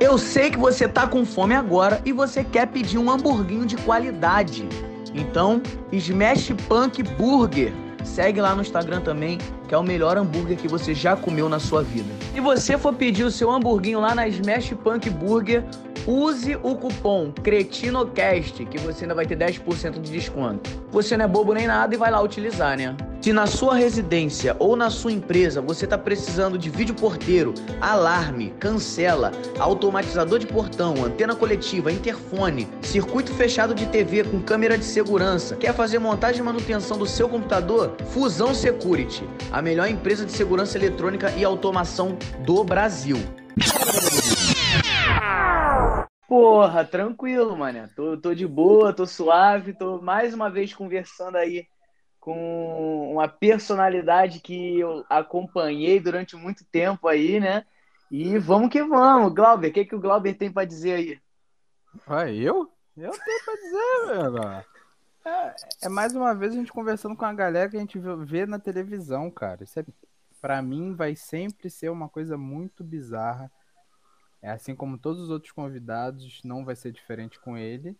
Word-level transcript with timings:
Eu 0.00 0.18
sei 0.18 0.50
que 0.50 0.58
você 0.58 0.88
tá 0.88 1.06
com 1.06 1.24
fome 1.24 1.54
agora 1.54 2.00
e 2.04 2.12
você 2.12 2.42
quer 2.42 2.66
pedir 2.66 2.98
um 2.98 3.10
hamburguinho 3.10 3.64
de 3.64 3.76
qualidade. 3.76 4.68
Então, 5.14 5.62
Smash 5.92 6.52
Punk 6.68 7.02
Burger. 7.02 7.72
Segue 8.02 8.40
lá 8.40 8.54
no 8.54 8.60
Instagram 8.60 9.00
também, 9.00 9.38
que 9.66 9.74
é 9.74 9.78
o 9.78 9.82
melhor 9.82 10.18
hambúrguer 10.18 10.58
que 10.58 10.68
você 10.68 10.92
já 10.94 11.16
comeu 11.16 11.48
na 11.48 11.58
sua 11.58 11.82
vida. 11.82 12.12
Se 12.34 12.40
você 12.40 12.76
for 12.76 12.92
pedir 12.92 13.24
o 13.24 13.30
seu 13.30 13.50
hamburguinho 13.50 14.00
lá 14.00 14.14
na 14.14 14.28
Smash 14.28 14.74
Punk 14.82 15.08
Burger, 15.08 15.64
use 16.06 16.56
o 16.62 16.74
cupom 16.76 17.32
CRETINOCAST, 17.42 18.64
que 18.66 18.78
você 18.78 19.04
ainda 19.04 19.14
vai 19.14 19.26
ter 19.26 19.36
10% 19.36 20.00
de 20.00 20.10
desconto. 20.10 20.70
Você 20.90 21.16
não 21.16 21.24
é 21.24 21.28
bobo 21.28 21.52
nem 21.54 21.66
nada 21.66 21.94
e 21.94 21.98
vai 21.98 22.10
lá 22.10 22.20
utilizar, 22.20 22.76
né? 22.76 22.96
Se 23.20 23.32
na 23.32 23.46
sua 23.46 23.74
residência 23.74 24.54
ou 24.58 24.76
na 24.76 24.90
sua 24.90 25.10
empresa 25.10 25.62
você 25.62 25.86
está 25.86 25.96
precisando 25.96 26.58
de 26.58 26.68
vídeo 26.68 26.94
porteiro, 26.94 27.54
alarme, 27.80 28.52
cancela, 28.60 29.32
automatizador 29.58 30.38
de 30.38 30.46
portão, 30.46 31.02
antena 31.02 31.34
coletiva, 31.34 31.90
interfone, 31.90 32.68
circuito 32.82 33.32
fechado 33.32 33.74
de 33.74 33.86
TV 33.86 34.24
com 34.24 34.42
câmera 34.42 34.76
de 34.76 34.84
segurança, 34.84 35.56
quer 35.56 35.72
fazer 35.72 35.98
montagem 35.98 36.42
e 36.42 36.44
manutenção 36.44 36.98
do 36.98 37.06
seu 37.06 37.28
computador? 37.28 37.96
Fusão 38.10 38.54
Security, 38.54 39.26
a 39.50 39.62
melhor 39.62 39.88
empresa 39.88 40.26
de 40.26 40.32
segurança 40.32 40.76
eletrônica 40.76 41.30
e 41.30 41.44
automação 41.44 42.18
do 42.44 42.62
Brasil. 42.62 43.16
Porra, 46.28 46.84
tranquilo, 46.84 47.56
mané. 47.56 47.88
Tô, 47.94 48.16
tô 48.16 48.34
de 48.34 48.46
boa, 48.46 48.92
tô 48.92 49.06
suave, 49.06 49.74
tô 49.74 50.00
mais 50.00 50.32
uma 50.32 50.50
vez 50.50 50.72
conversando 50.72 51.36
aí 51.36 51.66
com 52.18 53.12
uma 53.12 53.28
personalidade 53.28 54.40
que 54.40 54.80
eu 54.80 55.04
acompanhei 55.10 56.00
durante 56.00 56.34
muito 56.34 56.64
tempo 56.64 57.06
aí, 57.06 57.38
né? 57.38 57.66
E 58.10 58.38
vamos 58.38 58.70
que 58.70 58.82
vamos. 58.82 59.34
Glauber, 59.34 59.68
o 59.68 59.72
que, 59.72 59.84
que 59.84 59.94
o 59.94 60.00
Glauber 60.00 60.34
tem 60.34 60.50
para 60.50 60.66
dizer 60.66 60.94
aí? 60.94 61.20
Ah, 62.06 62.30
eu? 62.30 62.72
Eu 62.96 63.10
tenho 63.10 63.44
pra 63.44 63.54
dizer, 63.54 64.30
velho. 64.30 64.64
É, 65.26 65.54
é, 65.82 65.88
mais 65.88 66.14
uma 66.14 66.34
vez 66.34 66.52
a 66.52 66.56
gente 66.56 66.72
conversando 66.72 67.16
com 67.16 67.24
a 67.24 67.32
galera 67.32 67.68
que 67.68 67.76
a 67.76 67.80
gente 67.80 67.98
vê 68.24 68.46
na 68.46 68.58
televisão, 68.58 69.30
cara. 69.30 69.64
Isso 69.64 69.80
é, 69.80 69.84
pra 70.40 70.62
mim 70.62 70.94
vai 70.94 71.16
sempre 71.16 71.68
ser 71.68 71.90
uma 71.90 72.08
coisa 72.08 72.36
muito 72.36 72.84
bizarra. 72.84 73.50
É 74.44 74.50
assim 74.50 74.74
como 74.74 74.98
todos 74.98 75.22
os 75.22 75.30
outros 75.30 75.52
convidados, 75.52 76.40
não 76.44 76.64
vai 76.64 76.76
ser 76.76 76.92
diferente 76.92 77.40
com 77.40 77.56
ele 77.56 77.96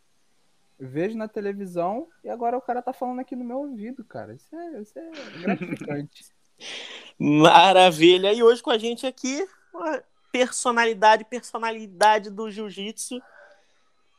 vejo 0.78 1.16
na 1.16 1.28
televisão 1.28 2.09
e 2.22 2.28
agora 2.28 2.56
o 2.56 2.60
cara 2.60 2.82
tá 2.82 2.93
falando 2.93 3.21
aqui 3.21 3.37
no 3.37 3.44
meu 3.44 3.59
ouvido, 3.59 4.05
cara. 4.05 4.34
Isso 4.34 4.54
é, 4.54 4.81
isso 4.81 4.99
é 4.99 5.10
gratificante. 5.41 6.27
Maravilha! 7.19 8.33
E 8.33 8.43
hoje 8.43 8.62
com 8.62 8.71
a 8.71 8.78
gente 8.78 9.06
aqui, 9.06 9.47
uma 9.72 10.03
personalidade, 10.33 11.25
personalidade 11.25 12.31
do 12.31 12.50
jiu-jitsu, 12.50 13.21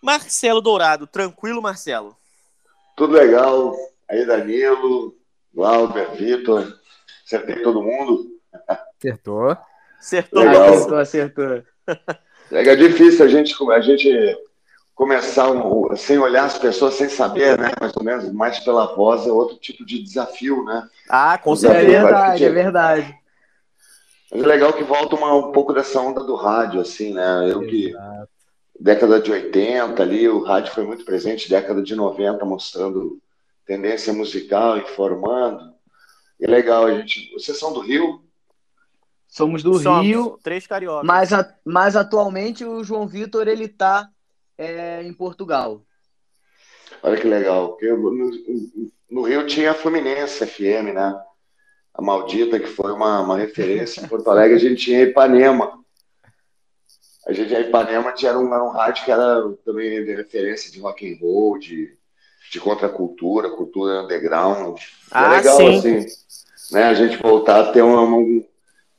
Marcelo 0.01 0.61
Dourado. 0.61 1.07
Tranquilo, 1.07 1.61
Marcelo? 1.61 2.17
Tudo 2.95 3.13
legal. 3.13 3.75
Aí, 4.09 4.25
Danilo, 4.25 5.17
Glauber, 5.53 6.11
Vitor. 6.15 6.79
Acertei 7.25 7.61
todo 7.63 7.83
mundo? 7.83 8.39
Acertou. 8.97 9.57
Acertou, 9.99 10.43
Legal. 10.43 10.73
Acertou, 10.73 10.97
acertou. 10.97 11.74
É 12.51 12.75
difícil 12.75 13.25
a 13.25 13.27
gente, 13.27 13.55
a 13.71 13.79
gente 13.81 14.37
começar 14.93 15.51
um, 15.51 15.95
sem 15.95 16.17
olhar 16.17 16.45
as 16.45 16.57
pessoas, 16.57 16.93
sem 16.95 17.09
saber, 17.09 17.57
né? 17.57 17.71
Mais 17.79 17.93
ou 17.95 18.03
menos, 18.03 18.31
mais 18.31 18.59
pela 18.59 18.95
voz 18.95 19.27
é 19.27 19.31
outro 19.31 19.57
tipo 19.57 19.85
de 19.85 20.01
desafio, 20.01 20.63
né? 20.63 20.87
Ah, 21.09 21.37
com 21.37 21.53
É 21.53 21.55
certeza. 21.55 21.87
verdade, 21.87 22.43
é 22.45 22.49
verdade. 22.49 23.19
Mas 24.31 24.43
é 24.43 24.45
legal 24.45 24.73
que 24.73 24.83
volta 24.83 25.15
uma, 25.15 25.33
um 25.35 25.51
pouco 25.51 25.73
dessa 25.73 25.99
onda 25.99 26.23
do 26.23 26.35
rádio, 26.35 26.79
assim, 26.81 27.13
né? 27.13 27.51
Eu 27.51 27.61
que, 27.61 27.89
Exato. 27.89 28.29
década 28.79 29.19
de 29.19 29.31
80 29.31 30.01
ali, 30.01 30.27
o 30.29 30.43
rádio 30.43 30.73
foi 30.73 30.83
muito 30.85 31.05
presente, 31.05 31.49
década 31.49 31.81
de 31.81 31.95
90, 31.95 32.45
mostrando 32.45 33.19
tendência 33.65 34.13
musical, 34.13 34.77
informando. 34.77 35.73
E 36.39 36.45
é 36.45 36.47
legal, 36.47 36.85
a 36.85 36.93
gente. 36.93 37.31
Vocês 37.33 37.57
são 37.57 37.73
do 37.73 37.79
Rio? 37.81 38.24
Somos 39.35 39.61
do 39.61 39.73
Somos 39.79 40.05
Rio, 40.05 40.39
Três 40.41 40.65
cariocas. 40.65 41.05
mas, 41.05 41.33
a- 41.33 41.53
mas 41.65 41.95
atualmente 41.97 42.63
o 42.63 42.81
João 42.85 43.05
Vitor 43.05 43.47
ele 43.49 43.67
tá 43.67 44.07
é, 44.57 45.03
em 45.03 45.13
Portugal. 45.13 45.81
Olha 47.03 47.19
que 47.19 47.27
legal. 47.27 47.69
porque 47.69 47.85
eu- 47.85 47.97
no, 47.97 48.31
no 49.11 49.21
Rio 49.23 49.45
tinha 49.45 49.71
a 49.71 49.73
Fluminense 49.73 50.45
FM, 50.45 50.93
né? 50.93 51.13
A 51.93 52.01
maldita, 52.01 52.57
que 52.59 52.67
foi 52.67 52.93
uma, 52.93 53.19
uma 53.21 53.37
referência. 53.37 54.01
Em 54.01 54.07
Porto 54.07 54.29
Alegre 54.29 54.55
a 54.55 54.59
gente 54.59 54.81
tinha 54.85 55.01
Ipanema. 55.03 55.79
A 57.27 57.33
gente, 57.33 57.53
a 57.53 57.59
Ipanema 57.59 58.13
tinha 58.13 58.37
um, 58.37 58.45
um 58.45 58.69
rádio 58.69 59.03
que 59.03 59.11
era 59.11 59.41
também 59.65 60.03
de 60.05 60.15
referência 60.15 60.71
de 60.71 60.79
rock 60.79 61.11
and 61.11 61.17
roll, 61.19 61.57
de, 61.59 61.93
de 62.51 62.59
contracultura, 62.61 63.49
cultura 63.49 64.03
underground. 64.03 64.79
Ah, 65.11 65.25
é 65.33 65.37
legal, 65.37 65.57
sim. 65.57 65.77
assim, 65.77 66.05
né? 66.71 66.83
A 66.85 66.93
gente 66.93 67.17
voltar 67.17 67.59
a 67.61 67.71
ter 67.73 67.81
uma, 67.81 68.01
uma- 68.01 68.43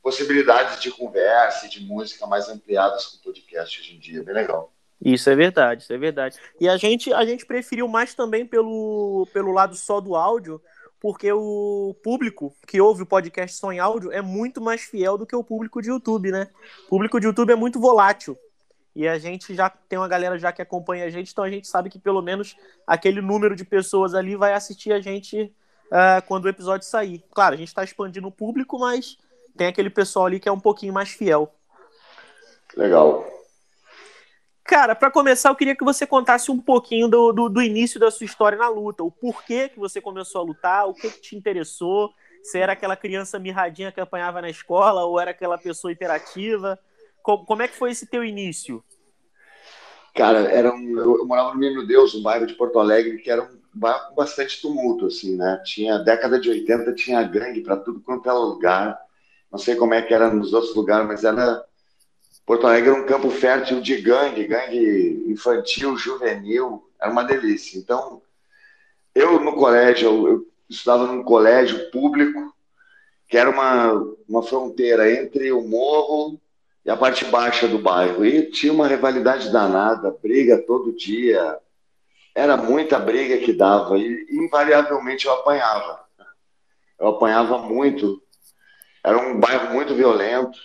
possibilidades 0.06 0.80
de 0.80 0.88
conversa 0.92 1.66
e 1.66 1.68
de 1.68 1.80
música 1.80 2.28
mais 2.28 2.48
ampliadas 2.48 3.06
com 3.06 3.16
o 3.16 3.20
podcast 3.22 3.80
hoje 3.80 3.96
em 3.96 3.98
dia. 3.98 4.22
Bem 4.22 4.36
legal. 4.36 4.72
Isso 5.04 5.28
é 5.28 5.34
verdade, 5.34 5.82
isso 5.82 5.92
é 5.92 5.98
verdade. 5.98 6.38
E 6.60 6.68
a 6.68 6.76
gente, 6.76 7.12
a 7.12 7.26
gente 7.26 7.44
preferiu 7.44 7.88
mais 7.88 8.14
também 8.14 8.46
pelo, 8.46 9.26
pelo 9.32 9.50
lado 9.50 9.74
só 9.74 10.00
do 10.00 10.14
áudio, 10.14 10.62
porque 11.00 11.32
o 11.32 11.92
público 12.04 12.54
que 12.68 12.80
ouve 12.80 13.02
o 13.02 13.06
podcast 13.06 13.58
só 13.58 13.72
em 13.72 13.80
áudio 13.80 14.12
é 14.12 14.22
muito 14.22 14.60
mais 14.60 14.82
fiel 14.82 15.18
do 15.18 15.26
que 15.26 15.34
o 15.34 15.42
público 15.42 15.82
de 15.82 15.88
YouTube, 15.88 16.30
né? 16.30 16.50
O 16.86 16.90
público 16.90 17.18
de 17.18 17.26
YouTube 17.26 17.50
é 17.50 17.56
muito 17.56 17.80
volátil. 17.80 18.38
E 18.94 19.08
a 19.08 19.18
gente 19.18 19.56
já 19.56 19.68
tem 19.68 19.98
uma 19.98 20.06
galera 20.06 20.38
já 20.38 20.52
que 20.52 20.62
acompanha 20.62 21.06
a 21.06 21.10
gente, 21.10 21.32
então 21.32 21.42
a 21.42 21.50
gente 21.50 21.66
sabe 21.66 21.90
que 21.90 21.98
pelo 21.98 22.22
menos 22.22 22.54
aquele 22.86 23.20
número 23.20 23.56
de 23.56 23.64
pessoas 23.64 24.14
ali 24.14 24.36
vai 24.36 24.52
assistir 24.52 24.92
a 24.92 25.00
gente 25.00 25.52
ah, 25.90 26.22
quando 26.28 26.44
o 26.44 26.48
episódio 26.48 26.86
sair. 26.86 27.24
Claro, 27.34 27.56
a 27.56 27.58
gente 27.58 27.68
está 27.68 27.82
expandindo 27.82 28.28
o 28.28 28.32
público, 28.32 28.78
mas 28.78 29.18
tem 29.56 29.68
aquele 29.68 29.90
pessoal 29.90 30.26
ali 30.26 30.40
que 30.40 30.48
é 30.48 30.52
um 30.52 30.60
pouquinho 30.60 30.92
mais 30.94 31.10
fiel. 31.10 31.52
Legal. 32.76 33.24
Cara, 34.64 34.96
pra 34.96 35.10
começar, 35.12 35.50
eu 35.50 35.54
queria 35.56 35.76
que 35.76 35.84
você 35.84 36.06
contasse 36.06 36.50
um 36.50 36.60
pouquinho 36.60 37.06
do, 37.08 37.32
do, 37.32 37.48
do 37.48 37.62
início 37.62 38.00
da 38.00 38.10
sua 38.10 38.24
história 38.26 38.58
na 38.58 38.68
luta. 38.68 39.04
O 39.04 39.10
porquê 39.12 39.68
que 39.68 39.78
você 39.78 40.00
começou 40.00 40.40
a 40.40 40.44
lutar, 40.44 40.88
o 40.88 40.94
que, 40.94 41.10
que 41.12 41.20
te 41.20 41.36
interessou, 41.36 42.12
se 42.42 42.58
era 42.58 42.72
aquela 42.72 42.96
criança 42.96 43.38
mirradinha 43.38 43.92
que 43.92 44.00
apanhava 44.00 44.42
na 44.42 44.50
escola 44.50 45.04
ou 45.04 45.20
era 45.20 45.30
aquela 45.30 45.56
pessoa 45.56 45.92
interativa. 45.92 46.78
Co- 47.22 47.44
como 47.44 47.62
é 47.62 47.68
que 47.68 47.76
foi 47.76 47.92
esse 47.92 48.06
teu 48.06 48.24
início? 48.24 48.82
Cara, 50.14 50.40
era 50.50 50.74
um, 50.74 50.98
eu, 50.98 51.18
eu 51.18 51.26
morava 51.26 51.52
no 51.52 51.60
Menino 51.60 51.86
Deus, 51.86 52.14
um 52.14 52.22
bairro 52.22 52.46
de 52.46 52.54
Porto 52.54 52.78
Alegre, 52.78 53.18
que 53.18 53.30
era 53.30 53.42
um 53.42 53.60
bairro 53.74 54.08
com 54.08 54.14
bastante 54.14 54.60
tumulto, 54.62 55.06
assim, 55.06 55.36
né? 55.36 55.62
Tinha, 55.64 55.98
década 55.98 56.40
de 56.40 56.48
80, 56.48 56.94
tinha 56.94 57.22
gangue 57.22 57.60
para 57.62 57.76
tudo 57.76 58.00
quanto 58.00 58.28
era 58.28 58.38
lugar. 58.38 58.98
Não 59.50 59.58
sei 59.58 59.76
como 59.76 59.94
é 59.94 60.02
que 60.02 60.12
era 60.12 60.30
nos 60.30 60.52
outros 60.52 60.74
lugares, 60.74 61.06
mas 61.06 61.24
era. 61.24 61.64
Porto 62.44 62.66
Alegre 62.66 62.90
era 62.90 63.00
um 63.00 63.06
campo 63.06 63.28
fértil 63.30 63.80
de 63.80 64.00
gangue, 64.00 64.46
gangue 64.46 65.24
infantil, 65.28 65.96
juvenil, 65.96 66.88
era 67.00 67.10
uma 67.10 67.24
delícia. 67.24 67.78
Então, 67.78 68.22
eu 69.14 69.40
no 69.40 69.54
colégio, 69.54 70.08
eu, 70.08 70.28
eu 70.28 70.46
estudava 70.68 71.06
num 71.06 71.24
colégio 71.24 71.90
público, 71.90 72.54
que 73.28 73.36
era 73.36 73.50
uma, 73.50 73.92
uma 74.28 74.42
fronteira 74.42 75.10
entre 75.12 75.50
o 75.50 75.62
morro 75.62 76.40
e 76.84 76.90
a 76.90 76.96
parte 76.96 77.24
baixa 77.24 77.66
do 77.66 77.78
bairro. 77.78 78.24
E 78.24 78.50
tinha 78.50 78.72
uma 78.72 78.86
rivalidade 78.86 79.50
danada, 79.50 80.16
briga 80.22 80.58
todo 80.58 80.94
dia. 80.94 81.58
Era 82.34 82.56
muita 82.56 82.98
briga 82.98 83.38
que 83.38 83.52
dava 83.52 83.98
e 83.98 84.26
invariavelmente 84.30 85.26
eu 85.26 85.32
apanhava. 85.32 86.04
Eu 86.98 87.08
apanhava 87.08 87.58
muito. 87.58 88.22
Era 89.06 89.18
um 89.18 89.38
bairro 89.38 89.72
muito 89.72 89.94
violento. 89.94 90.58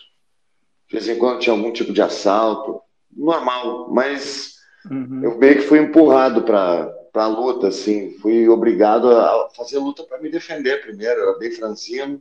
De 0.88 0.93
vez 0.93 1.07
em 1.07 1.17
quando 1.19 1.39
tinha 1.39 1.55
algum 1.55 1.71
tipo 1.71 1.93
de 1.93 2.01
assalto. 2.01 2.81
Normal, 3.15 3.89
mas 3.91 4.55
uhum. 4.89 5.21
eu 5.23 5.38
meio 5.38 5.55
que 5.57 5.61
fui 5.61 5.79
empurrado 5.79 6.41
para 6.41 6.91
a 7.13 7.27
luta, 7.27 7.67
assim. 7.67 8.17
Fui 8.19 8.49
obrigado 8.49 9.11
a 9.11 9.49
fazer 9.55 9.77
luta 9.77 10.01
para 10.03 10.19
me 10.19 10.31
defender 10.31 10.81
primeiro. 10.81 11.19
Eu 11.19 11.29
era 11.29 11.38
bem 11.38 11.51
franzino, 11.51 12.19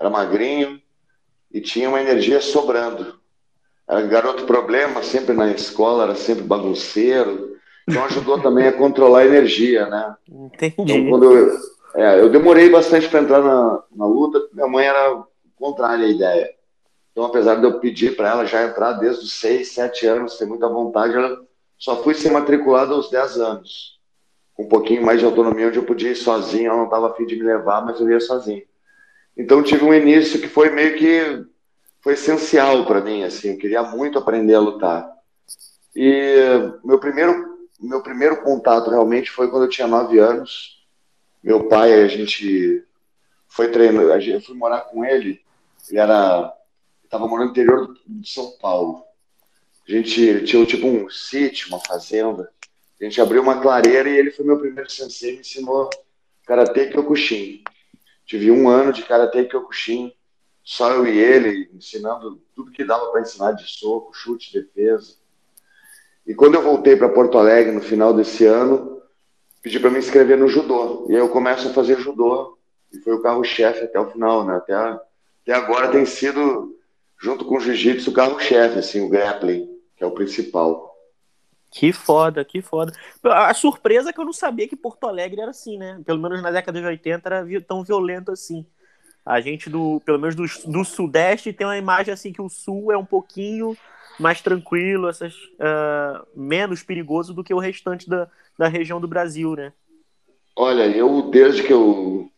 era 0.00 0.08
magrinho 0.08 0.80
e 1.52 1.60
tinha 1.60 1.90
uma 1.90 2.00
energia 2.00 2.40
sobrando. 2.40 3.20
Era 3.86 4.02
garoto 4.02 4.46
problema, 4.46 5.02
sempre 5.02 5.34
na 5.34 5.50
escola, 5.52 6.04
era 6.04 6.14
sempre 6.14 6.44
bagunceiro. 6.44 7.56
Então 7.86 8.04
ajudou 8.06 8.40
também 8.40 8.66
a 8.66 8.72
controlar 8.72 9.20
a 9.20 9.26
energia, 9.26 9.86
né? 9.86 10.16
Entendi. 10.28 10.74
Então, 10.78 11.08
quando 11.10 11.32
eu, 11.32 11.56
é, 11.96 12.20
eu 12.20 12.28
demorei 12.28 12.68
bastante 12.68 13.08
para 13.08 13.20
entrar 13.20 13.42
na, 13.42 13.82
na 13.94 14.06
luta, 14.06 14.48
minha 14.52 14.68
mãe 14.68 14.86
era 14.86 15.24
contrária 15.56 16.06
à 16.06 16.08
ideia. 16.08 16.54
Então, 17.10 17.24
apesar 17.24 17.54
de 17.54 17.64
eu 17.64 17.80
pedir 17.80 18.14
para 18.14 18.28
ela 18.28 18.44
já 18.44 18.62
entrar 18.62 18.92
desde 18.92 19.24
os 19.24 19.32
6, 19.32 19.72
7 19.72 20.06
anos, 20.06 20.36
ter 20.36 20.44
muita 20.44 20.68
vontade, 20.68 21.14
ela 21.14 21.40
só 21.78 22.02
fui 22.02 22.14
ser 22.14 22.30
matriculado 22.30 22.92
aos 22.92 23.10
10 23.10 23.38
anos. 23.38 23.98
Com 24.54 24.64
um 24.64 24.68
pouquinho 24.68 25.02
mais 25.02 25.18
de 25.18 25.24
autonomia, 25.24 25.68
onde 25.68 25.78
eu 25.78 25.84
podia 25.84 26.10
ir 26.10 26.16
sozinho, 26.16 26.68
ela 26.68 26.76
não 26.76 26.84
estava 26.84 27.10
afim 27.10 27.24
de 27.24 27.36
me 27.36 27.42
levar, 27.42 27.84
mas 27.84 27.98
eu 27.98 28.10
ia 28.10 28.20
sozinho. 28.20 28.62
Então, 29.36 29.62
tive 29.62 29.84
um 29.84 29.94
início 29.94 30.40
que 30.40 30.48
foi 30.48 30.70
meio 30.70 30.96
que 30.96 31.44
foi 32.00 32.12
essencial 32.12 32.84
para 32.86 33.00
mim, 33.00 33.24
assim, 33.24 33.52
eu 33.52 33.58
queria 33.58 33.82
muito 33.82 34.18
aprender 34.18 34.54
a 34.54 34.60
lutar. 34.60 35.10
E 35.94 36.70
meu 36.84 36.98
primeiro, 36.98 37.56
meu 37.80 38.02
primeiro 38.02 38.42
contato 38.42 38.90
realmente 38.90 39.30
foi 39.30 39.48
quando 39.48 39.64
eu 39.64 39.68
tinha 39.70 39.88
nove 39.88 40.18
anos. 40.18 40.75
Meu 41.46 41.68
pai, 41.68 42.02
a 42.02 42.08
gente 42.08 42.84
foi 43.46 43.70
treinando, 43.70 44.12
a 44.12 44.18
gente, 44.18 44.32
eu 44.32 44.40
fui 44.40 44.56
morar 44.56 44.80
com 44.80 45.04
ele, 45.04 45.40
ele 45.88 45.96
era, 46.00 46.52
estava 47.04 47.28
morando 47.28 47.46
no 47.46 47.50
interior 47.52 47.96
de 48.04 48.28
São 48.28 48.50
Paulo. 48.58 49.04
A 49.88 49.92
gente 49.92 50.44
tinha 50.44 50.66
tipo 50.66 50.88
um 50.88 51.08
sítio, 51.08 51.68
uma 51.68 51.78
fazenda. 51.78 52.50
A 53.00 53.04
gente 53.04 53.20
abriu 53.20 53.42
uma 53.42 53.60
clareira 53.60 54.10
e 54.10 54.18
ele 54.18 54.32
foi 54.32 54.44
meu 54.44 54.58
primeiro 54.58 54.90
sensei, 54.90 55.34
me 55.34 55.38
ensinou 55.38 55.88
Karatê 56.44 56.86
Kyokushin. 56.86 57.62
Tive 58.24 58.50
um 58.50 58.68
ano 58.68 58.92
de 58.92 59.04
Karatê 59.04 59.44
Kyokushin 59.44 60.12
só 60.64 60.90
eu 60.94 61.06
e 61.06 61.16
ele, 61.16 61.70
ensinando 61.72 62.42
tudo 62.56 62.72
que 62.72 62.82
dava 62.82 63.12
para 63.12 63.20
ensinar 63.20 63.52
de 63.52 63.70
soco, 63.70 64.12
chute, 64.12 64.52
defesa. 64.52 65.14
E 66.26 66.34
quando 66.34 66.56
eu 66.56 66.62
voltei 66.62 66.96
para 66.96 67.08
Porto 67.08 67.38
Alegre 67.38 67.70
no 67.70 67.80
final 67.80 68.12
desse 68.12 68.44
ano, 68.44 68.95
pedi 69.66 69.80
para 69.80 69.90
me 69.90 69.98
inscrever 69.98 70.38
no 70.38 70.46
judô. 70.46 71.06
E 71.08 71.12
aí 71.12 71.18
eu 71.18 71.28
começo 71.28 71.66
a 71.66 71.72
fazer 71.72 71.98
judô. 71.98 72.56
E 72.92 72.98
foi 73.00 73.14
o 73.14 73.20
carro-chefe 73.20 73.82
até 73.82 73.98
o 73.98 74.08
final, 74.12 74.44
né? 74.44 74.54
Até, 74.54 74.72
até 74.72 75.52
agora 75.52 75.90
tem 75.90 76.06
sido, 76.06 76.78
junto 77.20 77.44
com 77.44 77.56
o 77.56 77.60
jiu-jitsu, 77.60 78.10
o 78.10 78.14
carro-chefe, 78.14 78.78
assim, 78.78 79.04
o 79.04 79.08
grappling, 79.08 79.68
que 79.96 80.04
é 80.04 80.06
o 80.06 80.12
principal. 80.12 80.94
Que 81.68 81.92
foda, 81.92 82.44
que 82.44 82.62
foda. 82.62 82.92
A 83.24 83.52
surpresa 83.54 84.10
é 84.10 84.12
que 84.12 84.20
eu 84.20 84.24
não 84.24 84.32
sabia 84.32 84.68
que 84.68 84.76
Porto 84.76 85.08
Alegre 85.08 85.40
era 85.40 85.50
assim, 85.50 85.76
né? 85.76 86.00
Pelo 86.06 86.22
menos 86.22 86.40
na 86.40 86.52
década 86.52 86.80
de 86.80 86.86
80 86.86 87.28
era 87.28 87.44
tão 87.62 87.82
violento 87.82 88.30
assim. 88.30 88.64
A 89.24 89.40
gente, 89.40 89.68
do, 89.68 90.00
pelo 90.04 90.20
menos 90.20 90.36
do, 90.36 90.44
do 90.70 90.84
Sudeste, 90.84 91.52
tem 91.52 91.66
uma 91.66 91.76
imagem 91.76 92.14
assim 92.14 92.32
que 92.32 92.40
o 92.40 92.48
Sul 92.48 92.92
é 92.92 92.96
um 92.96 93.04
pouquinho 93.04 93.76
mais 94.18 94.40
tranquilo, 94.40 95.08
essas, 95.08 95.34
uh, 95.34 96.26
menos 96.34 96.82
perigoso 96.82 97.34
do 97.34 97.44
que 97.44 97.54
o 97.54 97.58
restante 97.58 98.08
da, 98.08 98.28
da 98.58 98.68
região 98.68 99.00
do 99.00 99.08
Brasil, 99.08 99.54
né? 99.54 99.72
Olha, 100.54 100.86
eu 100.86 101.30
desde 101.30 101.62
que 101.62 101.72
eu 101.72 102.30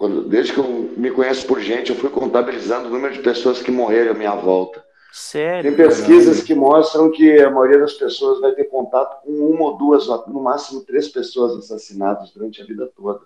quando, 0.00 0.26
desde 0.26 0.54
que 0.54 0.58
eu 0.58 0.64
me 0.96 1.10
conheço 1.10 1.46
por 1.46 1.60
gente, 1.60 1.90
eu 1.90 1.96
fui 1.96 2.08
contabilizando 2.08 2.88
o 2.88 2.90
número 2.90 3.12
de 3.12 3.20
pessoas 3.20 3.60
que 3.60 3.70
morreram 3.70 4.12
à 4.12 4.14
minha 4.14 4.34
volta. 4.34 4.82
Sério? 5.12 5.76
Tem 5.76 5.86
pesquisas 5.86 6.42
que 6.42 6.54
mostram 6.54 7.10
que 7.10 7.38
a 7.38 7.50
maioria 7.50 7.80
das 7.80 7.92
pessoas 7.92 8.40
vai 8.40 8.52
ter 8.52 8.64
contato 8.64 9.22
com 9.22 9.30
uma 9.30 9.64
ou 9.64 9.76
duas, 9.76 10.06
no 10.26 10.42
máximo 10.42 10.84
três 10.86 11.08
pessoas 11.08 11.54
assassinadas 11.54 12.30
durante 12.30 12.62
a 12.62 12.64
vida 12.64 12.90
toda. 12.96 13.20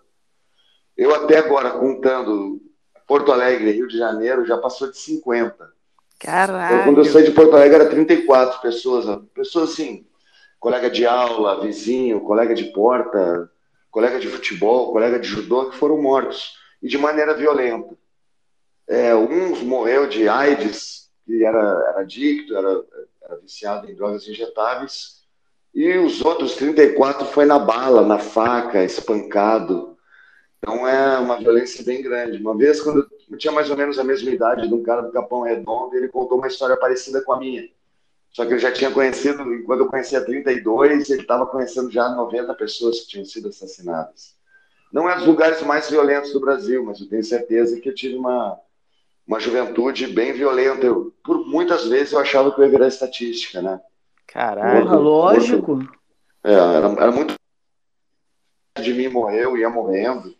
Eu 0.96 1.14
até 1.14 1.38
agora, 1.38 1.70
contando 1.70 2.60
Porto 3.06 3.30
Alegre, 3.30 3.70
Rio 3.70 3.86
de 3.86 3.96
Janeiro, 3.96 4.44
já 4.44 4.58
passou 4.58 4.90
de 4.90 4.98
50. 4.98 5.72
Caralho. 6.18 6.84
Quando 6.84 6.98
eu 6.98 7.04
saí 7.04 7.24
de 7.24 7.32
Porto 7.32 7.54
Alegre, 7.54 7.76
era 7.76 7.90
34 7.90 8.60
pessoas. 8.60 9.22
Pessoas 9.34 9.72
assim, 9.72 10.06
colega 10.58 10.88
de 10.88 11.06
aula, 11.06 11.60
vizinho, 11.60 12.20
colega 12.20 12.54
de 12.54 12.64
porta, 12.64 13.50
colega 13.90 14.18
de 14.18 14.28
futebol, 14.28 14.92
colega 14.92 15.18
de 15.18 15.28
judô, 15.28 15.70
que 15.70 15.76
foram 15.76 16.00
mortos. 16.00 16.56
E 16.82 16.88
de 16.88 16.98
maneira 16.98 17.34
violenta. 17.34 17.96
É, 18.88 19.14
uns 19.14 19.62
morreu 19.62 20.06
de 20.06 20.28
AIDS, 20.28 21.10
que 21.24 21.44
era, 21.44 21.58
era 21.58 22.00
adicto, 22.00 22.56
era, 22.56 22.84
era 23.22 23.36
viciado 23.40 23.90
em 23.90 23.94
drogas 23.94 24.28
injetáveis. 24.28 25.24
E 25.74 25.96
os 25.98 26.24
outros 26.24 26.54
34 26.54 27.26
foi 27.26 27.44
na 27.44 27.58
bala, 27.58 28.06
na 28.06 28.18
faca, 28.18 28.84
espancado. 28.84 29.96
Então 30.58 30.86
é 30.86 31.18
uma 31.18 31.38
violência 31.38 31.84
bem 31.84 32.00
grande. 32.00 32.38
Uma 32.38 32.56
vez, 32.56 32.80
quando 32.80 33.06
eu 33.30 33.38
tinha 33.38 33.52
mais 33.52 33.70
ou 33.70 33.76
menos 33.76 33.98
a 33.98 34.04
mesma 34.04 34.30
idade 34.30 34.68
de 34.68 34.74
um 34.74 34.82
cara 34.82 35.02
do 35.02 35.12
Capão 35.12 35.42
Redondo, 35.42 35.96
ele 35.96 36.08
contou 36.08 36.38
uma 36.38 36.46
história 36.46 36.76
parecida 36.76 37.22
com 37.22 37.32
a 37.32 37.38
minha. 37.38 37.68
Só 38.30 38.44
que 38.44 38.52
eu 38.52 38.58
já 38.58 38.72
tinha 38.72 38.90
conhecido, 38.90 39.44
quando 39.64 39.80
eu 39.80 39.86
conhecia 39.86 40.24
32, 40.24 41.08
ele 41.08 41.22
estava 41.22 41.46
conhecendo 41.46 41.90
já 41.90 42.08
90 42.08 42.52
pessoas 42.54 43.00
que 43.00 43.08
tinham 43.08 43.24
sido 43.24 43.48
assassinadas. 43.48 44.34
Não 44.92 45.08
é 45.08 45.16
dos 45.16 45.26
lugares 45.26 45.62
mais 45.62 45.88
violentos 45.88 46.32
do 46.32 46.40
Brasil, 46.40 46.84
mas 46.84 47.00
eu 47.00 47.08
tenho 47.08 47.22
certeza 47.22 47.80
que 47.80 47.88
eu 47.88 47.94
tive 47.94 48.16
uma, 48.16 48.58
uma 49.26 49.38
juventude 49.38 50.06
bem 50.08 50.32
violenta. 50.32 50.84
Eu, 50.84 51.14
por 51.24 51.46
muitas 51.46 51.86
vezes 51.86 52.12
eu 52.12 52.18
achava 52.18 52.52
que 52.52 52.60
eu 52.60 52.64
ia 52.64 52.70
virar 52.70 52.88
estatística, 52.88 53.62
né? 53.62 53.80
Caralho, 54.26 54.82
Porra, 54.82 54.96
lógico. 54.96 55.78
é, 56.42 56.52
era, 56.52 56.86
era 56.88 57.12
muito 57.12 57.34
de 58.80 58.92
mim 58.92 59.08
morreu, 59.08 59.56
ia 59.56 59.70
morrendo 59.70 60.34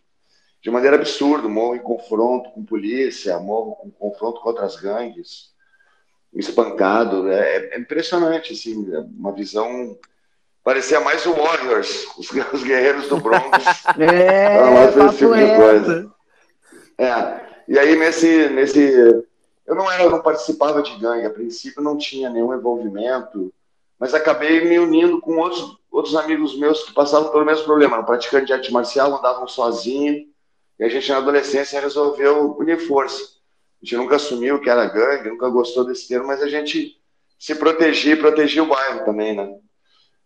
de 0.65 0.71
maneira 0.71 0.95
absurda, 0.95 1.47
morro 1.47 1.75
em 1.75 1.79
confronto 1.79 2.49
com 2.49 2.65
polícia, 2.65 3.37
morro 3.37 3.77
em 3.85 3.91
confronto 3.91 4.41
com 4.41 4.49
outras 4.49 4.75
gangues, 4.75 5.51
espancado, 6.33 7.29
é, 7.29 7.67
é 7.67 7.79
impressionante, 7.79 8.51
assim, 8.51 8.91
é 8.91 8.97
uma 8.97 9.31
visão 9.31 9.95
parecia 10.63 10.99
mais 10.99 11.23
o 11.27 11.33
Warriors, 11.33 12.07
os, 12.17 12.31
os 12.51 12.63
guerreiros 12.63 13.07
do 13.07 13.17
Bronx. 13.17 13.45
é, 13.99 15.05
esse 15.07 15.17
tipo 15.19 15.35
de 15.35 15.55
coisa. 15.55 16.11
É, 16.97 17.41
e 17.67 17.77
aí 17.77 17.95
nesse, 17.95 18.49
nesse, 18.49 19.23
eu 19.67 19.75
não 19.75 19.91
era, 19.91 20.01
eu 20.01 20.09
não 20.09 20.23
participava 20.23 20.81
de 20.81 20.97
gangue, 20.97 21.27
a 21.27 21.29
princípio 21.29 21.83
não 21.83 21.95
tinha 21.95 22.27
nenhum 22.27 22.51
envolvimento, 22.51 23.53
mas 23.99 24.15
acabei 24.15 24.67
me 24.67 24.79
unindo 24.79 25.21
com 25.21 25.37
outros, 25.37 25.77
outros 25.91 26.15
amigos 26.15 26.57
meus 26.57 26.83
que 26.85 26.93
passavam 26.95 27.29
pelo 27.29 27.45
mesmo 27.45 27.65
problema, 27.65 27.97
eram 27.97 28.05
praticantes 28.05 28.47
de 28.47 28.53
arte 28.53 28.73
marcial, 28.73 29.15
andavam 29.15 29.47
sozinhos, 29.47 30.33
e 30.79 30.83
a 30.83 30.89
gente, 30.89 31.09
na 31.09 31.17
adolescência, 31.17 31.79
resolveu 31.79 32.55
unir 32.57 32.79
força. 32.79 33.23
A 33.81 33.85
gente 33.85 33.97
nunca 33.97 34.15
assumiu 34.17 34.59
que 34.59 34.69
era 34.69 34.85
gangue, 34.85 35.29
nunca 35.29 35.47
gostou 35.49 35.85
desse 35.85 36.07
termo, 36.07 36.27
mas 36.27 36.41
a 36.41 36.49
gente 36.49 36.95
se 37.39 37.55
protegia 37.55 38.13
e 38.13 38.17
protegia 38.17 38.63
o 38.63 38.67
bairro 38.67 39.05
também, 39.05 39.35
né? 39.35 39.55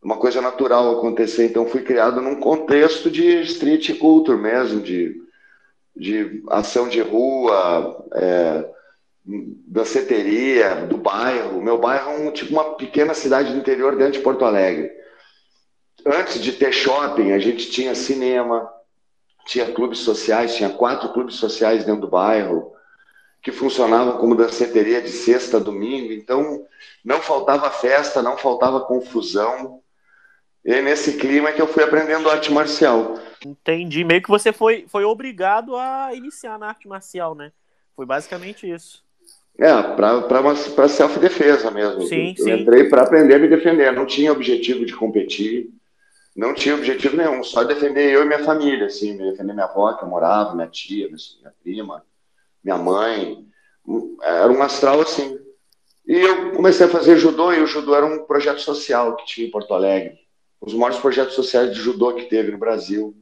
Uma 0.02 0.18
coisa 0.18 0.42
natural 0.42 0.98
acontecer. 0.98 1.46
Então, 1.46 1.68
fui 1.68 1.82
criado 1.82 2.22
num 2.22 2.40
contexto 2.40 3.12
de 3.12 3.42
street 3.42 3.98
culture 4.00 4.38
mesmo, 4.38 4.82
de, 4.82 5.22
de 5.96 6.42
ação 6.50 6.88
de 6.88 7.02
rua, 7.02 8.06
é, 8.14 8.70
danceteria, 9.68 10.88
do 10.88 10.98
bairro. 10.98 11.62
Meu 11.62 11.78
bairro 11.78 12.12
é 12.12 12.18
um, 12.18 12.32
tipo 12.32 12.54
uma 12.54 12.76
pequena 12.76 13.14
cidade 13.14 13.52
do 13.52 13.60
interior 13.60 13.96
dentro 13.96 14.14
de 14.14 14.20
Porto 14.20 14.46
Alegre. 14.46 14.90
Antes 16.06 16.42
de 16.42 16.54
ter 16.54 16.72
shopping, 16.72 17.34
a 17.34 17.40
gente 17.40 17.70
tinha 17.70 17.94
cinema, 17.94 18.72
tinha 19.50 19.72
clubes 19.72 20.00
sociais, 20.00 20.56
tinha 20.56 20.70
quatro 20.70 21.12
clubes 21.12 21.36
sociais 21.36 21.84
dentro 21.84 22.02
do 22.02 22.08
bairro, 22.08 22.72
que 23.42 23.52
funcionavam 23.52 24.18
como 24.18 24.36
danceteria 24.36 25.02
de 25.02 25.10
sexta 25.10 25.58
a 25.58 25.60
domingo, 25.60 26.14
então 26.14 26.68
não 27.04 27.20
faltava 27.20 27.72
festa, 27.72 28.22
não 28.22 28.38
faltava 28.38 28.82
confusão. 28.82 29.82
E 30.64 30.72
é 30.72 30.84
nesse 30.84 31.18
clima 31.18 31.52
que 31.52 31.60
eu 31.60 31.66
fui 31.66 31.84
aprendendo 31.84 32.30
arte 32.30 32.52
marcial. 32.52 33.18
Entendi. 33.44 34.04
Meio 34.04 34.22
que 34.22 34.30
você 34.30 34.54
foi, 34.54 34.86
foi 34.88 35.04
obrigado 35.04 35.76
a 35.76 36.14
iniciar 36.14 36.60
na 36.60 36.68
arte 36.68 36.88
marcial, 36.88 37.34
né? 37.34 37.52
Foi 37.96 38.06
basicamente 38.06 38.70
isso. 38.70 39.04
É, 39.58 39.72
para 39.96 40.88
self-defesa 40.88 41.72
mesmo. 41.72 42.04
Sim, 42.04 42.36
eu 42.38 42.44
sim. 42.44 42.52
entrei 42.52 42.84
para 42.84 43.02
aprender 43.02 43.34
a 43.34 43.40
me 43.40 43.48
defender. 43.48 43.92
Não 43.94 44.06
tinha 44.06 44.32
objetivo 44.32 44.86
de 44.86 44.96
competir 44.96 45.70
não 46.36 46.54
tinha 46.54 46.76
objetivo 46.76 47.18
nenhum, 47.18 47.44
só 47.44 47.64
defender 47.64 48.12
eu 48.12 48.24
e 48.24 48.26
minha 48.26 48.44
família, 48.44 48.86
assim, 48.86 49.18
defender 49.18 49.54
minha 49.54 49.66
avó 49.66 49.94
que 49.94 50.04
eu 50.04 50.08
morava, 50.08 50.56
minha 50.56 50.68
tia, 50.68 51.08
minha 51.08 51.54
prima, 51.64 52.04
minha 52.64 52.78
mãe. 52.78 53.46
Era 54.22 54.52
um 54.52 54.62
astral 54.62 55.02
assim. 55.02 55.40
E 56.08 56.14
eu 56.14 56.54
comecei 56.54 56.86
a 56.86 56.90
fazer 56.90 57.18
judô, 57.18 57.54
e 57.54 57.62
o 57.62 57.68
judô 57.68 57.96
era 57.96 58.06
um 58.06 58.26
projeto 58.26 58.62
social 58.62 59.16
que 59.16 59.26
tinha 59.26 59.48
em 59.48 59.52
Porto 59.52 59.74
Alegre. 59.74 60.20
Os 60.62 60.74
maiores 60.74 61.00
projetos 61.00 61.36
sociais 61.36 61.74
de 61.74 61.80
judô 61.80 62.14
que 62.14 62.26
teve 62.26 62.52
no 62.52 62.58
Brasil. 62.58 63.16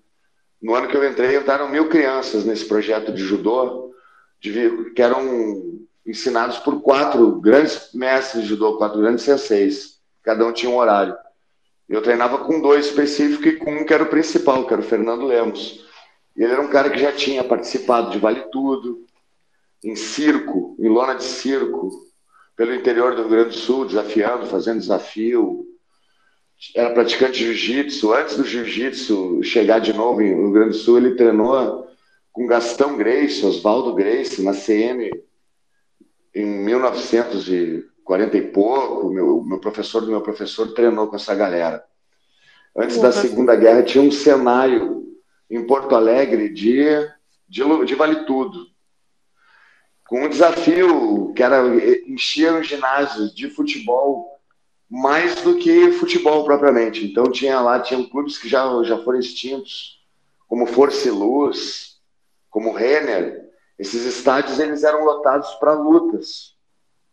No 0.61 0.73
ano 0.73 0.87
que 0.87 0.95
eu 0.95 1.07
entrei, 1.07 1.37
entraram 1.37 1.69
mil 1.69 1.89
crianças 1.89 2.45
nesse 2.45 2.65
projeto 2.65 3.11
de 3.11 3.21
judô, 3.21 3.93
de, 4.39 4.91
que 4.95 5.01
eram 5.01 5.77
ensinados 6.05 6.57
por 6.59 6.81
quatro 6.81 7.39
grandes 7.39 7.89
mestres 7.93 8.43
de 8.43 8.49
judô, 8.49 8.77
quatro 8.77 8.99
grandes 8.99 9.23
senseis. 9.23 9.99
Cada 10.23 10.45
um 10.45 10.53
tinha 10.53 10.71
um 10.71 10.77
horário. 10.77 11.15
Eu 11.88 12.01
treinava 12.01 12.39
com 12.39 12.60
dois 12.60 12.88
específicos 12.88 13.46
e 13.46 13.56
com 13.56 13.72
um 13.72 13.86
que 13.86 13.94
era 13.94 14.03
o 14.03 14.10
principal, 14.10 14.67
que 14.67 14.74
era 14.74 14.82
o 14.82 14.86
Fernando 14.86 15.25
Lemos. 15.25 15.86
Ele 16.36 16.51
era 16.51 16.62
um 16.62 16.67
cara 16.67 16.89
que 16.89 17.00
já 17.00 17.12
tinha 17.12 17.44
participado 17.44 18.12
de 18.12 18.20
Vale 18.20 18.46
Tudo, 18.51 19.06
em 19.84 19.96
circo, 19.96 20.75
em 20.79 20.89
lona 20.89 21.13
de 21.13 21.24
circo, 21.24 21.89
pelo 22.56 22.75
interior 22.75 23.15
do 23.15 23.22
Rio 23.22 23.29
Grande 23.29 23.50
do 23.50 23.56
Sul, 23.56 23.86
desafiando, 23.86 24.48
fazendo 24.48 24.79
desafio. 24.79 25.65
Era 26.75 26.89
praticante 26.89 27.39
de 27.39 27.46
jiu-jitsu. 27.53 28.13
Antes 28.13 28.36
do 28.36 28.44
jiu-jitsu 28.44 29.41
chegar 29.44 29.79
de 29.79 29.94
novo 29.94 30.20
no 30.20 30.25
Rio 30.25 30.51
Grande 30.51 30.72
do 30.72 30.75
Sul, 30.75 30.98
ele 30.98 31.15
treinou 31.15 31.88
com 32.34 32.48
Gastão 32.48 32.98
Grace, 32.98 33.46
Oswaldo 33.46 33.94
Grace, 33.94 34.44
na 34.44 34.53
CM, 34.53 35.10
em 36.36 36.46
1940 36.46 37.48
e 37.51 37.96
pouco. 38.51 39.09
Meu, 39.09 39.43
meu 39.43 39.59
professor 39.59 40.01
do 40.01 40.07
meu 40.07 40.21
professor 40.21 40.73
treinou 40.73 41.07
com 41.07 41.15
essa 41.15 41.35
galera. 41.35 41.83
Antes 42.75 42.99
da 42.99 43.11
Segunda 43.11 43.55
Guerra, 43.55 43.83
tinha 43.83 44.03
um 44.03 44.11
cenário 44.11 45.05
em 45.49 45.65
Porto 45.65 45.95
Alegre 45.95 46.49
de, 46.49 46.85
de, 47.47 47.85
de 47.85 47.95
Vale 47.95 48.25
Tudo 48.25 48.67
com 50.07 50.23
um 50.23 50.29
desafio 50.29 51.33
que 51.33 51.43
era 51.43 51.63
encher 52.07 52.53
os 52.53 52.67
ginásios 52.67 53.35
de 53.35 53.49
futebol 53.49 54.39
mais 54.89 55.41
do 55.41 55.57
que 55.57 55.91
futebol 55.91 56.45
propriamente. 56.45 57.05
Então 57.05 57.29
tinha 57.29 57.59
lá 57.59 57.79
tinha 57.79 58.09
clubes 58.09 58.37
que 58.37 58.47
já 58.47 58.65
já 58.83 58.97
foram 59.03 59.19
extintos, 59.19 60.01
como 60.47 60.65
Força 60.65 61.09
e 61.09 61.11
Luz, 61.11 61.97
como 62.49 62.71
Renner. 62.71 63.49
Esses 63.77 64.05
estádios 64.05 64.59
eles 64.59 64.83
eram 64.83 65.03
lotados 65.03 65.53
para 65.55 65.73
lutas 65.73 66.56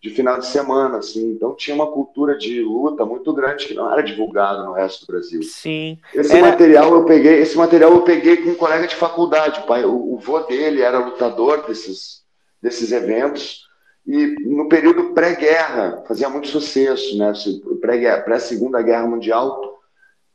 de 0.04 0.10
final 0.10 0.38
de 0.38 0.46
semana, 0.46 0.98
assim. 0.98 1.30
Então 1.30 1.56
tinha 1.56 1.74
uma 1.74 1.90
cultura 1.90 2.36
de 2.36 2.60
luta 2.60 3.06
muito 3.06 3.32
grande 3.32 3.64
que 3.64 3.72
não 3.72 3.90
era 3.90 4.02
divulgado 4.02 4.62
no 4.62 4.74
resto 4.74 5.06
do 5.06 5.06
Brasil. 5.06 5.42
Sim. 5.42 5.98
Esse 6.12 6.36
era... 6.36 6.48
material 6.48 6.92
eu 6.92 7.06
peguei, 7.06 7.38
esse 7.40 7.56
material 7.56 7.90
eu 7.90 8.02
peguei 8.02 8.36
com 8.36 8.50
um 8.50 8.54
colega 8.54 8.86
de 8.86 8.94
faculdade, 8.96 9.60
o 9.60 9.62
pai, 9.62 9.82
o, 9.82 10.12
o 10.12 10.18
vô 10.18 10.40
dele 10.40 10.82
era 10.82 10.98
lutador 10.98 11.66
desses 11.66 12.22
desses 12.60 12.92
eventos. 12.92 13.64
E 14.06 14.36
no 14.46 14.68
período 14.68 15.14
pré-guerra, 15.14 16.04
fazia 16.06 16.28
muito 16.28 16.48
sucesso, 16.48 17.16
né? 17.16 17.32
Pré-segunda 18.26 18.82
Guerra 18.82 19.06
Mundial, 19.06 19.80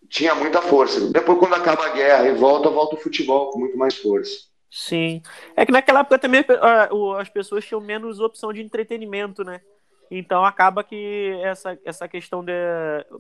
tinha 0.10 0.34
muita 0.34 0.64
força. 0.64 1.00
Depois, 1.12 1.38
quando 1.38 1.54
acaba 1.54 1.86
a 1.86 1.90
guerra 1.90 2.28
e 2.28 2.34
volta, 2.34 2.72
volta 2.72 2.96
o 2.96 3.00
futebol 3.00 3.52
com 3.52 3.60
muito 3.60 3.78
mais 3.78 3.96
força. 3.96 4.49
Sim. 4.70 5.22
É 5.56 5.66
que 5.66 5.72
naquela 5.72 6.02
época 6.02 6.20
também 6.20 6.46
as 7.20 7.30
pessoas 7.30 7.66
tinham 7.66 7.82
menos 7.82 8.20
opção 8.20 8.54
de 8.54 8.62
entretenimento, 8.62 9.44
né? 9.44 9.62
Então 10.12 10.44
acaba 10.44 10.84
que 10.84 11.40
essa, 11.44 11.78
essa 11.86 12.08
questão 12.08 12.44
de. 12.44 12.52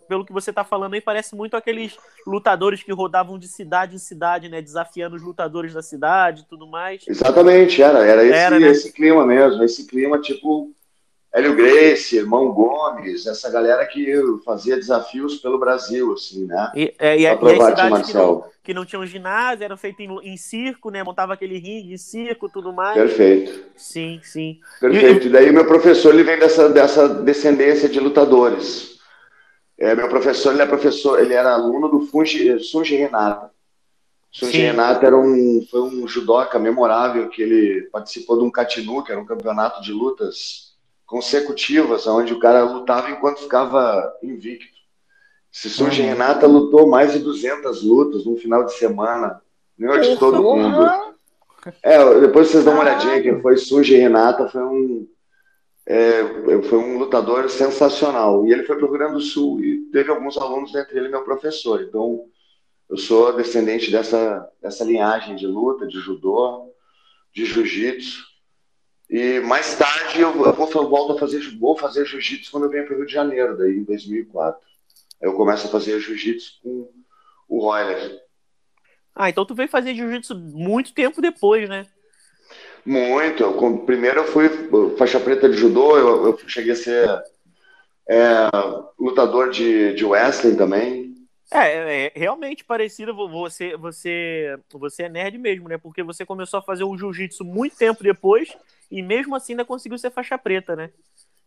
Pelo 0.07 0.25
que 0.25 0.33
você 0.33 0.49
está 0.49 0.63
falando 0.63 0.95
aí, 0.95 1.01
parece 1.01 1.35
muito 1.35 1.55
aqueles 1.55 1.95
lutadores 2.25 2.81
que 2.81 2.91
rodavam 2.91 3.37
de 3.37 3.47
cidade 3.47 3.95
em 3.95 3.99
cidade, 3.99 4.49
né? 4.49 4.59
Desafiando 4.59 5.15
os 5.15 5.21
lutadores 5.21 5.73
da 5.73 5.83
cidade 5.83 6.41
e 6.41 6.45
tudo 6.47 6.65
mais. 6.65 7.03
Exatamente, 7.07 7.81
era. 7.81 7.99
Era 7.99 8.23
esse, 8.23 8.33
era, 8.33 8.59
né? 8.59 8.67
esse 8.69 8.91
clima 8.91 9.23
mesmo. 9.23 9.63
Esse 9.63 9.85
clima 9.85 10.19
tipo 10.19 10.73
Hélio 11.31 11.55
Grace, 11.55 12.17
Irmão 12.17 12.51
Gomes, 12.51 13.27
essa 13.27 13.51
galera 13.51 13.85
que 13.85 14.11
fazia 14.43 14.75
desafios 14.75 15.35
pelo 15.35 15.59
Brasil, 15.59 16.13
assim, 16.13 16.45
né? 16.45 16.71
E, 16.75 16.93
é, 16.97 17.17
e, 17.17 17.21
e 17.21 17.27
as 17.27 17.39
cidades 17.39 18.07
que 18.07 18.13
não, 18.17 18.43
que 18.63 18.73
não 18.73 18.85
tinham 18.85 19.05
ginásio, 19.05 19.63
eram 19.63 19.77
feitas 19.77 20.07
em, 20.07 20.19
em, 20.23 20.37
circo, 20.37 20.89
né? 20.89 21.03
Montava 21.03 21.33
aquele 21.33 21.59
ringue 21.59 21.93
em 21.93 21.97
circo 21.97 22.49
tudo 22.49 22.73
mais. 22.73 22.95
Perfeito. 22.95 23.63
Sim, 23.75 24.19
sim. 24.23 24.59
Perfeito. 24.81 25.27
E, 25.27 25.29
daí 25.29 25.51
meu 25.51 25.67
professor, 25.67 26.13
ele 26.13 26.23
vem 26.23 26.39
dessa, 26.39 26.67
dessa 26.67 27.07
descendência 27.07 27.87
de 27.87 27.99
lutadores. 27.99 28.97
É, 29.77 29.93
meu 29.93 30.09
professor, 30.09 30.51
ele 30.51 30.63
é 30.63 30.65
professor, 30.65 31.19
ele 31.19 31.35
era 31.35 31.53
aluno 31.53 31.89
do 31.89 32.07
Fungi, 32.07 32.59
Sunji 32.59 32.95
Renata. 32.95 33.51
Sunji 34.31 34.61
Renata 34.61 35.05
era 35.05 35.17
um, 35.17 35.65
foi 35.69 35.81
um 35.81 36.07
judoca 36.07 36.57
memorável 36.57 37.29
que 37.29 37.41
ele 37.43 37.83
participou 37.91 38.39
de 38.39 38.43
um 38.43 38.51
Katinu, 38.51 39.03
que 39.03 39.11
era 39.11 39.21
um 39.21 39.25
campeonato 39.25 39.81
de 39.83 39.93
lutas 39.93 40.68
consecutivas, 41.09 42.05
onde 42.05 42.33
o 42.33 42.39
cara 42.39 42.63
lutava 42.63 43.09
enquanto 43.09 43.41
ficava 43.41 44.15
invicto. 44.21 44.79
Sissuji 45.51 46.01
uhum. 46.01 46.09
Renata 46.09 46.45
lutou 46.45 46.87
mais 46.87 47.13
de 47.13 47.19
200 47.19 47.83
lutas 47.83 48.25
num 48.25 48.37
final 48.37 48.63
de 48.63 48.73
semana, 48.73 49.41
ganhou 49.77 49.99
de 49.99 50.17
todo 50.17 50.43
mundo. 50.43 50.87
É, 51.81 52.19
depois 52.19 52.47
vocês 52.47 52.63
dão 52.63 52.73
uma 52.73 52.83
olhadinha 52.83 53.21
que 53.21 53.41
foi 53.41 53.57
Suji 53.57 53.95
Renata, 53.95 54.47
foi 54.47 54.61
um 54.63 55.07
é, 55.89 56.23
foi 56.69 56.77
um 56.77 56.99
lutador 56.99 57.49
sensacional. 57.49 58.45
E 58.45 58.53
ele 58.53 58.63
foi 58.63 58.75
para 58.75 58.85
o 58.85 58.89
Rio 58.89 58.99
Grande 58.99 59.13
do 59.13 59.21
Sul 59.21 59.59
e 59.59 59.89
teve 59.91 60.11
alguns 60.11 60.37
alunos, 60.37 60.75
entre 60.75 60.99
ele 60.99 61.09
meu 61.09 61.23
professor. 61.23 61.81
Então, 61.81 62.25
eu 62.87 62.95
sou 62.95 63.35
descendente 63.35 63.89
dessa, 63.89 64.47
dessa 64.61 64.83
linhagem 64.83 65.35
de 65.35 65.47
luta, 65.47 65.87
de 65.87 65.99
judô, 65.99 66.71
de 67.33 67.43
jiu-jitsu. 67.43 68.28
E 69.09 69.39
mais 69.39 69.75
tarde 69.75 70.21
eu, 70.21 70.31
vou, 70.31 70.45
eu 70.45 70.89
volto 70.89 71.13
a 71.13 71.19
fazer, 71.19 71.39
vou 71.57 71.75
fazer 71.75 72.05
jiu-jitsu 72.05 72.51
quando 72.51 72.65
eu 72.65 72.69
venho 72.69 72.85
para 72.85 72.93
o 72.93 72.97
Rio 72.97 73.07
de 73.07 73.13
Janeiro, 73.13 73.57
daí 73.57 73.77
em 73.77 73.83
2004. 73.83 74.61
Aí 75.21 75.27
eu 75.27 75.33
começo 75.33 75.65
a 75.65 75.71
fazer 75.71 75.99
jiu-jitsu 75.99 76.59
com 76.61 76.91
o 77.47 77.59
Royler. 77.59 78.21
Ah, 79.15 79.29
então 79.29 79.43
tu 79.45 79.55
veio 79.55 79.67
fazer 79.67 79.95
jiu-jitsu 79.95 80.35
muito 80.35 80.93
tempo 80.93 81.21
depois, 81.21 81.67
né? 81.67 81.87
Muito. 82.85 83.41
Eu, 83.41 83.77
primeiro 83.79 84.19
eu 84.19 84.25
fui 84.25 84.47
faixa 84.95 85.19
preta 85.19 85.49
de 85.49 85.57
judô, 85.57 85.97
eu, 85.97 86.27
eu 86.27 86.37
cheguei 86.47 86.73
a 86.73 86.75
ser 86.75 87.09
é, 88.07 88.47
lutador 88.99 89.49
de, 89.49 89.93
de 89.95 90.05
wrestling 90.05 90.55
também. 90.55 91.15
É, 91.51 91.57
é, 91.57 92.05
é, 92.05 92.11
realmente 92.15 92.63
parecido. 92.63 93.15
Você, 93.27 93.75
você, 93.75 94.55
você 94.71 95.03
é 95.03 95.09
nerd 95.09 95.35
mesmo, 95.39 95.67
né? 95.67 95.79
Porque 95.79 96.03
você 96.03 96.23
começou 96.23 96.59
a 96.59 96.63
fazer 96.63 96.83
o 96.83 96.95
jiu-jitsu 96.95 97.43
muito 97.43 97.75
tempo 97.75 98.03
depois 98.03 98.55
e 98.89 99.01
mesmo 99.01 99.35
assim 99.35 99.53
ainda 99.53 99.65
conseguiu 99.65 99.97
ser 99.97 100.11
faixa 100.11 100.37
preta, 100.37 100.75
né? 100.75 100.89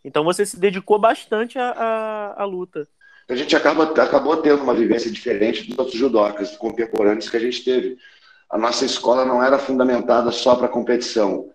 Então 0.05 0.25
você 0.25 0.45
se 0.45 0.59
dedicou 0.59 0.99
bastante 0.99 1.59
à, 1.59 1.71
à, 1.71 2.43
à 2.43 2.45
luta. 2.45 2.89
A 3.29 3.35
gente 3.35 3.55
acaba, 3.55 3.85
acabou 3.85 4.37
tendo 4.39 4.63
uma 4.63 4.75
vivência 4.75 5.11
diferente 5.11 5.69
dos 5.69 5.79
outros 5.79 5.97
judocas 5.97 6.57
contemporâneos 6.57 7.31
que 7.31 7.37
a 7.37 7.41
gente 7.41 7.65
teve. 7.65 7.97
A 8.51 8.59
nossa 8.59 8.85
escola 8.85 9.25
não 9.25 9.43
era 9.43 9.59
fundamentada 9.59 10.31
só 10.31 10.57
para 10.57 10.69
competição. 10.69 11.49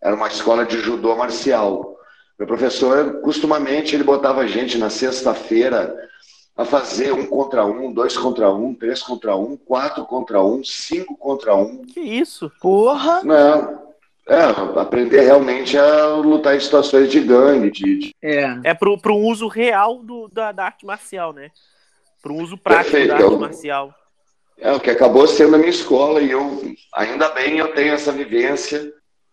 Era 0.00 0.14
uma 0.14 0.28
escola 0.28 0.64
de 0.64 0.78
judô 0.78 1.16
marcial. 1.16 1.96
Meu 2.38 2.46
professor, 2.46 3.20
costumamente, 3.22 3.94
ele 3.94 4.04
botava 4.04 4.42
a 4.42 4.46
gente 4.46 4.76
na 4.76 4.90
sexta-feira 4.90 5.94
a 6.56 6.64
fazer 6.64 7.12
um 7.12 7.26
contra 7.26 7.64
um, 7.64 7.92
dois 7.92 8.16
contra 8.16 8.52
um, 8.52 8.74
três 8.74 9.02
contra 9.02 9.34
um, 9.34 9.56
quatro 9.56 10.04
contra 10.04 10.42
um, 10.42 10.62
cinco 10.62 11.16
contra 11.16 11.54
um. 11.56 11.82
Que 11.82 12.00
isso? 12.00 12.52
Porra! 12.60 13.22
Não. 13.24 13.93
É, 14.26 14.40
aprender 14.80 15.20
realmente 15.20 15.76
a 15.76 16.14
lutar 16.16 16.56
em 16.56 16.60
situações 16.60 17.10
de 17.10 17.20
gangue. 17.20 17.70
De, 17.70 17.98
de... 17.98 18.16
É, 18.22 18.58
é 18.64 18.74
pro, 18.74 18.98
pro 18.98 19.14
uso 19.14 19.48
real 19.48 20.02
do, 20.02 20.28
da, 20.28 20.50
da 20.50 20.64
arte 20.64 20.86
marcial, 20.86 21.32
né? 21.32 21.50
Pro 22.22 22.34
uso 22.34 22.56
prático 22.56 22.92
Perfeito. 22.92 23.18
da 23.18 23.24
arte 23.24 23.36
marcial. 23.36 23.94
É, 24.56 24.72
o 24.72 24.80
que 24.80 24.90
acabou 24.90 25.26
sendo 25.26 25.56
a 25.56 25.58
minha 25.58 25.70
escola 25.70 26.22
e 26.22 26.30
eu, 26.30 26.74
ainda 26.94 27.28
bem, 27.30 27.58
eu 27.58 27.74
tenho 27.74 27.92
essa 27.92 28.12
vivência. 28.12 28.92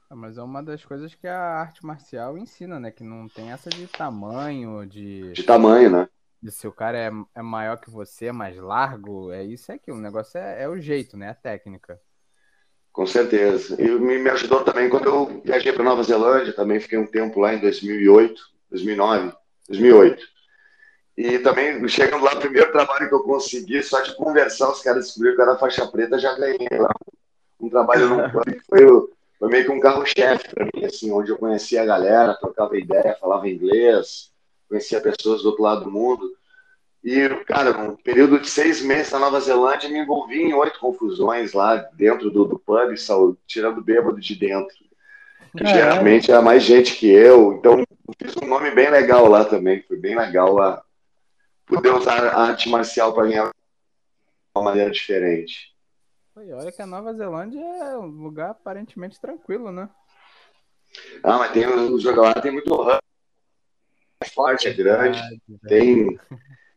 Ah, 0.09 0.15
mas 0.15 0.37
é 0.37 0.41
uma 0.41 0.61
das 0.61 0.83
coisas 0.83 1.15
que 1.15 1.27
a 1.27 1.39
arte 1.39 1.85
marcial 1.85 2.37
ensina, 2.37 2.79
né? 2.79 2.91
Que 2.91 3.03
não 3.03 3.29
tem 3.29 3.51
essa 3.51 3.69
de 3.69 3.87
tamanho, 3.87 4.85
de. 4.85 5.31
De 5.31 5.43
tamanho, 5.43 5.89
né? 5.89 6.09
de 6.41 6.51
se 6.51 6.67
o 6.67 6.71
cara 6.71 6.97
é, 6.97 7.11
é 7.35 7.41
maior 7.41 7.77
que 7.77 7.89
você, 7.89 8.27
é 8.27 8.31
mais 8.31 8.57
largo, 8.57 9.31
é 9.31 9.43
isso 9.43 9.71
é 9.71 9.75
aquilo. 9.75 9.97
O 9.97 10.01
negócio 10.01 10.39
é, 10.39 10.63
é 10.63 10.67
o 10.67 10.79
jeito, 10.79 11.15
né? 11.15 11.29
A 11.29 11.35
técnica. 11.35 12.01
Com 12.91 13.05
certeza. 13.05 13.81
E 13.81 13.89
me, 13.89 14.17
me 14.17 14.29
ajudou 14.29 14.63
também 14.63 14.89
quando 14.89 15.05
eu 15.05 15.41
viajei 15.43 15.71
para 15.71 15.83
Nova 15.83 16.03
Zelândia, 16.03 16.53
também 16.53 16.79
fiquei 16.79 16.97
um 16.97 17.07
tempo 17.07 17.39
lá 17.39 17.53
em 17.53 17.59
2008, 17.59 18.41
2009, 18.69 19.33
2008. 19.69 20.23
E 21.17 21.39
também, 21.39 21.87
chegando 21.87 22.23
lá, 22.23 22.33
o 22.33 22.39
primeiro 22.39 22.71
trabalho 22.71 23.07
que 23.07 23.15
eu 23.15 23.23
consegui, 23.23 23.81
só 23.83 24.01
de 24.01 24.15
conversar, 24.15 24.71
os 24.71 24.81
caras 24.81 25.05
descobriram 25.05 25.35
que 25.35 25.41
era 25.41 25.57
faixa 25.57 25.85
preta, 25.87 26.19
já 26.19 26.33
ganhei 26.33 26.67
lá 26.71 26.91
um 27.61 27.69
trabalho 27.69 28.09
no 28.09 28.17
foi, 28.67 29.09
foi 29.37 29.49
meio 29.49 29.65
que 29.65 29.71
um 29.71 29.79
carro-chefe 29.79 30.49
para 30.49 30.65
mim, 30.65 30.85
assim, 30.85 31.11
onde 31.11 31.31
eu 31.31 31.37
conhecia 31.37 31.83
a 31.83 31.85
galera, 31.85 32.33
trocava 32.33 32.77
ideia, 32.77 33.17
falava 33.19 33.47
inglês, 33.47 34.31
conhecia 34.67 34.99
pessoas 34.99 35.43
do 35.43 35.49
outro 35.49 35.63
lado 35.63 35.83
do 35.85 35.91
mundo. 35.91 36.35
E, 37.03 37.29
cara, 37.45 37.71
um 37.81 37.95
período 37.95 38.39
de 38.39 38.49
seis 38.49 38.81
meses 38.81 39.11
na 39.11 39.19
Nova 39.19 39.39
Zelândia, 39.39 39.89
me 39.89 39.99
envolvi 39.99 40.41
em 40.43 40.53
oito 40.53 40.79
confusões 40.79 41.53
lá 41.53 41.75
dentro 41.93 42.29
do, 42.29 42.45
do 42.45 42.59
pub, 42.59 42.93
tirando 43.47 43.81
bêbado 43.81 44.19
de 44.19 44.35
dentro. 44.35 44.75
É. 45.59 45.65
Geralmente 45.65 46.31
era 46.31 46.41
mais 46.41 46.63
gente 46.63 46.95
que 46.95 47.09
eu, 47.09 47.53
então 47.53 47.83
fiz 48.21 48.35
um 48.37 48.47
nome 48.47 48.71
bem 48.71 48.89
legal 48.89 49.27
lá 49.27 49.43
também. 49.43 49.81
Foi 49.81 49.97
bem 49.97 50.15
legal 50.15 50.53
lá 50.53 50.83
poder 51.65 51.93
usar 51.93 52.23
a 52.27 52.43
arte 52.49 52.69
marcial 52.69 53.13
para 53.13 53.27
ganhar 53.27 53.45
de 53.45 53.51
uma 54.55 54.63
maneira 54.63 54.91
diferente. 54.91 55.75
olha 56.35 56.71
que 56.71 56.81
a 56.81 56.85
Nova 56.85 57.13
Zelândia 57.13 57.59
é 57.59 57.97
um 57.97 58.05
lugar 58.05 58.51
aparentemente 58.51 59.19
tranquilo, 59.19 59.71
né? 59.71 59.89
Ah, 61.23 61.37
mas 61.37 61.51
tem 61.51 61.65
o 61.65 61.99
jogo 61.99 62.21
lá, 62.21 62.33
tem 62.33 62.51
muito. 62.51 62.69
É 64.19 64.25
forte, 64.25 64.67
é 64.67 64.73
grande. 64.73 65.19
Tem. 65.67 66.19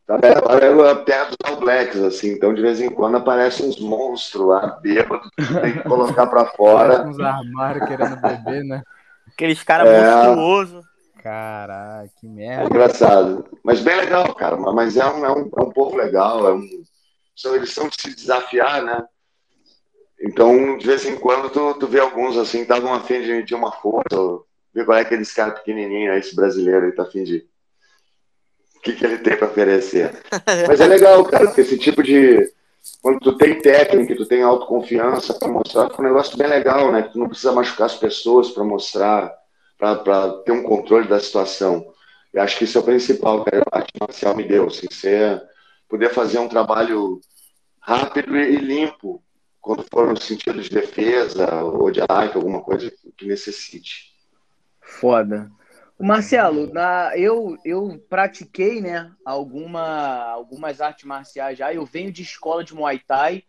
Tá 0.07 0.19
é 0.21 0.89
a 0.91 0.95
terra 0.97 1.25
dos 1.25 1.37
All 1.43 1.59
Blacks, 1.59 1.99
assim, 2.01 2.29
então 2.33 2.53
de 2.53 2.61
vez 2.61 2.79
em 2.79 2.89
quando 2.89 3.17
aparecem 3.17 3.67
uns 3.67 3.79
monstros 3.79 4.45
lá, 4.45 4.77
bêbados, 4.79 5.27
que 5.35 5.61
tem 5.61 5.73
que 5.73 5.83
colocar 5.83 6.27
pra 6.27 6.45
fora. 6.55 7.07
uns 7.07 7.19
armários 7.19 7.87
querendo 7.87 8.15
beber, 8.17 8.63
né? 8.65 8.83
Aqueles 9.27 9.63
caras 9.63 9.89
é... 9.89 10.01
monstruosos. 10.13 10.85
Caraca, 11.23 12.07
que 12.19 12.27
É 12.27 12.29
merda. 12.29 12.65
engraçado. 12.65 13.45
Mas 13.63 13.79
bem 13.81 13.95
legal, 13.95 14.35
cara. 14.35 14.55
Mas 14.57 14.95
é 14.95 15.05
um, 15.07 15.25
é 15.25 15.31
um, 15.31 15.49
é 15.57 15.61
um 15.63 15.71
povo 15.71 15.97
legal. 15.97 16.47
É 16.47 16.53
um... 16.53 16.61
são, 17.35 17.55
eles 17.55 17.73
são 17.73 17.87
de 17.89 17.99
se 17.99 18.15
desafiar, 18.15 18.83
né? 18.83 19.03
Então, 20.21 20.77
de 20.77 20.85
vez 20.85 21.03
em 21.03 21.15
quando, 21.15 21.49
tu, 21.49 21.73
tu 21.79 21.87
vê 21.87 21.99
alguns 21.99 22.37
assim, 22.37 22.61
estavam 22.61 22.93
afim 22.93 23.21
de, 23.21 23.41
de 23.43 23.55
uma 23.55 23.71
força. 23.71 24.15
ou 24.19 24.45
Vê 24.71 24.85
qual 24.85 24.97
é 24.97 25.01
aqueles 25.01 25.33
caras 25.33 25.55
pequenininhos, 25.59 26.17
esse 26.17 26.35
brasileiro 26.35 26.85
aí 26.85 26.91
tá 26.91 27.03
afim 27.03 27.23
de. 27.23 27.43
O 28.85 28.87
que, 28.87 28.93
que 28.93 29.03
ele 29.03 29.17
tem 29.17 29.35
para 29.35 29.47
oferecer? 29.47 30.13
Mas 30.67 30.79
é 30.79 30.85
legal, 30.85 31.23
cara, 31.25 31.45
porque 31.47 31.61
esse 31.61 31.75
tipo 31.75 32.03
de. 32.03 32.53
Quando 33.01 33.19
tu 33.19 33.35
tem 33.35 33.59
técnica, 33.59 34.15
tu 34.15 34.27
tem 34.27 34.43
autoconfiança 34.43 35.33
para 35.33 35.47
mostrar, 35.47 35.89
é 35.89 36.01
um 36.01 36.03
negócio 36.03 36.37
bem 36.37 36.47
legal, 36.47 36.91
né? 36.91 37.01
Tu 37.01 37.17
não 37.17 37.27
precisa 37.27 37.51
machucar 37.51 37.87
as 37.87 37.95
pessoas 37.95 38.51
para 38.51 38.63
mostrar, 38.63 39.33
para 39.75 40.29
ter 40.45 40.51
um 40.51 40.61
controle 40.61 41.07
da 41.07 41.19
situação. 41.19 41.83
Eu 42.31 42.43
acho 42.43 42.59
que 42.59 42.65
isso 42.65 42.77
é 42.77 42.81
o 42.81 42.83
principal 42.83 43.43
que 43.43 43.55
a 43.55 43.63
arte 43.71 43.91
marcial 43.99 44.35
me 44.35 44.43
deu, 44.43 44.67
assim, 44.67 44.87
ser, 44.91 45.41
poder 45.89 46.11
fazer 46.11 46.37
um 46.37 46.47
trabalho 46.47 47.19
rápido 47.79 48.37
e 48.37 48.57
limpo, 48.57 49.23
quando 49.59 49.83
for 49.91 50.07
no 50.13 50.21
sentido 50.21 50.61
de 50.61 50.69
defesa 50.69 51.63
ou 51.63 51.89
de 51.89 52.01
ataque, 52.01 52.37
alguma 52.37 52.61
coisa 52.61 52.91
que 53.17 53.25
necessite. 53.25 54.13
Foda. 54.79 55.49
Marcelo, 55.99 56.71
na, 56.73 57.11
eu, 57.15 57.57
eu 57.63 57.97
pratiquei 58.09 58.81
né, 58.81 59.11
alguma, 59.23 60.19
algumas 60.31 60.81
artes 60.81 61.05
marciais 61.05 61.57
já. 61.57 61.73
Eu 61.73 61.85
venho 61.85 62.11
de 62.11 62.21
escola 62.21 62.63
de 62.63 62.75
Muay 62.75 62.99
Thai 62.99 63.43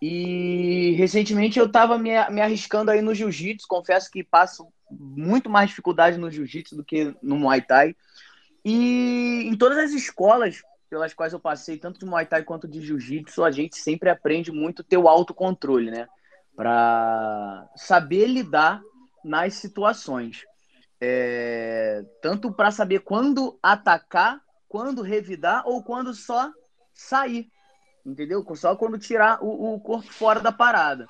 e 0.00 0.92
recentemente 0.96 1.58
eu 1.58 1.66
estava 1.66 1.98
me, 1.98 2.10
me 2.30 2.40
arriscando 2.40 2.90
aí 2.90 3.02
no 3.02 3.14
Jiu-Jitsu. 3.14 3.66
Confesso 3.68 4.10
que 4.10 4.22
passo 4.22 4.68
muito 4.90 5.50
mais 5.50 5.68
dificuldade 5.68 6.16
no 6.16 6.30
Jiu-Jitsu 6.30 6.76
do 6.76 6.84
que 6.84 7.14
no 7.20 7.36
Muay 7.36 7.60
Thai. 7.60 7.96
E 8.64 9.48
em 9.48 9.56
todas 9.56 9.78
as 9.78 9.90
escolas 9.90 10.62
pelas 10.88 11.14
quais 11.14 11.32
eu 11.32 11.40
passei, 11.40 11.76
tanto 11.76 12.00
de 12.00 12.06
Muay 12.06 12.26
Thai 12.26 12.42
quanto 12.42 12.66
de 12.66 12.80
Jiu-Jitsu, 12.80 13.44
a 13.44 13.50
gente 13.50 13.76
sempre 13.76 14.10
aprende 14.10 14.50
muito 14.50 14.82
ter 14.82 14.96
o 14.96 15.08
autocontrole, 15.08 15.90
né? 15.90 16.08
Para 16.56 17.68
saber 17.76 18.26
lidar 18.26 18.82
nas 19.24 19.54
situações. 19.54 20.44
É, 21.00 22.04
tanto 22.20 22.52
para 22.52 22.70
saber 22.70 23.00
quando 23.00 23.58
atacar, 23.62 24.40
quando 24.68 25.02
revidar 25.02 25.62
ou 25.66 25.82
quando 25.82 26.12
só 26.12 26.52
sair, 26.92 27.50
entendeu? 28.04 28.44
Só 28.54 28.76
quando 28.76 28.98
tirar 28.98 29.42
o, 29.42 29.74
o, 29.74 29.80
corpo 29.80 30.12
fora 30.12 30.40
da 30.40 30.52
parada. 30.52 31.06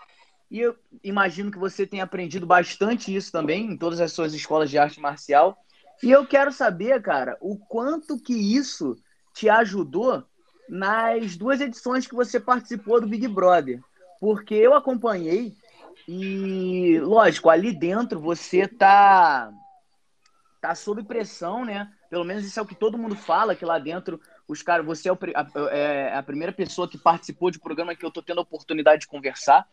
E 0.50 0.61
eu 0.61 0.76
imagino 1.02 1.50
que 1.50 1.59
você 1.59 1.87
tenha 1.87 2.04
aprendido 2.04 2.47
bastante 2.47 3.14
isso 3.14 3.32
também 3.32 3.66
em 3.66 3.76
todas 3.76 4.00
as 4.00 4.12
suas 4.12 4.32
escolas 4.32 4.70
de 4.70 4.78
arte 4.78 5.00
marcial. 5.00 5.56
E 6.02 6.11
eu 6.11 6.26
quero 6.26 6.52
saber, 6.52 7.02
cara, 7.02 7.37
o 7.40 7.56
quanto 7.56 8.18
que 8.18 8.35
isso 8.35 8.97
te 9.35 9.49
ajudou 9.49 10.25
nas 10.68 11.37
duas 11.37 11.61
edições 11.61 12.06
que 12.06 12.14
você 12.14 12.38
participou 12.38 13.00
do 13.00 13.09
Big 13.09 13.26
Brother. 13.26 13.80
Porque 14.20 14.54
eu 14.54 14.75
acompanhei 14.75 15.54
e, 16.06 16.99
lógico, 17.00 17.50
ali 17.50 17.73
dentro 17.73 18.21
você 18.21 18.69
tá 18.69 19.52
tá 20.60 20.75
sob 20.75 21.02
pressão, 21.02 21.64
né? 21.64 21.90
Pelo 22.10 22.25
menos 22.25 22.44
isso 22.44 22.58
é 22.58 22.62
o 22.62 22.66
que 22.66 22.75
todo 22.75 22.99
mundo 22.99 23.16
fala, 23.16 23.54
que 23.54 23.64
lá 23.64 23.78
dentro 23.78 24.20
os 24.46 24.62
caras, 24.62 24.84
você 24.84 25.08
é, 25.08 25.12
o, 25.12 25.18
a, 25.34 25.70
é, 25.70 26.14
a, 26.14 26.23
primeira 26.23 26.52
pessoa 26.52 26.88
que 26.88 26.99
participou 26.99 27.50
de 27.50 27.58
programa 27.58 27.94
que 27.94 28.04
eu 28.04 28.10
tô 28.10 28.20
tendo 28.20 28.38
a 28.38 28.42
oportunidade 28.42 29.02
de 29.02 29.08
conversar. 29.08 29.66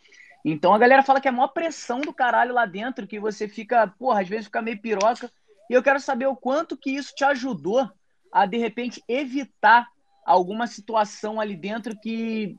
Então 0.46 0.74
a 0.74 0.78
galera 0.78 1.04
fala 1.04 1.20
que 1.20 1.28
é 1.28 1.32
a 1.32 1.34
maior 1.34 1.50
pressão 1.50 2.00
do 2.00 2.14
caralho 2.14 2.54
lá 2.54 2.66
dentro, 2.66 3.08
que 3.08 3.20
você 3.20 3.48
fica, 3.48 3.88
porra, 3.88 4.22
às 4.22 4.30
vezes 4.30 4.46
fica 4.46 4.62
meio 4.62 4.80
piroca. 4.80 5.32
E 5.70 5.74
eu 5.74 5.84
quero 5.84 6.00
saber 6.00 6.28
o 6.28 6.36
quanto 6.36 6.78
que 6.78 6.92
isso 6.92 7.14
te 7.14 7.26
ajudou 7.26 7.90
a, 8.32 8.46
de 8.46 8.58
repente, 8.58 9.04
evitar 9.08 9.88
alguma 10.26 10.68
situação 10.68 11.42
ali 11.42 11.56
dentro 11.56 12.00
que 12.00 12.56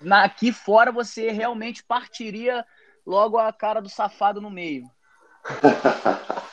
na, 0.00 0.24
aqui 0.24 0.52
fora 0.52 0.90
você 0.90 1.30
realmente 1.30 1.84
partiria 1.84 2.66
logo 3.06 3.38
a 3.38 3.52
cara 3.52 3.80
do 3.80 3.88
safado 3.88 4.40
no 4.40 4.50
meio. 4.50 4.84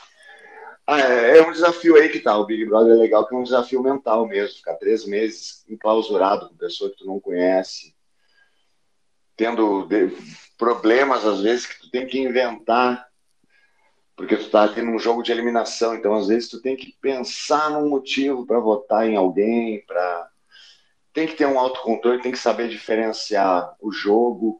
Ah, 0.92 1.00
é, 1.02 1.38
é, 1.38 1.48
um 1.48 1.52
desafio 1.52 1.96
aí 1.98 2.10
que 2.10 2.20
tá. 2.20 2.36
O 2.36 2.48
Big 2.48 2.66
Brother 2.66 2.94
é 2.94 2.96
legal, 2.96 3.28
que 3.28 3.36
é 3.36 3.38
um 3.38 3.44
desafio 3.44 3.84
mental 3.84 4.28
mesmo. 4.28 4.58
Ficar 4.58 4.74
três 4.74 5.06
meses 5.06 5.64
enclausurado 5.70 6.50
com 6.50 6.58
pessoa 6.58 6.90
que 6.90 6.98
tu 6.98 7.06
não 7.06 7.20
conhece, 7.20 7.96
tendo 9.38 9.88
problemas, 10.58 11.28
às 11.28 11.42
vezes, 11.42 11.68
que 11.68 11.80
tu 11.80 11.92
tem 11.92 12.08
que 12.08 12.18
inventar, 12.18 13.08
porque 14.16 14.36
tu 14.36 14.50
tá 14.50 14.68
tendo 14.68 14.90
um 14.90 14.98
jogo 14.98 15.22
de 15.22 15.32
eliminação. 15.32 15.94
Então, 15.94 16.16
às 16.16 16.28
vezes, 16.28 16.50
tu 16.50 16.60
tem 16.60 16.76
que 16.76 16.98
pensar 17.00 17.70
num 17.70 17.88
motivo 17.88 18.48
para 18.48 18.60
votar 18.60 19.08
em 19.08 19.16
alguém, 19.16 19.86
para 19.86 20.28
tem 21.14 21.28
que 21.28 21.36
ter 21.36 21.46
um 21.46 21.60
autocontrole, 21.60 22.20
tem 22.20 22.32
que 22.32 22.40
saber 22.40 22.68
diferenciar 22.68 23.76
o 23.80 23.92
jogo 23.92 24.60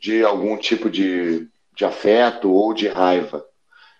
de 0.00 0.24
algum 0.24 0.56
tipo 0.56 0.90
de, 0.90 1.48
de 1.76 1.84
afeto 1.84 2.50
ou 2.50 2.74
de 2.74 2.88
raiva. 2.88 3.46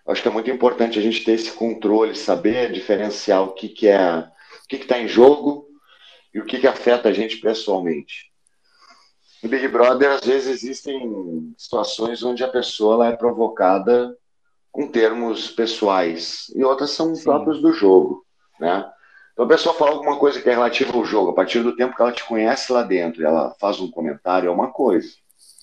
Acho 0.07 0.23
que 0.23 0.29
é 0.29 0.31
muito 0.31 0.51
importante 0.51 0.99
a 0.99 1.03
gente 1.03 1.25
ter 1.25 1.33
esse 1.33 1.53
controle, 1.53 2.15
saber 2.15 2.73
diferenciar 2.73 3.43
o 3.43 3.53
que, 3.53 3.69
que 3.69 3.89
é, 3.89 4.19
o 4.19 4.69
que 4.69 4.77
está 4.77 4.99
em 4.99 5.09
jogo 5.09 5.67
e 6.33 6.41
o 6.41 6.45
que, 6.45 6.59
que 6.59 6.67
afeta 6.67 7.09
a 7.09 7.13
gente 7.13 7.39
pessoalmente. 7.39 8.31
No 9.43 9.49
Big 9.49 9.67
Brother, 9.69 10.11
às 10.11 10.25
vezes 10.25 10.63
existem 10.63 11.55
situações 11.57 12.23
onde 12.23 12.43
a 12.43 12.49
pessoa 12.49 12.95
ela 12.95 13.09
é 13.09 13.17
provocada 13.17 14.17
com 14.71 14.89
termos 14.89 15.51
pessoais 15.51 16.51
e 16.55 16.65
outras 16.65 16.91
são 16.91 17.15
Sim. 17.15 17.25
próprios 17.25 17.63
do 17.63 17.73
jogo, 17.73 18.25
né? 18.59 18.91
Então 19.33 19.45
a 19.45 19.49
pessoa 19.49 19.75
fala 19.75 19.93
alguma 19.93 20.19
coisa 20.19 20.41
que 20.41 20.49
é 20.49 20.53
relativa 20.53 20.97
ao 20.97 21.05
jogo, 21.05 21.31
a 21.31 21.35
partir 21.35 21.63
do 21.63 21.77
tempo 21.77 21.95
que 21.95 22.03
ela 22.03 22.13
te 22.13 22.25
conhece 22.25 22.73
lá 22.73 22.83
dentro, 22.83 23.25
ela 23.25 23.55
faz 23.61 23.81
um 23.81 23.91
comentário, 23.91 24.49
é 24.49 24.53
uma 24.53 24.71
coisa 24.71 25.09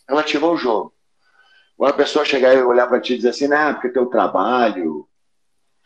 relativa 0.08 0.46
ao 0.46 0.58
jogo. 0.58 0.94
Agora 1.82 1.96
a 1.96 1.98
pessoa 1.98 2.24
chegar 2.24 2.54
e 2.54 2.62
olhar 2.62 2.86
para 2.86 3.02
ti 3.02 3.14
e 3.14 3.16
dizer 3.16 3.30
assim, 3.30 3.48
né, 3.48 3.74
porque 3.74 3.90
teu 3.90 4.06
trabalho, 4.06 5.10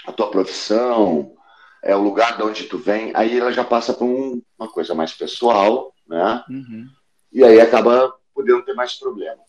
a 0.05 0.11
tua 0.11 0.29
profissão, 0.29 1.33
é 1.81 1.95
o 1.95 2.01
lugar 2.01 2.35
de 2.35 2.43
onde 2.43 2.65
tu 2.65 2.77
vem, 2.77 3.13
aí 3.15 3.39
ela 3.39 3.49
já 3.53 3.63
passa 3.63 3.93
por 3.93 4.03
um, 4.03 4.41
uma 4.59 4.67
coisa 4.67 4.93
mais 4.93 5.13
pessoal, 5.13 5.95
né? 6.05 6.43
Uhum. 6.49 6.85
E 7.31 7.45
aí 7.45 7.61
acaba 7.61 8.13
podendo 8.33 8.61
ter 8.65 8.73
mais 8.73 8.95
problema. 8.95 9.41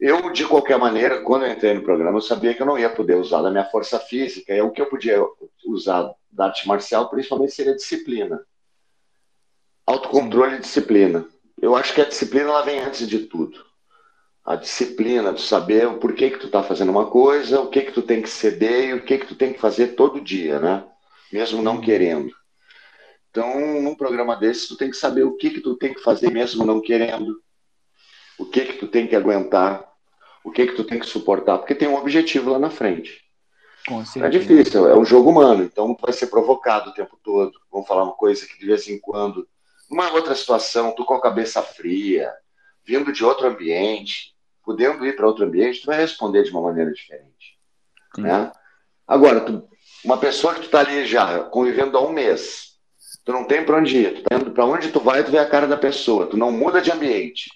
Eu, 0.00 0.32
de 0.32 0.44
qualquer 0.44 0.76
maneira, 0.76 1.22
quando 1.22 1.44
eu 1.46 1.52
entrei 1.52 1.72
no 1.72 1.84
programa, 1.84 2.18
eu 2.18 2.22
sabia 2.22 2.52
que 2.52 2.60
eu 2.60 2.66
não 2.66 2.76
ia 2.76 2.90
poder 2.90 3.14
usar 3.14 3.40
da 3.40 3.50
minha 3.52 3.64
força 3.66 4.00
física, 4.00 4.52
e 4.52 4.60
o 4.60 4.72
que 4.72 4.82
eu 4.82 4.86
podia 4.86 5.24
usar 5.66 6.12
da 6.32 6.46
arte 6.46 6.66
marcial, 6.66 7.08
principalmente, 7.08 7.54
seria 7.54 7.76
disciplina. 7.76 8.44
Autocontrole 9.86 10.56
e 10.56 10.60
disciplina. 10.60 11.24
Eu 11.62 11.76
acho 11.76 11.94
que 11.94 12.00
a 12.00 12.08
disciplina 12.08 12.50
ela 12.50 12.62
vem 12.62 12.80
antes 12.80 13.06
de 13.06 13.20
tudo 13.20 13.72
a 14.44 14.56
disciplina 14.56 15.32
de 15.32 15.40
saber 15.40 15.86
o 15.86 15.98
porquê 15.98 16.30
que 16.30 16.38
tu 16.38 16.50
tá 16.50 16.62
fazendo 16.62 16.90
uma 16.90 17.06
coisa, 17.06 17.60
o 17.60 17.70
que 17.70 17.80
que 17.80 17.92
tu 17.92 18.02
tem 18.02 18.20
que 18.20 18.28
ceder 18.28 18.90
e 18.90 18.94
o 18.94 19.04
que 19.04 19.18
que 19.18 19.26
tu 19.26 19.34
tem 19.34 19.52
que 19.52 19.60
fazer 19.60 19.94
todo 19.94 20.20
dia, 20.20 20.58
né? 20.58 20.84
Mesmo 21.32 21.62
não 21.62 21.80
querendo. 21.80 22.30
Então, 23.30 23.80
num 23.80 23.94
programa 23.94 24.36
desse, 24.36 24.68
tu 24.68 24.76
tem 24.76 24.90
que 24.90 24.96
saber 24.96 25.24
o 25.24 25.36
que 25.36 25.50
que 25.50 25.60
tu 25.60 25.74
tem 25.76 25.94
que 25.94 26.02
fazer 26.02 26.30
mesmo 26.30 26.64
não 26.64 26.80
querendo, 26.80 27.42
o 28.38 28.44
que 28.44 28.64
que 28.66 28.74
tu 28.74 28.86
tem 28.86 29.06
que 29.06 29.16
aguentar, 29.16 29.90
o 30.44 30.52
que 30.52 30.66
que 30.66 30.74
tu 30.74 30.84
tem 30.84 30.98
que 30.98 31.06
suportar, 31.06 31.58
porque 31.58 31.74
tem 31.74 31.88
um 31.88 31.96
objetivo 31.96 32.50
lá 32.50 32.58
na 32.58 32.70
frente. 32.70 33.24
É 34.26 34.28
difícil, 34.28 34.88
é 34.88 34.96
um 34.96 35.04
jogo 35.04 35.30
humano, 35.30 35.64
então 35.64 35.94
tu 35.94 36.02
vai 36.02 36.12
ser 36.12 36.26
provocado 36.26 36.90
o 36.90 36.94
tempo 36.94 37.18
todo. 37.22 37.58
Vamos 37.72 37.88
falar 37.88 38.04
uma 38.04 38.12
coisa 38.12 38.46
que 38.46 38.58
de 38.58 38.66
vez 38.66 38.88
em 38.88 38.98
quando, 39.00 39.48
numa 39.90 40.12
outra 40.12 40.34
situação, 40.34 40.94
tu 40.94 41.04
com 41.04 41.14
a 41.14 41.20
cabeça 41.20 41.62
fria, 41.62 42.30
vindo 42.84 43.12
de 43.12 43.24
outro 43.24 43.46
ambiente, 43.46 44.33
podendo 44.64 45.04
ir 45.06 45.14
para 45.14 45.26
outro 45.26 45.44
ambiente, 45.44 45.82
tu 45.82 45.86
vai 45.86 45.98
responder 45.98 46.42
de 46.42 46.50
uma 46.50 46.62
maneira 46.62 46.92
diferente. 46.92 47.58
Né? 48.16 48.50
Agora, 49.06 49.40
tu, 49.40 49.68
uma 50.04 50.16
pessoa 50.16 50.54
que 50.54 50.60
tu 50.60 50.66
está 50.66 50.80
ali 50.80 51.06
já 51.06 51.40
convivendo 51.44 51.96
há 51.96 52.00
um 52.00 52.12
mês, 52.12 52.74
tu 53.24 53.32
não 53.32 53.44
tem 53.44 53.64
para 53.64 53.76
onde 53.76 53.96
ir, 53.96 54.14
tu 54.14 54.22
tá 54.22 54.36
indo 54.36 54.50
para 54.50 54.64
onde 54.64 54.90
tu 54.90 55.00
vai, 55.00 55.22
tu 55.22 55.30
vê 55.30 55.38
a 55.38 55.48
cara 55.48 55.66
da 55.66 55.76
pessoa, 55.76 56.26
tu 56.26 56.36
não 56.36 56.50
muda 56.50 56.80
de 56.80 56.90
ambiente, 56.90 57.50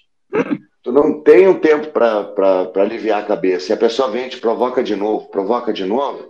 tu 0.83 0.91
não 0.91 1.21
tem 1.21 1.47
um 1.47 1.59
tempo 1.59 1.87
para 1.87 2.71
aliviar 2.75 3.21
a 3.21 3.25
cabeça, 3.25 3.71
e 3.71 3.73
a 3.73 3.77
pessoa 3.77 4.11
vem 4.11 4.27
e 4.27 4.29
te 4.29 4.37
provoca 4.37 4.83
de 4.83 4.95
novo, 4.95 5.29
provoca 5.29 5.73
de 5.73 5.85
novo, 5.85 6.23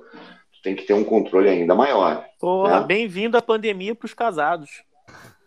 tu 0.54 0.62
tem 0.63 0.76
que 0.76 0.84
ter 0.84 0.94
um 0.94 1.04
controle 1.04 1.50
ainda 1.50 1.76
maior. 1.76 2.26
Porra, 2.39 2.82
né? 2.82 2.86
bem-vindo 2.86 3.38
à 3.38 3.42
pandemia 3.42 3.96
para 3.96 4.06
os 4.06 4.13
casados. 4.13 4.84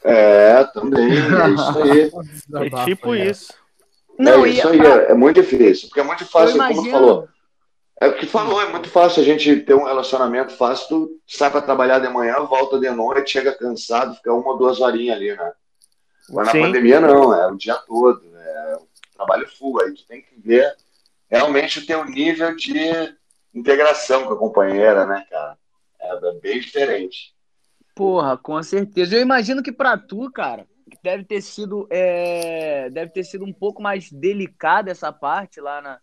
É, 0.05 0.65
também, 0.75 1.13
é 1.13 1.51
isso 1.51 1.79
aí. 1.79 2.67
é 2.67 2.85
tipo 2.85 3.15
isso. 3.15 3.62
Não, 4.23 4.45
é 4.45 4.49
isso 4.51 4.69
aí, 4.69 4.81
é, 4.81 5.11
é, 5.11 5.15
muito 5.15 5.41
difícil, 5.41 5.89
porque 5.89 6.01
é 6.01 6.05
muito 6.05 6.25
fácil, 6.27 6.57
como 6.57 6.85
tu 6.85 6.91
falou, 6.91 7.29
É 8.01 8.09
o 8.09 8.15
que 8.17 8.27
falou, 8.27 8.61
é 8.63 8.69
muito 8.69 8.89
fácil 8.89 9.23
a 9.23 9.25
gente 9.25 9.57
ter 9.61 9.75
um 9.75 9.85
relacionamento 9.85 10.53
fácil, 10.53 10.89
tu 10.89 11.21
sai 11.27 11.51
para 11.51 11.63
trabalhar 11.63 11.99
de 11.99 12.09
manhã, 12.09 12.39
volta 12.41 12.79
de 12.79 12.91
noite, 12.91 13.33
chega 13.33 13.53
cansado, 13.53 14.15
fica 14.15 14.33
uma 14.33 14.53
ou 14.53 14.59
duas 14.59 14.81
horinhas 14.81 15.17
ali, 15.17 15.35
né? 15.35 15.53
Mas 16.31 16.47
na 16.47 16.53
Sim. 16.53 16.63
pandemia 16.63 17.01
não, 17.01 17.35
é 17.35 17.49
o 17.49 17.57
dia 17.57 17.75
todo, 17.75 18.23
é 18.37 18.77
um 18.77 18.87
trabalho 19.17 19.49
full, 19.59 19.83
aí 19.83 19.93
tu 19.93 20.07
tem 20.07 20.23
que 20.23 20.35
ver 20.39 20.73
realmente 21.29 21.79
o 21.81 21.87
teu 21.87 22.05
nível 22.05 22.55
de 22.55 23.15
integração 23.55 24.25
com 24.25 24.35
a 24.35 24.39
companheira, 24.39 25.05
né, 25.07 25.27
cara? 25.31 25.59
É 26.01 26.33
bem 26.41 26.61
diferente. 26.61 27.35
Porra, 27.95 28.37
com 28.37 28.63
certeza. 28.63 29.15
Eu 29.15 29.21
imagino 29.21 29.63
que 29.63 29.73
pra 29.73 29.97
tu, 29.97 30.31
cara, 30.31 30.67
deve 31.03 31.25
ter 31.25 31.41
sido 31.41 31.87
é, 31.91 32.91
deve 32.91 33.11
ter 33.13 33.25
sido 33.25 33.45
um 33.45 33.53
pouco 33.53 33.83
mais 33.83 34.11
delicada 34.11 34.91
essa 34.91 35.13
parte 35.13 35.61
lá, 35.61 35.81
na, 35.81 36.01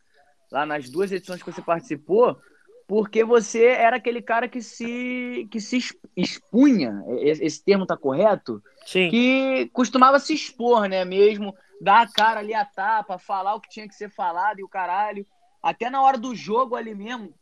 lá 0.52 0.66
nas 0.66 0.90
duas 0.90 1.12
edições 1.12 1.42
que 1.42 1.52
você 1.52 1.62
participou, 1.62 2.40
porque 2.88 3.24
você 3.24 3.66
era 3.66 3.98
aquele 3.98 4.22
cara 4.22 4.48
que 4.48 4.62
se 4.62 5.48
que 5.52 5.60
se 5.62 5.80
expunha, 6.16 7.04
esse 7.20 7.44
esse 7.44 7.64
termo 7.64 7.86
tá 7.86 7.96
correto? 7.96 8.62
Sim. 8.86 9.10
Que 9.10 9.70
costumava 9.74 10.20
se 10.20 10.34
expor, 10.34 10.88
né, 10.88 11.06
mesmo, 11.06 11.56
dar 11.80 12.02
a 12.02 12.12
cara 12.12 12.40
ali 12.40 12.54
a 12.54 12.66
tapa, 12.66 13.18
falar 13.18 13.56
o 13.56 13.62
que 13.62 13.70
tinha 13.70 13.88
que 13.88 13.96
ser 13.96 14.10
falado 14.10 14.60
e 14.60 14.64
o 14.64 14.70
caralho. 14.70 15.26
Até 15.62 15.90
na 15.90 16.02
hora 16.02 16.18
do 16.18 16.34
jogo 16.34 16.76
ali 16.76 16.96
mesmo, 16.96 17.34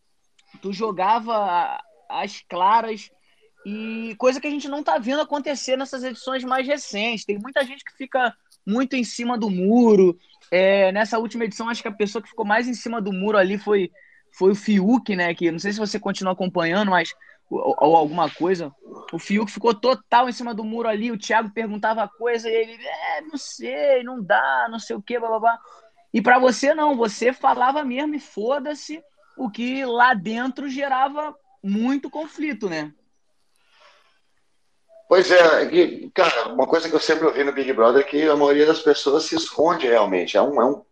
tu 0.62 0.74
jogava 0.74 1.80
as 2.10 2.42
claras 2.42 3.10
e 3.66 4.16
coisa 4.18 4.40
que 4.40 4.48
a 4.48 4.52
gente 4.52 4.68
não 4.68 4.84
tá 4.84 4.98
vendo 4.98 5.22
acontecer 5.22 5.78
nessas 5.78 6.04
edições 6.04 6.44
mais 6.44 6.66
recentes. 6.66 7.26
Tem 7.26 7.38
muita 7.38 7.64
gente 7.66 7.84
que 7.84 7.96
fica 7.98 8.34
muito 8.66 8.96
em 8.96 9.04
cima 9.04 9.38
do 9.38 9.50
muro. 9.50 10.18
É, 10.52 10.92
nessa 10.92 11.20
última 11.20 11.46
edição, 11.46 11.70
acho 11.70 11.82
que 11.82 11.88
a 11.88 11.92
pessoa 11.92 12.22
que 12.22 12.30
ficou 12.30 12.46
mais 12.46 12.68
em 12.68 12.74
cima 12.74 13.02
do 13.02 13.12
muro 13.12 13.38
ali 13.38 13.58
foi, 13.58 13.92
foi 14.32 14.52
o 14.52 14.56
Fiuk, 14.56 15.16
né? 15.16 15.34
Que 15.34 15.52
não 15.52 15.60
sei 15.60 15.74
se 15.74 15.80
você 15.80 16.00
continua 16.00 16.34
acompanhando, 16.34 16.92
mas 16.92 17.14
ou, 17.50 17.76
ou 17.80 17.96
alguma 17.96 18.30
coisa. 18.30 18.74
O 19.12 19.20
Fiuk 19.20 19.52
ficou 19.52 19.74
total 19.74 20.30
em 20.30 20.34
cima 20.34 20.54
do 20.54 20.64
muro 20.64 20.88
ali. 20.88 21.12
O 21.12 21.18
Thiago 21.18 21.52
perguntava 21.52 22.08
coisa 22.08 22.50
e 22.50 22.54
ele, 22.54 22.78
é, 22.86 23.22
não 23.22 23.38
sei, 23.38 24.04
não 24.04 24.22
dá, 24.22 24.68
não 24.70 24.80
sei 24.80 24.96
o 24.96 25.04
blá 25.20 25.40
blá. 25.40 25.60
E 26.14 26.22
para 26.22 26.40
você 26.40 26.74
não, 26.74 26.96
você 26.96 27.34
falava 27.34 27.84
mesmo 27.84 28.16
e 28.16 28.20
foda-se, 28.20 29.02
o 29.38 29.50
que 29.50 29.86
lá 29.86 30.14
dentro 30.14 30.70
gerava 30.70 31.36
muito 31.64 32.10
conflito, 32.10 32.70
né? 32.70 32.94
Pois 35.08 35.32
é, 35.32 35.66
que, 35.68 36.12
cara, 36.14 36.50
uma 36.50 36.68
coisa 36.68 36.90
que 36.90 36.96
eu 36.96 37.00
sempre 37.00 37.26
ouvi 37.26 37.44
no 37.44 37.54
Big 37.54 37.72
Brother 37.72 38.02
é 38.02 38.04
que 38.04 38.28
a 38.28 38.36
maioria 38.36 38.66
das 38.66 38.82
pessoas 38.82 39.24
se 39.24 39.36
esconde 39.36 39.88
realmente. 39.88 40.36
É, 40.36 40.42
um, 40.42 40.62
é 40.62 40.66
um, 40.66 40.84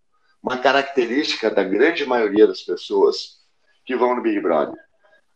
uma 0.41 0.58
característica 0.58 1.51
da 1.51 1.63
grande 1.63 2.06
maioria 2.06 2.47
das 2.47 2.62
pessoas 2.62 3.41
que 3.84 3.95
vão 3.95 4.15
no 4.15 4.21
Big 4.21 4.39
Brother. 4.39 4.80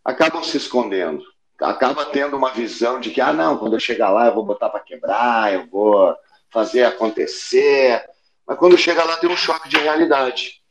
Acabam 0.04 0.44
se 0.44 0.56
escondendo. 0.56 1.22
Acaba 1.60 2.06
tendo 2.06 2.38
uma 2.38 2.52
visão 2.52 3.02
de 3.02 3.12
que, 3.12 3.20
ah, 3.20 3.34
não, 3.34 3.58
quando 3.58 3.74
eu 3.74 3.80
chegar 3.82 4.12
lá 4.12 4.28
eu 4.28 4.34
vou 4.34 4.46
botar 4.46 4.70
para 4.70 4.80
quebrar, 4.80 5.54
eu 5.54 5.68
vou 5.68 6.16
fazer 6.50 6.86
acontecer. 6.86 8.02
Mas 8.48 8.58
quando 8.58 8.78
chega 8.78 9.04
lá 9.04 9.18
tem 9.18 9.30
um 9.30 9.36
choque 9.36 9.68
de 9.68 9.78
realidade. 9.78 10.62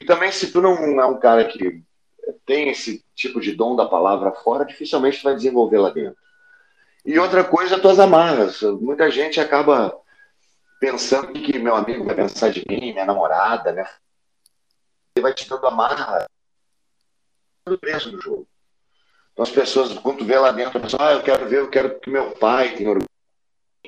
E 0.00 0.04
também, 0.04 0.32
se 0.32 0.50
tu 0.50 0.60
não 0.60 1.00
é 1.00 1.06
um 1.06 1.20
cara 1.20 1.44
que 1.44 1.80
tem 2.44 2.70
esse 2.70 3.04
tipo 3.14 3.40
de 3.40 3.52
dom 3.52 3.76
da 3.76 3.86
palavra 3.86 4.32
fora, 4.32 4.64
dificilmente 4.64 5.20
tu 5.20 5.24
vai 5.24 5.36
desenvolver 5.36 5.78
lá 5.78 5.90
dentro. 5.90 6.20
E 7.04 7.18
outra 7.18 7.42
coisa, 7.42 7.80
tuas 7.80 7.98
amarras. 7.98 8.62
Muita 8.62 9.10
gente 9.10 9.40
acaba 9.40 9.96
pensando 10.78 11.32
que 11.32 11.58
meu 11.58 11.74
amigo 11.74 12.04
vai 12.04 12.14
pensar 12.14 12.50
de 12.50 12.64
mim, 12.68 12.92
minha 12.92 13.04
namorada, 13.04 13.72
né? 13.72 13.88
Ele 15.14 15.22
vai 15.22 15.34
te 15.34 15.48
dando 15.48 15.66
amarra 15.66 16.26
tudo 17.64 17.78
preso 17.78 18.10
no 18.12 18.20
jogo. 18.20 18.48
Então 19.32 19.42
as 19.44 19.50
pessoas, 19.50 19.96
quando 19.98 20.18
tu 20.18 20.24
vê 20.24 20.38
lá 20.38 20.50
dentro, 20.52 20.80
pessoa, 20.80 21.08
ah, 21.08 21.12
eu 21.12 21.22
quero 21.22 21.48
ver, 21.48 21.60
eu 21.60 21.70
quero 21.70 22.00
que 22.00 22.10
meu 22.10 22.32
pai 22.32 22.74
tenha 22.74 22.90
orgulho, 22.90 23.08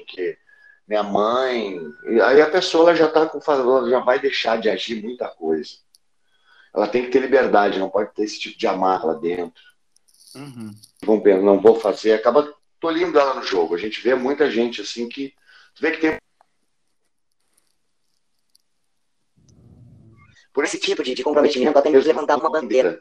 que 0.06 0.38
minha 0.86 1.02
mãe. 1.02 1.80
E 2.08 2.20
aí 2.20 2.40
a 2.40 2.50
pessoa 2.50 2.90
ela 2.90 2.96
já 2.96 3.08
tá 3.08 3.26
com 3.26 3.40
já 3.88 3.98
vai 4.00 4.18
deixar 4.18 4.60
de 4.60 4.70
agir 4.70 5.02
muita 5.02 5.28
coisa. 5.28 5.74
Ela 6.72 6.88
tem 6.88 7.04
que 7.04 7.10
ter 7.10 7.20
liberdade, 7.20 7.78
não 7.78 7.90
pode 7.90 8.12
ter 8.14 8.22
esse 8.24 8.38
tipo 8.38 8.58
de 8.58 8.66
amarra 8.66 9.06
lá 9.06 9.14
dentro. 9.14 9.62
Uhum. 10.34 10.70
Vão 11.04 11.20
pensar, 11.20 11.42
não 11.42 11.60
vou 11.60 11.78
fazer, 11.78 12.12
acaba 12.12 12.53
tolhindo 12.84 13.18
ela 13.18 13.32
no 13.32 13.42
jogo. 13.42 13.74
A 13.74 13.78
gente 13.78 14.02
vê 14.02 14.14
muita 14.14 14.50
gente 14.50 14.82
assim 14.82 15.08
que. 15.08 15.32
Tu 15.74 15.80
vê 15.80 15.92
que 15.92 16.00
tem. 16.02 16.18
Por 20.52 20.64
esse 20.64 20.78
tipo 20.78 21.02
de, 21.02 21.14
de 21.14 21.22
comprometimento, 21.22 21.78
até 21.78 21.88
mesmo 21.88 22.06
levantar 22.06 22.36
uma 22.36 22.50
bandeira. 22.50 23.00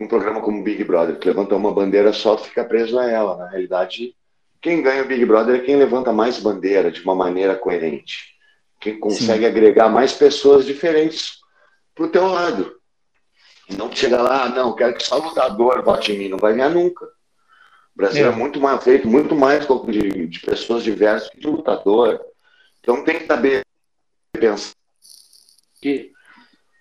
Um 0.00 0.08
programa 0.08 0.40
como 0.40 0.64
Big 0.64 0.82
Brother, 0.82 1.18
que 1.18 1.28
levanta 1.28 1.54
uma 1.54 1.70
bandeira 1.70 2.10
só, 2.10 2.34
tu 2.36 2.44
fica 2.44 2.64
preso 2.64 2.98
a 2.98 3.08
ela. 3.08 3.36
Na 3.36 3.48
realidade, 3.48 4.16
quem 4.62 4.82
ganha 4.82 5.02
o 5.02 5.06
Big 5.06 5.26
Brother 5.26 5.56
é 5.56 5.64
quem 5.64 5.76
levanta 5.76 6.10
mais 6.10 6.40
bandeira 6.40 6.90
de 6.90 7.02
uma 7.02 7.14
maneira 7.14 7.54
coerente. 7.54 8.34
Quem 8.80 8.98
consegue 8.98 9.44
Sim. 9.44 9.46
agregar 9.46 9.90
mais 9.90 10.14
pessoas 10.14 10.64
diferentes 10.64 11.38
pro 11.94 12.08
teu 12.08 12.26
lado. 12.26 12.80
Não 13.76 13.92
chega 13.92 14.22
lá, 14.22 14.48
não, 14.48 14.74
quero 14.74 14.94
que 14.94 15.02
só 15.02 15.18
lutador 15.18 15.84
vote 15.84 16.12
em 16.12 16.18
mim, 16.18 16.28
não 16.30 16.38
vai 16.38 16.54
ganhar 16.54 16.70
nunca. 16.70 17.06
O 18.00 18.02
Brasil 18.02 18.24
é, 18.24 18.28
é 18.30 18.34
muito 18.34 18.58
mais 18.58 18.82
feito, 18.82 19.06
muito 19.06 19.36
mais 19.36 19.66
de, 19.66 20.26
de, 20.26 20.40
pessoas 20.40 20.82
diversas 20.82 21.28
que 21.28 21.38
de 21.38 21.46
lutador. 21.46 22.18
Então 22.80 23.04
tem 23.04 23.18
que 23.18 23.26
saber 23.26 23.60
pensar 24.32 24.72
que 25.82 26.10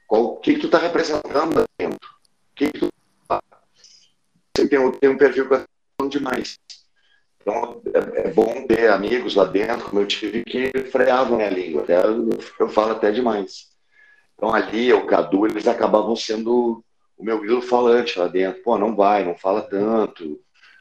o 0.09 0.37
que, 0.37 0.53
que 0.53 0.61
tu 0.61 0.67
está 0.67 0.77
representando 0.77 1.57
lá 1.57 1.65
dentro. 1.77 2.09
O 2.09 2.55
que, 2.55 2.71
que 2.71 2.79
tu 2.79 2.89
Você 4.55 4.65
tem, 4.69 4.91
tem 4.93 5.09
um 5.09 5.17
perfil 5.17 5.49
que 5.49 6.07
demais. 6.07 6.57
Então 7.41 7.81
é, 7.93 8.21
é, 8.21 8.31
bom 8.31 8.65
ter 8.65 8.89
amigos 8.89 9.35
lá 9.35 9.43
dentro, 9.43 9.89
como 9.89 9.99
eu 9.99 10.07
tive, 10.07 10.45
que 10.45 10.71
freavam 10.89 11.35
minha 11.35 11.49
língua. 11.49 11.83
Até, 11.83 11.97
eu, 11.97 12.29
eu 12.61 12.69
falo 12.69 12.93
até 12.93 13.11
demais. 13.11 13.67
Então 14.35 14.55
ali, 14.55 14.93
o 14.93 15.05
Cadu, 15.05 15.45
eles 15.45 15.67
acabavam 15.67 16.15
sendo 16.15 16.81
o 17.17 17.25
meu 17.25 17.41
grilo 17.41 17.61
falante 17.61 18.17
lá 18.17 18.29
dentro. 18.29 18.63
Pô, 18.63 18.77
não 18.77 18.95
vai, 18.95 19.25
não 19.25 19.35
fala 19.35 19.61
tanto 19.61 20.39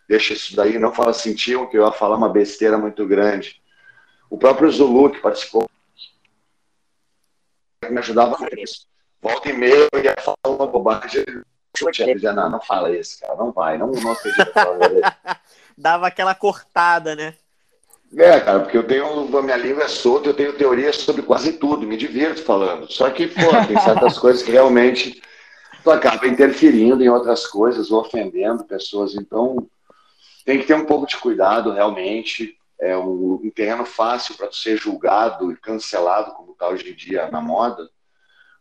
deixa 0.08 0.32
isso 0.32 0.56
daí, 0.56 0.78
não 0.78 0.92
fala 0.92 1.12
sentiam 1.12 1.66
que 1.66 1.76
eu 1.76 1.84
ia 1.84 1.92
falar 1.92 2.16
uma 2.16 2.30
besteira 2.30 2.78
muito 2.78 3.06
grande. 3.06 3.60
O 4.30 4.38
próprio 4.38 4.70
Zulu, 4.70 5.10
que 5.10 5.20
participou, 5.20 5.68
me 7.88 7.98
ajudava 7.98 8.36
com 8.36 8.46
isso. 8.56 8.86
Volta 9.20 9.50
e 9.50 9.52
meia, 9.52 9.88
eu 9.92 10.02
ia 10.02 10.14
falar 10.18 10.36
uma 10.46 10.66
bobagem. 10.66 11.24
Dizia, 12.14 12.32
não, 12.32 12.50
não 12.50 12.60
fala 12.60 12.90
isso, 12.96 13.20
cara, 13.20 13.36
não 13.36 13.52
vai, 13.52 13.76
não, 13.76 13.88
não 13.92 14.12
acredito. 14.12 14.50
Dava 15.76 16.08
aquela 16.08 16.34
cortada, 16.34 17.14
né? 17.14 17.34
É, 18.16 18.40
cara, 18.40 18.60
porque 18.60 18.76
eu 18.76 18.86
tenho, 18.86 19.36
a 19.36 19.42
minha 19.42 19.56
língua 19.56 19.84
é 19.84 19.88
solta, 19.88 20.30
eu 20.30 20.34
tenho 20.34 20.54
teorias 20.54 20.96
sobre 20.96 21.22
quase 21.22 21.52
tudo, 21.52 21.86
me 21.86 21.96
divirto 21.96 22.42
falando. 22.42 22.90
Só 22.90 23.10
que, 23.10 23.28
pô, 23.28 23.50
tem 23.66 23.78
certas 23.78 24.16
coisas 24.18 24.42
que 24.42 24.50
realmente 24.50 25.22
tu 25.84 25.90
acaba 25.90 26.26
interferindo 26.26 27.04
em 27.04 27.08
outras 27.08 27.46
coisas, 27.46 27.90
ou 27.90 28.00
ofendendo 28.00 28.64
pessoas, 28.64 29.14
então 29.14 29.68
tem 30.48 30.58
que 30.58 30.66
ter 30.66 30.72
um 30.72 30.86
pouco 30.86 31.06
de 31.06 31.14
cuidado, 31.18 31.72
realmente. 31.72 32.56
É 32.80 32.96
um, 32.96 33.34
um 33.34 33.50
terreno 33.50 33.84
fácil 33.84 34.34
para 34.34 34.50
ser 34.50 34.78
julgado 34.78 35.52
e 35.52 35.56
cancelado, 35.56 36.32
como 36.32 36.52
está 36.52 36.66
hoje 36.70 36.90
em 36.90 36.94
dia 36.94 37.30
na 37.30 37.38
moda. 37.38 37.86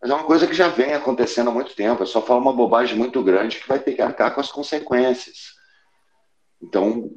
Mas 0.02 0.12
é 0.12 0.14
uma 0.14 0.26
coisa 0.26 0.46
que 0.46 0.54
já 0.54 0.68
vem 0.68 0.94
acontecendo 0.94 1.50
há 1.50 1.54
muito 1.54 1.74
tempo. 1.74 2.04
É 2.04 2.06
só 2.06 2.22
falar 2.22 2.42
uma 2.42 2.52
bobagem 2.52 2.98
muito 2.98 3.24
grande 3.24 3.60
que 3.60 3.70
vai 3.70 3.80
ter 3.80 3.94
que 3.94 4.02
arcar 4.02 4.36
com 4.36 4.42
as 4.42 4.52
consequências. 4.52 5.54
Então, 6.62 7.10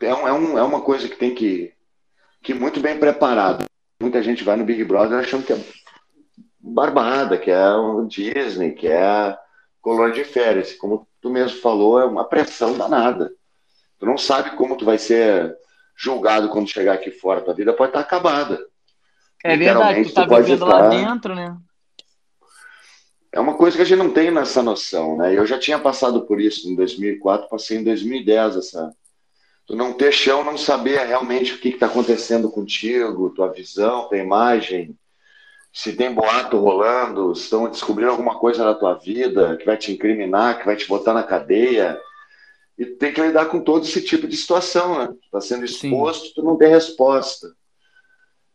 é, 0.00 0.14
um, 0.14 0.26
é, 0.26 0.32
um, 0.32 0.58
é 0.58 0.62
uma 0.62 0.80
coisa 0.80 1.06
que 1.06 1.16
tem 1.16 1.34
que, 1.34 1.74
que 2.42 2.54
muito 2.54 2.80
bem 2.80 2.98
preparado. 2.98 3.66
Muita 4.00 4.22
gente 4.22 4.42
vai 4.42 4.56
no 4.56 4.64
Big 4.64 4.82
Brother 4.84 5.18
achando 5.18 5.44
que 5.44 5.52
é 5.52 5.60
barbada, 6.58 7.36
que 7.36 7.50
é 7.50 7.74
o 7.74 8.06
Disney, 8.06 8.72
que 8.72 8.88
é 8.88 9.36
colônia 9.82 10.14
de 10.14 10.24
férias. 10.24 10.72
Como 10.72 11.06
tu 11.20 11.28
mesmo 11.28 11.60
falou, 11.60 12.00
é 12.00 12.06
uma 12.06 12.24
pressão 12.24 12.72
danada. 12.78 13.30
Tu 13.98 14.06
não 14.06 14.18
sabe 14.18 14.56
como 14.56 14.76
tu 14.76 14.84
vai 14.84 14.98
ser 14.98 15.56
julgado 15.96 16.48
quando 16.48 16.68
chegar 16.68 16.94
aqui 16.94 17.10
fora. 17.10 17.40
Tua 17.40 17.54
vida 17.54 17.72
pode 17.72 17.90
estar 17.90 18.00
acabada. 18.00 18.64
É 19.42 19.56
verdade, 19.56 20.04
tu 20.04 20.14
tá 20.14 20.26
tu 20.26 20.36
vivendo 20.36 20.64
estar... 20.64 20.66
lá 20.66 20.88
dentro, 20.88 21.34
né? 21.34 21.56
É 23.30 23.40
uma 23.40 23.54
coisa 23.54 23.76
que 23.76 23.82
a 23.82 23.84
gente 23.84 23.98
não 23.98 24.10
tem 24.10 24.30
nessa 24.30 24.62
noção, 24.62 25.16
né? 25.16 25.36
Eu 25.36 25.44
já 25.44 25.58
tinha 25.58 25.78
passado 25.78 26.22
por 26.22 26.40
isso 26.40 26.68
em 26.70 26.76
2004, 26.76 27.48
passei 27.48 27.78
em 27.78 27.84
2010 27.84 28.56
essa. 28.56 28.94
Tu 29.66 29.74
não 29.74 29.92
ter 29.92 30.12
chão, 30.12 30.44
não 30.44 30.56
saber 30.56 31.04
realmente 31.06 31.54
o 31.54 31.58
que 31.58 31.70
está 31.70 31.86
acontecendo 31.86 32.50
contigo, 32.50 33.30
tua 33.30 33.50
visão, 33.50 34.08
tua 34.08 34.18
imagem, 34.18 34.96
se 35.72 35.94
tem 35.94 36.14
boato 36.14 36.58
rolando, 36.58 37.34
se 37.34 37.42
estão 37.42 37.68
descobrindo 37.68 38.12
alguma 38.12 38.38
coisa 38.38 38.64
na 38.64 38.74
tua 38.74 38.94
vida 38.94 39.56
que 39.56 39.66
vai 39.66 39.76
te 39.76 39.90
incriminar, 39.90 40.60
que 40.60 40.66
vai 40.66 40.76
te 40.76 40.86
botar 40.86 41.12
na 41.12 41.22
cadeia 41.22 41.98
e 42.78 42.86
tem 42.86 43.12
que 43.12 43.20
lidar 43.20 43.46
com 43.46 43.60
todo 43.60 43.84
esse 43.84 44.02
tipo 44.02 44.26
de 44.26 44.36
situação, 44.36 44.98
né? 44.98 45.14
Está 45.24 45.40
sendo 45.40 45.64
exposto, 45.64 46.26
Sim. 46.28 46.32
tu 46.34 46.42
não 46.42 46.56
tem 46.56 46.68
resposta. 46.68 47.54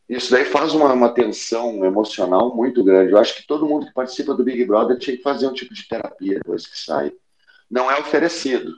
isso 0.10 0.32
daí 0.32 0.44
faz 0.46 0.74
uma, 0.74 0.92
uma 0.92 1.10
tensão 1.14 1.86
emocional 1.86 2.54
muito 2.56 2.84
grande. 2.84 3.12
Eu 3.14 3.18
acho 3.18 3.36
que 3.36 3.48
todo 3.48 3.68
mundo 3.68 3.86
que 3.86 3.94
participa 3.94 4.34
do 4.34 4.44
Big 4.44 4.66
Brother 4.66 4.98
tinha 4.98 5.16
que 5.16 5.24
fazer 5.24 5.48
um 5.48 5.54
tipo 5.54 5.74
de 5.74 5.88
terapia 5.88 6.36
depois 6.40 6.66
que 6.68 6.78
sai. 6.78 7.12
Não 7.70 7.90
é 7.90 8.00
oferecido. 8.00 8.74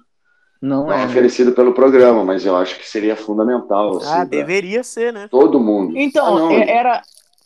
Não, 0.61 0.85
Não 0.85 0.93
é 0.93 1.01
é. 1.01 1.05
oferecido 1.07 1.53
pelo 1.53 1.73
programa, 1.73 2.23
mas 2.23 2.45
eu 2.45 2.55
acho 2.55 2.77
que 2.77 2.87
seria 2.87 3.15
fundamental. 3.15 3.97
Assim, 3.97 4.07
Ah, 4.11 4.23
deveria 4.25 4.83
ser, 4.83 5.11
né? 5.11 5.27
Todo 5.31 5.59
mundo. 5.59 5.97
Então, 5.97 6.37
Ah, 6.37 6.39
não, 6.39 6.51
é- 6.51 6.69
era, 6.69 7.01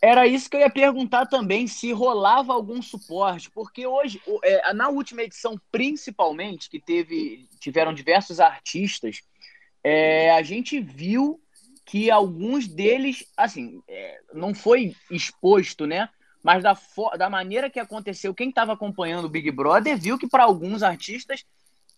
era 0.06 0.28
isso 0.28 0.48
que 0.48 0.56
eu 0.56 0.60
ia 0.62 0.70
perguntar 0.70 1.26
também, 1.26 1.66
se 1.66 1.92
rolava 1.92 2.54
algum 2.54 2.80
suporte, 2.80 3.50
porque 3.50 3.88
hoje, 3.88 4.22
é, 4.44 4.72
na 4.72 4.88
última 4.88 5.24
edição, 5.24 5.60
principalmente, 5.72 6.70
que 6.70 6.80
teve, 6.80 7.50
tiveram 7.60 7.92
diversos 7.92 8.40
artistas, 8.40 9.22
é, 9.84 10.30
a 10.32 10.44
gente 10.44 10.80
viu 10.80 11.42
que 11.88 12.12
alguns 12.12 12.68
deles, 12.68 13.26
assim, 13.36 13.82
é, 13.88 14.20
não 14.32 14.54
foi 14.54 14.94
exposto, 15.10 15.88
né? 15.88 16.08
Mas 16.44 16.62
da, 16.62 16.78
da 17.18 17.28
maneira 17.28 17.68
que 17.68 17.80
aconteceu, 17.80 18.32
quem 18.32 18.50
estava 18.50 18.74
acompanhando 18.74 19.26
o 19.26 19.30
Big 19.30 19.50
Brother 19.50 19.98
viu 19.98 20.20
que 20.20 20.28
para 20.28 20.44
alguns 20.44 20.84
artistas 20.84 21.44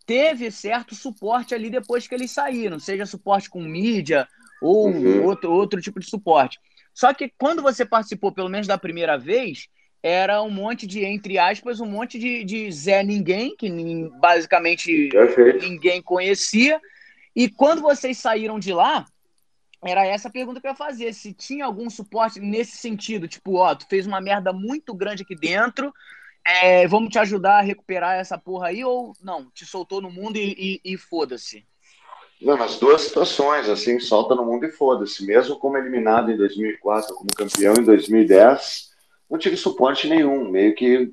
teve 0.05 0.49
certo 0.49 0.95
suporte 0.95 1.53
ali 1.53 1.69
depois 1.69 2.07
que 2.07 2.15
eles 2.15 2.31
saíram, 2.31 2.79
seja 2.79 3.05
suporte 3.05 3.49
com 3.49 3.61
mídia 3.61 4.25
ou 4.61 4.87
Uhum. 4.87 5.25
outro, 5.25 5.51
outro 5.51 5.81
tipo 5.81 5.99
de 5.99 6.09
suporte. 6.09 6.57
Só 6.97 7.13
que 7.13 7.31
quando 7.37 7.61
você 7.61 7.85
participou, 7.85 8.31
pelo 8.31 8.49
menos 8.49 8.65
da 8.65 8.75
primeira 8.75 9.19
vez, 9.19 9.67
era 10.01 10.41
um 10.41 10.49
monte 10.49 10.87
de, 10.87 11.05
entre 11.05 11.37
aspas, 11.37 11.79
um 11.79 11.85
monte 11.85 12.17
de, 12.17 12.43
de 12.43 12.71
Zé 12.71 13.03
Ninguém, 13.03 13.55
que 13.55 13.69
basicamente 14.19 15.09
Perfeito. 15.09 15.59
ninguém 15.59 16.01
conhecia. 16.01 16.81
E 17.35 17.47
quando 17.51 17.83
vocês 17.83 18.17
saíram 18.17 18.57
de 18.57 18.73
lá, 18.73 19.05
era 19.85 20.07
essa 20.07 20.27
a 20.27 20.31
pergunta 20.31 20.59
que 20.59 20.65
eu 20.65 20.71
ia 20.71 20.75
fazer. 20.75 21.13
Se 21.13 21.31
tinha 21.33 21.65
algum 21.65 21.87
suporte 21.87 22.39
nesse 22.39 22.77
sentido, 22.77 23.27
tipo, 23.27 23.57
ó, 23.57 23.75
tu 23.75 23.85
fez 23.87 24.07
uma 24.07 24.19
merda 24.19 24.51
muito 24.51 24.91
grande 24.95 25.21
aqui 25.21 25.35
dentro, 25.35 25.93
é, 26.47 26.87
vamos 26.87 27.11
te 27.11 27.19
ajudar 27.19 27.59
a 27.59 27.61
recuperar 27.61 28.15
essa 28.15 28.39
porra 28.39 28.69
aí, 28.69 28.83
ou 28.83 29.13
não, 29.21 29.51
te 29.51 29.67
soltou 29.67 30.01
no 30.01 30.09
mundo 30.09 30.37
e, 30.37 30.81
e- 30.83 30.93
e 30.93 30.97
foda-se. 30.97 31.63
Não, 32.41 32.55
nas 32.55 32.77
duas 32.77 33.01
situações, 33.01 33.67
assim, 33.67 33.99
solta 33.99 34.35
no 34.35 34.45
mundo 34.45 34.65
e 34.65 34.71
foda-se. 34.71 35.25
Mesmo 35.25 35.57
como 35.57 35.77
eliminado 35.77 36.31
em 36.31 36.37
2004, 36.37 37.15
como 37.15 37.29
campeão 37.35 37.73
em 37.73 37.83
2010, 37.83 38.91
não 39.29 39.39
tive 39.39 39.57
suporte 39.57 40.07
nenhum. 40.07 40.49
Meio 40.49 40.75
que 40.75 41.11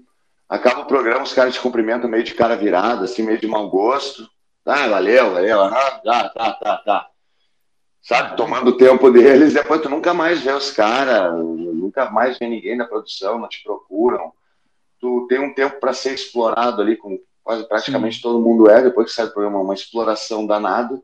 acaba 0.48 0.82
o 0.82 0.86
programa, 0.86 1.22
os 1.22 1.32
caras 1.32 1.54
te 1.54 1.60
cumprimentam 1.60 2.10
meio 2.10 2.22
de 2.22 2.34
cara 2.34 2.56
virada, 2.56 3.04
assim, 3.04 3.22
meio 3.22 3.40
de 3.40 3.46
mau 3.46 3.68
gosto. 3.70 4.28
Ah, 4.66 4.86
valeu, 4.88 5.32
valeu, 5.32 5.60
aham, 5.60 6.00
tá, 6.04 6.28
tá, 6.28 6.52
tá, 6.52 6.76
tá. 6.78 7.10
Sabe, 8.02 8.36
tomando 8.36 8.68
o 8.68 8.76
tempo 8.76 9.10
deles, 9.10 9.54
depois 9.54 9.80
tu 9.80 9.88
nunca 9.88 10.12
mais 10.12 10.42
vê 10.42 10.52
os 10.52 10.70
caras, 10.70 11.34
nunca 11.34 12.10
mais 12.10 12.38
vê 12.38 12.46
ninguém 12.46 12.76
na 12.76 12.84
produção, 12.84 13.38
não 13.38 13.48
te 13.48 13.62
procuram. 13.62 14.32
Tu 15.00 15.26
tem 15.26 15.38
um 15.38 15.54
tempo 15.54 15.80
para 15.80 15.94
ser 15.94 16.14
explorado 16.14 16.82
ali, 16.82 16.96
como 16.98 17.18
quase 17.42 17.66
praticamente 17.66 18.20
todo 18.20 18.40
mundo 18.40 18.68
é, 18.68 18.82
depois 18.82 19.08
que 19.08 19.14
sai 19.14 19.26
do 19.26 19.32
programa, 19.32 19.60
uma 19.60 19.74
exploração 19.74 20.46
danada. 20.46 21.02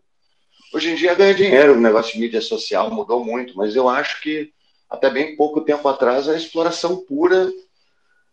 Hoje 0.73 0.91
em 0.91 0.95
dia 0.95 1.15
ganha 1.15 1.35
dinheiro, 1.35 1.75
o 1.75 1.81
negócio 1.81 2.13
de 2.13 2.21
mídia 2.21 2.41
social 2.41 2.91
mudou 2.91 3.25
muito, 3.25 3.57
mas 3.57 3.75
eu 3.75 3.89
acho 3.89 4.21
que 4.21 4.53
até 4.89 5.11
bem 5.11 5.37
pouco 5.37 5.61
tempo 5.63 5.87
atrás 5.89 6.29
a 6.29 6.37
exploração 6.37 7.05
pura 7.05 7.51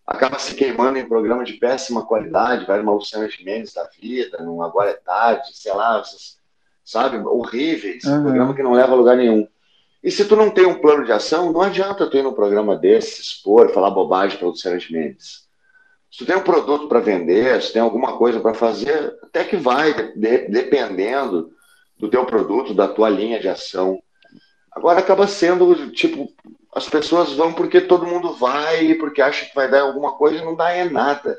acaba 0.05 0.39
se 0.39 0.55
queimando 0.55 0.97
em 0.97 1.07
programa 1.07 1.43
de 1.43 1.53
péssima 1.53 2.05
qualidade, 2.05 2.65
vai 2.65 2.77
numa 2.79 2.93
Luciana 2.93 3.27
Gimenez 3.29 3.73
da 3.73 3.89
vida, 3.99 4.37
num 4.43 4.61
Agora 4.61 4.91
é 4.91 4.93
Tarde, 4.93 5.49
sei 5.53 5.73
lá, 5.73 6.01
sabe, 6.83 7.17
horríveis, 7.17 8.03
Uhum. 8.05 8.21
programa 8.23 8.53
que 8.55 8.63
não 8.63 8.73
leva 8.73 8.93
a 8.93 8.95
lugar 8.95 9.17
nenhum. 9.17 9.47
E 10.03 10.11
se 10.11 10.23
tu 10.25 10.35
não 10.35 10.49
tem 10.51 10.65
um 10.65 10.79
plano 10.79 11.03
de 11.03 11.11
ação, 11.11 11.51
não 11.51 11.61
adianta 11.61 12.07
tu 12.09 12.17
ir 12.17 12.23
num 12.23 12.33
programa 12.33 12.75
desse, 12.77 13.19
expor, 13.21 13.69
falar 13.73 13.89
bobagem 13.89 14.37
para 14.37 14.47
Luciana 14.47 14.79
Gimenez. 14.79 15.47
Se 16.09 16.19
tu 16.19 16.25
tem 16.25 16.35
um 16.37 16.43
produto 16.43 16.87
para 16.87 16.99
vender, 16.99 17.61
se 17.61 17.73
tem 17.73 17.81
alguma 17.81 18.17
coisa 18.17 18.39
para 18.39 18.53
fazer, 18.53 19.17
até 19.23 19.43
que 19.43 19.57
vai, 19.57 19.93
de- 20.15 20.47
dependendo 20.47 21.51
do 21.97 22.09
teu 22.09 22.25
produto, 22.25 22.73
da 22.73 22.87
tua 22.87 23.09
linha 23.09 23.39
de 23.39 23.47
ação. 23.47 24.01
Agora 24.71 24.99
acaba 24.99 25.27
sendo, 25.27 25.91
tipo, 25.91 26.31
as 26.73 26.87
pessoas 26.87 27.33
vão 27.33 27.53
porque 27.53 27.81
todo 27.81 28.05
mundo 28.05 28.33
vai, 28.33 28.93
porque 28.95 29.21
acha 29.21 29.45
que 29.45 29.55
vai 29.55 29.69
dar 29.69 29.81
alguma 29.81 30.15
coisa 30.15 30.37
e 30.37 30.45
não 30.45 30.55
dá 30.55 30.71
é 30.71 30.87
nada. 30.87 31.37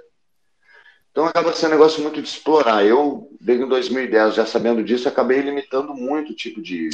Então 1.10 1.26
acaba 1.26 1.52
sendo 1.52 1.70
um 1.70 1.72
negócio 1.74 2.02
muito 2.02 2.20
de 2.20 2.28
explorar. 2.28 2.84
Eu, 2.84 3.28
desde 3.40 3.64
2010, 3.64 4.34
já 4.34 4.46
sabendo 4.46 4.82
disso, 4.82 5.08
acabei 5.08 5.40
limitando 5.40 5.94
muito 5.94 6.32
o 6.32 6.36
tipo 6.36 6.60
de, 6.60 6.90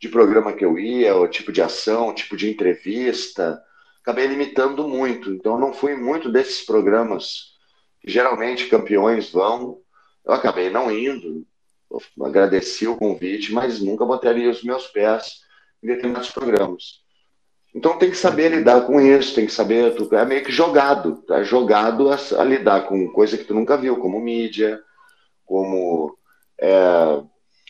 de 0.00 0.08
programa 0.08 0.52
que 0.52 0.64
eu 0.64 0.78
ia, 0.78 1.16
o 1.16 1.28
tipo 1.28 1.52
de 1.52 1.62
ação, 1.62 2.08
o 2.08 2.14
tipo 2.14 2.36
de 2.36 2.50
entrevista. 2.50 3.62
Acabei 4.02 4.26
limitando 4.26 4.86
muito. 4.86 5.30
Então 5.30 5.58
não 5.58 5.72
fui 5.72 5.94
muito 5.94 6.30
desses 6.30 6.64
programas 6.64 7.56
que 8.00 8.10
geralmente 8.10 8.68
campeões 8.68 9.30
vão. 9.30 9.80
Eu 10.24 10.32
acabei 10.32 10.70
não 10.70 10.90
indo. 10.90 11.46
Agradeci 12.22 12.86
o 12.86 12.96
convite, 12.96 13.52
mas 13.52 13.80
nunca 13.80 14.04
botaria 14.04 14.50
os 14.50 14.62
meus 14.62 14.86
pés 14.88 15.40
em 15.82 15.86
determinados 15.86 16.30
programas. 16.30 17.00
Então 17.74 17.98
tem 17.98 18.10
que 18.10 18.16
saber 18.16 18.50
lidar 18.50 18.82
com 18.86 19.00
isso, 19.00 19.34
tem 19.34 19.46
que 19.46 19.52
saber, 19.52 19.94
tu- 19.94 20.14
é 20.14 20.24
meio 20.24 20.42
que 20.44 20.50
jogado, 20.52 21.22
tá 21.26 21.42
jogado 21.42 22.10
a, 22.10 22.16
a 22.38 22.44
lidar 22.44 22.86
com 22.86 23.12
coisa 23.12 23.36
que 23.36 23.44
tu 23.44 23.54
nunca 23.54 23.76
viu, 23.76 23.96
como 23.98 24.20
mídia, 24.20 24.80
como 25.44 26.16
é, 26.60 27.22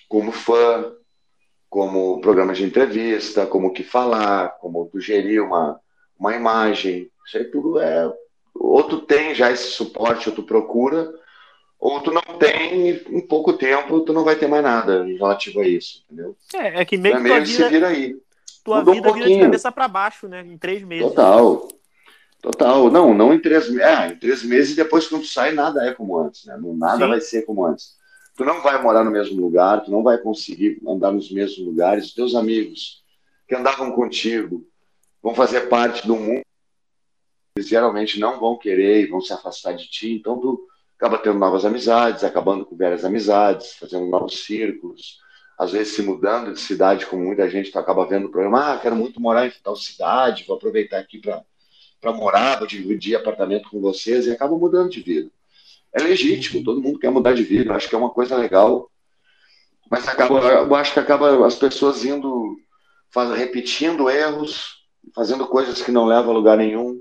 como 0.09 0.33
fã, 0.33 0.93
como 1.69 2.21
programa 2.21 2.55
de 2.55 2.65
entrevista, 2.65 3.47
como 3.47 3.69
o 3.69 3.73
que 3.73 3.83
falar, 3.83 4.57
como 4.61 4.87
tu 4.87 5.01
gerir 5.01 5.43
uma, 5.43 5.79
uma 6.19 6.35
imagem, 6.35 7.11
isso 7.27 7.37
aí 7.37 7.45
tudo 7.45 7.79
é, 7.79 8.11
ou 8.55 8.83
tu 8.85 9.03
tem 9.03 9.35
já 9.35 9.53
esse 9.53 9.69
suporte, 9.69 10.29
ou 10.29 10.35
tu 10.35 10.43
procura, 10.43 11.13
ou 11.79 12.01
tu 12.01 12.11
não 12.11 12.23
tem, 12.39 12.89
e 12.91 13.05
em 13.11 13.27
pouco 13.27 13.53
tempo 13.53 14.01
tu 14.01 14.13
não 14.13 14.25
vai 14.25 14.37
ter 14.37 14.49
mais 14.49 14.63
nada 14.65 15.05
relativo 15.05 15.61
a 15.61 15.69
isso, 15.69 16.03
entendeu? 16.07 16.37
É, 16.55 16.81
é 16.81 16.85
que 16.85 16.97
meio 16.97 17.17
É 17.17 17.21
que 17.23 17.29
tua 17.29 17.47
se 17.47 17.53
vida, 17.53 17.69
vira 17.69 17.89
aí. 17.89 18.17
tua 18.65 18.79
mudou 18.79 18.95
um 18.95 18.97
vida 18.97 19.09
vira 19.13 19.15
de 19.15 19.21
pouquinho. 19.31 19.45
cabeça 19.47 19.71
pra 19.73 19.87
baixo, 19.89 20.27
né? 20.29 20.45
Em 20.47 20.59
três 20.59 20.83
meses. 20.83 21.07
Total. 21.09 21.69
Total. 22.43 22.91
Não, 22.91 23.15
não 23.15 23.33
em 23.35 23.41
três 23.41 23.69
meses. 23.69 23.83
É, 23.85 24.09
em 24.09 24.17
três 24.17 24.43
meses 24.43 24.75
depois 24.77 25.07
que 25.09 25.19
tu 25.19 25.25
sai, 25.25 25.53
nada 25.53 25.85
é 25.85 25.93
como 25.93 26.19
antes, 26.19 26.45
né? 26.47 26.57
Nada 26.61 27.05
Sim. 27.05 27.09
vai 27.09 27.21
ser 27.21 27.43
como 27.43 27.65
antes. 27.65 27.97
Tu 28.37 28.45
não 28.45 28.61
vai 28.61 28.81
morar 28.81 29.03
no 29.05 29.11
mesmo 29.11 29.41
lugar, 29.41 29.83
tu 29.85 29.91
não 29.91 30.03
vai 30.03 30.19
conseguir 30.19 30.81
andar 30.87 31.11
nos 31.11 31.31
mesmos 31.31 31.59
lugares. 31.67 32.07
Os 32.07 32.15
teus 32.15 32.35
amigos 32.37 33.03
que 33.49 33.55
andavam 33.55 33.91
contigo 33.93 34.65
vão 35.23 35.35
fazer 35.35 35.63
parte 35.69 36.07
do 36.07 36.15
mundo. 36.15 36.43
Eles 37.57 37.69
geralmente 37.69 38.21
não 38.21 38.39
vão 38.39 38.57
querer 38.57 39.03
e 39.03 39.07
vão 39.07 39.21
se 39.21 39.33
afastar 39.33 39.73
de 39.73 39.89
ti. 39.91 40.13
Então 40.13 40.39
tu 40.39 40.61
acaba 40.99 41.17
tendo 41.17 41.39
novas 41.39 41.65
amizades, 41.65 42.25
acabando 42.25 42.67
com 42.67 42.77
velhas 42.77 43.05
amizades, 43.05 43.75
fazendo 43.75 44.07
novos 44.07 44.45
círculos. 44.45 45.21
Às 45.57 45.71
vezes 45.71 45.95
se 45.95 46.03
mudando 46.03 46.53
de 46.53 46.61
cidade, 46.61 47.07
como 47.07 47.25
muita 47.25 47.49
gente, 47.49 47.71
tu 47.71 47.79
acaba 47.79 48.05
vendo 48.05 48.27
o 48.27 48.31
programa. 48.31 48.73
Ah, 48.75 48.79
quero 48.79 48.97
muito 48.97 49.21
morar 49.21 49.47
em 49.47 49.53
tal 49.63 49.77
cidade, 49.77 50.45
vou 50.47 50.57
aproveitar 50.57 50.99
aqui 50.99 51.21
para 51.21 52.13
morar, 52.13 52.59
vou 52.59 52.67
dividir 52.67 53.17
apartamento 53.17 53.71
com 53.71 53.81
vocês 53.81 54.27
e 54.27 54.33
acaba 54.33 54.59
mudando 54.59 54.91
de 54.91 55.01
vida. 55.01 55.31
É 55.93 56.03
legítimo, 56.03 56.65
todo 56.65 56.83
mundo 56.83 56.99
quer 56.99 57.11
mudar 57.11 57.33
de 57.33 57.45
vida, 57.45 57.75
acho 57.75 57.89
que 57.89 57.95
é 57.95 57.99
uma 57.99 58.11
coisa 58.11 58.37
legal. 58.37 58.91
Mas 59.89 60.07
acaba, 60.07 60.39
eu 60.39 60.75
acho 60.75 60.93
que 60.93 61.01
acaba 61.01 61.47
as 61.47 61.55
pessoas 61.55 62.05
indo, 62.05 62.57
faz, 63.11 63.31
repetindo 63.37 64.11
erros, 64.11 64.85
fazendo 65.15 65.47
coisas 65.47 65.81
que 65.81 65.93
não 65.93 66.07
levam 66.07 66.33
a 66.33 66.35
lugar 66.35 66.57
nenhum, 66.59 67.01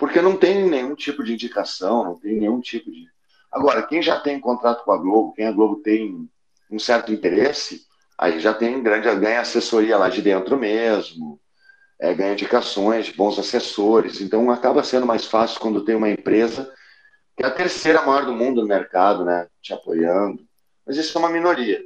porque 0.00 0.20
não 0.20 0.36
tem 0.36 0.68
nenhum 0.68 0.96
tipo 0.96 1.22
de 1.22 1.34
indicação, 1.34 2.02
não 2.02 2.18
tem 2.18 2.40
nenhum 2.40 2.60
tipo 2.60 2.90
de. 2.90 3.06
Agora, 3.52 3.82
quem 3.82 4.02
já 4.02 4.18
tem 4.18 4.40
contrato 4.40 4.82
com 4.84 4.90
a 4.90 4.96
Globo, 4.96 5.32
quem 5.34 5.46
a 5.46 5.52
Globo 5.52 5.76
tem 5.76 6.28
um 6.68 6.78
certo 6.78 7.12
interesse, 7.12 7.86
aí 8.18 8.40
já 8.40 8.52
tem 8.52 8.82
grande 8.82 9.14
ganha 9.20 9.40
assessoria 9.40 9.96
lá 9.96 10.08
de 10.08 10.22
dentro 10.22 10.56
mesmo 10.56 11.40
é, 12.00 12.14
ganha 12.14 12.32
indicações 12.32 13.10
bons 13.10 13.38
assessores. 13.38 14.20
Então 14.20 14.50
acaba 14.50 14.82
sendo 14.82 15.06
mais 15.06 15.26
fácil 15.26 15.60
quando 15.60 15.84
tem 15.84 15.94
uma 15.94 16.08
empresa 16.08 16.72
que 17.36 17.44
é 17.44 17.46
a 17.46 17.50
terceira 17.50 18.02
maior 18.02 18.24
do 18.24 18.34
mundo 18.34 18.62
no 18.62 18.66
mercado, 18.66 19.24
né, 19.24 19.46
te 19.60 19.72
apoiando. 19.72 20.42
Mas 20.84 20.96
isso 20.96 21.16
é 21.16 21.20
uma 21.20 21.30
minoria. 21.30 21.80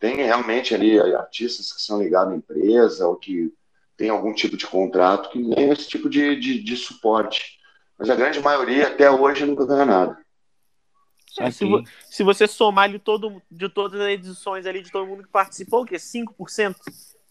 Tem 0.00 0.16
realmente 0.16 0.74
ali 0.74 0.98
artistas 0.98 1.72
que 1.72 1.80
são 1.80 2.02
ligados 2.02 2.32
à 2.32 2.36
empresa 2.36 3.06
ou 3.06 3.16
que 3.16 3.52
tem 3.96 4.08
algum 4.10 4.32
tipo 4.32 4.56
de 4.56 4.66
contrato 4.66 5.30
que 5.30 5.42
ganham 5.42 5.72
esse 5.72 5.88
tipo 5.88 6.08
de, 6.08 6.36
de, 6.36 6.62
de 6.62 6.76
suporte. 6.76 7.58
Mas 7.98 8.10
a 8.10 8.14
grande 8.16 8.40
maioria 8.40 8.88
até 8.88 9.10
hoje 9.10 9.46
nunca 9.46 9.66
ganha 9.66 9.84
nada. 9.84 10.18
É, 11.38 11.50
se, 11.50 11.64
vo- 11.64 11.82
se 12.08 12.22
você 12.22 12.46
somar 12.46 12.84
ali 12.84 12.98
todo, 12.98 13.42
de 13.50 13.68
todas 13.68 14.00
as 14.00 14.08
edições 14.08 14.66
ali, 14.66 14.82
de 14.82 14.90
todo 14.90 15.06
mundo 15.06 15.24
que 15.24 15.28
participou, 15.30 15.82
o 15.82 15.84
quê? 15.86 15.98
5% 15.98 16.76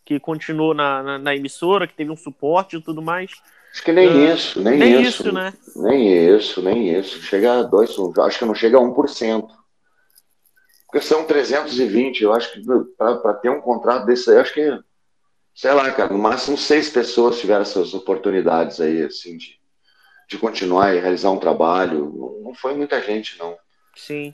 que 0.06 0.20
continuou 0.20 0.74
na, 0.74 1.02
na, 1.02 1.18
na 1.18 1.36
emissora, 1.36 1.88
que 1.88 1.94
teve 1.94 2.12
um 2.12 2.18
suporte 2.18 2.76
e 2.76 2.82
tudo 2.82 3.02
mais. 3.02 3.32
Acho 3.72 3.84
que 3.84 3.92
nem 3.94 4.10
Ah, 4.10 4.34
isso, 4.34 4.62
nem, 4.62 4.78
Nem 4.78 5.02
isso. 5.02 5.10
isso, 5.10 5.32
né? 5.32 5.54
Nem 5.76 6.36
isso, 6.36 6.62
nem 6.62 7.00
isso. 7.00 7.22
Chega 7.22 7.60
a 7.60 7.64
dois, 7.64 7.96
acho 8.20 8.40
que 8.40 8.46
não 8.46 8.54
chega 8.54 8.78
a 8.78 8.82
1%. 8.82 9.48
Porque 10.86 11.06
são 11.06 11.26
320, 11.26 12.22
eu 12.22 12.34
acho 12.34 12.54
que 12.54 12.62
para 12.98 13.34
ter 13.36 13.50
um 13.50 13.62
contrato 13.62 14.06
desse 14.06 14.30
aí, 14.30 14.38
acho 14.38 14.54
que 14.54 14.80
sei 15.54 15.72
lá, 15.74 15.92
cara, 15.92 16.12
no 16.12 16.20
máximo 16.20 16.58
seis 16.58 16.90
pessoas 16.90 17.40
tiveram 17.40 17.62
essas 17.62 17.94
oportunidades 17.94 18.82
aí, 18.82 19.04
assim, 19.04 19.38
de, 19.38 19.60
de 20.30 20.38
continuar 20.38 20.94
e 20.94 21.00
realizar 21.00 21.32
um 21.32 21.40
trabalho. 21.40 22.12
Não, 22.16 22.40
não 22.42 22.54
foi 22.54 22.76
muita 22.76 23.02
gente, 23.02 23.38
não. 23.38 23.58
Sim. 23.96 24.34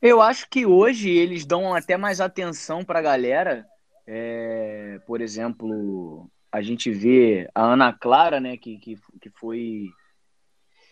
Eu 0.00 0.20
acho 0.20 0.48
que 0.50 0.66
hoje 0.66 1.08
eles 1.10 1.46
dão 1.46 1.74
até 1.74 1.96
mais 1.96 2.20
atenção 2.20 2.84
pra 2.84 3.00
galera. 3.00 3.64
É, 4.06 4.98
por 5.06 5.20
exemplo, 5.20 6.28
a 6.50 6.60
gente 6.60 6.90
vê 6.90 7.48
a 7.54 7.62
Ana 7.62 7.92
Clara, 7.92 8.40
né, 8.40 8.56
que, 8.56 8.78
que, 8.78 8.96
que 9.20 9.30
foi. 9.30 9.84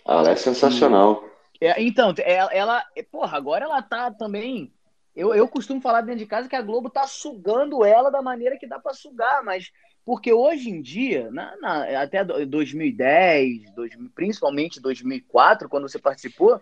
Ah, 0.06 0.20
ela 0.20 0.30
é 0.30 0.36
sensacional. 0.36 1.24
É, 1.60 1.82
então, 1.82 2.14
ela, 2.18 2.54
ela, 2.54 2.84
porra, 3.10 3.36
agora 3.36 3.64
ela 3.66 3.82
tá 3.82 4.10
também. 4.10 4.72
Eu, 5.14 5.34
eu 5.34 5.48
costumo 5.48 5.80
falar 5.80 6.02
dentro 6.02 6.20
de 6.20 6.26
casa 6.26 6.48
que 6.48 6.56
a 6.56 6.62
Globo 6.62 6.88
tá 6.88 7.06
sugando 7.06 7.84
ela 7.84 8.10
da 8.10 8.22
maneira 8.22 8.56
que 8.56 8.66
dá 8.66 8.78
para 8.78 8.94
sugar, 8.94 9.42
mas 9.44 9.72
porque 10.04 10.32
hoje 10.32 10.70
em 10.70 10.80
dia, 10.80 11.30
na, 11.30 11.56
na, 11.58 12.02
até 12.02 12.24
2010, 12.24 13.72
2000, 13.74 14.10
principalmente 14.14 14.80
2004, 14.80 15.68
quando 15.68 15.88
você 15.88 15.98
participou, 15.98 16.60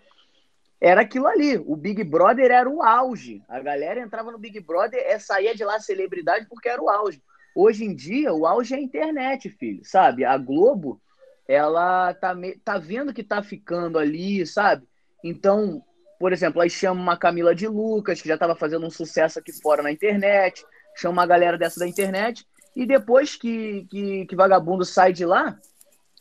era 0.81 1.03
aquilo 1.03 1.27
ali. 1.27 1.57
O 1.57 1.77
Big 1.77 2.03
Brother 2.05 2.51
era 2.51 2.69
o 2.69 2.83
auge. 2.83 3.43
A 3.49 3.61
galera 3.61 4.01
entrava 4.01 4.33
no 4.33 4.39
Big 4.39 4.61
Brother, 4.61 5.01
é, 5.01 5.19
saía 5.19 5.55
de 5.55 5.65
lá 5.65 5.79
celebridade 5.81 6.47
porque 6.49 6.69
era 6.69 6.83
o 6.83 6.89
auge. 6.89 7.23
Hoje 7.55 7.85
em 7.85 7.95
dia, 7.95 8.33
o 8.33 8.47
auge 8.47 8.75
é 8.75 8.77
a 8.77 8.81
internet, 8.81 9.49
filho, 9.51 9.85
sabe? 9.85 10.25
A 10.25 10.37
Globo, 10.37 11.01
ela 11.47 12.15
tá, 12.15 12.35
tá 12.65 12.79
vendo 12.79 13.13
que 13.13 13.25
tá 13.25 13.43
ficando 13.43 13.99
ali, 13.99 14.47
sabe? 14.47 14.87
Então, 15.25 15.83
por 16.19 16.33
exemplo, 16.33 16.61
aí 16.61 16.69
chama 16.69 17.01
uma 17.01 17.17
Camila 17.17 17.55
de 17.55 17.69
Lucas, 17.69 18.21
que 18.21 18.29
já 18.29 18.35
estava 18.35 18.57
fazendo 18.57 18.87
um 18.87 18.91
sucesso 18.91 19.39
aqui 19.39 19.53
fora 19.53 19.83
na 19.83 19.93
internet, 19.93 20.65
chama 20.97 21.13
uma 21.13 21.27
galera 21.27 21.57
dessa 21.57 21.79
da 21.79 21.87
internet, 21.87 22.47
e 22.75 22.85
depois 22.85 23.37
que, 23.37 23.87
que, 23.91 24.27
que 24.27 24.37
Vagabundo 24.37 24.85
sai 24.85 25.13
de 25.13 25.25
lá, 25.25 25.59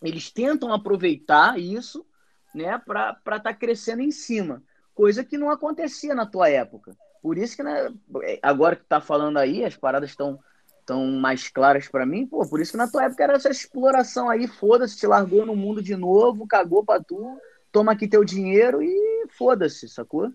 eles 0.01 0.31
tentam 0.31 0.71
aproveitar 0.71 1.59
isso 1.59 2.05
né, 2.53 2.79
para 2.85 3.17
estar 3.19 3.39
tá 3.39 3.53
crescendo 3.53 4.01
em 4.01 4.11
cima, 4.11 4.63
coisa 4.93 5.23
que 5.23 5.37
não 5.37 5.49
acontecia 5.49 6.13
na 6.13 6.25
tua 6.25 6.49
época. 6.49 6.95
Por 7.21 7.37
isso 7.37 7.55
que 7.55 7.63
né, 7.63 7.91
agora 8.41 8.75
que 8.75 8.85
tá 8.85 9.01
falando 9.01 9.37
aí, 9.37 9.63
as 9.65 9.75
paradas 9.75 10.11
estão 10.11 10.39
tão 10.85 11.05
mais 11.07 11.49
claras 11.49 11.87
para 11.89 12.05
mim, 12.05 12.25
pô, 12.25 12.47
por 12.47 12.61
isso 12.61 12.71
que 12.71 12.77
na 12.77 12.89
tua 12.89 13.03
época 13.03 13.23
era 13.23 13.33
essa 13.33 13.49
exploração 13.49 14.29
aí, 14.29 14.47
foda-se, 14.47 14.95
te 14.95 15.05
largou 15.05 15.45
no 15.45 15.55
mundo 15.55 15.83
de 15.83 15.95
novo, 15.95 16.47
cagou 16.47 16.85
pra 16.85 17.03
tu, 17.03 17.37
toma 17.71 17.91
aqui 17.91 18.07
teu 18.07 18.23
dinheiro 18.23 18.81
e 18.81 19.27
foda-se, 19.29 19.87
sacou? 19.87 20.31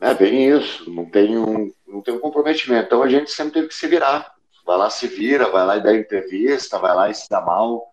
É 0.00 0.14
bem 0.14 0.50
isso, 0.50 0.90
não 0.90 1.06
tem 1.06 1.38
um, 1.38 1.72
não 1.86 2.02
tem 2.02 2.14
um 2.14 2.20
comprometimento. 2.20 2.86
Então 2.86 3.02
a 3.02 3.08
gente 3.08 3.30
sempre 3.30 3.54
teve 3.54 3.68
que 3.68 3.74
se 3.74 3.86
virar. 3.86 4.34
Vai 4.64 4.76
lá, 4.76 4.90
se 4.90 5.06
vira, 5.06 5.48
vai 5.48 5.64
lá 5.64 5.76
e 5.76 5.82
dá 5.82 5.94
entrevista, 5.94 6.78
vai 6.78 6.94
lá 6.94 7.08
e 7.08 7.14
se 7.14 7.28
dá 7.28 7.40
mal. 7.40 7.86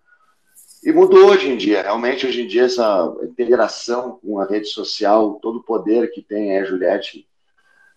E 0.83 0.91
mudou 0.91 1.29
hoje 1.29 1.47
em 1.47 1.55
dia. 1.55 1.81
Realmente, 1.81 2.27
hoje 2.27 2.41
em 2.41 2.47
dia, 2.47 2.63
essa 2.63 3.15
integração 3.23 4.19
com 4.21 4.39
a 4.39 4.45
rede 4.45 4.67
social, 4.67 5.39
todo 5.41 5.59
o 5.59 5.63
poder 5.63 6.11
que 6.11 6.21
tem 6.21 6.57
é 6.57 6.65
Juliette, 6.65 7.25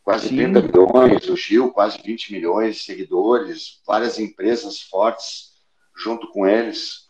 quase 0.04 0.28
Sim. 0.28 0.36
30 0.36 0.62
milhões, 0.62 1.28
o 1.28 1.36
Gil, 1.36 1.72
quase 1.72 2.00
20 2.00 2.32
milhões 2.32 2.76
de 2.76 2.82
seguidores, 2.84 3.80
várias 3.84 4.20
empresas 4.20 4.80
fortes 4.80 5.56
junto 5.96 6.30
com 6.30 6.46
eles. 6.46 7.05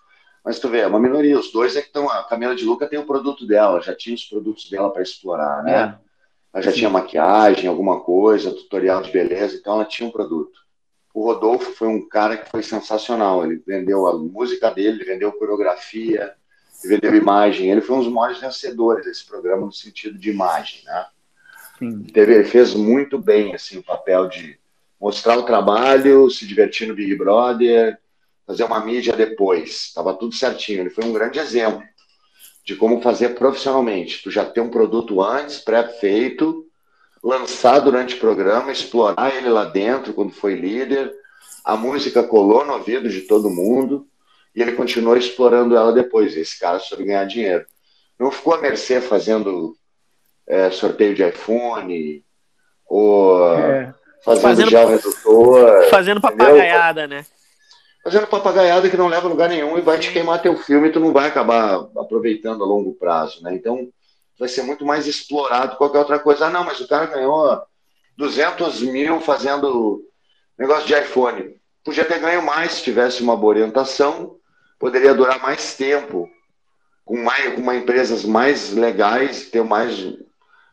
Mas 0.46 0.60
tu 0.60 0.68
vê, 0.68 0.78
é 0.78 0.86
uma 0.86 1.00
minoria. 1.00 1.36
Os 1.36 1.50
dois 1.50 1.74
é 1.74 1.80
que 1.80 1.88
estão. 1.88 2.08
A 2.08 2.22
Camila 2.22 2.54
de 2.54 2.64
Luca 2.64 2.86
tem 2.86 3.00
o 3.00 3.04
produto 3.04 3.44
dela, 3.44 3.80
já 3.80 3.92
tinha 3.92 4.14
os 4.14 4.24
produtos 4.24 4.70
dela 4.70 4.92
para 4.92 5.02
explorar, 5.02 5.64
né? 5.64 5.72
É. 5.72 6.06
Ela 6.54 6.62
já 6.62 6.70
Sim. 6.70 6.78
tinha 6.78 6.90
maquiagem, 6.90 7.68
alguma 7.68 7.98
coisa, 7.98 8.52
tutorial 8.52 9.02
de 9.02 9.10
beleza, 9.10 9.56
então 9.56 9.74
ela 9.74 9.84
tinha 9.84 10.08
um 10.08 10.12
produto. 10.12 10.60
O 11.12 11.24
Rodolfo 11.24 11.72
foi 11.72 11.88
um 11.88 12.08
cara 12.08 12.36
que 12.36 12.48
foi 12.48 12.62
sensacional. 12.62 13.44
Ele 13.44 13.60
vendeu 13.66 14.06
a 14.06 14.16
música 14.16 14.70
dele, 14.70 15.04
vendeu 15.04 15.32
coreografia, 15.32 16.34
vendeu 16.84 17.16
imagem. 17.16 17.72
Ele 17.72 17.80
foi 17.80 17.96
um 17.96 18.04
dos 18.04 18.12
maiores 18.12 18.40
vencedores 18.40 19.04
desse 19.04 19.26
programa 19.26 19.66
no 19.66 19.72
sentido 19.72 20.16
de 20.16 20.30
imagem, 20.30 20.84
né? 20.84 21.06
Sim. 21.76 22.06
Ele 22.14 22.44
fez 22.44 22.72
muito 22.72 23.18
bem 23.18 23.52
assim 23.52 23.78
o 23.78 23.82
papel 23.82 24.28
de 24.28 24.56
mostrar 25.00 25.36
o 25.36 25.42
trabalho, 25.42 26.30
se 26.30 26.46
divertir 26.46 26.86
no 26.86 26.94
Big 26.94 27.16
Brother, 27.16 27.98
fazer 28.46 28.64
uma 28.64 28.84
mídia 28.84 29.14
depois. 29.14 29.86
Estava 29.86 30.14
tudo 30.14 30.34
certinho. 30.34 30.80
Ele 30.80 30.90
foi 30.90 31.04
um 31.04 31.12
grande 31.12 31.38
exemplo 31.38 31.82
de 32.64 32.76
como 32.76 33.00
fazer 33.00 33.30
profissionalmente. 33.30 34.22
Tu 34.22 34.30
já 34.30 34.44
ter 34.44 34.60
um 34.60 34.70
produto 34.70 35.22
antes, 35.22 35.58
pré-feito, 35.58 36.66
lançar 37.22 37.80
durante 37.80 38.14
o 38.14 38.18
programa, 38.18 38.72
explorar 38.72 39.34
ele 39.34 39.48
lá 39.48 39.64
dentro 39.64 40.12
quando 40.12 40.32
foi 40.32 40.54
líder. 40.54 41.12
A 41.64 41.76
música 41.76 42.22
colou 42.22 42.64
no 42.64 42.74
ouvido 42.74 43.08
de 43.08 43.22
todo 43.22 43.50
mundo 43.50 44.06
e 44.54 44.62
ele 44.62 44.72
continuou 44.72 45.16
explorando 45.16 45.76
ela 45.76 45.92
depois. 45.92 46.36
Esse 46.36 46.58
cara 46.58 46.78
soube 46.78 47.04
ganhar 47.04 47.24
dinheiro. 47.24 47.66
Não 48.18 48.30
ficou 48.30 48.54
à 48.54 48.60
mercê 48.60 49.00
fazendo 49.00 49.76
é, 50.46 50.70
sorteio 50.70 51.14
de 51.14 51.26
iPhone 51.26 52.24
ou 52.86 53.54
é. 53.54 53.94
fazendo, 54.24 54.42
fazendo 54.42 54.70
gel 54.70 54.88
redutor. 54.88 55.82
Fazendo 55.90 56.20
papagaiada, 56.20 57.06
né? 57.06 57.26
Fazendo 58.06 58.28
papagaiada 58.28 58.88
que 58.88 58.96
não 58.96 59.08
leva 59.08 59.26
a 59.26 59.28
lugar 59.28 59.48
nenhum 59.48 59.76
e 59.76 59.80
vai 59.80 59.98
te 59.98 60.12
queimar 60.12 60.40
teu 60.40 60.56
filme 60.56 60.86
e 60.86 60.92
tu 60.92 61.00
não 61.00 61.12
vai 61.12 61.26
acabar 61.26 61.88
aproveitando 61.96 62.62
a 62.62 62.64
longo 62.64 62.94
prazo, 62.94 63.42
né? 63.42 63.52
Então, 63.52 63.88
vai 64.38 64.48
ser 64.48 64.62
muito 64.62 64.86
mais 64.86 65.08
explorado 65.08 65.72
que 65.72 65.78
qualquer 65.78 65.98
outra 65.98 66.16
coisa. 66.20 66.46
Ah, 66.46 66.50
não, 66.50 66.62
mas 66.62 66.80
o 66.80 66.86
cara 66.86 67.06
ganhou 67.06 67.60
200 68.16 68.80
mil 68.82 69.20
fazendo 69.20 70.04
negócio 70.56 70.86
de 70.86 70.94
iPhone. 70.94 71.56
Podia 71.84 72.04
ter 72.04 72.20
ganho 72.20 72.46
mais 72.46 72.74
se 72.74 72.84
tivesse 72.84 73.24
uma 73.24 73.36
boa 73.36 73.54
orientação, 73.54 74.36
poderia 74.78 75.12
durar 75.12 75.42
mais 75.42 75.74
tempo, 75.74 76.30
com, 77.04 77.20
mais, 77.24 77.56
com 77.56 77.60
uma 77.60 77.74
empresas 77.74 78.24
mais 78.24 78.72
legais, 78.72 79.50
ter 79.50 79.64
mais 79.64 80.16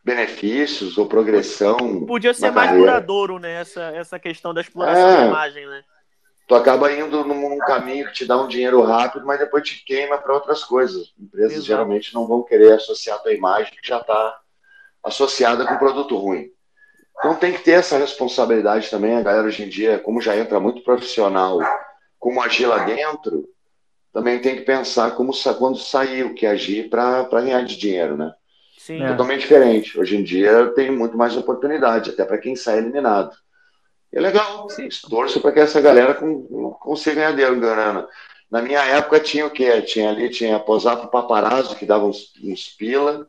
benefícios 0.04 0.96
ou 0.96 1.06
progressão. 1.06 2.06
Podia 2.06 2.32
ser 2.32 2.52
mais 2.52 2.68
carreira. 2.68 2.92
duradouro, 2.92 3.40
né? 3.40 3.60
Essa, 3.60 3.82
essa 3.86 4.20
questão 4.20 4.54
da 4.54 4.60
exploração 4.60 5.08
é. 5.08 5.16
da 5.16 5.26
imagem, 5.26 5.66
né? 5.66 5.82
Tu 6.46 6.54
acaba 6.54 6.92
indo 6.92 7.24
num 7.24 7.58
caminho 7.58 8.06
que 8.06 8.12
te 8.12 8.26
dá 8.26 8.40
um 8.40 8.48
dinheiro 8.48 8.82
rápido, 8.82 9.24
mas 9.24 9.38
depois 9.38 9.66
te 9.66 9.84
queima 9.84 10.18
para 10.18 10.34
outras 10.34 10.62
coisas. 10.64 11.12
Empresas 11.18 11.52
Exato. 11.52 11.66
geralmente 11.66 12.14
não 12.14 12.26
vão 12.26 12.42
querer 12.42 12.72
associar 12.72 13.16
a 13.16 13.20
tua 13.20 13.32
imagem 13.32 13.72
que 13.72 13.86
já 13.86 13.98
está 13.98 14.40
associada 15.02 15.66
com 15.66 15.76
produto 15.76 16.16
ruim. 16.16 16.50
Então 17.18 17.34
tem 17.36 17.52
que 17.52 17.62
ter 17.62 17.72
essa 17.72 17.96
responsabilidade 17.96 18.90
também. 18.90 19.16
A 19.16 19.22
galera 19.22 19.46
hoje 19.46 19.62
em 19.62 19.68
dia, 19.68 19.98
como 19.98 20.20
já 20.20 20.36
entra 20.36 20.60
muito 20.60 20.82
profissional, 20.82 21.58
como 22.18 22.42
agir 22.42 22.66
lá 22.66 22.84
dentro, 22.84 23.48
também 24.12 24.40
tem 24.40 24.56
que 24.56 24.62
pensar 24.62 25.12
como 25.12 25.32
quando 25.58 25.78
sair 25.78 26.24
o 26.24 26.34
que 26.34 26.46
agir 26.46 26.88
para 26.88 27.24
ganhar 27.24 27.64
de 27.64 27.76
dinheiro, 27.76 28.16
né? 28.16 28.32
Sim. 28.78 29.06
Totalmente 29.06 29.40
diferente. 29.40 29.98
Hoje 29.98 30.16
em 30.16 30.22
dia 30.22 30.72
tem 30.74 30.90
muito 30.90 31.16
mais 31.16 31.36
oportunidade, 31.36 32.10
até 32.10 32.24
para 32.24 32.38
quem 32.38 32.54
sai 32.54 32.78
eliminado. 32.78 33.34
É 34.14 34.20
legal. 34.20 34.70
Sim. 34.70 34.88
Torço 35.10 35.40
para 35.40 35.52
que 35.52 35.60
essa 35.60 35.80
galera 35.80 36.16
consiga 36.80 37.32
ganhar 37.32 37.54
grana. 37.56 38.08
Na 38.50 38.62
minha 38.62 38.80
época 38.84 39.18
tinha 39.18 39.44
o 39.44 39.50
quê? 39.50 39.82
Tinha 39.82 40.10
ali, 40.10 40.30
tinha 40.30 40.60
posar 40.60 40.96
para 40.96 41.06
o 41.06 41.10
paparazzo, 41.10 41.74
que 41.74 41.84
dava 41.84 42.04
uns, 42.04 42.32
uns 42.42 42.68
pila, 42.68 43.28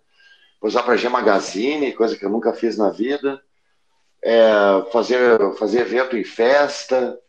posar 0.59 0.85
para 0.85 0.95
G 0.95 1.09
Magazine, 1.09 1.93
coisa 1.93 2.15
que 2.15 2.23
eu 2.23 2.29
nunca 2.29 2.53
fiz 2.53 2.77
na 2.77 2.91
vida, 2.91 3.41
é, 4.23 4.43
fazer, 4.91 5.53
fazer 5.55 5.81
evento 5.81 6.15
em 6.15 6.23
festa, 6.23 7.19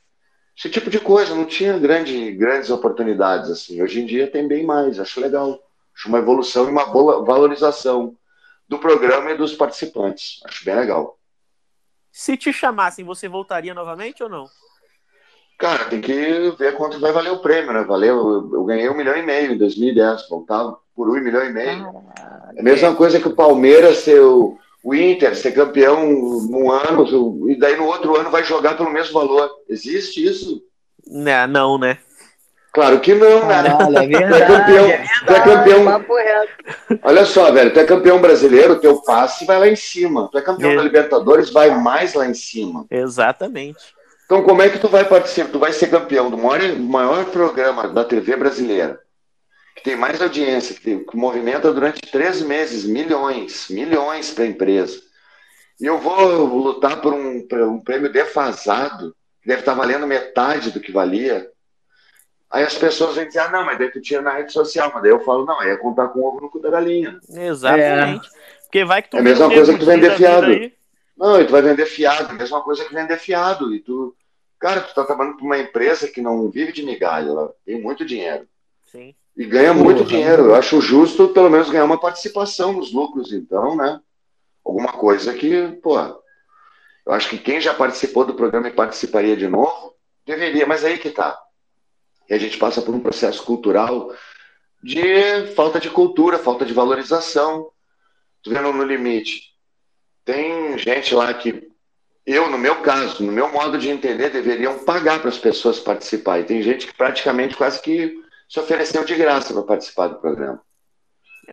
esse 0.54 0.68
tipo 0.68 0.90
de 0.90 1.00
coisa. 1.00 1.34
Não 1.34 1.46
tinha 1.46 1.78
grande, 1.78 2.32
grandes 2.32 2.68
oportunidades 2.68 3.50
assim. 3.50 3.80
Hoje 3.80 4.02
em 4.02 4.06
dia 4.06 4.30
tem 4.30 4.46
bem 4.46 4.66
mais, 4.66 5.00
acho 5.00 5.18
legal. 5.18 5.58
Acho 5.94 6.08
uma 6.08 6.18
evolução 6.18 6.66
e 6.66 6.70
uma 6.70 6.84
boa 6.84 7.24
valorização 7.24 8.14
do 8.68 8.78
programa 8.78 9.30
e 9.30 9.38
dos 9.38 9.54
participantes. 9.54 10.40
Acho 10.44 10.62
bem 10.62 10.74
legal. 10.74 11.18
Se 12.18 12.34
te 12.34 12.50
chamassem, 12.50 13.04
você 13.04 13.28
voltaria 13.28 13.74
novamente 13.74 14.22
ou 14.22 14.28
não? 14.30 14.46
Cara, 15.58 15.84
tem 15.84 16.00
que 16.00 16.50
ver 16.58 16.74
quanto 16.74 16.98
vai 16.98 17.12
valer 17.12 17.30
o 17.30 17.42
prêmio, 17.42 17.74
né? 17.74 17.84
Valeu, 17.84 18.50
eu 18.54 18.64
ganhei 18.64 18.88
um 18.88 18.96
milhão 18.96 19.14
e 19.14 19.22
meio 19.22 19.52
em 19.52 19.58
2010, 19.58 20.26
voltava 20.26 20.78
por 20.94 21.10
um 21.10 21.20
milhão 21.20 21.44
e 21.44 21.52
meio. 21.52 21.92
é 22.56 22.60
a 22.60 22.62
mesma 22.62 22.94
coisa 22.94 23.20
que 23.20 23.28
o 23.28 23.36
Palmeiras 23.36 23.98
ser 23.98 24.18
o, 24.22 24.56
o 24.82 24.94
Inter 24.94 25.36
ser 25.36 25.52
campeão 25.52 26.06
num 26.48 26.70
ano 26.70 27.50
e 27.50 27.58
daí 27.58 27.76
no 27.76 27.84
outro 27.84 28.16
ano 28.16 28.30
vai 28.30 28.42
jogar 28.42 28.78
pelo 28.78 28.90
mesmo 28.90 29.12
valor. 29.12 29.50
Existe 29.68 30.24
isso? 30.24 30.62
Não, 31.06 31.46
não 31.46 31.78
né? 31.78 31.98
Claro 32.76 33.00
que 33.00 33.14
não, 33.14 33.46
né? 33.46 33.62
Caralho, 33.62 33.96
é 33.96 34.06
verdade, 34.06 34.28
tu 34.28 34.34
é 34.34 34.46
campeão, 34.46 34.84
é 34.84 34.96
verdade, 34.98 35.24
tu 35.24 35.32
é 35.32 35.40
campeão. 35.40 36.04
Olha 37.02 37.24
só, 37.24 37.50
velho, 37.50 37.72
tu 37.72 37.80
é 37.80 37.84
campeão 37.84 38.20
brasileiro, 38.20 38.78
teu 38.78 39.00
passe 39.00 39.46
vai 39.46 39.58
lá 39.58 39.66
em 39.66 39.74
cima. 39.74 40.28
Tu 40.30 40.36
é 40.36 40.42
campeão 40.42 40.72
é. 40.72 40.76
da 40.76 40.82
Libertadores, 40.82 41.48
vai 41.48 41.70
mais 41.70 42.12
lá 42.12 42.26
em 42.26 42.34
cima. 42.34 42.84
Exatamente. 42.90 43.78
Então, 44.26 44.42
como 44.42 44.60
é 44.60 44.68
que 44.68 44.78
tu 44.78 44.88
vai 44.88 45.06
participar? 45.06 45.50
Tu 45.50 45.58
vai 45.58 45.72
ser 45.72 45.86
campeão 45.86 46.30
do 46.30 46.36
maior, 46.36 46.78
maior 46.78 47.24
programa 47.24 47.88
da 47.88 48.04
TV 48.04 48.36
brasileira, 48.36 49.00
que 49.74 49.82
tem 49.82 49.96
mais 49.96 50.20
audiência, 50.20 50.74
que, 50.74 50.82
tem, 50.82 51.02
que 51.02 51.16
movimenta 51.16 51.72
durante 51.72 52.02
três 52.02 52.42
meses 52.42 52.84
milhões, 52.84 53.68
milhões 53.70 54.32
para 54.32 54.44
a 54.44 54.48
empresa. 54.48 55.00
E 55.80 55.86
eu 55.86 55.96
vou 55.96 56.44
lutar 56.44 57.00
por 57.00 57.14
um, 57.14 57.40
por 57.40 57.58
um 57.62 57.80
prêmio 57.80 58.12
defasado 58.12 59.14
deve 59.46 59.60
estar 59.60 59.74
valendo 59.74 60.06
metade 60.06 60.72
do 60.72 60.80
que 60.80 60.90
valia. 60.90 61.48
Aí 62.50 62.64
as 62.64 62.74
pessoas 62.74 63.16
vêm 63.16 63.26
dizer, 63.26 63.40
ah, 63.40 63.50
não, 63.50 63.64
mas 63.64 63.78
daí 63.78 63.90
tu 63.90 64.00
tira 64.00 64.22
na 64.22 64.32
rede 64.32 64.52
social. 64.52 64.90
Mas 64.92 65.02
daí 65.02 65.10
eu 65.10 65.20
falo, 65.20 65.44
não, 65.44 65.60
aí 65.60 65.70
é 65.70 65.76
contar 65.76 66.08
com 66.08 66.20
o 66.20 66.26
ovo 66.26 66.40
no 66.40 66.50
cu 66.50 66.60
da 66.60 66.70
galinha. 66.70 67.18
Exatamente. 67.28 68.28
Porque 68.62 68.84
vai 68.84 69.02
que 69.02 69.10
tu 69.10 69.16
É 69.16 69.20
a 69.20 69.22
mesma 69.22 69.48
coisa 69.48 69.72
que 69.72 69.78
tu 69.78 69.86
vender 69.86 70.16
fiado. 70.16 70.46
aí. 70.46 70.72
Não, 71.16 71.40
e 71.40 71.46
tu 71.46 71.52
vai 71.52 71.62
vender 71.62 71.86
fiado, 71.86 72.30
a 72.30 72.34
mesma 72.34 72.60
coisa 72.60 72.84
que 72.84 72.94
vender 72.94 73.18
fiado. 73.18 73.74
E 73.74 73.80
tu, 73.80 74.14
cara, 74.58 74.80
tu 74.80 74.94
tá 74.94 75.04
trabalhando 75.04 75.36
para 75.36 75.46
uma 75.46 75.58
empresa 75.58 76.08
que 76.08 76.20
não 76.20 76.50
vive 76.50 76.72
de 76.72 76.84
migalha, 76.84 77.30
ela 77.30 77.54
tem 77.64 77.80
muito 77.80 78.04
dinheiro. 78.04 78.46
Sim. 78.84 79.14
E 79.36 79.44
ganha 79.44 79.74
muito 79.74 80.04
dinheiro. 80.04 80.44
Eu 80.46 80.54
acho 80.54 80.80
justo, 80.80 81.28
pelo 81.28 81.50
menos, 81.50 81.70
ganhar 81.70 81.84
uma 81.84 82.00
participação 82.00 82.72
nos 82.72 82.92
lucros, 82.92 83.32
então, 83.32 83.76
né? 83.76 84.00
Alguma 84.64 84.92
coisa 84.92 85.32
que, 85.34 85.68
pô, 85.82 85.98
eu 85.98 87.12
acho 87.12 87.28
que 87.28 87.38
quem 87.38 87.60
já 87.60 87.72
participou 87.72 88.24
do 88.24 88.34
programa 88.34 88.68
e 88.68 88.72
participaria 88.72 89.36
de 89.36 89.46
novo, 89.46 89.94
deveria, 90.26 90.66
mas 90.66 90.84
aí 90.84 90.98
que 90.98 91.10
tá. 91.10 91.38
E 92.28 92.34
a 92.34 92.38
gente 92.38 92.58
passa 92.58 92.82
por 92.82 92.94
um 92.94 93.00
processo 93.00 93.42
cultural 93.44 94.12
de 94.82 95.46
falta 95.54 95.80
de 95.80 95.90
cultura, 95.90 96.38
falta 96.38 96.64
de 96.64 96.72
valorização. 96.72 97.70
Tu 98.42 98.50
vendo 98.50 98.72
no 98.72 98.84
limite. 98.84 99.54
Tem 100.24 100.76
gente 100.78 101.14
lá 101.14 101.32
que 101.34 101.68
eu, 102.26 102.50
no 102.50 102.58
meu 102.58 102.82
caso, 102.82 103.22
no 103.22 103.30
meu 103.30 103.48
modo 103.52 103.78
de 103.78 103.88
entender, 103.88 104.30
deveriam 104.30 104.80
pagar 104.80 105.20
para 105.20 105.28
as 105.28 105.38
pessoas 105.38 105.78
participarem. 105.78 106.42
E 106.42 106.46
tem 106.46 106.62
gente 106.62 106.86
que 106.86 106.94
praticamente 106.94 107.56
quase 107.56 107.80
que 107.80 108.14
se 108.48 108.58
ofereceu 108.58 109.04
de 109.04 109.14
graça 109.14 109.54
para 109.54 109.62
participar 109.62 110.08
do 110.08 110.16
programa. 110.16 110.60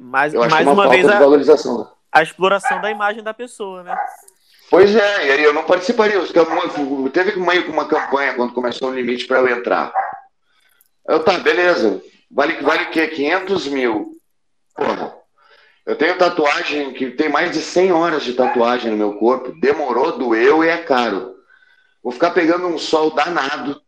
Mais, 0.01 0.34
mais 0.34 0.65
uma, 0.65 0.74
uma 0.74 0.84
falta 0.84 0.89
vez 0.89 1.05
de 1.05 1.13
a, 1.13 1.19
valorização. 1.19 1.91
a 2.11 2.24
exploração 2.24 2.82
da 2.82 2.89
imagem 2.89 3.21
da 3.21 3.34
pessoa, 3.34 3.84
né? 3.84 3.95
Pois 4.69 4.95
é, 4.95 5.28
e 5.28 5.32
aí 5.32 5.43
eu 5.43 5.53
não 5.53 5.63
participaria. 5.65 6.19
Teve 7.11 7.39
meio 7.39 7.63
que 7.63 7.69
uma 7.69 7.88
campanha 7.88 8.34
quando 8.34 8.53
começou 8.53 8.89
o 8.89 8.95
limite 8.95 9.28
para 9.28 9.39
eu 9.39 9.47
entrar. 9.47 9.93
Eu, 11.08 11.24
tá, 11.24 11.38
beleza. 11.39 12.01
Vale, 12.30 12.62
vale 12.62 12.84
o 12.86 12.91
quê? 12.91 13.08
500 13.08 13.68
mil. 13.68 14.12
Porra. 14.76 15.16
Eu 15.86 15.97
tenho 15.97 16.18
tatuagem 16.18 16.93
que 16.93 17.12
tem 17.12 17.30
mais 17.30 17.51
de 17.51 17.60
100 17.60 17.91
horas 17.91 18.24
de 18.24 18.34
tatuagem 18.34 18.89
no 18.89 18.97
meu 18.97 19.16
corpo. 19.16 19.54
Demorou, 19.60 20.18
doeu 20.18 20.64
e 20.64 20.70
é 20.70 20.78
caro. 20.78 21.36
Vou 22.01 22.12
ficar 22.12 22.32
pegando 22.32 22.68
um 22.68 22.78
sol 22.78 23.12
danado. 23.12 23.82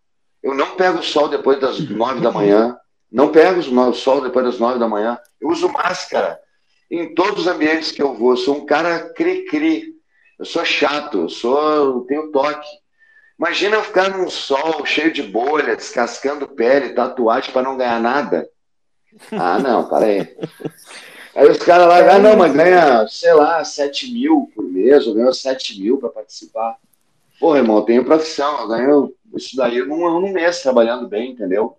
Eu 0.44 0.54
não 0.54 0.76
pego 0.76 1.02
sol 1.02 1.30
depois 1.30 1.60
das 1.60 1.80
9 1.80 2.20
da 2.20 2.32
manhã. 2.32 2.78
Não 3.12 3.32
pego 3.32 3.60
o 3.60 3.94
sol 3.94 4.22
depois 4.22 4.46
das 4.46 4.60
9 4.60 4.78
da 4.78 4.88
manhã. 4.88 5.18
Eu 5.40 5.50
uso 5.50 5.70
máscara 5.70 6.40
em 6.92 7.16
todos 7.16 7.42
os 7.42 7.48
ambientes 7.48 7.92
que 7.92 8.02
eu 8.02 8.14
vou. 8.14 8.32
Eu 8.32 8.38
sou 8.38 8.58
um 8.58 8.66
cara 8.66 9.14
cri-cri. 9.14 9.96
Eu 10.38 10.46
sou 10.46 10.66
chato, 10.66 11.22
eu 11.22 11.30
sou, 11.30 11.76
eu 11.76 12.02
tenho 12.02 12.32
toque. 12.32 12.68
Imagina 13.38 13.76
eu 13.76 13.84
ficar 13.84 14.10
num 14.10 14.30
sol 14.30 14.86
cheio 14.86 15.12
de 15.12 15.22
bolha, 15.22 15.76
descascando 15.76 16.48
pele, 16.48 16.94
tatuagem 16.94 17.52
para 17.52 17.64
não 17.64 17.78
ganhar 17.78 18.00
nada. 18.00 18.50
Ah, 19.32 19.60
não, 19.60 19.88
para 19.88 20.06
aí. 20.06 20.38
Aí 21.36 21.50
os 21.50 21.58
caras 21.58 21.88
lá, 21.88 22.16
ah, 22.16 22.20
não, 22.20 22.38
mas 22.38 22.54
ganha, 22.54 23.06
sei 23.10 23.34
lá, 23.34 23.64
7 23.64 24.12
mil 24.12 24.50
por 24.56 24.64
mês, 24.64 25.06
ou 25.06 25.14
ganhou 25.14 25.34
7 25.34 25.82
mil 25.82 25.98
para 25.98 26.10
participar. 26.10 26.78
Pô, 27.38 27.56
irmão, 27.58 27.78
eu 27.78 27.84
tenho 27.84 28.06
profissão, 28.06 28.62
eu 28.62 28.68
ganho 28.70 29.14
isso 29.36 29.58
daí 29.58 29.86
num, 29.86 30.22
num 30.22 30.32
mês 30.32 30.62
trabalhando 30.62 31.08
bem, 31.08 31.32
entendeu? 31.32 31.78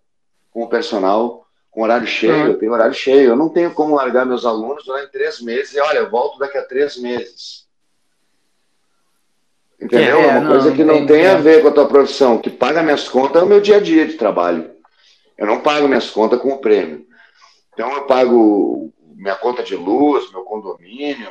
Com 0.51 0.65
o 0.65 0.69
personal, 0.69 1.47
com 1.71 1.83
horário 1.83 2.07
cheio, 2.07 2.49
eu 2.49 2.59
tenho 2.59 2.73
horário 2.73 2.95
cheio. 2.95 3.31
Eu 3.31 3.37
não 3.37 3.49
tenho 3.49 3.73
como 3.73 3.95
largar 3.95 4.27
meus 4.27 4.45
alunos 4.45 4.85
durante 4.85 5.13
três 5.13 5.41
meses 5.41 5.75
e, 5.75 5.81
olha, 5.81 5.99
eu 5.99 6.11
volto 6.11 6.39
daqui 6.39 6.59
a 6.59 6.67
três 6.67 6.99
meses. 6.99 7.66
Entendeu? 9.81 10.21
É, 10.21 10.27
uma 10.27 10.41
não, 10.41 10.51
coisa 10.51 10.73
que 10.73 10.83
não 10.83 10.95
entendi. 10.97 11.13
tem 11.13 11.27
a 11.27 11.37
ver 11.37 11.63
com 11.63 11.69
a 11.69 11.73
tua 11.73 11.87
profissão. 11.87 12.37
O 12.37 12.41
que 12.41 12.51
paga 12.51 12.83
minhas 12.83 13.09
contas 13.09 13.43
é 13.43 13.45
o 13.45 13.49
meu 13.49 13.61
dia 13.61 13.77
a 13.77 13.81
dia 13.81 14.07
de 14.07 14.15
trabalho. 14.15 14.71
Eu 15.37 15.47
não 15.47 15.61
pago 15.61 15.87
minhas 15.87 16.11
contas 16.11 16.41
com 16.41 16.51
o 16.51 16.59
prêmio. 16.59 17.07
Então 17.75 17.93
eu 17.93 18.07
pago 18.07 18.93
minha 19.15 19.35
conta 19.35 19.63
de 19.63 19.77
luz, 19.77 20.31
meu 20.33 20.43
condomínio, 20.43 21.31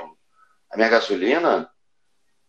a 0.71 0.77
minha 0.77 0.89
gasolina, 0.89 1.67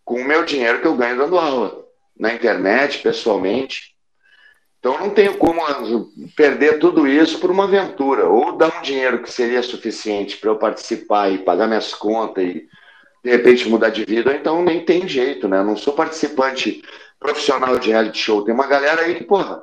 com 0.04 0.20
o 0.20 0.24
meu 0.24 0.44
dinheiro 0.44 0.80
que 0.80 0.86
eu 0.86 0.96
ganho 0.96 1.16
dando 1.16 1.38
aula. 1.38 1.84
Na 2.18 2.32
internet, 2.32 2.98
pessoalmente. 2.98 3.94
Então 4.78 4.94
eu 4.94 5.00
não 5.00 5.10
tenho 5.10 5.36
como 5.36 5.62
perder 6.36 6.78
tudo 6.78 7.06
isso 7.08 7.38
por 7.38 7.50
uma 7.50 7.64
aventura. 7.64 8.26
Ou 8.26 8.56
dar 8.56 8.78
um 8.78 8.82
dinheiro 8.82 9.22
que 9.22 9.32
seria 9.32 9.62
suficiente 9.62 10.36
para 10.36 10.50
eu 10.50 10.56
participar 10.56 11.30
e 11.30 11.38
pagar 11.38 11.66
minhas 11.66 11.94
contas 11.94 12.44
e 12.44 12.68
de 13.26 13.32
repente 13.32 13.68
mudar 13.68 13.88
de 13.90 14.04
vida, 14.04 14.32
então 14.36 14.62
nem 14.62 14.84
tem 14.84 15.08
jeito, 15.08 15.48
né? 15.48 15.58
Eu 15.58 15.64
não 15.64 15.76
sou 15.76 15.92
participante 15.94 16.80
profissional 17.18 17.76
de 17.76 17.90
reality 17.90 18.18
show. 18.18 18.44
Tem 18.44 18.54
uma 18.54 18.68
galera 18.68 19.02
aí 19.02 19.16
que, 19.16 19.24
porra, 19.24 19.60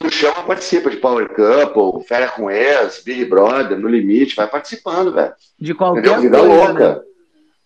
tu 0.00 0.10
chama, 0.10 0.42
participa 0.44 0.88
de 0.88 0.96
Power 0.96 1.28
Couple, 1.34 2.02
Férias 2.06 2.30
com 2.30 2.50
Ex, 2.50 3.02
Big 3.04 3.26
Brother, 3.26 3.78
No 3.78 3.88
Limite, 3.88 4.34
vai 4.34 4.48
participando, 4.48 5.12
velho. 5.12 5.34
De 5.60 5.74
qualquer 5.74 6.00
Entendeu? 6.00 6.20
Vida 6.22 6.38
coisa, 6.38 6.54
louca. 6.54 6.94
né? 6.94 7.00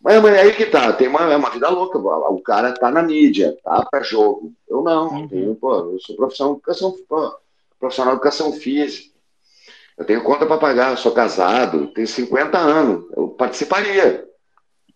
Mas, 0.02 0.20
mas 0.22 0.38
aí 0.40 0.52
que 0.54 0.66
tá, 0.66 0.92
tem 0.92 1.06
uma, 1.06 1.32
é 1.32 1.36
uma 1.36 1.50
vida 1.50 1.68
louca. 1.68 1.96
O 1.98 2.40
cara 2.42 2.72
tá 2.72 2.90
na 2.90 3.04
mídia, 3.04 3.56
tá 3.62 3.86
pra 3.88 4.02
jogo. 4.02 4.52
Eu 4.68 4.82
não, 4.82 5.08
Uhum. 5.08 5.28
tenho, 5.28 5.54
pô, 5.54 5.72
eu 5.92 5.98
sou 6.00 6.16
profissional 6.16 6.54
de 6.54 6.58
educação, 6.58 6.96
pô, 7.08 7.32
profissional 7.78 8.14
de 8.14 8.18
educação 8.18 8.52
física. 8.54 9.12
Eu 9.96 10.04
tenho 10.04 10.24
conta 10.24 10.46
para 10.46 10.58
pagar, 10.58 10.90
eu 10.90 10.96
sou 10.96 11.12
casado, 11.12 11.86
tenho 11.94 12.08
50 12.08 12.58
anos. 12.58 13.04
Eu 13.16 13.28
participaria. 13.28 14.24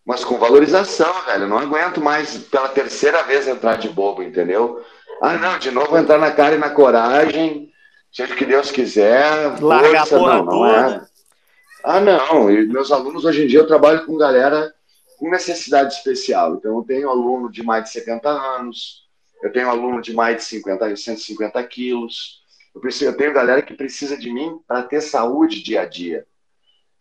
Mas 0.06 0.24
com 0.24 0.38
valorização, 0.38 1.12
velho. 1.24 1.44
Eu 1.44 1.48
não 1.48 1.58
aguento 1.58 2.00
mais 2.00 2.38
pela 2.38 2.68
terceira 2.68 3.24
vez 3.24 3.48
entrar 3.48 3.76
de 3.76 3.88
bobo, 3.88 4.22
entendeu? 4.22 4.80
Ah, 5.20 5.36
não, 5.36 5.58
de 5.58 5.70
novo 5.70 5.98
entrar 5.98 6.18
na 6.18 6.30
cara 6.30 6.54
e 6.54 6.58
na 6.58 6.70
coragem, 6.70 7.72
seja 8.12 8.32
o 8.32 8.36
que 8.36 8.44
Deus 8.44 8.70
quiser. 8.70 9.60
Largar 9.60 10.02
a 10.02 10.06
força, 10.06 10.18
porra 10.18 10.36
não, 10.36 10.44
não 10.44 10.52
toda. 10.52 10.94
é. 10.94 11.00
Ah, 11.82 12.00
não. 12.00 12.50
E 12.50 12.66
meus 12.66 12.92
alunos 12.92 13.24
hoje 13.24 13.44
em 13.44 13.46
dia 13.48 13.58
eu 13.58 13.66
trabalho 13.66 14.06
com 14.06 14.16
galera 14.16 14.72
com 15.18 15.30
necessidade 15.30 15.94
especial. 15.94 16.54
Então 16.54 16.76
eu 16.76 16.84
tenho 16.84 17.10
aluno 17.10 17.50
de 17.50 17.62
mais 17.62 17.84
de 17.84 17.90
70 17.90 18.28
anos, 18.28 19.06
eu 19.42 19.52
tenho 19.52 19.68
aluno 19.68 20.00
de 20.00 20.12
mais 20.12 20.36
de 20.36 20.44
50, 20.44 20.94
150 20.94 21.62
quilos. 21.64 22.42
Eu, 22.74 22.80
preciso, 22.80 23.10
eu 23.10 23.16
tenho 23.16 23.32
galera 23.32 23.62
que 23.62 23.74
precisa 23.74 24.16
de 24.16 24.32
mim 24.32 24.58
para 24.68 24.82
ter 24.82 25.00
saúde 25.00 25.62
dia 25.62 25.82
a 25.82 25.84
dia. 25.86 26.26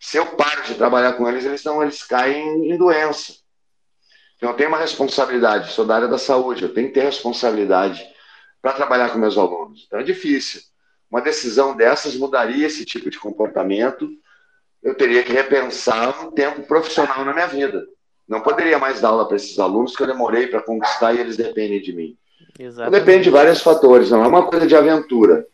Se 0.05 0.17
eu 0.17 0.25
paro 0.35 0.61
de 0.61 0.75
trabalhar 0.75 1.13
com 1.13 1.27
eles, 1.27 1.43
eles 1.45 1.63
não, 1.63 1.81
eles 1.81 2.03
caem 2.03 2.69
em 2.69 2.77
doença. 2.77 3.33
Então 4.37 4.51
eu 4.51 4.55
tenho 4.55 4.69
uma 4.69 4.77
responsabilidade, 4.77 5.71
sou 5.71 5.83
da 5.83 5.95
área 5.95 6.07
da 6.07 6.19
saúde, 6.19 6.61
eu 6.61 6.71
tenho 6.71 6.89
que 6.89 6.93
ter 6.93 7.05
responsabilidade 7.05 8.05
para 8.61 8.73
trabalhar 8.73 9.09
com 9.09 9.17
meus 9.17 9.35
alunos. 9.35 9.85
Então 9.87 9.99
é 9.99 10.03
difícil. 10.03 10.61
Uma 11.09 11.21
decisão 11.21 11.75
dessas 11.75 12.15
mudaria 12.15 12.67
esse 12.67 12.85
tipo 12.85 13.09
de 13.09 13.17
comportamento. 13.17 14.07
Eu 14.83 14.93
teria 14.93 15.23
que 15.23 15.33
repensar 15.33 16.23
um 16.23 16.29
tempo 16.29 16.61
profissional 16.67 17.25
na 17.25 17.33
minha 17.33 17.47
vida. 17.47 17.83
Não 18.27 18.41
poderia 18.41 18.77
mais 18.77 19.01
dar 19.01 19.07
aula 19.09 19.27
para 19.27 19.37
esses 19.37 19.57
alunos 19.57 19.95
que 19.95 20.03
eu 20.03 20.07
demorei 20.07 20.45
para 20.45 20.61
conquistar 20.61 21.15
e 21.15 21.19
eles 21.19 21.35
dependem 21.35 21.81
de 21.81 21.93
mim. 21.93 22.15
Então, 22.59 22.91
depende 22.91 23.23
de 23.23 23.29
vários 23.31 23.59
fatores, 23.59 24.11
não 24.11 24.23
é 24.23 24.27
uma 24.27 24.45
coisa 24.45 24.67
de 24.67 24.75
aventura. 24.75 25.47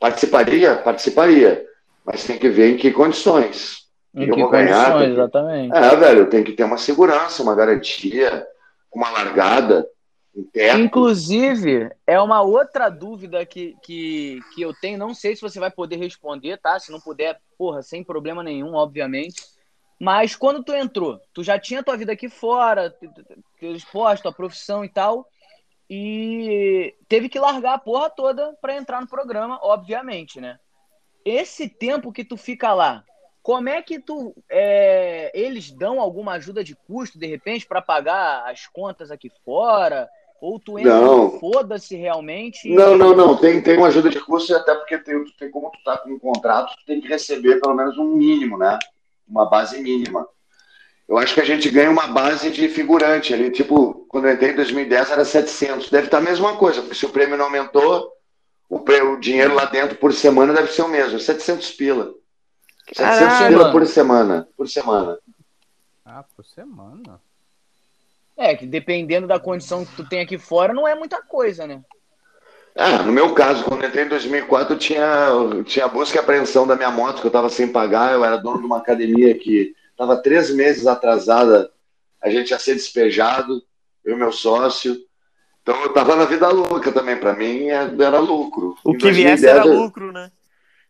Participaria? 0.00 0.74
Participaria. 0.74 1.64
Mas 2.06 2.24
tem 2.24 2.38
que 2.38 2.48
ver 2.48 2.74
em 2.74 2.76
que 2.76 2.92
condições. 2.92 3.84
Em 4.14 4.28
Eu 4.28 4.34
que 4.34 4.40
vou 4.40 4.50
ganhar, 4.50 4.92
condições, 4.92 4.98
tem 5.06 5.14
que- 5.14 5.20
exatamente. 5.20 5.76
É, 5.76 5.96
velho, 5.96 6.30
tem 6.30 6.44
que 6.44 6.52
ter 6.52 6.64
uma 6.64 6.78
segurança, 6.78 7.42
uma 7.42 7.54
garantia, 7.54 8.46
uma 8.94 9.10
largada, 9.10 9.86
um 10.34 10.44
teto. 10.44 10.78
Inclusive, 10.78 11.90
é 12.06 12.20
uma 12.20 12.40
outra 12.42 12.88
dúvida 12.88 13.44
que, 13.44 13.74
que, 13.82 14.40
que 14.54 14.62
eu 14.62 14.72
tenho. 14.72 14.96
Não 14.98 15.12
sei 15.12 15.34
se 15.34 15.42
você 15.42 15.58
vai 15.58 15.70
poder 15.70 15.96
responder, 15.96 16.58
tá? 16.58 16.78
Se 16.78 16.92
não 16.92 17.00
puder, 17.00 17.38
porra, 17.58 17.82
sem 17.82 18.04
problema 18.04 18.42
nenhum, 18.42 18.74
obviamente. 18.74 19.42
Mas 19.98 20.36
quando 20.36 20.62
tu 20.62 20.72
entrou, 20.74 21.18
tu 21.34 21.42
já 21.42 21.58
tinha 21.58 21.82
tua 21.82 21.96
vida 21.96 22.12
aqui 22.12 22.28
fora, 22.28 22.94
teu 23.58 23.74
esporte, 23.74 24.22
tua 24.22 24.32
profissão 24.32 24.84
e 24.84 24.88
tal, 24.90 25.26
e 25.88 26.94
teve 27.08 27.28
que 27.28 27.38
largar 27.38 27.74
a 27.74 27.78
porra 27.78 28.10
toda 28.10 28.52
pra 28.60 28.76
entrar 28.76 29.00
no 29.00 29.08
programa, 29.08 29.58
obviamente, 29.62 30.40
né? 30.40 30.58
Esse 31.26 31.68
tempo 31.68 32.12
que 32.12 32.24
tu 32.24 32.36
fica 32.36 32.72
lá, 32.72 33.02
como 33.42 33.68
é 33.68 33.82
que 33.82 33.98
tu. 33.98 34.32
é, 34.48 35.32
eles 35.34 35.72
dão 35.72 36.00
alguma 36.00 36.34
ajuda 36.34 36.62
de 36.62 36.76
custo, 36.76 37.18
de 37.18 37.26
repente, 37.26 37.66
pra 37.66 37.82
pagar 37.82 38.48
as 38.48 38.68
contas 38.68 39.10
aqui 39.10 39.28
fora? 39.44 40.08
Ou 40.40 40.60
tu 40.60 40.78
entra 40.78 41.00
Não. 41.00 41.40
foda-se 41.40 41.96
realmente? 41.96 42.68
Não, 42.68 42.96
não, 42.96 43.16
não. 43.16 43.36
Tem, 43.36 43.60
tem 43.60 43.76
uma 43.76 43.88
ajuda 43.88 44.08
de 44.08 44.20
custo, 44.20 44.54
até 44.54 44.72
porque 44.74 44.98
tem, 44.98 45.24
tem 45.38 45.50
como 45.50 45.70
tu 45.70 45.82
tá 45.84 45.96
com 45.98 46.10
um 46.10 46.18
contrato, 46.18 46.76
tu 46.76 46.86
tem 46.86 47.00
que 47.00 47.08
receber 47.08 47.60
pelo 47.60 47.74
menos 47.74 47.98
um 47.98 48.04
mínimo, 48.04 48.56
né? 48.56 48.78
Uma 49.28 49.48
base 49.48 49.80
mínima. 49.80 50.28
Eu 51.08 51.18
acho 51.18 51.34
que 51.34 51.40
a 51.40 51.44
gente 51.44 51.68
ganha 51.70 51.90
uma 51.90 52.06
base 52.06 52.50
de 52.50 52.68
figurante 52.68 53.34
ali. 53.34 53.50
Tipo, 53.50 54.06
quando 54.08 54.26
eu 54.26 54.34
entrei 54.34 54.52
em 54.52 54.56
2010 54.56 55.10
era 55.10 55.24
700. 55.24 55.90
Deve 55.90 56.06
estar 56.06 56.18
a 56.18 56.20
mesma 56.20 56.56
coisa, 56.56 56.82
porque 56.82 56.94
se 56.94 57.06
o 57.06 57.10
prêmio 57.10 57.36
não 57.36 57.46
aumentou, 57.46 58.12
o, 58.68 58.78
o 58.78 59.20
dinheiro 59.20 59.54
lá 59.54 59.64
dentro 59.66 59.96
por 59.96 60.12
semana 60.12 60.52
deve 60.52 60.72
ser 60.72 60.82
o 60.82 60.88
mesmo. 60.88 61.18
700 61.18 61.70
pila. 61.72 62.14
700 62.92 63.18
Caralho, 63.18 63.48
pila 63.48 63.62
mano. 63.62 63.72
por 63.72 63.86
semana. 63.86 64.48
Por 64.56 64.68
semana. 64.68 65.18
Ah, 66.04 66.24
por 66.34 66.44
semana. 66.44 67.20
É, 68.36 68.54
que 68.54 68.66
dependendo 68.66 69.26
da 69.26 69.40
condição 69.40 69.84
que 69.84 69.96
tu 69.96 70.08
tem 70.08 70.20
aqui 70.20 70.36
fora, 70.36 70.74
não 70.74 70.86
é 70.86 70.94
muita 70.94 71.22
coisa, 71.22 71.66
né? 71.66 71.82
Ah, 72.78 73.02
no 73.02 73.10
meu 73.10 73.32
caso, 73.32 73.64
quando 73.64 73.86
entrei 73.86 74.04
em 74.04 74.08
2004, 74.08 74.74
eu 74.74 74.78
tinha, 74.78 75.28
eu 75.30 75.64
tinha 75.64 75.88
busca 75.88 76.18
e 76.18 76.20
apreensão 76.20 76.66
da 76.66 76.76
minha 76.76 76.90
moto, 76.90 77.20
que 77.20 77.26
eu 77.26 77.30
estava 77.30 77.48
sem 77.48 77.72
pagar. 77.72 78.12
Eu 78.12 78.22
era 78.22 78.36
dono 78.36 78.58
de 78.58 78.66
uma 78.66 78.76
academia 78.76 79.36
que 79.38 79.74
estava 79.90 80.20
três 80.20 80.50
meses 80.50 80.86
atrasada. 80.86 81.72
A 82.22 82.28
gente 82.28 82.50
ia 82.50 82.58
ser 82.58 82.74
despejado, 82.74 83.62
eu 84.04 84.14
e 84.14 84.18
meu 84.18 84.30
sócio. 84.30 85.05
Então 85.66 85.80
eu 85.80 85.88
estava 85.88 86.14
na 86.14 86.24
vida 86.26 86.48
louca 86.48 86.92
também. 86.92 87.16
Para 87.16 87.34
mim 87.34 87.66
era 87.70 88.20
lucro. 88.20 88.76
O 88.84 88.90
em 88.90 88.92
que 88.92 89.02
2010, 89.02 89.40
viesse 89.40 89.46
era 89.48 89.64
lucro, 89.64 90.12
né? 90.12 90.30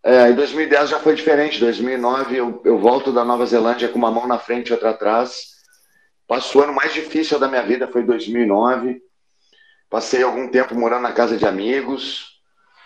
É, 0.04 0.28
em 0.28 0.34
2010 0.34 0.90
já 0.90 1.00
foi 1.00 1.14
diferente. 1.14 1.56
Em 1.56 1.60
2009 1.60 2.36
eu, 2.36 2.60
eu 2.62 2.78
volto 2.78 3.10
da 3.10 3.24
Nova 3.24 3.46
Zelândia 3.46 3.88
com 3.88 3.98
uma 3.98 4.10
mão 4.10 4.26
na 4.26 4.38
frente 4.38 4.68
e 4.68 4.72
outra 4.74 4.90
atrás. 4.90 5.56
Passo 6.28 6.58
o 6.58 6.62
ano 6.62 6.74
mais 6.74 6.92
difícil 6.92 7.38
da 7.38 7.48
minha 7.48 7.62
vida 7.62 7.88
foi 7.88 8.02
2009 8.02 9.00
Passei 9.88 10.22
algum 10.22 10.48
tempo 10.48 10.74
morando 10.74 11.02
na 11.02 11.12
casa 11.12 11.38
de 11.38 11.46
amigos. 11.46 12.36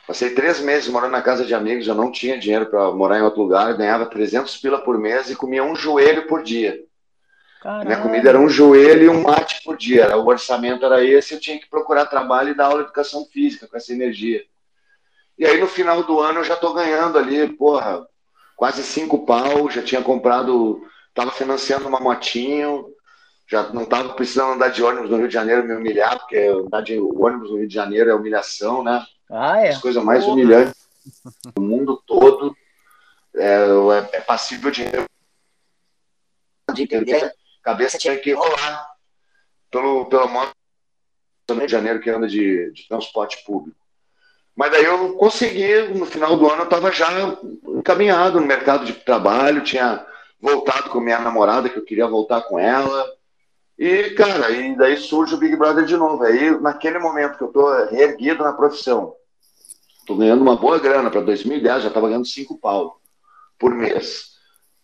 Passei 0.07 0.31
três 0.31 0.61
meses 0.61 0.89
morando 0.89 1.11
na 1.11 1.23
casa 1.23 1.45
de 1.45 1.55
amigos. 1.55 1.89
Eu 1.89 1.95
não 1.97 2.13
tinha 2.13 2.39
dinheiro 2.39 2.67
para 2.67 2.93
morar 2.93 3.19
em 3.19 3.23
outro 3.23 3.43
lugar. 3.43 3.77
ganhava 3.77 4.07
300 4.07 4.57
pila 4.59 4.79
por 4.79 4.97
mês 4.97 5.29
e 5.29 5.35
comia 5.35 5.65
um 5.65 5.75
joelho 5.75 6.29
por 6.29 6.43
dia. 6.43 6.79
Caralho. 7.61 7.87
Minha 7.87 8.01
comida 8.01 8.29
era 8.31 8.39
um 8.39 8.49
joelho 8.49 9.05
e 9.05 9.09
um 9.09 9.23
mate 9.23 9.63
por 9.63 9.77
dia. 9.77 10.17
O 10.17 10.27
orçamento 10.27 10.85
era 10.85 11.05
esse. 11.05 11.35
Eu 11.35 11.41
tinha 11.41 11.59
que 11.59 11.69
procurar 11.69 12.07
trabalho 12.07 12.51
e 12.51 12.55
dar 12.55 12.67
aula 12.67 12.79
de 12.79 12.85
educação 12.85 13.27
física 13.27 13.67
com 13.67 13.77
essa 13.77 13.93
energia. 13.93 14.43
E 15.39 15.47
aí 15.47 15.61
no 15.61 15.67
final 15.67 16.03
do 16.03 16.21
ano 16.21 16.41
eu 16.41 16.45
já 16.45 16.55
estou 16.55 16.73
ganhando 16.73 17.19
ali, 17.19 17.47
porra, 17.49 18.07
quase 18.57 18.83
cinco 18.83 19.27
pau. 19.27 19.71
Já 19.71 19.83
tinha 19.83 20.03
comprado, 20.03 20.83
estava 21.11 21.31
financiando 21.31 21.87
uma 21.87 22.01
motinho 22.01 22.87
já 23.51 23.65
não 23.73 23.83
estava 23.83 24.15
precisando 24.15 24.53
andar 24.53 24.69
de 24.69 24.81
ônibus 24.81 25.11
no 25.11 25.17
Rio 25.17 25.27
de 25.27 25.35
Janeiro 25.35 25.65
me 25.65 25.75
humilhar, 25.75 26.17
porque 26.21 26.39
andar 26.39 26.83
de 26.83 26.97
ônibus 27.01 27.51
no 27.51 27.57
Rio 27.59 27.67
de 27.67 27.75
Janeiro 27.75 28.09
é 28.09 28.15
humilhação, 28.15 28.85
né? 28.85 29.05
Ah, 29.29 29.61
é? 29.61 29.71
As 29.71 29.79
coisas 29.79 30.03
mais 30.05 30.23
Porra. 30.23 30.35
humilhantes 30.35 30.75
do 31.53 31.61
mundo 31.61 32.01
todo 32.07 32.57
é, 33.35 33.57
é, 33.57 34.17
é 34.19 34.21
passível 34.21 34.71
de, 34.71 34.85
de 36.73 36.83
entender. 36.83 37.35
Cabeça 37.63 37.99
tinha 37.99 38.17
que 38.17 38.33
rolar 38.33 38.87
pelo, 39.71 40.07
pela 40.07 40.27
moto 40.27 40.53
no 41.49 41.57
Rio 41.57 41.67
de 41.67 41.73
Janeiro 41.73 42.01
que 42.01 42.11
anda 42.11 42.29
de, 42.29 42.71
de 42.73 42.89
transporte 42.89 43.45
público. 43.45 43.79
Mas 44.55 44.73
daí 44.73 44.85
eu 44.85 45.15
consegui, 45.15 45.89
no 45.95 46.07
final 46.07 46.37
do 46.37 46.49
ano, 46.49 46.63
eu 46.63 46.65
estava 46.65 46.93
já 46.93 47.09
encaminhado 47.67 48.41
no 48.41 48.47
mercado 48.47 48.85
de 48.85 48.93
trabalho, 48.93 49.65
tinha 49.65 50.05
voltado 50.41 50.91
com 50.91 51.01
minha 51.01 51.19
namorada, 51.19 51.69
que 51.69 51.79
eu 51.79 51.85
queria 51.85 52.07
voltar 52.07 52.43
com 52.43 52.59
ela 52.59 53.07
e, 53.81 54.11
cara, 54.11 54.51
e 54.51 54.77
daí 54.77 54.99
surge 54.99 55.35
o 55.35 55.39
Big 55.39 55.57
Brother 55.57 55.87
de 55.87 55.97
novo. 55.97 56.23
Aí, 56.23 56.51
naquele 56.61 56.99
momento 56.99 57.39
que 57.39 57.45
eu 57.45 57.49
tô 57.49 57.87
reerguido 57.87 58.45
na 58.45 58.53
profissão, 58.53 59.15
tô 60.07 60.17
ganhando 60.17 60.43
uma 60.43 60.55
boa 60.55 60.79
grana, 60.79 61.11
para 61.11 61.23
2010 61.23 61.85
já 61.85 61.91
tava 61.91 62.09
ganhando 62.09 62.27
cinco 62.27 62.59
pau 62.59 63.01
por 63.59 63.75
mês. 63.75 64.33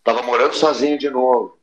Tava 0.03 0.23
morando 0.23 0.55
sozinho 0.55 0.97
de 0.97 1.11
novo. 1.11 1.56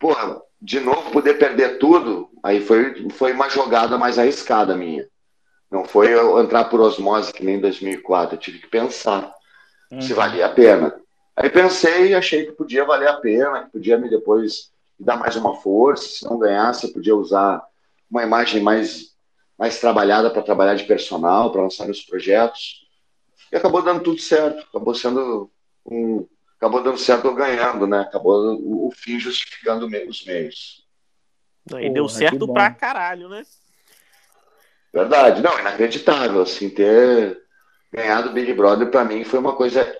Porra, 0.00 0.40
de 0.60 0.80
novo 0.80 1.12
poder 1.12 1.34
perder 1.34 1.78
tudo, 1.78 2.30
aí 2.42 2.60
foi, 2.60 3.08
foi 3.10 3.32
uma 3.32 3.48
jogada 3.48 3.96
mais 3.96 4.18
arriscada 4.18 4.74
minha. 4.74 5.06
Não 5.70 5.84
foi 5.84 6.12
eu 6.12 6.40
entrar 6.40 6.64
por 6.64 6.80
osmose 6.80 7.32
que 7.32 7.44
nem 7.44 7.56
em 7.56 7.60
2004. 7.60 8.34
Eu 8.34 8.40
tive 8.40 8.58
que 8.58 8.66
pensar 8.66 9.32
uhum. 9.92 10.00
se 10.00 10.12
valia 10.12 10.46
a 10.46 10.48
pena. 10.48 10.98
Aí 11.36 11.48
pensei 11.48 12.08
e 12.08 12.14
achei 12.14 12.46
que 12.46 12.52
podia 12.52 12.84
valer 12.84 13.08
a 13.08 13.18
pena, 13.18 13.64
que 13.64 13.72
podia 13.72 13.96
me 13.96 14.10
depois 14.10 14.72
dar 14.98 15.16
mais 15.16 15.36
uma 15.36 15.54
força. 15.56 16.08
Se 16.08 16.24
não 16.24 16.38
ganhasse, 16.38 16.86
eu 16.86 16.92
podia 16.92 17.14
usar 17.14 17.62
uma 18.10 18.22
imagem 18.22 18.60
mais, 18.62 19.14
mais 19.56 19.78
trabalhada 19.78 20.28
para 20.30 20.42
trabalhar 20.42 20.74
de 20.74 20.84
personal, 20.84 21.52
para 21.52 21.62
lançar 21.62 21.84
meus 21.84 22.02
projetos. 22.02 22.86
E 23.52 23.56
acabou 23.56 23.80
dando 23.80 24.02
tudo 24.02 24.20
certo. 24.20 24.66
Acabou 24.68 24.94
sendo 24.94 25.50
um. 25.86 26.26
Acabou 26.60 26.82
dando 26.82 26.98
certo 26.98 27.26
eu 27.26 27.34
ganhando, 27.34 27.86
né? 27.86 28.00
Acabou 28.00 28.54
o, 28.54 28.88
o 28.88 28.90
fim 28.90 29.18
justificando 29.18 29.86
os 29.86 30.24
meios. 30.26 30.86
E 31.80 31.88
deu 31.88 32.06
certo 32.06 32.46
pra 32.52 32.70
caralho, 32.70 33.30
né? 33.30 33.42
Verdade. 34.92 35.40
Não, 35.40 35.58
inacreditável, 35.58 36.42
assim, 36.42 36.68
ter 36.68 37.40
ganhado 37.90 38.28
o 38.28 38.32
Big 38.34 38.52
Brother 38.52 38.90
para 38.90 39.06
mim 39.06 39.24
foi 39.24 39.38
uma 39.38 39.56
coisa 39.56 39.90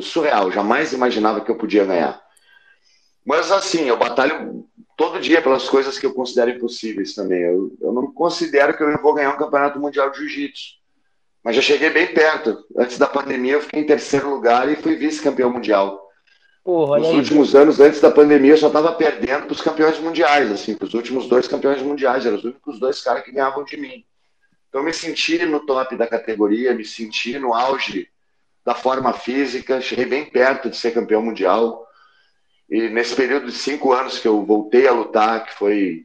surreal. 0.00 0.50
Jamais 0.50 0.94
imaginava 0.94 1.42
que 1.42 1.50
eu 1.50 1.58
podia 1.58 1.84
ganhar. 1.84 2.18
Mas 3.22 3.52
assim, 3.52 3.82
eu 3.82 3.98
batalho 3.98 4.66
todo 4.96 5.20
dia 5.20 5.42
pelas 5.42 5.68
coisas 5.68 5.98
que 5.98 6.06
eu 6.06 6.14
considero 6.14 6.50
impossíveis 6.50 7.14
também. 7.14 7.42
Eu, 7.42 7.76
eu 7.78 7.92
não 7.92 8.10
considero 8.10 8.74
que 8.74 8.82
eu 8.82 9.02
vou 9.02 9.12
ganhar 9.12 9.34
um 9.34 9.38
campeonato 9.38 9.78
mundial 9.78 10.10
de 10.10 10.16
jiu-jitsu. 10.16 10.79
Mas 11.42 11.56
já 11.56 11.62
cheguei 11.62 11.90
bem 11.90 12.12
perto. 12.12 12.64
Antes 12.76 12.98
da 12.98 13.06
pandemia, 13.06 13.54
eu 13.54 13.62
fiquei 13.62 13.80
em 13.80 13.86
terceiro 13.86 14.30
lugar 14.30 14.70
e 14.70 14.76
fui 14.76 14.96
vice-campeão 14.96 15.50
mundial. 15.50 16.08
Porra, 16.62 16.98
Nos 16.98 17.08
últimos 17.08 17.54
aí. 17.54 17.62
anos, 17.62 17.80
antes 17.80 18.00
da 18.00 18.10
pandemia, 18.10 18.52
eu 18.52 18.58
só 18.58 18.66
estava 18.66 18.92
perdendo 18.92 19.46
para 19.46 19.52
os 19.52 19.62
campeões 19.62 19.98
mundiais, 19.98 20.50
assim, 20.50 20.74
para 20.74 20.86
os 20.86 20.94
últimos 20.94 21.26
dois 21.26 21.48
campeões 21.48 21.82
mundiais. 21.82 22.26
Eram 22.26 22.36
os 22.36 22.44
únicos 22.44 22.78
dois 22.78 23.02
caras 23.02 23.24
que 23.24 23.32
ganhavam 23.32 23.64
de 23.64 23.76
mim. 23.76 24.04
Então, 24.68 24.82
me 24.82 24.92
senti 24.92 25.44
no 25.46 25.64
top 25.66 25.96
da 25.96 26.06
categoria, 26.06 26.74
me 26.74 26.84
senti 26.84 27.38
no 27.38 27.54
auge 27.54 28.08
da 28.64 28.74
forma 28.74 29.12
física, 29.12 29.80
cheguei 29.80 30.04
bem 30.04 30.26
perto 30.26 30.68
de 30.68 30.76
ser 30.76 30.92
campeão 30.92 31.22
mundial. 31.22 31.86
E 32.68 32.88
nesse 32.88 33.16
período 33.16 33.46
de 33.46 33.52
cinco 33.52 33.92
anos 33.92 34.18
que 34.18 34.28
eu 34.28 34.44
voltei 34.44 34.86
a 34.86 34.92
lutar, 34.92 35.44
que 35.44 35.54
foi 35.54 36.04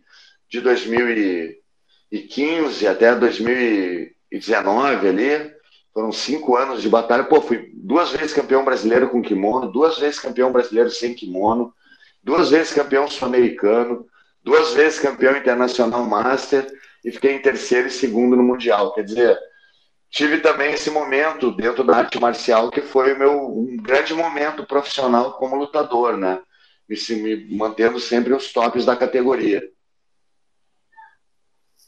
de 0.49 0.61
2015 0.61 2.87
até 2.87 3.13
2019 4.31 5.07
ali, 5.07 5.53
foram 5.93 6.11
cinco 6.11 6.55
anos 6.55 6.81
de 6.81 6.89
batalha. 6.89 7.23
Pô, 7.23 7.41
fui 7.41 7.71
duas 7.73 8.11
vezes 8.11 8.33
campeão 8.33 8.65
brasileiro 8.65 9.09
com 9.09 9.21
kimono, 9.21 9.71
duas 9.71 9.97
vezes 9.97 10.19
campeão 10.19 10.51
brasileiro 10.51 10.89
sem 10.89 11.13
kimono, 11.13 11.73
duas 12.23 12.49
vezes 12.49 12.73
campeão 12.73 13.07
sul-americano, 13.07 14.05
duas 14.43 14.73
vezes 14.73 14.99
campeão 14.99 15.37
internacional 15.37 16.03
master 16.05 16.67
e 17.03 17.11
fiquei 17.11 17.33
em 17.33 17.41
terceiro 17.41 17.87
e 17.87 17.91
segundo 17.91 18.35
no 18.35 18.43
mundial. 18.43 18.93
Quer 18.93 19.03
dizer, 19.03 19.39
tive 20.09 20.39
também 20.39 20.73
esse 20.73 20.89
momento 20.89 21.51
dentro 21.51 21.83
da 21.83 21.97
arte 21.97 22.19
marcial 22.19 22.69
que 22.69 22.81
foi 22.81 23.13
o 23.13 23.19
meu 23.19 23.57
um 23.57 23.77
grande 23.77 24.13
momento 24.13 24.65
profissional 24.65 25.33
como 25.33 25.55
lutador, 25.55 26.17
né? 26.17 26.39
me 26.87 27.55
mantendo 27.55 27.99
sempre 27.99 28.33
os 28.33 28.51
tops 28.53 28.85
da 28.85 28.95
categoria. 28.95 29.63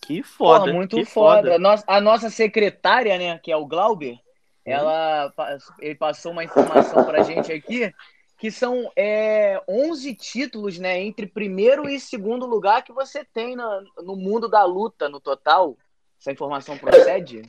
Que 0.08 0.24
foda. 0.24 0.60
Porra, 0.62 0.74
muito 0.74 0.96
que 0.96 1.04
foda. 1.04 1.52
foda. 1.52 1.84
A 1.86 2.00
nossa 2.00 2.30
secretária, 2.30 3.18
né, 3.18 3.38
que 3.40 3.52
é 3.52 3.58
o 3.58 3.66
Glauber, 3.66 4.14
hum. 4.14 4.20
ela 4.66 5.34
ele 5.82 5.96
passou 5.96 6.32
uma 6.32 6.46
informação 6.46 7.04
pra 7.04 7.24
gente 7.24 7.52
aqui 7.52 7.94
que 8.38 8.50
são 8.50 8.90
é, 8.96 9.60
11 9.68 10.14
títulos, 10.14 10.78
né, 10.78 11.02
entre 11.02 11.26
primeiro 11.26 11.90
e 11.90 12.00
segundo 12.00 12.46
lugar 12.46 12.84
que 12.84 12.94
você 12.94 13.26
tem 13.26 13.56
no, 13.56 13.82
no 14.04 14.16
mundo 14.16 14.48
da 14.48 14.64
luta 14.64 15.10
no 15.10 15.20
total. 15.20 15.76
Essa 16.22 16.32
informação 16.32 16.78
procede? 16.78 17.42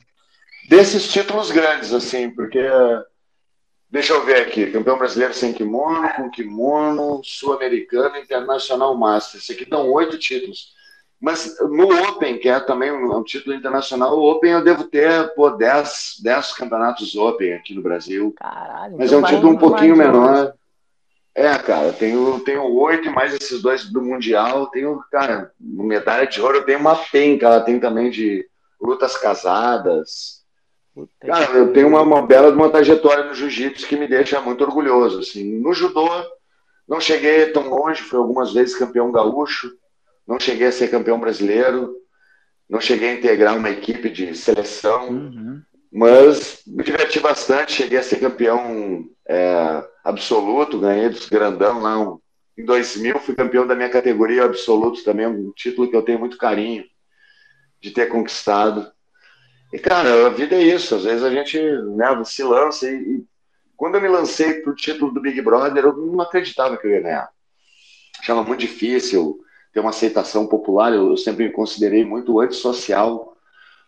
Desses 0.67 1.09
títulos 1.11 1.51
grandes, 1.51 1.93
assim, 1.93 2.29
porque 2.29 2.59
Deixa 3.91 4.13
eu 4.13 4.23
ver 4.23 4.41
aqui. 4.41 4.69
Campeão 4.69 4.99
brasileiro 4.99 5.33
sem 5.33 5.51
kimono, 5.51 6.07
com 6.13 6.29
kimono, 6.29 7.21
sul-americano, 7.23 8.17
internacional 8.17 8.95
master. 8.95 9.41
Isso 9.41 9.51
aqui 9.51 9.65
dão 9.65 9.89
oito 9.91 10.19
títulos. 10.19 10.75
Mas 11.19 11.57
no 11.59 11.89
Open, 12.07 12.37
que 12.37 12.47
é 12.47 12.59
também 12.61 12.91
um, 12.91 13.23
título 13.23 13.53
internacional, 13.53 14.17
o 14.17 14.31
Open 14.31 14.51
eu 14.51 14.63
devo 14.63 14.85
ter 14.85 15.33
pô, 15.35 15.49
dez, 15.49 16.15
dez 16.23 16.53
campeonatos 16.53 17.15
Open 17.15 17.53
aqui 17.53 17.73
no 17.73 17.81
Brasil. 17.81 18.33
Caralho, 18.37 18.97
Mas 18.97 19.11
é 19.11 19.17
um 19.17 19.23
título 19.23 19.49
um 19.49 19.57
pouquinho 19.57 19.97
menor. 19.97 20.53
É, 21.35 21.57
cara, 21.57 21.91
tenho, 21.91 22.39
tenho 22.41 22.63
oito 22.63 23.11
mais 23.11 23.33
esses 23.33 23.61
dois 23.61 23.89
do 23.89 24.01
Mundial. 24.01 24.67
Tenho, 24.67 25.01
cara, 25.11 25.51
medalha 25.59 26.25
de 26.25 26.41
ouro, 26.41 26.57
eu 26.57 26.65
tenho 26.65 26.79
uma 26.79 26.95
penca, 26.95 27.45
ela 27.45 27.61
tem 27.61 27.79
também 27.79 28.09
de 28.09 28.47
lutas 28.81 29.17
casadas. 29.17 30.39
Cara, 31.19 31.51
eu 31.57 31.73
tenho 31.73 31.87
uma, 31.87 32.01
uma 32.01 32.25
bela 32.25 32.49
uma 32.51 32.69
trajetória 32.69 33.25
no 33.25 33.33
jiu-jitsu 33.33 33.87
que 33.87 33.95
me 33.95 34.07
deixa 34.07 34.41
muito 34.41 34.63
orgulhoso. 34.63 35.19
Assim. 35.19 35.59
No 35.59 35.73
judô, 35.73 36.09
não 36.87 36.99
cheguei 36.99 37.47
tão 37.47 37.69
longe, 37.69 38.01
fui 38.01 38.17
algumas 38.17 38.53
vezes 38.53 38.77
campeão 38.77 39.11
gaúcho, 39.11 39.77
não 40.29 40.39
cheguei 40.39 40.67
a 40.67 40.71
ser 40.71 40.91
campeão 40.91 41.19
brasileiro, 41.19 41.95
não 42.69 42.79
cheguei 42.79 43.09
a 43.09 43.13
integrar 43.15 43.57
uma 43.57 43.71
equipe 43.71 44.11
de 44.11 44.35
seleção, 44.35 45.09
uhum. 45.09 45.59
mas 45.91 46.61
me 46.67 46.83
diverti 46.83 47.19
bastante, 47.19 47.71
cheguei 47.71 47.97
a 47.97 48.03
ser 48.03 48.19
campeão 48.19 49.09
é, 49.27 49.83
absoluto, 50.03 50.79
ganhei 50.79 51.09
dos 51.09 51.27
grandão 51.27 51.81
lá. 51.81 52.15
em 52.55 52.63
2000 52.63 53.19
fui 53.19 53.33
campeão 53.33 53.65
da 53.65 53.73
minha 53.73 53.89
categoria 53.89 54.45
absoluto 54.45 55.03
também, 55.03 55.25
um 55.25 55.51
título 55.53 55.89
que 55.89 55.95
eu 55.95 56.03
tenho 56.03 56.19
muito 56.19 56.37
carinho 56.37 56.85
de 57.81 57.89
ter 57.89 58.05
conquistado. 58.05 58.87
E, 59.73 59.79
cara, 59.79 60.27
a 60.27 60.29
vida 60.29 60.55
é 60.55 60.61
isso. 60.61 60.93
Às 60.93 61.05
vezes 61.05 61.23
a 61.23 61.31
gente 61.31 61.59
né, 61.59 62.23
se 62.23 62.43
lança 62.43 62.87
e, 62.87 62.95
e 62.95 63.25
quando 63.75 63.95
eu 63.95 64.01
me 64.01 64.09
lancei 64.09 64.61
pro 64.61 64.75
título 64.75 65.11
do 65.11 65.21
Big 65.21 65.41
Brother, 65.41 65.85
eu 65.85 65.95
não 65.95 66.21
acreditava 66.21 66.77
que 66.77 66.85
eu 66.85 66.91
ia 66.91 67.01
ganhar. 67.01 67.29
Achava 68.19 68.43
muito 68.43 68.59
difícil 68.59 69.39
ter 69.73 69.79
uma 69.79 69.89
aceitação 69.89 70.47
popular. 70.47 70.93
Eu, 70.93 71.11
eu 71.11 71.17
sempre 71.17 71.45
me 71.45 71.51
considerei 71.51 72.05
muito 72.05 72.39
antissocial. 72.39 73.35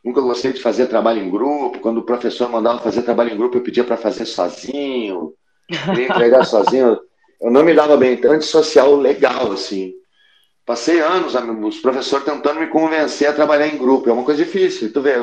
Nunca 0.04 0.22
gostei 0.22 0.52
de 0.54 0.62
fazer 0.62 0.88
trabalho 0.88 1.22
em 1.22 1.30
grupo. 1.30 1.80
Quando 1.80 2.00
o 2.00 2.04
professor 2.04 2.50
mandava 2.50 2.80
fazer 2.80 3.04
trabalho 3.04 3.34
em 3.34 3.38
grupo, 3.38 3.58
eu 3.58 3.62
pedia 3.62 3.84
para 3.84 3.98
fazer 3.98 4.26
sozinho, 4.26 5.34
queria 5.68 6.08
entregar 6.08 6.44
sozinho. 6.46 7.00
Eu 7.40 7.52
não 7.52 7.64
me 7.64 7.74
dava 7.74 7.98
bem. 7.98 8.14
Então, 8.14 8.32
antissocial 8.32 8.96
legal, 8.96 9.52
assim. 9.52 9.94
Passei 10.66 11.00
anos, 11.00 11.36
os 11.36 11.80
professores 11.80 12.26
tentando 12.26 12.60
me 12.60 12.68
convencer 12.68 13.28
a 13.28 13.34
trabalhar 13.34 13.68
em 13.68 13.78
grupo. 13.78 14.10
É 14.10 14.14
uma 14.14 14.24
coisa 14.24 14.44
difícil, 14.44 14.94
tu 14.94 15.02
vê. 15.02 15.16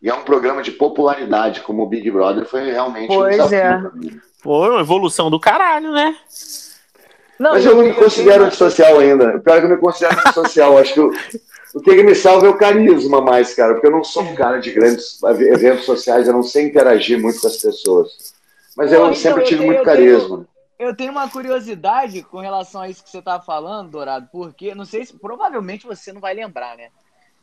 E 0.00 0.08
é 0.08 0.14
um 0.14 0.22
programa 0.22 0.62
de 0.62 0.70
popularidade, 0.70 1.60
como 1.60 1.82
o 1.82 1.88
Big 1.88 2.08
Brother, 2.10 2.44
foi 2.46 2.70
realmente 2.70 3.08
pois 3.08 3.26
um 3.26 3.30
desafio 3.30 3.58
é. 3.58 3.78
pra 3.78 3.90
mim. 3.92 4.20
Foi 4.40 4.70
uma 4.70 4.80
evolução 4.80 5.28
do 5.28 5.40
caralho, 5.40 5.90
né? 5.90 6.16
Não, 7.38 7.52
Mas 7.52 7.64
eu 7.64 7.76
não 7.76 7.84
me 7.84 7.94
considero 7.94 8.34
tenho- 8.38 8.46
antissocial 8.46 8.98
ainda. 8.98 9.36
O 9.36 9.40
pior 9.40 9.56
é 9.56 9.60
que 9.60 9.66
eu 9.66 9.70
me 9.70 9.76
considero 9.76 10.18
antissocial. 10.20 10.76
Acho 10.78 10.94
que 10.94 11.00
o, 11.00 11.12
o 11.74 11.80
que 11.80 12.02
me 12.02 12.14
salva 12.14 12.46
é 12.46 12.50
o 12.50 12.56
carisma 12.58 13.20
mais, 13.20 13.54
cara. 13.54 13.74
Porque 13.74 13.86
eu 13.86 13.92
não 13.92 14.02
sou 14.02 14.22
um 14.24 14.34
cara 14.34 14.58
de 14.58 14.72
grandes 14.72 15.22
eventos 15.22 15.84
sociais, 15.84 16.26
eu 16.26 16.32
não 16.32 16.42
sei 16.42 16.64
interagir 16.66 17.20
muito 17.20 17.40
com 17.40 17.46
as 17.46 17.56
pessoas. 17.56 18.34
Mas 18.76 18.92
eu 18.92 19.00
então, 19.02 19.14
sempre 19.14 19.44
tive 19.44 19.60
tenho- 19.60 19.72
muito 19.72 19.88
eu 19.88 19.94
tenho- 19.94 20.10
carisma. 20.18 20.46
Eu 20.78 20.94
tenho 20.96 21.10
uma 21.10 21.28
curiosidade 21.28 22.22
com 22.22 22.38
relação 22.38 22.80
a 22.82 22.88
isso 22.88 23.02
que 23.02 23.10
você 23.10 23.20
tá 23.20 23.40
falando, 23.40 23.90
Dourado, 23.90 24.28
porque 24.30 24.74
não 24.76 24.84
sei 24.84 25.04
se 25.04 25.12
provavelmente 25.12 25.84
você 25.86 26.12
não 26.12 26.20
vai 26.20 26.32
lembrar, 26.34 26.76
né? 26.76 26.88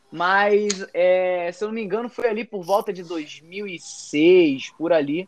Mas, 0.09 0.85
é, 0.93 1.51
se 1.51 1.61
eu 1.61 1.67
não 1.67 1.75
me 1.75 1.83
engano, 1.83 2.07
foi 2.07 2.29
ali 2.29 2.45
por 2.45 2.63
volta 2.63 2.93
de 2.93 3.03
2006, 3.03 4.71
por 4.77 4.93
ali. 4.93 5.27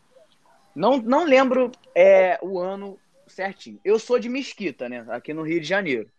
Não, 0.74 0.96
não 0.98 1.24
lembro 1.24 1.70
é, 1.94 2.38
o 2.40 2.58
ano 2.58 2.96
certinho. 3.38 3.80
Eu 3.84 3.98
sou 4.00 4.18
de 4.18 4.28
Mesquita, 4.28 4.88
né? 4.88 5.06
Aqui 5.10 5.32
no 5.32 5.42
Rio 5.42 5.60
de 5.60 5.66
Janeiro. 5.66 6.10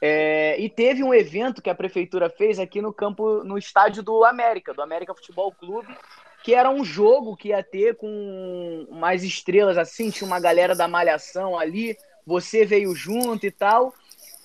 É, 0.00 0.58
e 0.58 0.68
teve 0.70 1.02
um 1.02 1.12
evento 1.12 1.60
que 1.60 1.68
a 1.68 1.74
prefeitura 1.74 2.30
fez 2.30 2.58
aqui 2.58 2.80
no 2.80 2.92
campo, 2.92 3.44
no 3.44 3.58
estádio 3.58 4.02
do 4.02 4.24
América, 4.24 4.72
do 4.72 4.82
América 4.82 5.14
Futebol 5.14 5.52
Clube, 5.52 5.94
que 6.42 6.54
era 6.54 6.70
um 6.70 6.84
jogo 6.84 7.36
que 7.36 7.48
ia 7.48 7.62
ter 7.62 7.96
com 7.96 8.86
mais 8.90 9.22
estrelas 9.22 9.76
assim, 9.76 10.10
tinha 10.10 10.26
uma 10.26 10.40
galera 10.40 10.74
da 10.74 10.88
Malhação 10.88 11.58
ali, 11.58 11.96
você 12.26 12.64
veio 12.64 12.94
junto 12.94 13.44
e 13.44 13.50
tal. 13.50 13.92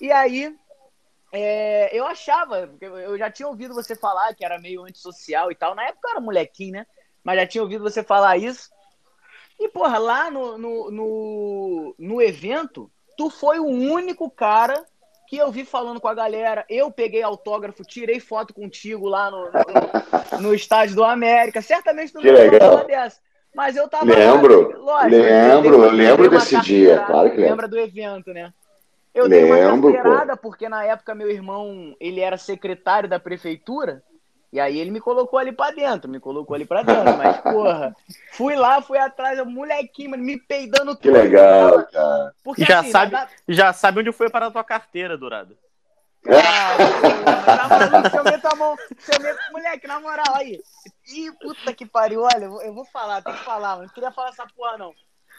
E 0.00 0.12
aí 0.12 0.54
é, 1.32 1.96
eu 1.96 2.06
achava, 2.06 2.70
eu 2.80 3.16
já 3.16 3.30
tinha 3.30 3.48
ouvido 3.48 3.72
você 3.72 3.96
falar 3.96 4.34
que 4.34 4.44
era 4.44 4.58
meio 4.58 4.84
antissocial 4.84 5.50
e 5.50 5.54
tal. 5.54 5.74
Na 5.74 5.84
época 5.84 6.08
eu 6.08 6.12
era 6.12 6.20
molequinho, 6.20 6.72
né? 6.72 6.86
Mas 7.24 7.38
já 7.38 7.46
tinha 7.46 7.62
ouvido 7.62 7.84
você 7.84 8.02
falar 8.02 8.36
isso. 8.36 8.70
E, 9.58 9.68
porra, 9.68 9.98
lá 9.98 10.30
no, 10.30 10.58
no, 10.58 10.90
no, 10.90 11.94
no 11.98 12.22
evento, 12.22 12.90
tu 13.16 13.30
foi 13.30 13.58
o 13.58 13.66
único 13.66 14.30
cara 14.30 14.84
que 15.28 15.36
eu 15.36 15.50
vi 15.50 15.64
falando 15.64 16.00
com 16.00 16.08
a 16.08 16.14
galera. 16.14 16.64
Eu 16.68 16.90
peguei 16.90 17.22
autógrafo, 17.22 17.84
tirei 17.84 18.20
foto 18.20 18.52
contigo 18.52 19.08
lá 19.08 19.30
no, 19.30 19.44
no, 19.44 20.40
no 20.48 20.54
estádio 20.54 20.96
do 20.96 21.04
América. 21.04 21.62
Certamente 21.62 22.12
tu 22.12 22.20
não 22.20 22.32
lembra 22.32 22.84
dessa. 22.84 23.20
Mas 23.54 23.76
eu 23.76 23.86
tava 23.88 24.06
Lembro, 24.06 24.82
lá, 24.82 25.04
lembro, 25.04 25.78
dei- 25.78 25.86
eu 25.86 25.90
lembro 25.92 26.30
desse 26.30 26.58
dia, 26.62 27.04
claro 27.06 27.30
que 27.30 27.36
lembro. 27.36 27.50
Lembra 27.50 27.68
do 27.68 27.78
evento, 27.78 28.32
né? 28.32 28.52
Eu 29.14 29.28
dei 29.28 29.44
uma 29.44 29.56
Lembro, 29.56 29.92
carteirada 29.92 30.36
porque 30.38 30.68
na 30.70 30.84
época 30.84 31.14
meu 31.14 31.30
irmão, 31.30 31.94
ele 32.00 32.20
era 32.20 32.38
secretário 32.38 33.06
da 33.08 33.20
prefeitura, 33.20 34.02
e 34.52 34.60
aí 34.60 34.78
ele 34.78 34.90
me 34.90 35.00
colocou 35.00 35.38
ali 35.38 35.50
pra 35.52 35.70
dentro, 35.70 36.10
me 36.10 36.20
colocou 36.20 36.54
ali 36.54 36.64
pra 36.66 36.82
dentro, 36.82 37.16
mas 37.16 37.38
porra, 37.40 37.96
fui 38.32 38.54
lá, 38.54 38.82
fui 38.82 38.98
atrás, 38.98 39.38
o 39.40 39.46
molequinho, 39.46 40.10
mano, 40.10 40.22
me 40.22 40.38
peidando 40.38 40.96
Que 40.96 41.10
legal, 41.10 41.84
cara. 41.86 42.34
Porque 42.44 42.64
Já 42.64 42.80
assim, 42.80 42.90
sabe- 42.90 43.12
na- 43.12 43.28
Já 43.48 43.72
sabe 43.72 44.00
onde 44.00 44.12
foi 44.12 44.28
para 44.28 44.46
a 44.46 44.50
tua 44.50 44.62
carteira, 44.64 45.16
Dourado. 45.16 45.56
Ah, 46.28 46.76
porra, 46.76 47.42
tá 47.58 47.68
maluco? 47.68 48.10
Se 48.10 48.16
eu 48.18 48.24
meto 48.24 48.46
a 48.46 48.54
mão, 48.56 48.76
se 48.98 49.12
eu 49.14 49.20
meto... 49.20 49.38
Moleque, 49.52 49.86
na 49.88 49.98
moral, 50.00 50.34
aí. 50.36 50.60
Ih, 51.08 51.32
puta 51.40 51.72
que 51.74 51.84
pariu, 51.84 52.22
olha, 52.22 52.44
eu 52.44 52.50
vou- 52.50 52.62
eu 52.62 52.72
vou 52.74 52.84
falar, 52.84 53.22
tem 53.22 53.32
que 53.34 53.44
falar, 53.44 53.70
mano. 53.76 53.82
Não 53.84 53.88
queria 53.94 54.12
falar 54.12 54.28
essa 54.28 54.46
porra, 54.54 54.78
não. 54.78 54.94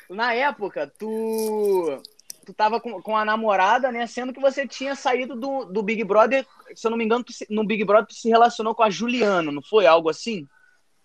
Na 0.09 0.34
época, 0.34 0.91
tu. 0.99 2.01
Tu 2.46 2.54
tava 2.54 2.80
com, 2.80 3.02
com 3.02 3.16
a 3.16 3.24
namorada, 3.24 3.91
né? 3.91 4.06
Sendo 4.06 4.34
que 4.34 4.39
você 4.41 4.68
tinha 4.68 4.96
saído 4.96 5.36
do, 5.36 5.66
do 5.66 5.82
Big 5.82 6.04
Brother. 6.04 6.46
Se 6.76 6.86
eu 6.86 6.91
não 6.91 6.98
me 6.98 7.06
engano, 7.06 7.24
tu 7.24 7.32
no 7.50 7.66
Big 7.66 7.84
Brother 7.86 8.08
tu 8.08 8.16
se 8.16 8.30
relacionou 8.30 8.76
com 8.76 8.84
a 8.84 8.89
Juliana, 8.89 9.52
não 9.52 9.62
foi? 9.62 9.86
Algo 9.86 10.10
assim? 10.10 10.48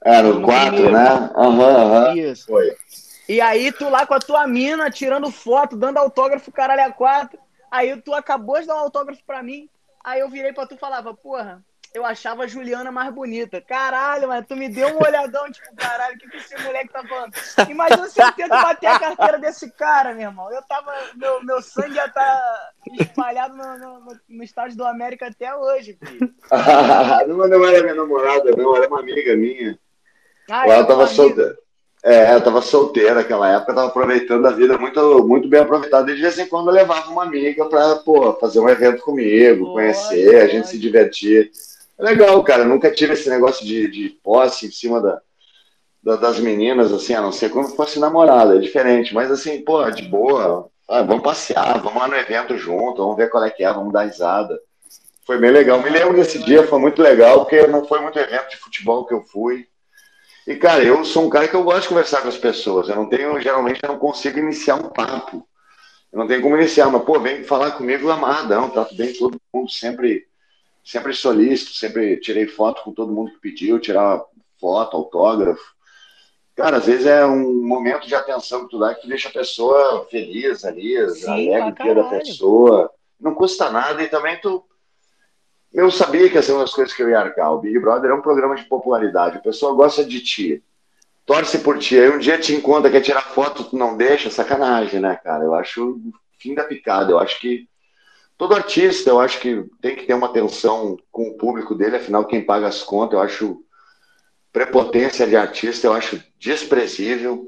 No 0.04 0.34
No 0.40 0.42
4, 0.46 0.70
primeiro. 0.72 0.92
né? 0.92 1.30
Aham, 1.36 1.76
aham. 1.76 2.16
Isso. 2.16 2.46
Foi. 2.46 2.76
E 3.28 3.40
aí 3.40 3.70
tu 3.72 3.88
lá 3.88 4.06
com 4.06 4.14
a 4.14 4.18
tua 4.18 4.46
mina, 4.46 4.90
tirando 4.90 5.30
foto, 5.30 5.76
dando 5.76 5.98
autógrafo, 5.98 6.50
caralho, 6.50 6.84
a 6.86 6.92
quatro. 6.92 7.38
Aí 7.70 8.00
tu 8.00 8.14
acabou 8.14 8.60
de 8.60 8.66
dar 8.66 8.76
um 8.76 8.80
autógrafo 8.80 9.22
pra 9.26 9.42
mim. 9.42 9.68
Aí 10.02 10.20
eu 10.20 10.30
virei 10.30 10.52
pra 10.52 10.66
tu 10.66 10.74
e 10.74 10.78
falava, 10.78 11.12
porra, 11.12 11.62
eu 11.94 12.04
achava 12.04 12.44
a 12.44 12.46
Juliana 12.46 12.92
mais 12.92 13.12
bonita. 13.12 13.60
Caralho, 13.60 14.28
mas 14.28 14.46
tu 14.46 14.54
me 14.54 14.68
deu 14.68 14.88
um 14.88 15.02
olhadão, 15.02 15.50
tipo, 15.50 15.74
caralho, 15.76 16.16
o 16.16 16.18
que, 16.18 16.28
que 16.28 16.36
esse 16.36 16.62
moleque 16.62 16.92
tá 16.92 17.02
falando? 17.04 17.32
Imagina 17.68 18.08
se 18.08 18.22
eu 18.22 18.32
tento 18.32 18.50
bater 18.50 18.86
a 18.86 18.98
carteira 18.98 19.38
desse 19.38 19.70
cara, 19.72 20.12
meu 20.14 20.28
irmão. 20.28 20.52
Eu 20.52 20.62
tava. 20.62 20.92
Meu, 21.14 21.42
meu 21.44 21.62
sangue 21.62 21.94
ia 21.94 22.08
tá 22.08 22.70
espalhado 23.00 23.56
no, 23.56 23.78
no, 23.78 24.18
no- 24.28 24.44
estádio 24.44 24.76
do 24.76 24.84
América 24.84 25.26
até 25.26 25.54
hoje, 25.54 25.98
filho. 26.02 26.32
não, 27.28 27.48
não 27.48 27.66
era 27.66 27.82
minha 27.82 27.94
namorada, 27.94 28.50
não, 28.56 28.76
era 28.76 28.88
uma 28.88 29.00
amiga 29.00 29.36
minha. 29.36 29.78
Ah, 30.50 30.64
ela 30.66 30.78
eu 30.78 30.86
tava 30.86 31.06
solteira. 31.06 31.56
É, 32.04 32.26
ela 32.26 32.40
tava 32.40 32.62
solteira 32.62 33.14
naquela 33.16 33.50
época, 33.50 33.74
tava 33.74 33.88
aproveitando 33.88 34.46
a 34.46 34.52
vida 34.52 34.78
muito, 34.78 35.26
muito 35.26 35.48
bem 35.48 35.60
aproveitada. 35.60 36.10
E 36.10 36.14
de 36.14 36.22
vez 36.22 36.38
em 36.38 36.46
quando 36.46 36.68
eu 36.68 36.74
levava 36.74 37.10
uma 37.10 37.24
amiga 37.24 37.64
pra, 37.68 37.96
pô, 37.96 38.32
fazer 38.34 38.60
um 38.60 38.68
evento 38.68 39.02
comigo, 39.02 39.72
conhecer, 39.72 40.36
a 40.36 40.46
gente 40.46 40.68
se 40.68 40.78
divertir. 40.78 41.50
É 41.98 42.02
legal, 42.04 42.42
cara. 42.44 42.64
Nunca 42.64 42.90
tive 42.90 43.14
esse 43.14 43.28
negócio 43.28 43.64
de, 43.66 43.88
de 43.90 44.08
posse 44.22 44.66
em 44.66 44.70
cima 44.70 45.00
da, 45.00 45.20
da- 46.02 46.16
das 46.16 46.38
meninas, 46.40 46.92
assim, 46.92 47.14
a 47.14 47.22
não 47.22 47.32
ser 47.32 47.50
quando 47.50 47.74
fosse 47.76 47.98
namorada, 48.00 48.56
é 48.56 48.60
diferente. 48.60 49.14
Mas 49.14 49.30
assim, 49.30 49.62
pô, 49.64 49.88
de 49.90 50.02
boa. 50.04 50.70
Ah, 50.88 51.02
vamos 51.02 51.22
passear, 51.24 51.80
vamos 51.82 52.00
lá 52.00 52.08
no 52.08 52.16
evento 52.16 52.56
junto, 52.58 53.02
vamos 53.02 53.16
ver 53.16 53.30
qual 53.30 53.44
é 53.44 53.50
que 53.50 53.64
é, 53.64 53.72
vamos 53.72 53.92
dar 53.92 54.04
risada. 54.04 54.58
Foi 55.26 55.38
bem 55.38 55.50
legal. 55.52 55.82
Me 55.82 55.90
lembro 55.90 56.16
desse 56.16 56.38
dia, 56.44 56.66
foi 56.66 56.78
muito 56.80 57.02
legal, 57.02 57.40
porque 57.40 57.66
não 57.68 57.86
foi 57.86 58.00
muito 58.00 58.18
evento 58.18 58.50
de 58.50 58.56
futebol 58.58 59.06
que 59.06 59.14
eu 59.14 59.22
fui. 59.22 59.66
E, 60.46 60.56
cara, 60.56 60.82
eu 60.84 61.04
sou 61.04 61.26
um 61.26 61.30
cara 61.30 61.46
que 61.48 61.54
eu 61.54 61.62
gosto 61.64 61.82
de 61.82 61.88
conversar 61.90 62.22
com 62.22 62.28
as 62.28 62.38
pessoas. 62.38 62.88
Eu 62.88 62.96
não 62.96 63.08
tenho, 63.08 63.38
geralmente, 63.40 63.80
eu 63.82 63.88
não 63.90 63.98
consigo 63.98 64.38
iniciar 64.38 64.76
um 64.76 64.88
papo. 64.90 65.46
Eu 66.12 66.18
não 66.20 66.28
tenho 66.28 66.42
como 66.42 66.56
iniciar, 66.56 66.90
mas, 66.90 67.04
pô, 67.04 67.20
vem 67.20 67.44
falar 67.44 67.72
comigo 67.72 68.10
amarradão, 68.10 68.70
trato 68.70 68.94
bem 68.96 69.12
todo 69.14 69.40
mundo, 69.54 69.70
sempre, 69.70 70.26
sempre 70.88 71.12
solícito, 71.12 71.72
sempre 71.72 72.16
tirei 72.16 72.46
foto 72.46 72.82
com 72.82 72.94
todo 72.94 73.12
mundo 73.12 73.32
que 73.32 73.40
pediu, 73.40 73.78
tirar 73.78 74.24
foto, 74.58 74.96
autógrafo. 74.96 75.62
Cara, 76.56 76.78
às 76.78 76.86
vezes 76.86 77.04
é 77.04 77.26
um 77.26 77.62
momento 77.62 78.06
de 78.06 78.14
atenção 78.14 78.64
que 78.64 78.70
tu 78.70 78.78
dá 78.78 78.94
que 78.94 79.02
tu 79.02 79.08
deixa 79.08 79.28
a 79.28 79.32
pessoa 79.32 80.06
feliz 80.10 80.64
ali, 80.64 80.96
Sim, 81.10 81.30
alegre 81.30 81.70
o 81.70 81.84
dia 81.84 81.94
da 81.94 82.04
pessoa. 82.04 82.90
Não 83.20 83.34
custa 83.34 83.68
nada 83.70 84.02
e 84.02 84.08
também 84.08 84.40
tu. 84.40 84.64
Eu 85.70 85.90
sabia 85.90 86.26
que 86.30 86.36
ia 86.36 86.42
ser 86.42 86.52
uma 86.52 86.62
das 86.62 86.72
coisas 86.72 86.94
que 86.94 87.02
eu 87.02 87.10
ia 87.10 87.20
arcar. 87.20 87.52
O 87.52 87.60
Big 87.60 87.78
Brother 87.78 88.10
é 88.10 88.14
um 88.14 88.22
programa 88.22 88.56
de 88.56 88.64
popularidade. 88.64 89.36
A 89.36 89.42
pessoa 89.42 89.74
gosta 89.74 90.02
de 90.02 90.20
ti, 90.20 90.64
torce 91.26 91.58
por 91.58 91.78
ti. 91.78 91.98
Aí 91.98 92.08
um 92.08 92.18
dia 92.18 92.38
te 92.38 92.54
encontra, 92.54 92.90
quer 92.90 93.02
tirar 93.02 93.20
foto, 93.20 93.62
tu 93.62 93.76
não 93.76 93.94
deixa, 93.94 94.30
sacanagem, 94.30 95.00
né, 95.00 95.20
cara? 95.22 95.44
Eu 95.44 95.52
acho 95.54 96.00
fim 96.38 96.54
da 96.54 96.64
picada. 96.64 97.12
Eu 97.12 97.18
acho 97.18 97.38
que 97.38 97.68
todo 98.38 98.54
artista, 98.54 99.10
eu 99.10 99.18
acho 99.18 99.40
que 99.40 99.64
tem 99.82 99.96
que 99.96 100.06
ter 100.06 100.14
uma 100.14 100.28
atenção 100.28 100.96
com 101.10 101.28
o 101.28 101.36
público 101.36 101.74
dele, 101.74 101.96
afinal, 101.96 102.24
quem 102.24 102.40
paga 102.40 102.68
as 102.68 102.82
contas, 102.84 103.14
eu 103.14 103.20
acho 103.20 103.64
prepotência 104.52 105.26
de 105.26 105.36
artista, 105.36 105.88
eu 105.88 105.92
acho 105.92 106.22
desprezível. 106.38 107.46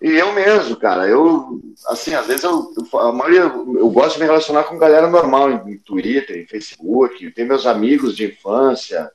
E 0.00 0.10
eu 0.10 0.32
mesmo, 0.32 0.76
cara, 0.76 1.08
eu, 1.08 1.60
assim, 1.88 2.14
às 2.14 2.26
vezes 2.26 2.44
eu, 2.44 2.70
a 2.94 3.12
maioria, 3.12 3.40
eu 3.40 3.90
gosto 3.90 4.14
de 4.14 4.20
me 4.20 4.26
relacionar 4.26 4.64
com 4.64 4.78
galera 4.78 5.08
normal 5.08 5.50
em 5.50 5.78
Twitter, 5.78 6.36
em 6.36 6.46
Facebook, 6.46 7.30
tem 7.32 7.44
meus 7.44 7.66
amigos 7.66 8.16
de 8.16 8.26
infância. 8.26 9.10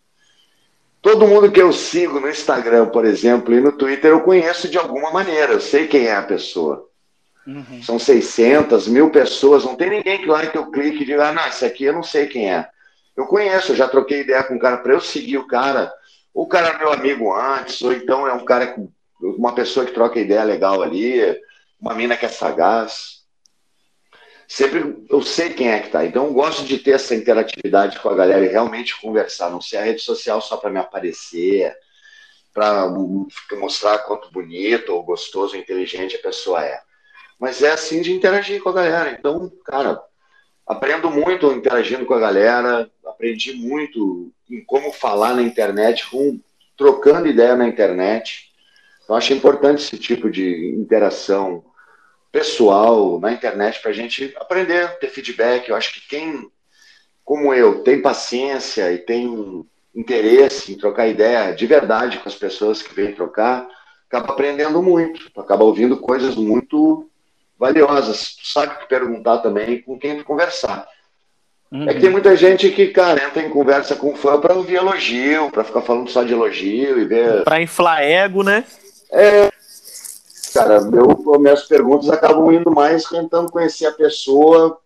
Todo 1.01 1.27
mundo 1.27 1.51
que 1.51 1.61
eu 1.61 1.71
sigo 1.71 2.19
no 2.19 2.29
Instagram, 2.29 2.87
por 2.87 3.05
exemplo, 3.05 3.53
e 3.53 3.61
no 3.61 3.71
Twitter, 3.71 4.11
eu 4.11 4.21
conheço 4.21 4.67
de 4.67 4.77
alguma 4.77 5.11
maneira, 5.11 5.53
eu 5.53 5.61
sei 5.61 5.87
quem 5.87 6.07
é 6.07 6.15
a 6.15 6.23
pessoa. 6.23 6.88
Uhum. 7.49 7.81
São 7.81 7.97
600, 7.97 8.87
mil 8.87 9.09
pessoas, 9.09 9.63
não 9.63 9.75
tem 9.75 9.89
ninguém 9.89 10.19
que 10.19 10.27
lá 10.27 10.45
que 10.45 10.57
eu 10.57 10.69
clique 10.69 11.01
e 11.01 11.05
diga, 11.05 11.29
ah, 11.29 11.33
não, 11.33 11.47
esse 11.47 11.65
aqui 11.65 11.85
eu 11.85 11.93
não 11.93 12.03
sei 12.03 12.27
quem 12.27 12.53
é. 12.53 12.69
Eu 13.17 13.25
conheço, 13.25 13.71
eu 13.71 13.75
já 13.75 13.87
troquei 13.87 14.21
ideia 14.21 14.43
com 14.43 14.55
o 14.55 14.59
cara 14.59 14.77
para 14.77 14.93
eu 14.93 15.01
seguir 15.01 15.37
o 15.39 15.47
cara. 15.47 15.91
Ou 16.31 16.45
o 16.45 16.47
cara 16.47 16.69
é 16.69 16.77
meu 16.77 16.93
amigo 16.93 17.33
antes, 17.33 17.81
ou 17.81 17.91
então 17.91 18.27
é 18.27 18.33
um 18.33 18.45
cara 18.45 18.67
com 18.67 18.91
uma 19.19 19.53
pessoa 19.55 19.85
que 19.85 19.91
troca 19.91 20.19
ideia 20.19 20.43
legal 20.43 20.81
ali, 20.83 21.19
uma 21.81 21.95
mina 21.95 22.15
que 22.15 22.25
é 22.25 22.29
sagaz. 22.29 23.23
Sempre 24.47 25.05
eu 25.09 25.21
sei 25.23 25.49
quem 25.49 25.71
é 25.71 25.79
que 25.79 25.89
tá. 25.89 26.05
Então 26.05 26.25
eu 26.25 26.33
gosto 26.33 26.63
de 26.63 26.77
ter 26.77 26.91
essa 26.91 27.15
interatividade 27.15 27.99
com 27.99 28.09
a 28.09 28.15
galera 28.15 28.45
e 28.45 28.49
realmente 28.49 28.99
conversar, 29.01 29.49
não 29.49 29.59
ser 29.59 29.77
a 29.77 29.83
rede 29.83 30.01
social 30.01 30.39
só 30.39 30.55
para 30.55 30.69
me 30.69 30.79
aparecer, 30.79 31.75
para 32.53 32.87
mostrar 33.53 33.97
quanto 33.99 34.31
bonito 34.31 34.93
ou 34.93 35.03
gostoso 35.03 35.55
ou 35.55 35.59
inteligente 35.59 36.15
a 36.15 36.21
pessoa 36.21 36.63
é. 36.63 36.88
Mas 37.39 37.63
é 37.63 37.71
assim 37.71 38.01
de 38.01 38.11
interagir 38.11 38.61
com 38.61 38.69
a 38.69 38.73
galera. 38.73 39.15
Então, 39.17 39.51
cara, 39.63 40.01
aprendo 40.67 41.09
muito 41.09 41.51
interagindo 41.51 42.05
com 42.05 42.13
a 42.13 42.19
galera, 42.19 42.89
aprendi 43.05 43.53
muito 43.53 44.31
em 44.49 44.63
como 44.63 44.91
falar 44.91 45.35
na 45.35 45.41
internet, 45.41 46.09
com, 46.09 46.39
trocando 46.77 47.27
ideia 47.27 47.55
na 47.55 47.67
internet. 47.67 48.51
Então, 49.03 49.15
acho 49.15 49.33
importante 49.33 49.81
esse 49.81 49.97
tipo 49.97 50.29
de 50.29 50.75
interação 50.77 51.63
pessoal 52.31 53.19
na 53.19 53.31
internet 53.31 53.81
para 53.81 53.91
a 53.91 53.93
gente 53.93 54.35
aprender, 54.37 54.99
ter 54.99 55.07
feedback. 55.07 55.67
Eu 55.67 55.75
acho 55.75 55.93
que 55.93 56.07
quem, 56.07 56.51
como 57.23 57.53
eu, 57.53 57.83
tem 57.83 58.01
paciência 58.01 58.91
e 58.91 58.99
tem 58.99 59.65
interesse 59.95 60.71
em 60.71 60.77
trocar 60.77 61.07
ideia 61.07 61.51
de 61.53 61.65
verdade 61.65 62.19
com 62.19 62.29
as 62.29 62.35
pessoas 62.35 62.81
que 62.81 62.93
vêm 62.93 63.15
trocar, 63.15 63.67
acaba 64.07 64.33
aprendendo 64.33 64.81
muito, 64.83 65.31
acaba 65.39 65.63
ouvindo 65.63 65.97
coisas 65.97 66.35
muito 66.35 67.08
valiosas. 67.59 68.35
Tu 68.35 68.47
sabe 68.47 68.73
o 68.73 68.77
que 68.79 68.87
perguntar 68.87 69.39
também 69.39 69.81
com 69.81 69.99
quem 69.99 70.23
conversar. 70.23 70.87
Uhum. 71.71 71.87
É 71.87 71.93
que 71.93 71.99
tem 71.99 72.09
muita 72.09 72.35
gente 72.35 72.71
que, 72.71 72.87
cara, 72.87 73.23
entra 73.23 73.43
em 73.43 73.49
conversa 73.49 73.95
com 73.95 74.15
fã 74.15 74.39
para 74.39 74.55
ouvir 74.55 74.75
elogio, 74.75 75.51
para 75.51 75.63
ficar 75.63 75.81
falando 75.81 76.09
só 76.09 76.23
de 76.23 76.33
elogio 76.33 76.99
e 76.99 77.05
ver. 77.05 77.43
Para 77.43 77.61
inflar 77.61 78.01
ego, 78.01 78.41
né? 78.41 78.63
É. 79.11 79.49
Cara, 80.51 80.81
meu, 80.81 81.07
minhas 81.39 81.63
perguntas 81.63 82.09
acabam 82.09 82.51
indo 82.51 82.71
mais 82.71 83.03
tentando 83.03 83.51
conhecer 83.51 83.85
a 83.85 83.91
pessoa, 83.91 84.79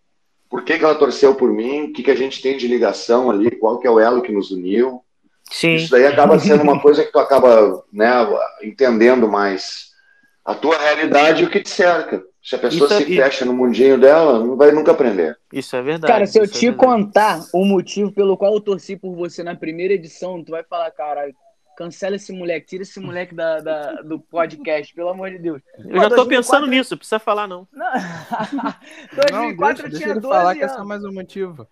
por 0.50 0.62
que, 0.62 0.78
que 0.78 0.84
ela 0.84 0.94
torceu 0.94 1.34
por 1.34 1.50
mim, 1.50 1.84
o 1.84 1.92
que, 1.94 2.02
que 2.02 2.10
a 2.10 2.16
gente 2.16 2.42
tem 2.42 2.58
de 2.58 2.68
ligação 2.68 3.30
ali, 3.30 3.50
qual 3.50 3.78
que 3.78 3.86
é 3.86 3.90
o 3.90 3.98
elo 3.98 4.20
que 4.20 4.30
nos 4.30 4.50
uniu. 4.50 5.00
Sim. 5.50 5.76
Isso 5.76 5.90
daí 5.90 6.06
acaba 6.06 6.38
sendo 6.38 6.62
uma 6.62 6.80
coisa 6.80 7.02
que 7.02 7.10
tu 7.10 7.18
acaba 7.18 7.82
né, 7.90 8.10
entendendo 8.62 9.26
mais 9.26 9.93
a 10.44 10.54
tua 10.54 10.76
realidade 10.78 11.42
e 11.42 11.46
o 11.46 11.50
que 11.50 11.60
te 11.60 11.70
cerca. 11.70 12.22
Se 12.42 12.56
a 12.56 12.58
pessoa 12.58 12.86
isso, 12.90 12.98
se 12.98 13.16
fecha 13.16 13.44
no 13.46 13.54
mundinho 13.54 13.98
dela, 13.98 14.38
não 14.38 14.54
vai 14.54 14.70
nunca 14.70 14.92
aprender. 14.92 15.38
Isso 15.50 15.74
é 15.74 15.80
verdade. 15.80 16.12
Cara, 16.12 16.26
se 16.26 16.38
eu 16.38 16.44
é 16.44 16.46
te 16.46 16.68
é 16.68 16.72
contar 16.72 17.40
o 17.54 17.64
motivo 17.64 18.12
pelo 18.12 18.36
qual 18.36 18.52
eu 18.52 18.60
torci 18.60 18.96
por 18.96 19.14
você 19.14 19.42
na 19.42 19.56
primeira 19.56 19.94
edição, 19.94 20.44
tu 20.44 20.50
vai 20.50 20.62
falar, 20.62 20.90
cara, 20.90 21.32
cancela 21.74 22.16
esse 22.16 22.32
moleque, 22.34 22.66
tira 22.66 22.82
esse 22.82 23.00
moleque 23.00 23.34
da, 23.34 23.60
da 23.60 23.92
do 24.02 24.20
podcast, 24.20 24.94
pelo 24.94 25.08
amor 25.08 25.30
de 25.30 25.38
Deus. 25.38 25.62
Eu 25.78 25.96
já 25.96 26.10
tô 26.10 26.16
2004... 26.16 26.28
pensando 26.28 26.66
nisso, 26.66 26.96
precisa 26.98 27.18
falar 27.18 27.48
não. 27.48 27.66
não. 27.72 27.92
2004 29.14 29.56
não, 29.56 29.64
deixa, 29.64 29.86
eu 29.86 29.90
tinha 29.90 30.14
12 30.14 30.20
falar 30.20 30.50
anos. 30.50 30.58
que 30.58 30.64
é 30.64 30.68
só 30.68 30.84
mais 30.84 31.02
um 31.02 31.12
motivo. 31.12 31.66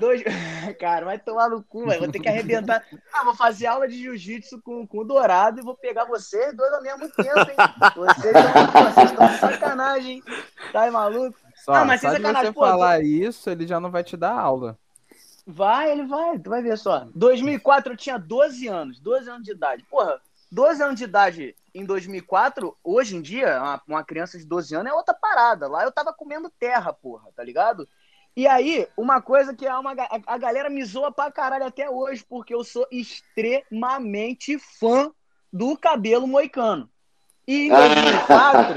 Dois... 0.00 0.22
Cara, 0.78 1.04
vai 1.04 1.18
tomar 1.18 1.48
no 1.48 1.62
cu, 1.62 1.86
véio. 1.86 2.00
vou 2.00 2.10
ter 2.10 2.20
que 2.20 2.28
arrebentar. 2.28 2.84
Ah, 3.12 3.24
vou 3.24 3.34
fazer 3.34 3.66
aula 3.66 3.88
de 3.88 3.98
jiu-jitsu 3.98 4.60
com, 4.62 4.86
com 4.86 4.98
o 4.98 5.04
Dourado 5.04 5.60
e 5.60 5.64
vou 5.64 5.74
pegar 5.74 6.04
vocês 6.04 6.56
dois 6.56 6.72
ao 6.72 6.82
mesmo 6.82 7.08
tempo, 7.10 7.38
hein? 7.38 7.56
Vocês 7.94 9.10
estão 9.10 9.26
de 9.26 9.38
sacanagem, 9.38 10.16
hein? 10.16 10.22
Tá 10.72 10.90
maluco? 10.90 11.38
Só, 11.56 11.74
ah, 11.74 11.84
mas 11.84 12.00
só 12.00 12.14
de 12.14 12.22
você 12.22 12.52
pô, 12.52 12.60
falar 12.60 13.02
isso, 13.02 13.50
ele 13.50 13.66
já 13.66 13.80
não 13.80 13.90
vai 13.90 14.04
te 14.04 14.16
dar 14.16 14.32
aula. 14.32 14.78
Vai, 15.46 15.90
ele 15.90 16.06
vai, 16.06 16.38
tu 16.38 16.50
vai 16.50 16.62
ver 16.62 16.76
só. 16.78 17.06
2004 17.14 17.92
eu 17.92 17.96
tinha 17.96 18.18
12 18.18 18.68
anos, 18.68 19.00
12 19.00 19.30
anos 19.30 19.44
de 19.44 19.52
idade. 19.52 19.82
Porra, 19.84 20.20
12 20.52 20.82
anos 20.82 20.96
de 20.96 21.04
idade 21.04 21.56
em 21.74 21.84
2004, 21.84 22.76
hoje 22.82 23.16
em 23.16 23.22
dia, 23.22 23.60
uma, 23.60 23.82
uma 23.86 24.04
criança 24.04 24.38
de 24.38 24.44
12 24.44 24.74
anos 24.74 24.90
é 24.90 24.94
outra 24.94 25.14
parada. 25.14 25.68
Lá 25.68 25.84
eu 25.84 25.92
tava 25.92 26.12
comendo 26.12 26.50
terra, 26.58 26.92
porra, 26.92 27.30
tá 27.34 27.42
ligado? 27.42 27.88
E 28.38 28.46
aí, 28.46 28.86
uma 28.96 29.20
coisa 29.20 29.52
que 29.52 29.66
é 29.66 29.74
uma, 29.74 29.96
a 30.24 30.38
galera 30.38 30.70
me 30.70 30.84
zoa 30.84 31.10
pra 31.10 31.28
caralho 31.28 31.64
até 31.66 31.90
hoje, 31.90 32.24
porque 32.24 32.54
eu 32.54 32.62
sou 32.62 32.86
extremamente 32.88 34.56
fã 34.78 35.10
do 35.52 35.76
cabelo 35.76 36.24
moicano. 36.24 36.88
E 37.48 37.66
em 37.66 37.68
2004, 37.68 38.74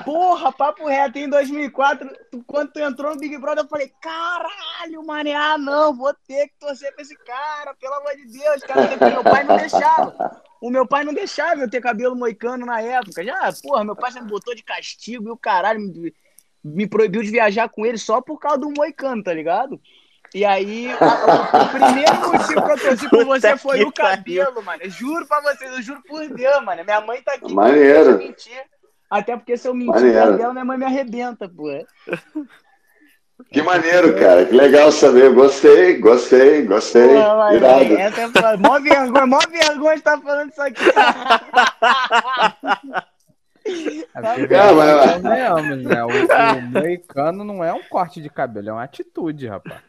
porra, 0.06 0.50
papo 0.52 0.86
reto, 0.86 1.18
em 1.18 1.28
2004, 1.28 2.08
quando 2.46 2.72
tu 2.72 2.78
entrou 2.78 3.12
no 3.12 3.20
Big 3.20 3.36
Brother, 3.36 3.64
eu 3.64 3.68
falei, 3.68 3.92
caralho, 4.00 5.04
mané, 5.04 5.34
ah, 5.34 5.58
não, 5.58 5.94
vou 5.94 6.14
ter 6.26 6.48
que 6.48 6.54
torcer 6.58 6.90
pra 6.94 7.02
esse 7.02 7.18
cara, 7.26 7.74
pelo 7.74 7.96
amor 7.96 8.16
de 8.16 8.24
Deus, 8.38 8.62
cara, 8.62 9.10
meu 9.10 9.22
pai 9.22 9.44
não 9.44 9.58
deixava. 9.58 10.42
O 10.62 10.70
meu 10.70 10.86
pai 10.86 11.04
não 11.04 11.12
deixava 11.12 11.60
eu 11.60 11.68
ter 11.68 11.82
cabelo 11.82 12.16
moicano 12.16 12.64
na 12.64 12.80
época. 12.80 13.22
Já, 13.22 13.52
porra, 13.62 13.84
meu 13.84 13.94
pai 13.94 14.12
já 14.12 14.22
me 14.22 14.30
botou 14.30 14.54
de 14.54 14.62
castigo 14.62 15.28
e 15.28 15.30
o 15.30 15.36
caralho, 15.36 15.78
me 15.78 15.92
proibiu 16.88 17.22
de 17.22 17.30
viajar 17.30 17.68
com 17.68 17.84
ele 17.84 17.98
só 17.98 18.20
por 18.20 18.38
causa 18.38 18.58
do 18.58 18.70
Moicano, 18.70 19.22
tá 19.22 19.32
ligado? 19.32 19.80
E 20.34 20.44
aí, 20.44 20.90
a, 20.90 21.62
o 21.62 21.68
primeiro 21.68 22.16
motivo 22.16 22.64
que 22.64 22.72
eu 22.72 22.80
torci 22.80 23.08
por 23.08 23.24
você 23.38 23.56
foi 23.56 23.84
o 23.84 23.92
cabelo, 23.92 24.60
mano. 24.62 24.82
Eu 24.82 24.90
juro 24.90 25.24
pra 25.26 25.40
vocês, 25.40 25.72
eu 25.72 25.80
juro 25.80 26.02
por 26.08 26.28
Deus, 26.28 26.64
mano. 26.64 26.84
Minha 26.84 27.00
mãe 27.00 27.22
tá 27.22 27.34
aqui. 27.34 27.54
Maneiro. 27.54 28.18
Mentir. 28.18 28.64
Até 29.08 29.36
porque 29.36 29.56
se 29.56 29.68
eu 29.68 29.74
mentir 29.74 30.12
dela, 30.12 30.52
minha 30.52 30.64
mãe 30.64 30.76
me 30.76 30.86
arrebenta, 30.86 31.48
pô. 31.48 31.68
Que 33.52 33.62
maneiro, 33.62 34.18
cara. 34.18 34.44
Que 34.44 34.56
legal 34.56 34.90
saber. 34.90 35.32
Gostei, 35.32 35.98
gostei, 35.98 36.62
gostei. 36.62 37.06
Pô, 37.06 37.52
Irado. 37.52 37.96
Essa 37.96 38.22
é 38.22 38.56
mó 38.56 38.80
vergonha, 38.80 39.26
mó 39.26 39.38
vergonha 39.48 39.94
de 39.94 40.00
estar 40.00 40.20
falando 40.20 40.50
isso 40.50 40.62
aqui. 40.62 40.82
É 43.66 44.20
porque 44.20 44.54
é, 44.54 44.72
mas... 44.72 45.22
né? 45.22 46.04
O, 46.04 46.08
o 46.08 46.62
moicano 46.62 47.44
não 47.44 47.64
é 47.64 47.72
um 47.72 47.82
corte 47.84 48.20
de 48.20 48.28
cabelo, 48.28 48.68
é 48.68 48.72
uma 48.72 48.84
atitude, 48.84 49.46
rapaz. 49.46 49.80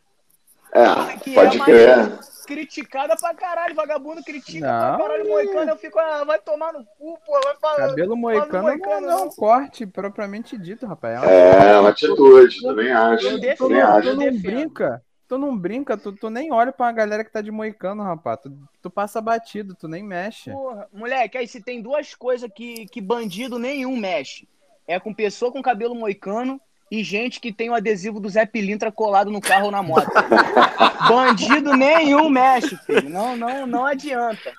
É, 0.71 1.17
que 1.17 1.33
pode 1.33 1.57
é 1.57 1.63
crer. 1.63 2.19
Criticada 2.45 3.15
pra 3.15 3.33
caralho, 3.33 3.73
vagabundo 3.73 4.21
critica 4.21 4.67
não, 4.67 4.97
pra 4.97 5.07
caralho 5.07 5.27
moicano, 5.27 5.71
eu 5.71 5.77
fico, 5.77 5.97
ah, 5.97 6.23
vai 6.25 6.37
tomar 6.37 6.73
no 6.73 6.85
cu, 6.85 7.17
pô, 7.25 7.39
vai 7.43 7.55
falar. 7.55 7.87
Cabelo 7.87 8.15
moicano, 8.15 8.63
moicano 8.63 9.07
não, 9.07 9.19
é 9.19 9.21
um 9.23 9.29
corte 9.29 9.85
propriamente 9.85 10.57
dito, 10.57 10.85
rapaz. 10.85 11.23
É, 11.23 11.71
é 11.71 11.79
uma 11.79 11.89
atitude, 11.89 12.61
também 12.61 12.91
acho. 12.91 13.25
Eu 13.25 13.39
defendo, 13.39 13.69
também 13.69 13.81
acho. 13.81 14.07
Eu 14.09 14.15
não 14.15 14.37
brinca, 14.37 15.01
tu 15.27 15.37
não 15.37 15.57
brinca, 15.57 15.97
tu, 15.97 16.11
tu 16.11 16.29
nem 16.29 16.51
olha 16.51 16.71
pra 16.71 16.91
galera 16.91 17.23
que 17.23 17.31
tá 17.31 17.41
de 17.41 17.51
moicano, 17.51 18.03
rapaz. 18.03 18.39
Tu, 18.41 18.51
tu 18.81 18.89
passa 18.89 19.21
batido, 19.21 19.75
tu 19.75 19.87
nem 19.87 20.03
mexe. 20.03 20.51
Porra, 20.51 20.87
moleque, 20.93 21.37
aí 21.37 21.47
se 21.47 21.61
tem 21.61 21.81
duas 21.81 22.13
coisas 22.13 22.49
que, 22.53 22.85
que 22.87 23.01
bandido 23.01 23.57
nenhum 23.57 23.97
mexe. 23.97 24.47
É 24.87 24.99
com 24.99 25.13
pessoa 25.13 25.51
com 25.51 25.61
cabelo 25.61 25.95
moicano 25.95 26.61
e 26.91 27.03
gente 27.03 27.39
que 27.39 27.51
tem 27.51 27.69
o 27.69 27.73
adesivo 27.73 28.19
do 28.19 28.29
Zé 28.29 28.45
Pilintra 28.45 28.91
colado 28.91 29.31
no 29.31 29.41
carro 29.41 29.65
ou 29.65 29.71
na 29.71 29.81
moto. 29.81 30.07
bandido 31.09 31.75
nenhum 31.75 32.29
mexe, 32.29 32.77
filho. 32.77 33.09
Não, 33.09 33.35
não, 33.35 33.65
não 33.65 33.85
adianta. 33.85 34.53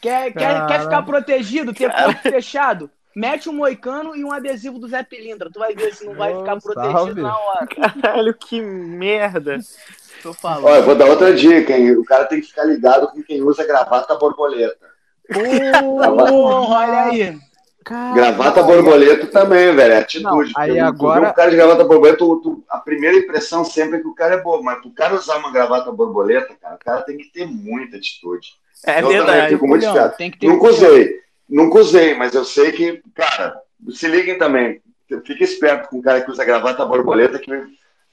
Quer, 0.00 0.32
quer, 0.32 0.66
quer 0.66 0.82
ficar 0.82 1.02
protegido, 1.02 1.72
ter 1.72 1.90
corpo 1.92 2.20
fechado? 2.20 2.90
Mete 3.14 3.48
um 3.48 3.52
moicano 3.52 4.14
e 4.14 4.24
um 4.24 4.32
adesivo 4.32 4.78
do 4.78 4.88
Zé 4.88 5.02
Pilintra. 5.02 5.50
Tu 5.50 5.58
vai 5.58 5.74
ver 5.74 5.94
se 5.94 6.04
não 6.04 6.14
vai 6.14 6.36
ficar 6.36 6.60
protegido 6.60 6.92
salve. 6.92 7.22
na 7.22 7.36
hora. 7.36 7.66
Caralho, 7.66 8.34
que 8.34 8.60
merda. 8.60 9.58
Tô 10.22 10.32
falando. 10.32 10.64
Olha, 10.64 10.82
vou 10.82 10.94
dar 10.94 11.06
outra 11.06 11.32
dica, 11.34 11.76
hein? 11.76 11.92
O 11.92 12.04
cara 12.04 12.24
tem 12.24 12.40
que 12.40 12.46
ficar 12.48 12.64
ligado 12.64 13.08
com 13.08 13.22
quem 13.22 13.42
usa 13.42 13.66
gravata 13.66 14.14
borboleta. 14.16 14.90
Porra, 15.32 16.76
olha 16.76 17.02
aí. 17.04 17.38
Caramba. 17.84 18.14
Gravata 18.14 18.62
borboleta 18.62 19.26
também, 19.26 19.74
velho. 19.74 19.94
É 19.94 19.98
atitude. 19.98 20.52
Não, 20.54 20.62
aí 20.62 20.78
agora... 20.78 21.28
um 21.28 21.32
cara 21.32 21.50
de 21.50 21.56
gravata 21.56 21.84
borboleta, 21.84 22.18
tu, 22.18 22.36
tu, 22.36 22.64
a 22.68 22.78
primeira 22.78 23.16
impressão 23.16 23.64
sempre 23.64 23.98
é 23.98 24.00
que 24.00 24.06
o 24.06 24.14
cara 24.14 24.34
é 24.34 24.42
bom, 24.42 24.62
mas 24.62 24.84
o 24.84 24.90
cara 24.90 25.14
usar 25.14 25.38
uma 25.38 25.50
gravata 25.50 25.90
borboleta, 25.90 26.54
cara, 26.60 26.74
o 26.74 26.78
cara 26.78 27.02
tem 27.02 27.16
que 27.16 27.32
ter 27.32 27.46
muita 27.46 27.96
atitude. 27.96 28.48
É 28.86 29.02
eu 29.02 29.08
verdade. 29.08 29.54
Fico 29.54 29.66
muito 29.66 29.84
Não, 29.86 30.08
tem 30.10 30.30
que 30.30 30.38
ter 30.38 30.46
Nunca 30.46 30.68
usei. 30.68 31.20
Nunca 31.48 31.78
usei, 31.78 32.14
mas 32.14 32.34
eu 32.34 32.44
sei 32.44 32.70
que, 32.72 33.02
cara, 33.14 33.58
se 33.90 34.06
liguem 34.06 34.38
também. 34.38 34.80
Fique 35.24 35.42
esperto 35.42 35.88
com 35.88 35.98
o 35.98 36.02
cara 36.02 36.20
que 36.20 36.30
usa 36.30 36.44
gravata 36.44 36.84
borboleta, 36.84 37.38
que 37.38 37.50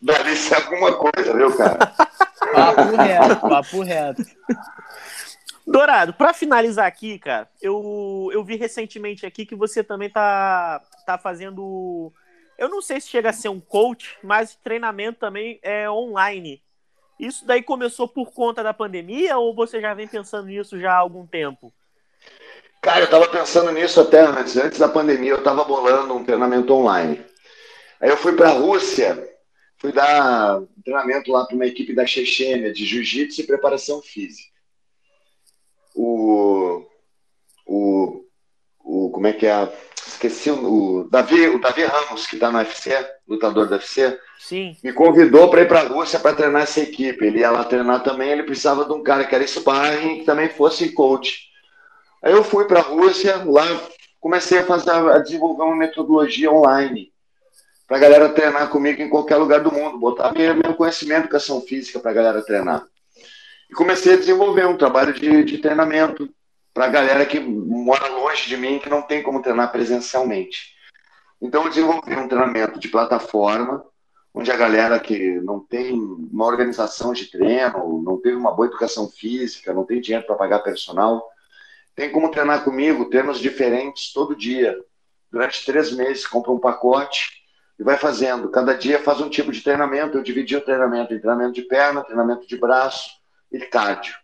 deve 0.01 0.35
ser 0.35 0.55
alguma 0.55 0.93
coisa, 0.95 1.33
viu, 1.35 1.55
cara? 1.55 1.77
papo 2.53 2.95
reto, 2.95 3.41
papo 3.41 3.81
reto. 3.81 4.23
Dourado, 5.65 6.13
para 6.13 6.33
finalizar 6.33 6.85
aqui, 6.85 7.19
cara, 7.19 7.49
eu, 7.61 8.29
eu 8.31 8.43
vi 8.43 8.55
recentemente 8.55 9.25
aqui 9.25 9.45
que 9.45 9.55
você 9.55 9.83
também 9.83 10.09
tá, 10.09 10.81
tá 11.05 11.17
fazendo. 11.17 12.13
Eu 12.57 12.69
não 12.69 12.81
sei 12.81 13.01
se 13.01 13.09
chega 13.09 13.29
a 13.29 13.33
ser 13.33 13.49
um 13.49 13.59
coach, 13.59 14.17
mas 14.23 14.55
treinamento 14.55 15.19
também 15.19 15.59
é 15.61 15.89
online. 15.89 16.63
Isso 17.19 17.45
daí 17.45 17.61
começou 17.61 18.07
por 18.07 18.31
conta 18.31 18.63
da 18.63 18.73
pandemia 18.73 19.37
ou 19.37 19.53
você 19.53 19.81
já 19.81 19.93
vem 19.93 20.07
pensando 20.07 20.47
nisso 20.47 20.79
já 20.79 20.93
há 20.93 20.97
algum 20.97 21.25
tempo? 21.25 21.73
Cara, 22.81 22.99
eu 22.99 23.05
estava 23.05 23.27
pensando 23.27 23.71
nisso 23.71 23.99
até 23.99 24.21
antes. 24.21 24.55
Antes 24.55 24.79
da 24.79 24.87
pandemia, 24.87 25.31
eu 25.31 25.39
estava 25.39 25.63
bolando 25.63 26.15
um 26.15 26.23
treinamento 26.23 26.73
online. 26.73 27.25
Aí 27.99 28.09
eu 28.09 28.17
fui 28.17 28.33
para 28.33 28.49
a 28.49 28.53
Rússia 28.53 29.27
fui 29.77 29.91
dar 29.91 30.61
treinamento 30.83 31.31
lá 31.31 31.45
para 31.45 31.55
uma 31.55 31.65
equipe 31.65 31.93
da 31.93 32.05
Chechênia 32.05 32.73
de 32.73 32.85
jiu-jitsu 32.85 33.41
e 33.41 33.47
preparação 33.47 34.01
física. 34.01 34.49
O, 35.95 36.85
o, 37.65 38.25
o 38.79 39.09
como 39.11 39.27
é 39.27 39.33
que 39.33 39.45
é? 39.45 39.71
Esqueci 40.07 40.49
o, 40.49 41.01
o 41.01 41.09
Davi, 41.09 41.47
o 41.47 41.59
Davi 41.59 41.83
Ramos, 41.83 42.25
que 42.25 42.35
está 42.35 42.51
no 42.51 42.57
UFC, 42.57 42.91
lutador 43.27 43.67
do 43.67 43.75
UFC, 43.75 44.19
Sim. 44.39 44.75
me 44.83 44.93
convidou 44.93 45.49
para 45.49 45.61
ir 45.61 45.67
para 45.67 45.81
a 45.81 45.87
Rússia 45.87 46.19
para 46.19 46.35
treinar 46.35 46.63
essa 46.63 46.79
equipe. 46.79 47.25
Ele 47.25 47.39
ia 47.39 47.51
lá 47.51 47.63
treinar 47.63 48.03
também, 48.03 48.29
ele 48.29 48.43
precisava 48.43 48.85
de 48.85 48.93
um 48.93 49.03
cara 49.03 49.25
que 49.25 49.35
era 49.35 49.45
sparring 49.45 50.19
que 50.19 50.25
também 50.25 50.49
fosse 50.49 50.93
coach. 50.93 51.47
Aí 52.23 52.31
eu 52.31 52.43
fui 52.43 52.65
para 52.65 52.79
a 52.79 52.83
Rússia, 52.83 53.43
lá 53.45 53.65
comecei 54.19 54.59
a 54.59 54.65
fazer 54.65 54.89
a 54.89 55.19
desenvolver 55.19 55.63
uma 55.63 55.75
metodologia 55.75 56.51
online 56.51 57.11
para 57.87 57.97
a 57.97 57.99
galera 58.01 58.29
treinar 58.29 58.69
comigo 58.69 59.01
em 59.01 59.09
qualquer 59.09 59.37
lugar 59.37 59.61
do 59.61 59.71
mundo, 59.71 59.97
botar 59.97 60.33
meu, 60.33 60.75
conhecimento 60.75 61.21
de 61.21 61.23
educação 61.27 61.61
física 61.61 61.99
para 61.99 62.11
a 62.11 62.13
galera 62.13 62.41
treinar. 62.41 62.85
E 63.69 63.73
comecei 63.73 64.13
a 64.13 64.17
desenvolver 64.17 64.67
um 64.67 64.77
trabalho 64.77 65.13
de, 65.13 65.43
de 65.45 65.57
treinamento 65.59 66.29
para 66.73 66.85
a 66.85 66.89
galera 66.89 67.25
que 67.25 67.39
mora 67.39 68.07
longe 68.09 68.47
de 68.47 68.57
mim, 68.57 68.77
que 68.77 68.89
não 68.89 69.01
tem 69.01 69.23
como 69.23 69.41
treinar 69.41 69.71
presencialmente. 69.71 70.75
Então, 71.41 71.63
eu 71.63 71.69
desenvolvi 71.69 72.13
um 72.15 72.27
treinamento 72.27 72.77
de 72.77 72.89
plataforma, 72.89 73.83
onde 74.33 74.51
a 74.51 74.57
galera 74.57 74.99
que 74.99 75.39
não 75.41 75.59
tem 75.59 75.93
uma 75.93 76.45
organização 76.45 77.13
de 77.13 77.31
treino, 77.31 78.01
não 78.03 78.19
teve 78.19 78.35
uma 78.35 78.51
boa 78.51 78.67
educação 78.67 79.09
física, 79.09 79.73
não 79.73 79.85
tem 79.85 80.01
dinheiro 80.01 80.25
para 80.25 80.35
pagar 80.35 80.59
personal, 80.59 81.25
tem 81.95 82.11
como 82.11 82.29
treinar 82.29 82.63
comigo 82.63 83.09
treinos 83.09 83.39
diferentes 83.39 84.11
todo 84.11 84.35
dia. 84.35 84.77
Durante 85.31 85.65
três 85.65 85.91
meses, 85.91 86.27
compra 86.27 86.51
um 86.51 86.59
pacote 86.59 87.46
e 87.79 87.83
vai 87.83 87.97
fazendo. 87.97 88.49
Cada 88.49 88.73
dia 88.73 89.01
faz 89.01 89.21
um 89.21 89.29
tipo 89.29 89.51
de 89.51 89.61
treinamento. 89.61 90.17
Eu 90.17 90.23
dividi 90.23 90.55
o 90.55 90.61
treinamento 90.61 91.13
em 91.13 91.19
treinamento 91.19 91.53
de 91.53 91.61
perna, 91.63 92.03
treinamento 92.03 92.47
de 92.47 92.57
braço 92.57 93.11
e 93.51 93.59
cardio. 93.59 94.15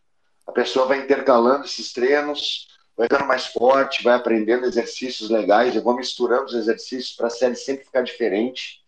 A 0.48 0.52
pessoa 0.52 0.88
vai 0.88 1.00
intercalando 1.00 1.66
esses 1.66 1.94
treinos, 1.94 2.68
vai 2.98 3.08
ficando 3.08 3.28
mais 3.28 3.46
forte, 3.46 4.04
vai 4.04 4.16
aprendendo 4.16 4.66
exercícios 4.66 5.30
legais. 5.30 5.76
Eu 5.76 5.84
vou 5.84 5.96
misturando 5.96 6.46
os 6.46 6.54
exercícios 6.54 7.16
para 7.16 7.28
a 7.28 7.30
série 7.30 7.56
sempre 7.56 7.86
ficar 7.86 8.02
diferente. 8.02 8.84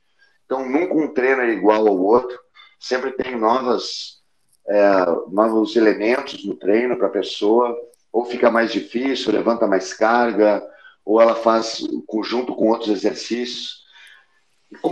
Então, 0.45 0.67
nunca 0.67 0.93
um 0.93 1.13
treino 1.13 1.41
é 1.41 1.49
igual 1.49 1.87
ao 1.87 1.97
outro. 1.97 2.37
Sempre 2.79 3.11
tem 3.11 3.37
novas, 3.37 4.21
é, 4.67 5.05
novos 5.31 5.75
elementos 5.75 6.43
no 6.43 6.55
treino 6.55 6.97
para 6.97 7.07
a 7.07 7.11
pessoa. 7.11 7.75
Ou 8.11 8.25
fica 8.25 8.49
mais 8.49 8.71
difícil, 8.71 9.31
levanta 9.31 9.67
mais 9.67 9.93
carga, 9.93 10.65
ou 11.03 11.21
ela 11.21 11.35
faz 11.35 11.85
conjunto 12.07 12.55
com 12.55 12.69
outros 12.69 12.89
exercícios 12.89 13.84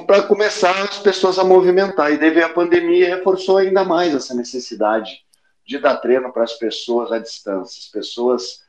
para 0.06 0.24
começar 0.24 0.84
as 0.84 1.00
pessoas 1.00 1.38
a 1.40 1.44
movimentar. 1.44 2.12
E 2.12 2.18
daí 2.18 2.42
a 2.42 2.50
pandemia 2.50 3.16
reforçou 3.16 3.58
ainda 3.58 3.84
mais 3.84 4.14
essa 4.14 4.34
necessidade 4.34 5.24
de 5.66 5.80
dar 5.80 5.98
treino 5.98 6.32
para 6.32 6.44
as 6.44 6.54
pessoas 6.54 7.12
à 7.12 7.20
distância. 7.20 7.80
As 7.80 7.88
pessoas 7.88 8.62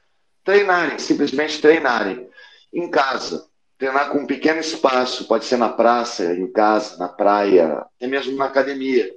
treinarem, 0.45 0.99
simplesmente 0.99 1.61
treinarem 1.61 2.29
em 2.73 2.91
casa. 2.91 3.49
Treinar 3.77 4.11
com 4.11 4.19
um 4.19 4.27
pequeno 4.27 4.61
espaço, 4.61 5.27
pode 5.27 5.45
ser 5.45 5.57
na 5.57 5.69
praça, 5.69 6.35
em 6.35 6.51
casa, 6.51 6.97
na 6.97 7.09
praia, 7.09 7.85
até 7.97 8.07
mesmo 8.07 8.37
na 8.37 8.45
academia. 8.47 9.13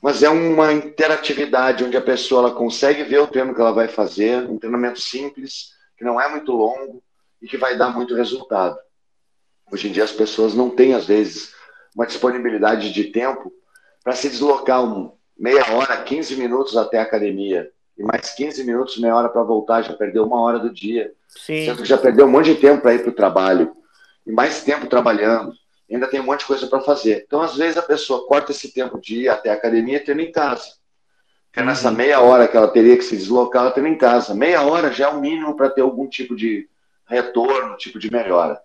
Mas 0.00 0.22
é 0.22 0.28
uma 0.28 0.72
interatividade 0.72 1.84
onde 1.84 1.96
a 1.96 2.02
pessoa 2.02 2.46
ela 2.46 2.54
consegue 2.54 3.02
ver 3.02 3.18
o 3.18 3.26
treino 3.26 3.54
que 3.54 3.60
ela 3.60 3.72
vai 3.72 3.88
fazer, 3.88 4.48
um 4.48 4.58
treinamento 4.58 5.00
simples, 5.00 5.72
que 5.96 6.04
não 6.04 6.20
é 6.20 6.28
muito 6.28 6.52
longo 6.52 7.02
e 7.40 7.48
que 7.48 7.56
vai 7.56 7.76
dar 7.76 7.90
muito 7.90 8.14
resultado. 8.14 8.76
Hoje 9.72 9.88
em 9.88 9.92
dia 9.92 10.04
as 10.04 10.12
pessoas 10.12 10.52
não 10.52 10.68
têm, 10.68 10.92
às 10.92 11.06
vezes, 11.06 11.54
uma 11.96 12.06
disponibilidade 12.06 12.92
de 12.92 13.04
tempo 13.04 13.50
para 14.04 14.14
se 14.14 14.28
deslocar 14.28 14.84
um, 14.84 15.12
meia 15.38 15.64
hora, 15.72 15.96
15 15.96 16.36
minutos 16.36 16.76
até 16.76 16.98
a 16.98 17.02
academia. 17.02 17.70
E 17.96 18.02
mais 18.02 18.34
15 18.34 18.64
minutos, 18.64 18.98
meia 18.98 19.16
hora 19.16 19.30
para 19.30 19.42
voltar, 19.42 19.80
já 19.80 19.94
perdeu 19.94 20.24
uma 20.24 20.38
hora 20.42 20.58
do 20.58 20.70
dia. 20.70 21.12
Sim. 21.26 21.64
Sendo 21.64 21.82
que 21.82 21.88
já 21.88 21.96
perdeu 21.96 22.26
um 22.26 22.30
monte 22.30 22.54
de 22.54 22.60
tempo 22.60 22.82
para 22.82 22.92
ir 22.92 23.00
para 23.00 23.10
o 23.10 23.14
trabalho. 23.14 23.74
E 24.26 24.30
mais 24.30 24.62
tempo 24.62 24.86
trabalhando. 24.86 25.54
Ainda 25.90 26.06
tem 26.06 26.20
um 26.20 26.24
monte 26.24 26.40
de 26.40 26.46
coisa 26.46 26.66
para 26.66 26.80
fazer. 26.80 27.24
Então, 27.26 27.40
às 27.40 27.56
vezes, 27.56 27.78
a 27.78 27.82
pessoa 27.82 28.26
corta 28.26 28.52
esse 28.52 28.72
tempo 28.72 29.00
de 29.00 29.22
ir 29.22 29.28
até 29.28 29.50
a 29.50 29.54
academia 29.54 29.96
e 29.96 30.00
treina 30.00 30.22
em 30.22 30.32
casa. 30.32 30.74
Porque 31.46 31.60
uhum. 31.60 31.66
nessa 31.66 31.90
meia 31.90 32.20
hora 32.20 32.46
que 32.46 32.56
ela 32.56 32.68
teria 32.68 32.96
que 32.96 33.04
se 33.04 33.16
deslocar, 33.16 33.62
ela 33.62 33.70
treina 33.70 33.88
em 33.88 33.98
casa. 33.98 34.34
Meia 34.34 34.62
hora 34.62 34.92
já 34.92 35.06
é 35.06 35.08
o 35.08 35.20
mínimo 35.20 35.56
para 35.56 35.70
ter 35.70 35.80
algum 35.80 36.06
tipo 36.08 36.36
de 36.36 36.68
retorno, 37.06 37.76
tipo 37.76 37.98
de 37.98 38.10
melhora. 38.10 38.60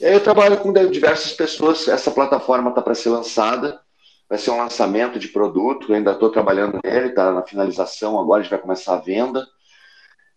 E 0.00 0.06
aí 0.06 0.14
eu 0.14 0.22
trabalho 0.22 0.58
com 0.58 0.72
diversas 0.72 1.32
pessoas, 1.32 1.88
essa 1.88 2.10
plataforma 2.10 2.70
está 2.70 2.80
para 2.80 2.94
ser 2.94 3.08
lançada, 3.08 3.80
vai 4.28 4.38
ser 4.38 4.52
um 4.52 4.58
lançamento 4.58 5.18
de 5.18 5.26
produto, 5.28 5.88
eu 5.88 5.96
ainda 5.96 6.12
estou 6.12 6.30
trabalhando 6.30 6.78
nele, 6.84 7.08
está 7.08 7.32
na 7.32 7.42
finalização, 7.42 8.18
agora 8.18 8.40
a 8.40 8.42
gente 8.42 8.50
vai 8.50 8.60
começar 8.60 8.94
a 8.94 9.00
venda. 9.00 9.44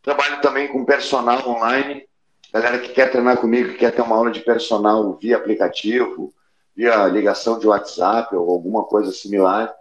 Trabalho 0.02 0.42
também 0.42 0.68
com 0.68 0.84
personal 0.84 1.48
online, 1.48 2.04
galera 2.52 2.80
que 2.80 2.90
quer 2.90 3.12
treinar 3.12 3.38
comigo, 3.38 3.74
que 3.74 3.78
quer 3.78 3.92
ter 3.92 4.02
uma 4.02 4.16
aula 4.16 4.32
de 4.32 4.40
personal 4.40 5.16
via 5.22 5.38
aplicativo, 5.38 6.34
via 6.76 7.06
ligação 7.06 7.60
de 7.60 7.68
WhatsApp 7.68 8.36
ou 8.36 8.50
alguma 8.50 8.86
coisa 8.86 9.12
similar. 9.12 9.72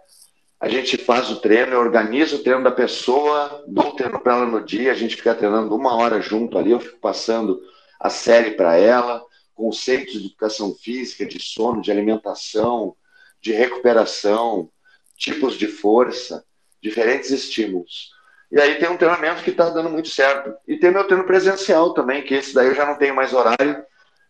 A 0.59 0.69
gente 0.69 0.95
faz 0.95 1.31
o 1.31 1.37
treino, 1.37 1.73
eu 1.73 1.79
organizo 1.79 2.35
o 2.35 2.43
treino 2.43 2.63
da 2.63 2.71
pessoa, 2.71 3.63
dou 3.67 3.87
o 3.87 3.95
treino 3.95 4.19
para 4.19 4.35
ela 4.35 4.45
no 4.45 4.63
dia, 4.63 4.91
a 4.91 4.95
gente 4.95 5.15
fica 5.15 5.33
treinando 5.33 5.75
uma 5.75 5.95
hora 5.95 6.21
junto 6.21 6.55
ali, 6.55 6.69
eu 6.69 6.79
fico 6.79 6.99
passando 6.99 7.59
a 7.99 8.11
série 8.11 8.51
para 8.51 8.77
ela, 8.77 9.23
conceitos 9.61 10.13
de 10.13 10.25
educação 10.25 10.73
física, 10.73 11.23
de 11.23 11.39
sono, 11.39 11.83
de 11.83 11.91
alimentação, 11.91 12.95
de 13.39 13.51
recuperação, 13.51 14.71
tipos 15.15 15.53
de 15.53 15.67
força, 15.67 16.43
diferentes 16.81 17.29
estímulos. 17.29 18.09
E 18.51 18.59
aí 18.59 18.79
tem 18.79 18.89
um 18.89 18.97
treinamento 18.97 19.43
que 19.43 19.51
está 19.51 19.69
dando 19.69 19.87
muito 19.87 20.09
certo. 20.09 20.51
E 20.67 20.77
tem 20.77 20.89
meu 20.89 21.05
treino 21.05 21.25
presencial 21.25 21.93
também, 21.93 22.23
que 22.23 22.33
esse 22.33 22.55
daí 22.55 22.69
eu 22.69 22.73
já 22.73 22.87
não 22.87 22.97
tenho 22.97 23.15
mais 23.15 23.33
horário. 23.33 23.85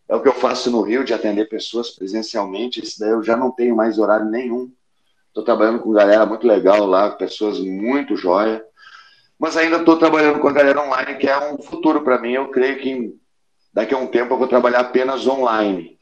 É 0.10 0.14
o 0.14 0.22
que 0.22 0.28
eu 0.28 0.34
faço 0.34 0.70
no 0.70 0.82
Rio, 0.82 1.06
de 1.06 1.14
atender 1.14 1.48
pessoas 1.48 1.92
presencialmente. 1.92 2.82
Esse 2.82 3.00
daí 3.00 3.12
eu 3.12 3.24
já 3.24 3.38
não 3.38 3.52
tenho 3.52 3.74
mais 3.74 3.98
horário 3.98 4.26
nenhum. 4.26 4.70
Estou 5.30 5.46
trabalhando 5.46 5.80
com 5.80 5.94
galera 5.94 6.26
muito 6.26 6.46
legal 6.46 6.86
lá, 6.86 7.10
pessoas 7.12 7.58
muito 7.58 8.18
jóia. 8.18 8.62
Mas 9.40 9.56
ainda 9.56 9.78
estou 9.78 9.98
trabalhando 9.98 10.40
com 10.40 10.50
a 10.50 10.54
galera 10.54 10.86
online, 10.86 11.16
que 11.16 11.28
é 11.28 11.54
um 11.54 11.58
futuro 11.62 12.04
para 12.04 12.20
mim. 12.20 12.34
Eu 12.34 12.50
creio 12.50 12.80
que 12.80 12.90
em 12.90 13.20
daqui 13.74 13.93
a 13.93 13.97
um 13.97 14.07
tempo 14.07 14.34
eu 14.34 14.38
vou 14.38 14.47
trabalhar 14.47 14.80
apenas 14.80 15.28
online. 15.28 15.97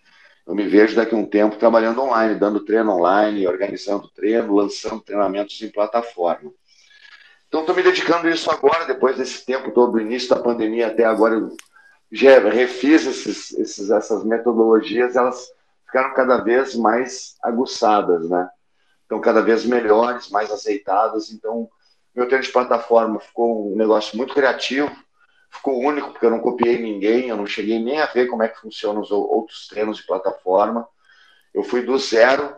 Eu 0.45 0.55
me 0.55 0.67
vejo 0.67 0.95
daqui 0.95 1.13
a 1.13 1.17
um 1.17 1.25
tempo 1.25 1.57
trabalhando 1.57 2.01
online, 2.01 2.35
dando 2.35 2.65
treino 2.65 2.91
online, 2.91 3.47
organizando 3.47 4.07
treino, 4.09 4.55
lançando 4.55 4.99
treinamentos 5.01 5.61
em 5.61 5.69
plataforma. 5.69 6.51
Então, 7.47 7.61
estou 7.61 7.75
me 7.75 7.83
dedicando 7.83 8.27
a 8.27 8.31
isso 8.31 8.49
agora, 8.49 8.85
depois 8.85 9.17
desse 9.17 9.45
tempo 9.45 9.71
todo, 9.71 9.93
do 9.93 9.99
início 9.99 10.29
da 10.29 10.41
pandemia 10.41 10.87
até 10.87 11.03
agora, 11.03 11.35
eu 11.35 11.55
já 12.11 12.39
refiz 12.39 13.05
esses, 13.05 13.51
esses, 13.53 13.89
essas 13.89 14.23
metodologias, 14.23 15.15
elas 15.15 15.47
ficaram 15.85 16.13
cada 16.13 16.37
vez 16.37 16.75
mais 16.75 17.35
aguçadas, 17.43 18.29
né? 18.29 18.49
Então, 19.05 19.19
cada 19.19 19.41
vez 19.41 19.65
melhores, 19.65 20.29
mais 20.29 20.51
aceitadas. 20.51 21.31
Então, 21.31 21.67
meu 22.15 22.27
treino 22.27 22.43
de 22.43 22.51
plataforma 22.51 23.19
ficou 23.19 23.73
um 23.73 23.75
negócio 23.75 24.15
muito 24.17 24.33
criativo, 24.33 24.91
ficou 25.49 25.79
único, 25.79 26.11
porque 26.11 26.25
eu 26.25 26.31
não 26.31 26.39
copiei 26.39 26.79
ninguém, 26.81 27.27
eu 27.27 27.37
não 27.37 27.45
cheguei 27.45 27.79
nem 27.79 27.99
a 27.99 28.05
ver 28.05 28.27
como 28.27 28.43
é 28.43 28.47
que 28.47 28.59
funcionam 28.59 29.01
os 29.01 29.11
outros 29.11 29.67
treinos 29.67 29.97
de 29.97 30.05
plataforma. 30.05 30.87
Eu 31.53 31.63
fui 31.63 31.81
do 31.81 31.97
zero 31.97 32.55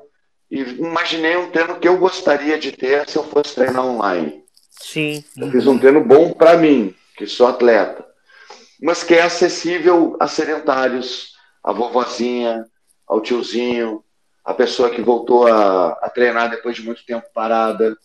e 0.49 0.59
imaginei 0.61 1.37
um 1.37 1.49
treino 1.49 1.79
que 1.79 1.87
eu 1.87 1.97
gostaria 1.97 2.59
de 2.59 2.71
ter 2.71 3.09
se 3.09 3.17
eu 3.17 3.23
fosse 3.23 3.55
treinar 3.55 3.85
online. 3.85 4.43
Sim. 4.69 5.23
Eu 5.37 5.49
fiz 5.49 5.65
um 5.65 5.79
treino 5.79 6.03
bom 6.03 6.33
para 6.33 6.57
mim, 6.57 6.93
que 7.15 7.25
sou 7.25 7.47
atleta, 7.47 8.05
mas 8.81 9.03
que 9.03 9.13
é 9.13 9.21
acessível 9.21 10.17
a 10.19 10.27
sedentários, 10.27 11.33
a 11.63 11.71
vovozinha, 11.71 12.65
ao 13.07 13.21
tiozinho, 13.21 14.03
a 14.43 14.53
pessoa 14.53 14.89
que 14.89 15.01
voltou 15.01 15.47
a, 15.47 15.91
a 15.93 16.09
treinar 16.09 16.49
depois 16.49 16.75
de 16.75 16.83
muito 16.83 17.05
tempo 17.05 17.27
parada 17.33 17.95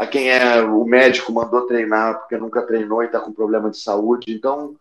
a 0.00 0.06
quem 0.06 0.30
é 0.30 0.62
o 0.62 0.82
médico 0.82 1.30
mandou 1.30 1.66
treinar 1.66 2.20
porque 2.20 2.38
nunca 2.38 2.62
treinou 2.62 3.02
e 3.02 3.06
está 3.06 3.20
com 3.20 3.34
problema 3.34 3.70
de 3.70 3.76
saúde. 3.76 4.32
Então, 4.32 4.74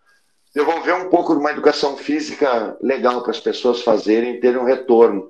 devolver 0.55 0.95
um 0.95 1.09
pouco 1.09 1.33
de 1.33 1.41
uma 1.41 1.51
educação 1.51 1.97
física 1.97 2.77
legal 2.81 3.21
para 3.21 3.31
as 3.31 3.39
pessoas 3.41 3.81
fazerem 3.81 4.39
terem 4.39 4.57
um 4.57 4.63
retorno 4.63 5.29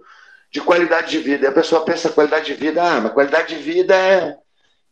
de 0.51 0.61
qualidade 0.61 1.09
de 1.09 1.17
vida. 1.17 1.45
E 1.45 1.47
a 1.47 1.51
pessoa 1.51 1.83
pensa 1.83 2.11
qualidade 2.11 2.45
de 2.45 2.53
vida, 2.53 2.83
ah, 2.83 3.01
mas 3.01 3.13
qualidade 3.13 3.55
de 3.55 3.63
vida 3.63 3.95
é, 3.95 4.37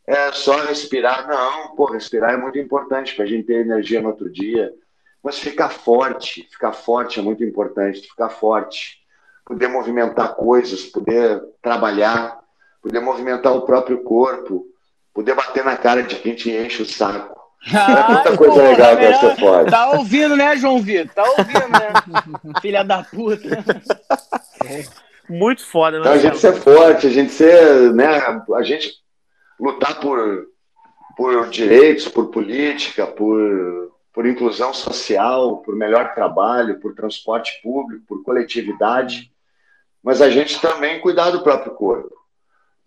é 0.08 0.32
só 0.32 0.66
respirar. 0.66 1.28
Não, 1.28 1.76
pô, 1.76 1.86
respirar 1.86 2.32
é 2.32 2.38
muito 2.38 2.58
importante 2.58 3.16
para 3.16 3.26
a 3.26 3.28
gente 3.28 3.46
ter 3.46 3.62
energia 3.62 4.02
no 4.02 4.10
outro 4.10 4.28
dia. 4.28 4.74
Mas 5.22 5.38
ficar 5.38 5.70
forte, 5.70 6.48
ficar 6.50 6.74
forte 6.74 7.20
é 7.20 7.22
muito 7.22 7.44
importante, 7.44 8.02
ficar 8.02 8.30
forte, 8.30 8.98
poder 9.46 9.68
movimentar 9.68 10.34
coisas, 10.34 10.86
poder 10.86 11.40
trabalhar, 11.62 12.40
poder 12.82 13.00
movimentar 13.00 13.56
o 13.56 13.62
próprio 13.62 14.02
corpo, 14.02 14.67
poder 15.18 15.34
bater 15.34 15.66
na 15.66 15.76
cara 15.76 16.04
de 16.04 16.16
quem 16.18 16.36
te 16.36 16.52
enche 16.52 16.84
o 16.84 16.86
saco. 16.86 17.36
Ah, 17.74 18.12
muita 18.12 18.38
coisa 18.38 18.54
porra, 18.54 18.70
legal 18.70 18.98
que 18.98 19.04
essa 19.04 19.36
pode. 19.36 19.72
Tá 19.72 19.90
ouvindo, 19.90 20.38
né, 20.38 20.56
João 20.56 20.80
Vitor? 20.80 21.14
Tá 21.14 21.24
ouvindo, 21.24 21.68
né? 21.68 22.54
Filha 22.62 22.84
da 22.84 23.04
puta. 23.04 23.66
Muito 25.28 25.66
foda, 25.66 25.98
né? 25.98 26.02
Então, 26.02 26.14
a 26.14 26.18
gente 26.18 26.38
ser 26.38 26.54
forte, 26.54 27.08
a 27.08 27.10
gente 27.10 27.34
ser, 27.34 27.94
né, 27.94 28.06
a 28.56 28.62
gente 28.62 28.94
lutar 29.60 30.00
por, 30.00 30.46
por 31.18 31.50
direitos, 31.50 32.08
por 32.08 32.28
política, 32.28 33.06
por, 33.06 33.92
por 34.14 34.26
inclusão 34.26 34.74
social, 34.74 35.58
por 35.58 35.76
melhor 35.76 36.14
trabalho, 36.14 36.80
por 36.80 36.96
transporte 36.96 37.60
público, 37.62 38.06
por 38.08 38.24
coletividade, 38.24 39.30
mas 40.02 40.22
a 40.22 40.30
gente 40.30 40.62
também 40.62 41.02
cuidar 41.02 41.32
do 41.32 41.44
próprio 41.44 41.74
corpo 41.74 42.17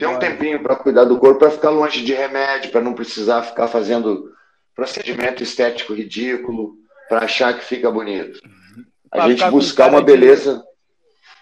ter 0.01 0.07
um 0.07 0.19
tempinho 0.19 0.63
para 0.63 0.75
cuidar 0.75 1.05
do 1.05 1.19
corpo, 1.19 1.41
para 1.41 1.51
ficar 1.51 1.69
longe 1.69 2.03
de 2.03 2.15
remédio, 2.15 2.71
para 2.71 2.81
não 2.81 2.95
precisar 2.95 3.43
ficar 3.43 3.69
fazendo 3.69 4.33
procedimento 4.75 5.43
estético 5.43 5.93
ridículo, 5.93 6.75
para 7.07 7.27
achar 7.27 7.53
que 7.53 7.63
fica 7.63 7.91
bonito. 7.91 8.41
A 9.13 9.19
pra 9.19 9.29
gente 9.29 9.45
buscar 9.51 9.91
uma 9.91 10.01
beleza. 10.01 10.65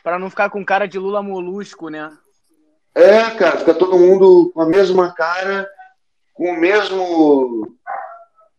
Pra 0.03 0.19
não 0.19 0.29
ficar 0.29 0.51
com 0.51 0.65
cara 0.65 0.87
de 0.87 0.99
Lula 0.99 1.23
molusco, 1.23 1.89
né? 1.89 2.11
É, 2.97 3.31
cara, 3.31 3.59
fica 3.59 3.75
todo 3.75 3.97
mundo 3.97 4.51
com 4.53 4.61
a 4.61 4.67
mesma 4.67 5.13
cara, 5.15 5.69
com 6.35 6.51
o 6.51 6.59
mesmo. 6.59 7.77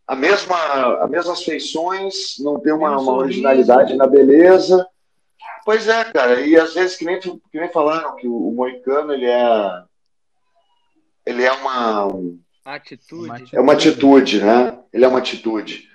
A 0.08 0.16
mesma, 0.16 1.04
as 1.04 1.10
mesmas 1.10 1.44
feições, 1.44 2.36
não 2.40 2.58
tem 2.58 2.72
uma, 2.72 2.98
uma 2.98 3.14
originalidade 3.16 3.96
na 3.98 4.08
beleza. 4.08 4.88
Pois 5.66 5.88
é, 5.88 6.06
cara, 6.06 6.40
e 6.40 6.56
às 6.56 6.74
vezes, 6.74 6.96
que 6.96 7.06
nem, 7.06 7.20
que 7.20 7.40
nem 7.54 7.70
falaram, 7.70 8.16
que 8.16 8.28
o, 8.28 8.48
o 8.48 8.56
Moicano, 8.56 9.14
ele 9.14 9.26
é. 9.26 9.89
Ele 11.26 11.44
é 11.44 11.52
uma. 11.52 12.08
Atitude. 12.66 13.56
É 13.56 13.60
uma 13.60 13.74
atitude, 13.74 14.42
né? 14.42 14.80
Ele 14.94 15.06
é 15.06 15.08
uma 15.08 15.20
atitude. 15.20 15.90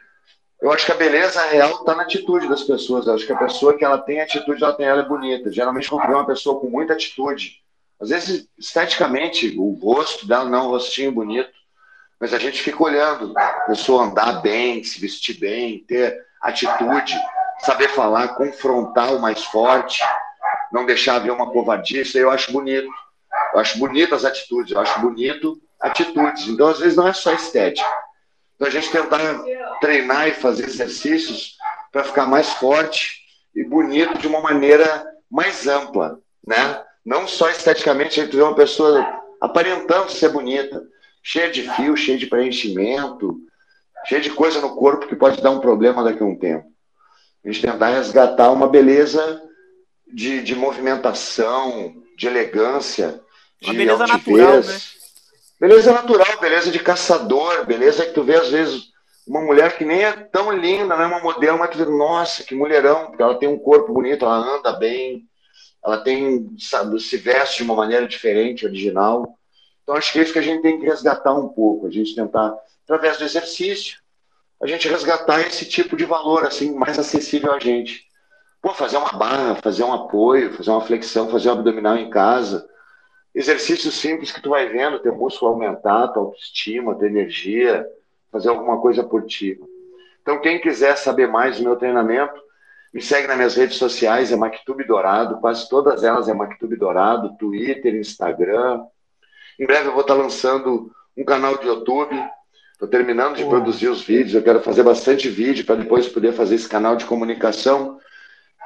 Eu 0.61 0.73
acho 0.73 0.87
que 0.87 0.93
a 0.93 0.97
beleza 0.97 1.45
real 1.47 1.73
está 1.73 1.95
na 1.95 2.05
atitude 2.05 2.49
das 2.49 2.63
pessoas. 2.63 3.07
Eu 3.07 3.15
acho 3.15 3.27
que 3.27 3.33
a 3.33 3.39
pessoa 3.39 3.77
que 3.77 3.85
ela 3.85 3.99
tem 3.99 4.21
atitude, 4.21 4.63
ela 4.63 4.73
tem 4.73 4.87
ela 4.87 5.03
é 5.03 5.09
bonita. 5.09 5.53
Geralmente, 5.53 5.89
quando 5.91 6.07
vê 6.07 6.15
uma 6.15 6.27
pessoa 6.27 6.59
com 6.59 6.69
muita 6.69 6.95
atitude, 6.95 7.63
às 8.01 8.09
vezes, 8.09 8.49
esteticamente, 8.59 9.55
o 9.59 9.73
rosto 9.73 10.27
dela 10.27 10.49
não 10.49 10.59
é 10.59 10.63
um 10.63 10.69
rostinho 10.69 11.13
bonito, 11.13 11.53
mas 12.19 12.33
a 12.33 12.39
gente 12.39 12.63
fica 12.63 12.83
olhando 12.83 13.37
a 13.37 13.51
pessoa 13.67 14.05
andar 14.05 14.41
bem, 14.41 14.83
se 14.83 14.99
vestir 15.01 15.39
bem, 15.39 15.85
ter 15.87 16.19
atitude, 16.41 17.15
saber 17.61 17.89
falar, 17.89 18.29
confrontar 18.29 19.15
o 19.15 19.21
mais 19.21 19.45
forte, 19.45 20.03
não 20.73 20.87
deixar 20.87 21.19
ver 21.19 21.31
uma 21.31 21.51
covardia. 21.51 22.03
Isso 22.03 22.17
aí 22.17 22.23
eu 22.23 22.31
acho 22.31 22.53
bonito. 22.53 22.89
Eu 23.53 23.61
acho 23.61 23.79
bonito 23.79 24.15
as 24.15 24.25
atitudes, 24.25 24.73
eu 24.73 24.81
acho 24.81 25.01
bonito 25.01 25.61
atitudes. 25.81 26.49
Então, 26.49 26.69
às 26.69 26.79
vezes, 26.79 26.97
não 26.97 27.07
é 27.07 27.13
só 27.13 27.33
estética. 27.33 27.89
Então, 28.55 28.69
a 28.69 28.71
gente 28.71 28.91
tentar 28.91 29.19
treinar 29.81 30.29
e 30.29 30.33
fazer 30.33 30.65
exercícios 30.65 31.57
para 31.93 32.05
ficar 32.05 32.27
mais 32.27 32.51
forte 32.55 33.25
e 33.55 33.63
bonito 33.65 34.19
de 34.19 34.27
uma 34.27 34.41
maneira 34.41 35.05
mais 35.31 35.67
ampla, 35.67 36.19
né? 36.47 36.83
Não 37.05 37.29
só 37.29 37.51
esteticamente, 37.51 38.21
a 38.21 38.25
gente 38.25 38.37
vê 38.37 38.43
uma 38.43 38.55
pessoa 38.55 39.07
aparentando 39.41 40.11
ser 40.11 40.31
bonita, 40.31 40.83
cheia 41.23 41.51
de 41.51 41.69
fio, 41.75 41.97
cheia 41.97 42.17
de 42.17 42.27
preenchimento, 42.27 43.39
cheia 44.07 44.21
de 44.21 44.31
coisa 44.31 44.61
no 44.61 44.75
corpo 44.75 45.07
que 45.07 45.17
pode 45.17 45.41
dar 45.43 45.51
um 45.51 45.61
problema 45.61 46.03
daqui 46.03 46.23
a 46.23 46.27
um 46.27 46.39
tempo. 46.39 46.67
A 47.45 47.51
gente 47.51 47.67
tentar 47.67 47.89
resgatar 47.89 48.51
uma 48.51 48.69
beleza 48.69 49.43
de, 50.07 50.43
de 50.43 50.55
movimentação, 50.55 51.95
de 52.17 52.27
elegância, 52.27 53.21
de 53.65 53.71
Uma 53.71 53.79
beleza 53.79 54.03
altivez. 54.05 54.39
natural, 54.39 54.63
né? 54.63 54.81
Beleza 55.61 55.93
natural, 55.93 56.41
beleza 56.41 56.71
de 56.71 56.79
caçador, 56.79 57.65
beleza 57.65 58.05
que 58.05 58.13
tu 58.13 58.23
vê 58.23 58.37
às 58.37 58.51
vezes 58.51 58.93
uma 59.27 59.41
mulher 59.41 59.79
que 59.79 59.85
nem 59.85 60.05
é 60.05 60.13
tão 60.13 60.53
linda, 60.53 60.95
não 60.95 61.03
é 61.03 61.07
uma 61.07 61.21
modelo, 61.21 61.59
mas 61.59 61.71
tu 61.71 61.79
vê, 61.79 61.85
nossa, 61.87 62.45
que 62.45 62.55
mulherão, 62.55 63.07
porque 63.07 63.23
ela 63.23 63.39
tem 63.39 63.49
um 63.49 63.59
corpo 63.59 63.93
bonito, 63.93 64.25
ela 64.25 64.37
anda 64.37 64.73
bem, 64.75 65.25
ela 65.83 65.99
tem, 65.99 66.55
sabe, 66.59 67.01
se 67.01 67.17
veste 67.17 67.59
de 67.59 67.63
uma 67.63 67.75
maneira 67.75 68.07
diferente, 68.07 68.67
original. 68.67 69.39
Então 69.83 69.95
acho 69.95 70.13
que 70.13 70.19
é 70.19 70.23
isso 70.23 70.33
que 70.33 70.39
a 70.39 70.43
gente 70.43 70.63
tem 70.63 70.79
que 70.79 70.87
resgatar 70.87 71.33
um 71.33 71.49
pouco, 71.49 71.87
a 71.87 71.91
gente 71.91 72.15
tentar, 72.15 72.55
através 72.85 73.17
do 73.17 73.25
exercício, 73.25 73.99
a 74.63 74.67
gente 74.67 74.89
resgatar 74.89 75.41
esse 75.41 75.65
tipo 75.65 75.97
de 75.97 76.05
valor, 76.05 76.47
assim, 76.47 76.75
mais 76.75 76.99
acessível 76.99 77.53
a 77.53 77.59
gente. 77.59 78.07
Pô, 78.61 78.73
fazer 78.73 78.97
uma 78.97 79.13
barra, 79.13 79.57
fazer 79.57 79.85
um 79.85 79.93
apoio, 79.93 80.55
fazer 80.55 80.71
uma 80.71 80.81
flexão, 80.81 81.31
fazer 81.31 81.49
um 81.51 81.53
abdominal 81.53 81.97
em 81.97 82.09
casa, 82.09 82.67
exercícios 83.35 83.95
simples 83.95 84.31
que 84.31 84.41
tu 84.41 84.51
vai 84.51 84.69
vendo, 84.69 85.01
teu 85.01 85.15
músculo 85.15 85.53
aumentar, 85.53 86.09
tua 86.09 86.23
autoestima, 86.23 86.95
tua 86.95 87.07
energia, 87.07 87.87
fazer 88.31 88.49
alguma 88.49 88.81
coisa 88.81 89.03
por 89.03 89.27
ti. 89.27 89.61
Então, 90.23 90.41
quem 90.41 90.61
quiser 90.61 90.97
saber 90.97 91.27
mais 91.27 91.59
do 91.59 91.65
meu 91.65 91.77
treinamento, 91.77 92.41
me 92.93 93.03
segue 93.03 93.27
nas 93.27 93.37
minhas 93.37 93.55
redes 93.57 93.77
sociais, 93.77 94.31
é 94.31 94.37
Mactube 94.37 94.85
Dourado, 94.85 95.41
quase 95.41 95.69
todas 95.69 96.05
elas 96.05 96.29
é 96.29 96.33
Mactube 96.33 96.77
Dourado, 96.77 97.37
Twitter, 97.37 97.95
Instagram. 97.97 98.85
Em 99.59 99.67
breve 99.67 99.89
eu 99.89 99.93
vou 99.93 100.03
estar 100.03 100.15
lançando 100.15 100.93
um 101.17 101.25
canal 101.25 101.59
de 101.59 101.67
YouTube. 101.67 102.15
Estou 102.73 102.89
terminando 102.89 103.37
de 103.37 103.45
produzir 103.45 103.89
os 103.89 104.03
vídeos, 104.03 104.35
eu 104.35 104.43
quero 104.43 104.61
fazer 104.61 104.83
bastante 104.83 105.29
vídeo 105.29 105.65
para 105.65 105.77
depois 105.77 106.09
poder 106.09 106.33
fazer 106.33 106.55
esse 106.55 106.69
canal 106.69 106.97
de 106.97 107.05
comunicação. 107.05 107.99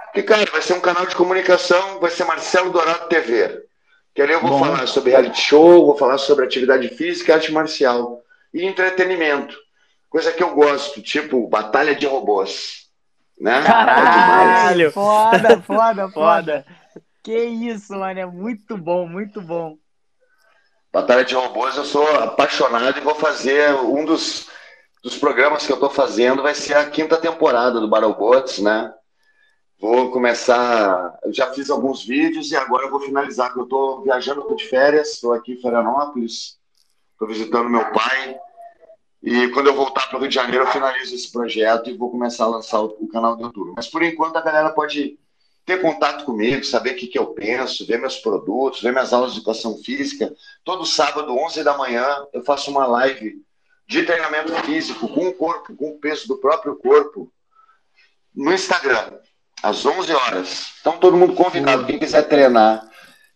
Porque, 0.07 0.23
cara, 0.23 0.51
vai 0.51 0.63
ser 0.63 0.75
um 0.75 0.81
canal 0.81 1.07
de 1.07 1.15
comunicação, 1.15 2.01
vai 2.01 2.11
ser 2.11 2.25
Marcelo 2.25 2.71
Dourado 2.71 3.09
TV. 3.09 3.68
Que 4.15 4.23
ali 4.23 4.33
eu 4.33 4.41
vou 4.41 4.51
Bom. 4.51 4.59
falar 4.59 4.87
sobre 4.87 5.11
reality 5.11 5.41
show, 5.41 5.87
vou 5.87 5.97
falar 5.97 6.19
sobre 6.19 6.45
atividade 6.45 6.89
física 6.89 7.33
e 7.33 7.35
arte 7.35 7.53
marcial. 7.53 8.23
E 8.53 8.65
entretenimento. 8.65 9.57
Coisa 10.09 10.33
que 10.33 10.43
eu 10.43 10.55
gosto, 10.55 11.03
tipo 11.03 11.47
batalha 11.49 11.95
de 11.95 12.07
robôs. 12.07 12.89
Né? 13.41 13.63
Caralho! 13.63 14.91
Foda, 14.91 15.63
foda, 15.63 16.09
foda. 16.09 16.09
Foda. 16.65 16.67
Que 17.23 17.45
isso, 17.45 17.95
mano. 17.95 18.19
É 18.19 18.27
muito 18.27 18.77
bom, 18.77 19.07
muito 19.07 19.41
bom. 19.41 19.77
Batalha 20.91 21.25
de 21.25 21.35
robôs, 21.35 21.77
eu 21.77 21.85
sou 21.85 22.09
apaixonado 22.19 22.97
e 22.97 23.03
vou 23.03 23.15
fazer 23.15 23.75
um 23.75 24.05
dos, 24.05 24.49
dos 25.03 25.19
programas 25.19 25.67
que 25.67 25.71
eu 25.71 25.77
estou 25.77 25.91
fazendo 25.91 26.43
vai 26.43 26.55
ser 26.55 26.75
a 26.75 26.89
quinta 26.89 27.19
temporada 27.19 27.79
do 27.79 27.89
Battlebots, 27.89 28.61
né? 28.61 28.91
Vou 29.81 30.11
começar. 30.11 31.17
Eu 31.23 31.33
já 31.33 31.53
fiz 31.53 31.71
alguns 31.71 32.05
vídeos 32.05 32.51
e 32.51 32.57
agora 32.57 32.87
eu 32.87 32.91
vou 32.91 33.01
finalizar, 33.01 33.53
eu 33.57 33.63
estou 33.63 34.03
viajando, 34.03 34.41
estou 34.41 34.57
de 34.57 34.67
férias, 34.67 35.13
estou 35.13 35.33
aqui 35.33 35.53
em 35.53 35.61
Florianópolis, 35.61 36.59
estou 37.13 37.29
visitando 37.29 37.71
meu 37.71 37.89
pai. 37.93 38.37
E 39.23 39.49
quando 39.51 39.69
eu 39.69 39.75
voltar 39.75 40.09
para 40.09 40.17
o 40.17 40.21
Rio 40.21 40.29
de 40.29 40.35
Janeiro, 40.35 40.65
eu 40.65 40.73
finalizo 40.73 41.15
esse 41.15 41.31
projeto 41.31 41.89
e 41.89 41.97
vou 41.97 42.11
começar 42.11 42.45
a 42.45 42.49
lançar 42.49 42.81
o, 42.81 42.97
o 43.01 43.09
canal 43.09 43.37
do 43.37 43.45
YouTube. 43.45 43.75
Mas 43.77 43.87
por 43.87 44.03
enquanto 44.03 44.37
a 44.37 44.41
galera 44.41 44.71
pode 44.71 45.17
ter 45.65 45.81
contato 45.81 46.25
comigo, 46.25 46.65
saber 46.65 46.93
o 46.93 46.97
que, 46.97 47.07
que 47.07 47.19
eu 47.19 47.27
penso, 47.27 47.87
ver 47.87 48.01
meus 48.01 48.17
produtos, 48.17 48.81
ver 48.81 48.91
minhas 48.91 49.13
aulas 49.13 49.33
de 49.33 49.39
educação 49.39 49.77
física. 49.77 50.35
Todo 50.65 50.85
sábado, 50.87 51.37
11 51.37 51.63
da 51.63 51.77
manhã, 51.77 52.27
eu 52.33 52.43
faço 52.43 52.71
uma 52.71 52.87
live 52.87 53.45
de 53.87 54.03
treinamento 54.03 54.53
físico 54.65 55.09
com 55.09 55.29
o 55.29 55.35
corpo, 55.35 55.77
com 55.77 55.91
o 55.91 55.99
peso 55.99 56.27
do 56.27 56.39
próprio 56.39 56.75
corpo, 56.77 57.31
no 58.35 58.53
Instagram, 58.53 59.19
às 59.63 59.85
11 59.85 60.13
horas. 60.13 60.73
Então, 60.81 60.99
todo 60.99 61.17
mundo 61.17 61.35
convidado, 61.35 61.85
quem 61.87 61.99
quiser 61.99 62.23
treinar 62.23 62.83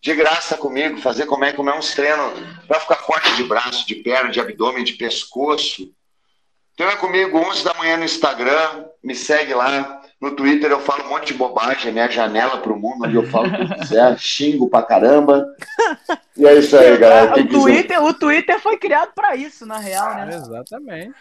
de 0.01 0.13
graça 0.15 0.57
comigo, 0.57 0.97
fazer 0.99 1.25
como 1.25 1.45
é, 1.45 1.53
como 1.53 1.69
é 1.69 1.77
uns 1.77 1.93
treinos 1.93 2.33
para 2.67 2.79
ficar 2.79 2.95
forte 2.97 3.35
de 3.35 3.43
braço, 3.43 3.87
de 3.87 3.95
perna, 3.95 4.29
de 4.29 4.39
abdômen, 4.39 4.83
de 4.83 4.93
pescoço. 4.93 5.89
Treina 6.75 6.95
comigo 6.97 7.37
11 7.37 7.63
da 7.63 7.73
manhã 7.75 7.97
no 7.97 8.03
Instagram, 8.03 8.85
me 9.03 9.15
segue 9.15 9.53
lá. 9.53 10.01
No 10.19 10.31
Twitter 10.35 10.71
eu 10.71 10.79
falo 10.79 11.03
um 11.05 11.09
monte 11.09 11.27
de 11.27 11.33
bobagem, 11.35 11.89
é 11.89 11.91
minha 11.91 12.09
janela 12.09 12.57
pro 12.57 12.75
mundo, 12.77 13.05
onde 13.05 13.15
eu 13.15 13.27
falo 13.29 13.47
o 13.47 13.51
que 13.55 13.61
eu 13.73 13.77
quiser, 13.79 14.17
xingo 14.19 14.69
pra 14.69 14.81
caramba. 14.81 15.45
E 16.35 16.45
é 16.47 16.55
isso 16.57 16.75
aí, 16.77 16.95
galera. 16.97 17.31
O 17.31 17.35
quiser- 17.47 17.49
Twitter, 17.61 18.03
o 18.03 18.13
Twitter 18.13 18.59
foi 18.59 18.77
criado 18.77 19.11
pra 19.13 19.35
isso, 19.35 19.65
na 19.65 19.77
real, 19.77 20.15
né? 20.15 20.35
Exatamente. 20.35 21.13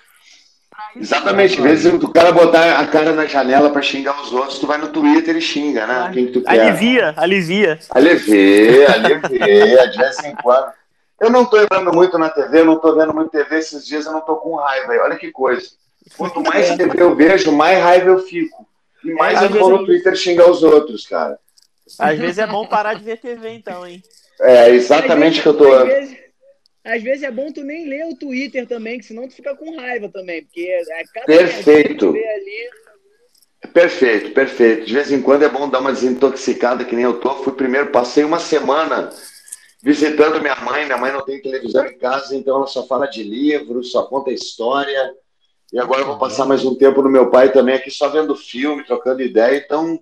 Exatamente, 0.97 1.59
em 1.59 1.62
vez 1.62 1.83
de 1.83 1.89
o 1.89 2.09
cara 2.09 2.33
botar 2.33 2.79
a 2.79 2.87
cara 2.87 3.12
na 3.12 3.25
janela 3.27 3.70
pra 3.70 3.81
xingar 3.83 4.20
os 4.20 4.33
outros, 4.33 4.59
tu 4.59 4.66
vai 4.66 4.79
no 4.79 4.89
Twitter 4.89 5.37
e 5.37 5.41
xinga, 5.41 5.87
né? 5.87 6.11
Quem 6.12 6.27
que 6.27 6.33
tu 6.33 6.43
quer. 6.43 6.61
Alivia, 6.61 7.14
alivia. 7.16 7.79
Alivia, 7.91 8.93
alivia, 8.93 9.89
de 9.89 9.99
vez 9.99 10.18
em 10.25 10.35
quando. 10.37 10.73
Eu 11.20 11.31
não 11.31 11.45
tô 11.45 11.61
entrando 11.61 11.93
muito 11.93 12.18
na 12.18 12.29
TV, 12.31 12.61
eu 12.61 12.64
não 12.64 12.79
tô 12.79 12.95
vendo 12.95 13.14
muito 13.14 13.31
TV 13.31 13.59
esses 13.59 13.87
dias, 13.87 14.07
eu 14.07 14.12
não 14.12 14.20
tô 14.20 14.37
com 14.37 14.57
raiva. 14.57 14.93
Olha 15.05 15.16
que 15.16 15.31
coisa. 15.31 15.68
Quanto 16.16 16.43
mais 16.43 16.75
TV 16.77 17.01
eu 17.01 17.14
vejo, 17.14 17.53
mais 17.53 17.79
raiva 17.83 18.09
eu 18.11 18.18
fico. 18.18 18.66
E 19.05 19.12
mais 19.14 19.41
É, 19.41 19.45
eu 19.45 19.49
às 19.49 19.53
vou 19.55 19.70
no 19.70 19.79
vezes- 19.79 19.87
Twitter 19.87 20.16
xingar 20.16 20.51
os 20.51 20.62
outros, 20.62 21.07
cara. 21.07 21.39
Às 21.99 22.18
vezes 22.18 22.39
é 22.39 22.47
bom 22.47 22.66
parar 22.66 22.95
de 22.95 23.05
ver 23.05 23.18
TV, 23.18 23.51
então, 23.51 23.87
hein? 23.87 24.03
É 24.41 24.70
exatamente 24.70 25.39
o 25.41 25.43
que 25.43 25.49
eu 25.49 25.55
tô. 25.55 25.73
Às 25.75 25.85
vezes, 25.85 26.16
às 26.85 27.03
vezes 27.03 27.22
é 27.22 27.30
bom 27.30 27.53
tu 27.53 27.62
nem 27.62 27.89
ler 27.89 28.07
o 28.07 28.16
Twitter 28.16 28.66
também, 28.66 28.99
que 28.99 29.07
senão 29.07 29.28
tu 29.28 29.35
fica 29.35 29.55
com 29.57 29.76
raiva 29.76 30.09
também. 30.09 30.43
Porque 30.45 30.62
é 30.62 31.05
cada 31.14 31.26
Perfeito. 31.26 32.12
que 32.12 32.24
ali. 32.24 32.70
Perfeito, 33.72 34.33
perfeito. 34.33 34.87
De 34.87 34.93
vez 34.93 35.12
em 35.12 35.22
quando 35.22 35.45
é 35.45 35.49
bom 35.49 35.68
dar 35.68 35.80
uma 35.80 35.93
desintoxicada, 35.93 36.85
que 36.85 36.97
nem 36.97 37.05
eu 37.05 37.20
tô. 37.20 37.37
Fui 37.43 37.53
primeiro, 37.53 37.91
passei 37.91 38.24
uma 38.24 38.41
semana 38.41 39.11
visitando 39.83 40.41
minha 40.41 40.57
mãe. 40.57 40.85
Minha 40.85 40.99
mãe 40.99 41.12
não 41.12 41.24
tem 41.24 41.41
televisão 41.41 41.87
em 41.87 41.97
casa, 41.97 42.37
então 42.37 42.57
ela 42.57 42.66
só 42.66 42.87
fala 42.87 43.07
de 43.07 43.22
livro, 43.22 43.85
só 43.85 44.05
conta 44.05 44.33
história. 44.33 45.14
E 45.72 45.78
agora 45.78 46.03
eu 46.03 46.07
vou 46.07 46.18
passar 46.18 46.45
mais 46.45 46.64
um 46.64 46.74
tempo 46.74 47.01
no 47.01 47.09
meu 47.09 47.30
pai 47.30 47.53
também, 47.53 47.76
aqui 47.76 47.91
só 47.91 48.09
vendo 48.09 48.35
filme, 48.37 48.85
trocando 48.85 49.22
ideia. 49.22 49.57
Então, 49.57 49.99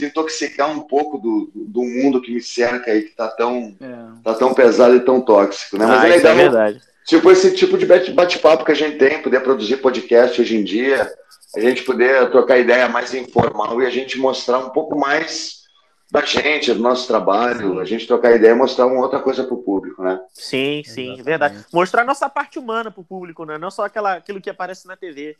desintoxicar 0.00 0.70
um 0.70 0.80
pouco 0.80 1.18
do, 1.18 1.50
do 1.54 1.82
mundo 1.82 2.20
que 2.20 2.32
me 2.32 2.40
cerca 2.42 2.90
aí, 2.90 3.02
que 3.02 3.14
tá 3.16 3.28
tão, 3.28 3.74
É. 3.80 3.96
tá 4.22 4.34
tão 4.34 4.52
pesado 4.52 4.94
e 4.94 5.00
tão 5.00 5.20
tóxico, 5.20 5.78
né? 5.78 5.86
Mas 5.86 6.00
Ah, 6.02 6.08
é 6.08 6.12
é 6.12 6.16
legal 6.16 6.36
verdade. 6.36 6.80
Tipo, 7.06 7.30
esse 7.30 7.54
tipo 7.54 7.78
de 7.78 7.86
bate- 7.86 8.10
bate-papo 8.12 8.64
que 8.64 8.72
a 8.72 8.74
gente 8.76 8.98
tem, 8.98 9.22
poder 9.22 9.40
produzir 9.40 9.76
podcast 9.78 10.40
hoje 10.40 10.56
em 10.56 10.64
dia, 10.64 11.10
a 11.54 11.60
gente 11.60 11.82
poder 11.84 12.28
trocar 12.30 12.58
ideia 12.58 12.88
mais 12.88 13.14
informal 13.14 13.80
e 13.80 13.86
a 13.86 13.90
gente 13.90 14.18
mostrar 14.18 14.58
um 14.58 14.70
pouco 14.70 14.98
mais 14.98 15.64
da 16.10 16.20
gente, 16.22 16.72
do 16.72 16.80
nosso 16.80 17.06
trabalho, 17.06 17.80
a 17.80 17.84
gente 17.84 18.06
trocar 18.06 18.34
ideia 18.34 18.52
e 18.52 18.54
mostrar 18.56 18.86
uma 18.86 19.00
outra 19.00 19.18
coisa 19.20 19.42
para 19.44 19.54
o 19.54 19.62
público, 19.62 20.02
né? 20.02 20.20
Sim, 20.34 20.82
sim, 20.84 21.02
Exatamente. 21.14 21.22
verdade. 21.22 21.64
Mostrar 21.72 22.04
nossa 22.04 22.28
parte 22.28 22.58
humana 22.58 22.90
pro 22.90 23.02
público, 23.04 23.44
né? 23.44 23.56
Não 23.58 23.70
só 23.70 23.84
aquela, 23.84 24.14
aquilo 24.14 24.40
que 24.40 24.50
aparece 24.50 24.86
na 24.86 24.96
TV. 24.96 25.36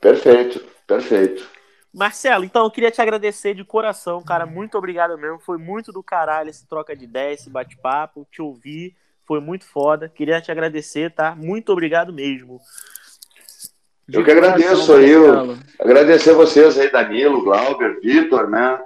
Perfeito, 0.00 0.60
perfeito. 0.86 1.46
Marcelo, 1.94 2.44
então 2.44 2.64
eu 2.64 2.70
queria 2.70 2.90
te 2.90 3.00
agradecer 3.00 3.54
de 3.54 3.64
coração, 3.64 4.20
cara. 4.20 4.44
Muito 4.44 4.76
obrigado 4.76 5.16
mesmo. 5.16 5.38
Foi 5.38 5.56
muito 5.56 5.92
do 5.92 6.02
caralho 6.02 6.50
esse 6.50 6.66
troca 6.66 6.96
de 6.96 7.04
ideia, 7.04 7.32
esse 7.32 7.48
bate-papo. 7.48 8.26
Te 8.32 8.42
ouvir. 8.42 8.96
Foi 9.24 9.40
muito 9.40 9.64
foda. 9.64 10.08
Queria 10.08 10.40
te 10.40 10.50
agradecer, 10.50 11.14
tá? 11.14 11.36
Muito 11.36 11.70
obrigado 11.72 12.12
mesmo. 12.12 12.60
Eu 14.12 14.24
que 14.24 14.30
agradeço 14.30 14.92
aí, 14.92 15.08
eu, 15.08 15.56
agradecer 15.78 16.30
a 16.30 16.34
vocês 16.34 16.78
aí, 16.78 16.90
Danilo, 16.90 17.42
Glauber, 17.42 18.00
Vitor, 18.00 18.50
né? 18.50 18.78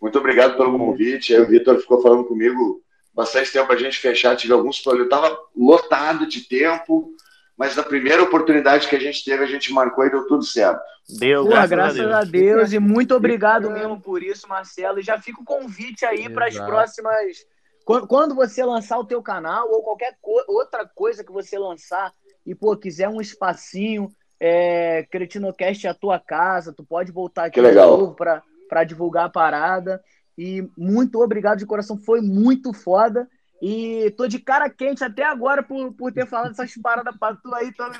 Muito 0.00 0.18
obrigado 0.18 0.56
pelo 0.56 0.78
convite. 0.78 1.34
Aí 1.34 1.40
o 1.40 1.48
Vitor 1.48 1.78
ficou 1.78 2.02
falando 2.02 2.24
comigo 2.24 2.82
bastante 3.14 3.50
tempo 3.50 3.66
para 3.66 3.76
a 3.76 3.78
gente 3.78 3.98
fechar. 3.98 4.36
Tive 4.36 4.52
alguns 4.52 4.78
problemas. 4.78 5.10
Eu 5.10 5.16
estava 5.16 5.40
lotado 5.56 6.26
de 6.26 6.42
tempo, 6.42 7.14
mas 7.56 7.76
na 7.76 7.82
primeira 7.82 8.22
oportunidade 8.22 8.88
que 8.88 8.96
a 8.96 9.00
gente 9.00 9.24
teve, 9.24 9.44
a 9.44 9.46
gente 9.46 9.72
marcou 9.72 10.04
e 10.04 10.10
deu 10.10 10.26
tudo 10.26 10.42
certo. 10.42 10.80
Deu, 11.18 11.44
Pô, 11.44 11.50
graças, 11.50 11.70
graças 11.70 12.00
a, 12.00 12.02
Deus. 12.02 12.14
a 12.14 12.24
Deus. 12.24 12.72
E 12.72 12.78
muito 12.78 13.14
obrigado 13.14 13.70
mesmo 13.70 14.00
por 14.00 14.22
isso, 14.22 14.48
Marcelo. 14.48 14.98
E 14.98 15.02
já 15.02 15.20
fica 15.20 15.40
o 15.40 15.44
convite 15.44 16.04
aí 16.04 16.28
para 16.28 16.46
as 16.46 16.56
próximas. 16.56 17.44
Quando 17.84 18.34
você 18.34 18.64
lançar 18.64 18.98
o 18.98 19.04
teu 19.04 19.22
canal 19.22 19.68
ou 19.70 19.82
qualquer 19.82 20.16
co 20.20 20.42
outra 20.48 20.86
coisa 20.86 21.24
que 21.24 21.32
você 21.32 21.58
lançar 21.58 22.12
e, 22.46 22.54
pô, 22.54 22.76
quiser 22.76 23.08
um 23.08 23.20
espacinho 23.20 24.10
é, 24.40 25.04
Cretinocast 25.04 25.86
é 25.86 25.90
a 25.90 25.94
tua 25.94 26.18
casa, 26.18 26.72
tu 26.72 26.84
pode 26.84 27.12
voltar 27.12 27.44
aqui 27.44 27.62
de 27.62 27.72
novo 27.72 28.16
para 28.16 28.84
divulgar 28.84 29.26
a 29.26 29.30
parada. 29.30 30.02
E 30.36 30.68
muito 30.76 31.22
obrigado 31.22 31.58
de 31.58 31.66
coração, 31.66 31.96
foi 31.96 32.20
muito 32.20 32.72
foda. 32.72 33.28
E 33.64 34.10
tô 34.16 34.26
de 34.26 34.40
cara 34.40 34.68
quente 34.68 35.04
até 35.04 35.22
agora 35.22 35.62
por, 35.62 35.92
por 35.92 36.12
ter 36.12 36.26
falado 36.26 36.50
essas 36.50 36.74
paradas 36.82 37.14
pra 37.16 37.36
tu 37.36 37.54
aí. 37.54 37.72
Tô... 37.72 37.84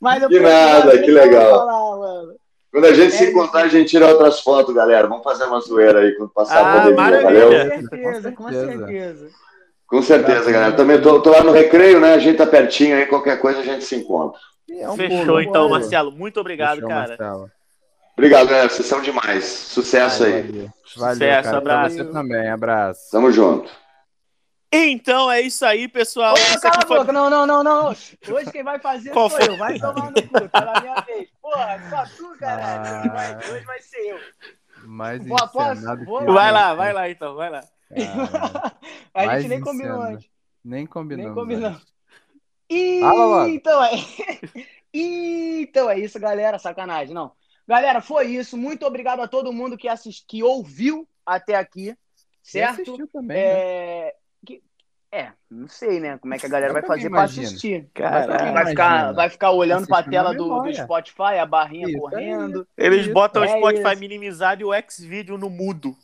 Mas 0.00 0.24
que 0.28 0.38
nada, 0.38 0.96
que 1.02 1.10
legal. 1.10 1.66
Falar, 1.66 2.36
quando 2.70 2.84
a 2.84 2.92
gente 2.92 3.14
é 3.14 3.18
se 3.18 3.30
encontrar, 3.30 3.62
a 3.62 3.68
gente 3.68 3.90
tira 3.90 4.06
outras 4.06 4.38
fotos, 4.40 4.72
galera. 4.72 5.08
Vamos 5.08 5.24
fazer 5.24 5.42
uma 5.42 5.58
zoeira 5.60 6.02
aí 6.02 6.14
quando 6.14 6.30
passar 6.30 6.58
ah, 6.58 6.70
a 6.70 6.82
pandemia, 6.82 7.22
valeu? 7.22 7.50
Com 7.50 7.88
certeza, 7.88 8.32
com 8.32 8.48
certeza. 8.52 9.28
Com 9.88 10.02
certeza, 10.02 10.52
galera. 10.52 10.76
Também 10.76 11.02
tô, 11.02 11.20
tô, 11.20 11.30
lá 11.30 11.42
no 11.42 11.50
recreio, 11.50 11.98
né? 11.98 12.14
A 12.14 12.18
gente 12.20 12.36
tá 12.36 12.46
pertinho 12.46 12.96
aí, 12.96 13.06
qualquer 13.06 13.40
coisa 13.40 13.58
a 13.58 13.64
gente 13.64 13.84
se 13.84 13.96
encontra. 13.96 14.38
É 14.70 14.88
um 14.88 14.94
Fechou, 14.94 15.40
então, 15.40 15.68
Marcelo. 15.68 16.12
Muito 16.12 16.38
obrigado, 16.38 16.76
Fechou, 16.76 16.88
cara. 16.88 17.08
Marcelo. 17.08 17.50
Obrigado, 18.16 18.48
galera. 18.48 18.68
Vocês 18.68 18.88
são 18.88 19.02
demais. 19.02 19.44
Sucesso 19.44 20.24
Ai, 20.24 20.32
aí. 20.32 20.42
Valeu, 20.42 20.70
Sucesso, 20.84 21.42
cara. 21.42 21.58
abraço. 21.58 21.96
Você 21.96 22.04
também, 22.06 22.48
abraço. 22.48 23.10
Tamo 23.10 23.30
junto. 23.30 23.70
Então 24.72 25.30
é 25.30 25.42
isso 25.42 25.64
aí, 25.64 25.86
pessoal. 25.86 26.34
Ô, 26.34 26.60
cala 26.60 26.78
a 26.82 26.86
foi... 26.86 26.98
boca. 26.98 27.12
Não, 27.12 27.28
não, 27.28 27.46
não, 27.46 27.62
não. 27.62 27.88
Hoje 27.88 28.50
quem 28.50 28.64
vai 28.64 28.78
fazer 28.78 29.10
Qual 29.10 29.28
sou 29.28 29.38
foi? 29.38 29.48
eu. 29.48 29.56
Vai 29.58 29.78
tomar 29.78 30.10
no 30.10 30.28
cu. 30.28 30.48
Tá 30.48 30.60
na 30.64 30.80
minha 30.80 31.00
vez. 31.02 31.28
Porra, 31.40 31.80
só 31.90 32.04
tu, 32.16 32.38
caralho. 32.38 33.12
Ah... 33.12 33.38
Hoje 33.52 33.64
vai 33.64 33.80
ser 33.80 33.98
eu. 33.98 34.18
Mais 34.86 35.22
Pô, 35.26 35.36
posso? 35.48 35.82
Vai 36.26 36.52
lá, 36.52 36.74
vai 36.74 36.92
lá 36.92 37.10
então, 37.10 37.34
vai 37.34 37.50
lá. 37.50 37.64
a 39.14 39.38
gente 39.38 39.48
nem 39.48 39.60
combinou 39.60 40.00
antes. 40.00 40.28
Nem 40.64 40.86
combinou. 40.86 41.24
Nem 41.26 41.34
combinou. 41.34 41.76
E... 42.68 43.00
então 43.48 43.84
é. 43.84 43.90
então 44.92 45.90
é 45.90 45.98
isso, 45.98 46.18
galera. 46.18 46.58
Sacanagem, 46.58 47.14
não. 47.14 47.32
Galera, 47.66 48.00
foi 48.00 48.28
isso. 48.28 48.56
Muito 48.56 48.86
obrigado 48.86 49.20
a 49.20 49.28
todo 49.28 49.52
mundo 49.52 49.76
que 49.76 49.88
assist... 49.88 50.24
que 50.26 50.42
ouviu 50.42 51.08
até 51.24 51.56
aqui. 51.56 51.96
Certo? 52.42 52.82
assistiu 52.82 53.08
também. 53.08 53.36
É... 53.36 54.04
Né? 54.04 54.12
Que... 54.46 54.62
é, 55.10 55.32
não 55.50 55.66
sei, 55.66 55.98
né? 55.98 56.16
Como 56.18 56.32
é 56.32 56.38
que 56.38 56.46
a 56.46 56.48
galera 56.48 56.72
vai 56.72 56.82
fazer 56.82 57.10
para 57.10 57.22
assistir. 57.22 57.88
Cara, 57.92 58.52
vai, 58.52 58.66
ficar, 58.66 59.12
vai 59.12 59.30
ficar 59.30 59.50
olhando 59.50 59.86
para 59.88 59.98
a 59.98 60.08
tela 60.08 60.32
do, 60.32 60.62
do, 60.62 60.74
Spotify, 60.74 61.38
a 61.40 61.46
barrinha 61.46 61.88
isso, 61.88 61.98
correndo. 61.98 62.68
É 62.76 62.86
Eles 62.86 63.08
botam 63.08 63.42
é 63.42 63.46
o 63.46 63.58
Spotify 63.58 63.90
isso. 63.90 64.00
minimizado 64.00 64.62
e 64.62 64.64
o 64.64 64.72
X-Video 64.72 65.36
no 65.36 65.50
mudo. 65.50 65.96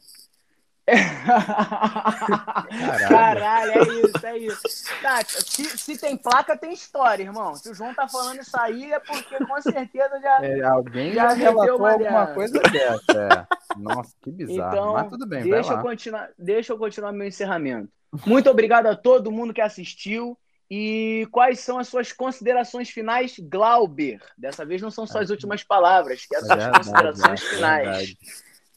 Caralho. 2.68 3.09
Caralho, 3.09 3.72
é 3.72 3.82
isso, 3.82 4.26
é 4.26 4.38
isso. 4.38 4.62
Tá, 5.01 5.20
se, 5.24 5.64
se, 5.78 5.99
tem 5.99 6.16
placa, 6.16 6.57
tem 6.57 6.72
história, 6.72 7.22
irmão. 7.22 7.55
Se 7.55 7.70
o 7.70 7.74
João 7.74 7.95
tá 7.95 8.09
falando 8.09 8.40
isso 8.40 8.59
aí, 8.59 8.93
é 8.93 8.99
porque 9.01 9.45
com 9.45 9.62
certeza 9.62 10.20
já. 10.20 10.45
É, 10.45 10.62
alguém 10.62 11.12
já, 11.12 11.28
já 11.30 11.34
relatou 11.34 11.86
alguma 11.86 12.26
coisa 12.28 12.59
dessa. 12.61 13.03
É. 13.12 13.47
Nossa, 13.78 14.12
que 14.22 14.30
bizarro. 14.30 14.72
Então, 14.72 14.93
Mas 14.95 15.09
tudo 15.09 15.26
bem, 15.26 15.43
deixa 15.43 15.72
eu 15.72 15.82
continuar, 15.82 16.30
Deixa 16.38 16.72
eu 16.72 16.78
continuar 16.78 17.12
meu 17.12 17.26
encerramento. 17.26 17.88
Muito 18.26 18.51
obrigado 18.51 18.86
a 18.86 18.97
todo 18.97 19.32
mundo 19.32 19.55
que 19.55 19.61
assistiu. 19.61 20.36
E 20.74 21.28
quais 21.30 21.61
são 21.61 21.78
as 21.78 21.86
suas 21.86 22.12
considerações 22.12 22.88
finais, 22.88 23.38
Glauber? 23.38 24.20
Dessa 24.38 24.64
vez 24.64 24.80
não 24.80 24.90
são 24.90 25.07
só 25.07 25.20
as 25.20 25.28
últimas 25.28 25.62
palavras, 25.62 26.24
que 26.24 26.40
são 26.40 26.57
as 26.57 26.78
considerações 26.78 27.43
finais. 27.43 28.16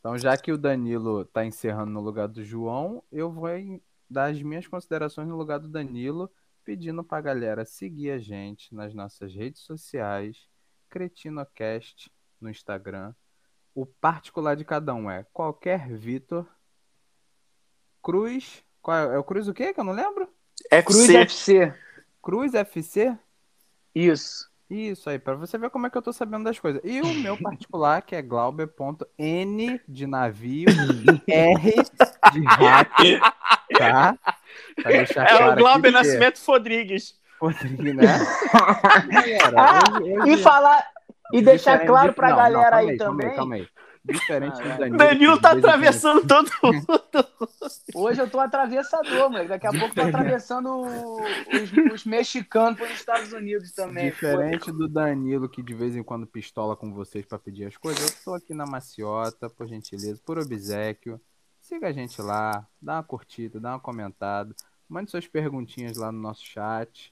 Então, 0.06 0.20
já 0.20 0.38
que 0.38 0.52
o 0.52 0.58
Danilo 0.58 1.24
está 1.24 1.44
encerrando 1.44 1.90
no 1.90 2.00
lugar 2.00 2.28
do 2.28 2.44
João, 2.44 3.04
eu 3.12 3.32
vou 3.32 3.50
dar 4.08 4.26
as 4.26 4.40
minhas 4.40 4.68
considerações 4.68 5.28
no 5.28 5.36
lugar 5.36 5.58
do 5.58 5.68
Danilo, 5.68 6.32
pedindo 6.64 7.04
para 7.04 7.18
a 7.18 7.22
galera 7.22 7.66
seguir 7.66 8.12
a 8.12 8.20
gente 8.20 8.72
nas 8.76 8.94
nossas 8.94 9.34
redes 9.34 9.64
sociais, 9.64 10.48
CretinoCast 10.92 12.12
no 12.40 12.52
Instagram. 12.52 13.16
O 13.74 13.84
particular 13.84 14.56
de 14.56 14.64
cada 14.64 14.94
um 14.94 15.10
é 15.10 15.26
qualquer 15.34 15.92
Vitor 15.92 16.46
Cruz. 18.00 18.64
Qual 18.84 18.96
é, 18.96 19.16
é 19.16 19.18
o 19.18 19.24
Cruz 19.24 19.48
o 19.48 19.56
quê? 19.56 19.74
Que 19.74 19.80
eu 19.80 19.84
não 19.84 19.94
lembro? 19.94 20.32
FC. 20.70 20.84
Cruz 20.84 21.10
FC. 21.10 21.74
Cruz 22.22 22.54
FC? 22.54 23.18
Isso. 23.96 24.52
Isso 24.70 25.10
aí, 25.10 25.20
para 25.20 25.36
você 25.36 25.58
ver 25.58 25.70
como 25.70 25.86
é 25.86 25.90
que 25.90 25.98
eu 25.98 26.02
tô 26.02 26.12
sabendo 26.12 26.44
das 26.44 26.58
coisas. 26.58 26.82
E 26.84 27.00
o 27.02 27.14
meu 27.14 27.38
particular, 27.38 28.02
que 28.02 28.16
é 28.16 28.22
glauber.n 28.22 29.82
de 29.88 30.08
navio, 30.08 30.68
R 31.28 31.74
de 32.34 32.44
rato, 32.46 33.04
tá? 33.78 34.18
é 34.84 35.46
o 35.46 35.56
Glauber 35.56 35.92
Nascimento 35.92 36.42
Rodrigues. 36.46 37.20
Rodrigues, 37.40 37.96
né? 37.96 38.06
galera, 39.12 39.54
ah, 39.56 40.02
hoje, 40.02 40.20
hoje... 40.20 40.32
E 40.32 40.38
falar 40.38 40.88
e 41.34 41.42
deixar 41.42 41.86
claro 41.86 42.14
pra 42.14 42.30
não, 42.30 42.38
galera 42.38 42.72
não, 42.72 42.78
aí, 42.78 42.90
aí 42.92 42.98
também. 42.98 43.28
Calma 43.28 43.32
aí, 43.32 43.36
calma 43.36 43.56
aí. 43.56 43.68
Diferente 44.06 44.62
do 44.62 44.70
Danilo. 44.70 44.98
Danilo 44.98 45.42
tá 45.42 45.52
atravessando 45.52 46.28
todo 46.28 46.50
mundo. 46.62 46.86
Hoje 47.94 48.22
eu 48.22 48.30
tô 48.30 48.40
atravessador, 48.40 49.32
moleque. 49.32 49.50
Daqui 49.50 49.66
a 49.66 49.72
pouco 49.72 49.96
tô 49.96 50.02
atravessando 50.02 50.82
os, 50.82 51.94
os 51.94 52.06
mexicanos 52.06 52.78
para 52.78 52.88
os 52.88 52.94
Estados 52.94 53.34
Unidos 53.34 53.72
também. 53.72 54.12
Diferente 54.12 54.72
do 54.72 54.88
Danilo, 54.88 55.50
que 55.50 55.64
de 55.64 55.74
vez 55.74 55.96
em 55.96 56.04
quando 56.04 56.28
pistola 56.28 56.76
com 56.76 56.94
vocês 56.94 57.26
para 57.26 57.40
pedir 57.40 57.66
as 57.66 57.78
coisas, 57.78 58.12
eu 58.12 58.24
tô 58.24 58.34
aqui 58.36 58.54
na 58.54 58.66
maciota, 58.66 59.50
por 59.50 59.68
gentileza, 59.68 60.22
por 60.24 60.38
obsequio. 60.38 61.20
Siga 61.60 61.88
a 61.88 61.92
gente 61.92 62.22
lá, 62.22 62.68
dá 62.80 62.94
uma 62.94 63.04
curtida, 63.04 63.60
dá 63.60 63.72
uma 63.72 63.80
comentada. 63.80 64.54
Mande 64.88 65.10
suas 65.10 65.26
perguntinhas 65.26 65.98
lá 65.98 66.12
no 66.12 66.20
nosso 66.20 66.46
chat, 66.46 67.12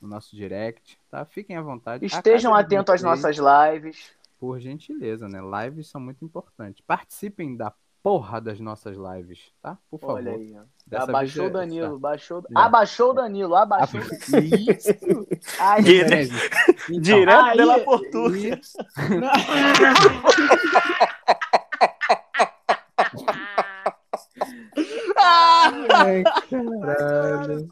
no 0.00 0.08
nosso 0.08 0.36
direct, 0.36 0.96
tá? 1.10 1.24
Fiquem 1.24 1.56
à 1.56 1.60
vontade. 1.60 2.06
Estejam 2.06 2.54
atentos 2.54 2.94
às 2.94 3.02
nossas 3.02 3.36
lives. 3.36 4.19
Por 4.40 4.58
gentileza, 4.58 5.28
né? 5.28 5.38
Lives 5.40 5.88
são 5.88 6.00
muito 6.00 6.24
importantes. 6.24 6.82
Participem 6.86 7.54
da 7.54 7.70
porra 8.02 8.40
das 8.40 8.58
nossas 8.58 8.96
lives, 8.96 9.52
tá? 9.60 9.76
Por 9.90 10.00
favor. 10.00 10.14
Olha 10.14 10.32
aí, 10.32 10.56
ó. 10.56 10.62
Abaixou 10.96 11.46
o 11.46 11.50
Danilo, 11.50 11.98
baixou. 11.98 12.38
É. 12.38 12.42
Abaixou 12.54 13.10
o 13.10 13.12
Danilo, 13.12 13.54
abaixou. 13.54 14.00
Isso. 14.00 14.88
Ai, 15.60 15.82
Dire... 15.82 16.30
então, 16.88 17.00
Direto 17.00 17.44
aí, 17.44 17.56
pela 17.58 17.80
portura. 17.80 18.34
Ai, 25.22 26.24
caralho. 26.48 27.68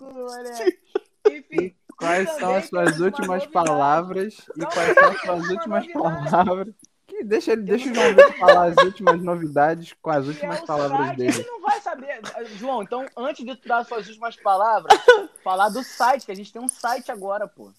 Quais 1.99 2.31
são 2.37 2.55
as 2.55 2.69
suas 2.69 3.01
últimas 3.01 3.45
palavras? 3.47 4.37
E 4.57 4.65
quais 4.65 4.95
são 4.95 5.09
as 5.09 5.21
suas 5.21 5.49
últimas 5.49 5.93
palavras? 5.93 6.73
Que 7.09 7.25
deixa 7.25 7.51
ele, 7.53 7.63
deixa 7.63 7.91
o 7.91 7.95
João 7.95 8.15
Vitor 8.15 8.39
falar 8.39 8.67
as 8.67 8.77
últimas 8.77 9.21
novidades 9.21 9.93
com 10.01 10.11
as 10.11 10.25
últimas 10.27 10.61
palavras 10.61 11.17
dele. 11.17 11.41
Ele 11.41 11.51
não 11.51 11.61
vai 11.61 11.81
saber. 11.81 12.21
João, 12.57 12.85
então, 12.85 13.05
antes 13.17 13.45
de 13.45 13.57
tu 13.57 13.67
dar 13.67 13.79
as 13.79 13.89
suas 13.89 14.07
últimas 14.07 14.37
palavras, 14.37 14.97
falar 15.43 15.71
do 15.71 15.83
site, 15.83 16.25
que 16.25 16.31
a 16.31 16.37
gente 16.37 16.53
tem 16.53 16.63
um 16.63 16.69
site 16.69 17.11
agora, 17.11 17.49
pô. 17.49 17.73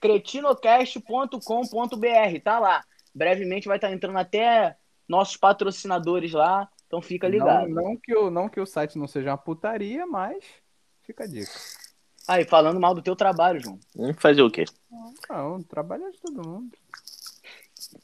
cretinocast.com.br, 0.00 2.40
tá 2.42 2.58
lá. 2.58 2.84
Brevemente 3.14 3.68
vai 3.68 3.76
estar 3.76 3.88
tá 3.88 3.94
entrando 3.94 4.18
até 4.18 4.76
nossos 5.08 5.36
patrocinadores 5.36 6.32
lá, 6.32 6.68
então 6.86 7.02
fica 7.02 7.28
ligado. 7.28 7.68
Não, 7.68 7.82
não, 7.82 7.96
que, 7.96 8.14
o, 8.14 8.30
não 8.30 8.48
que 8.48 8.60
o 8.60 8.66
site 8.66 8.98
não 8.98 9.06
seja 9.06 9.30
uma 9.30 9.38
putaria, 9.38 10.06
mas 10.06 10.44
fica 11.02 11.24
a 11.24 11.26
dica. 11.26 11.52
Aí, 12.26 12.44
falando 12.44 12.78
mal 12.78 12.94
do 12.94 13.02
teu 13.02 13.16
trabalho, 13.16 13.60
João. 13.60 13.78
Fazer 14.18 14.42
o 14.42 14.50
quê? 14.50 14.64
Não, 15.30 15.62
trabalho 15.62 16.04
é 16.04 16.10
de 16.10 16.20
todo 16.20 16.46
mundo. 16.46 16.76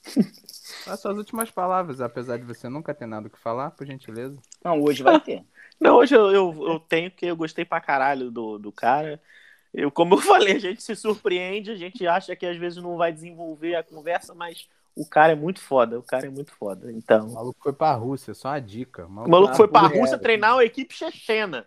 As 0.86 1.00
suas 1.00 1.16
últimas 1.16 1.50
palavras, 1.50 2.00
apesar 2.00 2.38
de 2.38 2.44
você 2.44 2.68
nunca 2.68 2.94
ter 2.94 3.06
nada 3.06 3.26
o 3.26 3.30
que 3.30 3.38
falar, 3.38 3.70
por 3.72 3.86
gentileza. 3.86 4.36
Não, 4.64 4.80
hoje 4.82 5.02
vai 5.02 5.20
ter. 5.20 5.44
Não, 5.80 5.96
hoje 5.96 6.14
eu, 6.14 6.30
eu, 6.30 6.68
eu 6.68 6.80
tenho 6.80 7.10
que 7.10 7.26
eu 7.26 7.36
gostei 7.36 7.64
pra 7.64 7.80
caralho 7.80 8.30
do, 8.30 8.58
do 8.58 8.70
cara. 8.72 9.20
Eu, 9.72 9.90
como 9.90 10.14
eu 10.14 10.18
falei, 10.22 10.56
a 10.56 10.58
gente 10.58 10.82
se 10.82 10.94
surpreende, 10.94 11.70
a 11.70 11.76
gente 11.76 12.06
acha 12.06 12.36
que 12.36 12.46
às 12.46 12.56
vezes 12.56 12.82
não 12.82 12.96
vai 12.96 13.12
desenvolver 13.12 13.74
a 13.74 13.82
conversa, 13.82 14.34
mas 14.34 14.68
o 14.94 15.04
cara 15.04 15.32
é 15.32 15.36
muito 15.36 15.60
foda, 15.60 15.98
o 15.98 16.02
cara 16.02 16.26
é 16.26 16.30
muito 16.30 16.52
foda. 16.52 16.86
O 16.86 16.90
Então, 16.90 17.28
maluco 17.30 17.58
foi 17.60 17.72
pra 17.72 17.92
Rússia, 17.94 18.34
só 18.34 18.48
uma 18.48 18.60
dica. 18.60 19.06
o 19.06 19.10
maluco 19.10 19.54
foi 19.56 19.66
pra 19.66 19.80
Rússia 19.88 20.00
Rússia 20.00 20.18
treinar 20.18 20.54
uma 20.54 20.64
equipe 20.64 20.94
chechena 20.94 21.66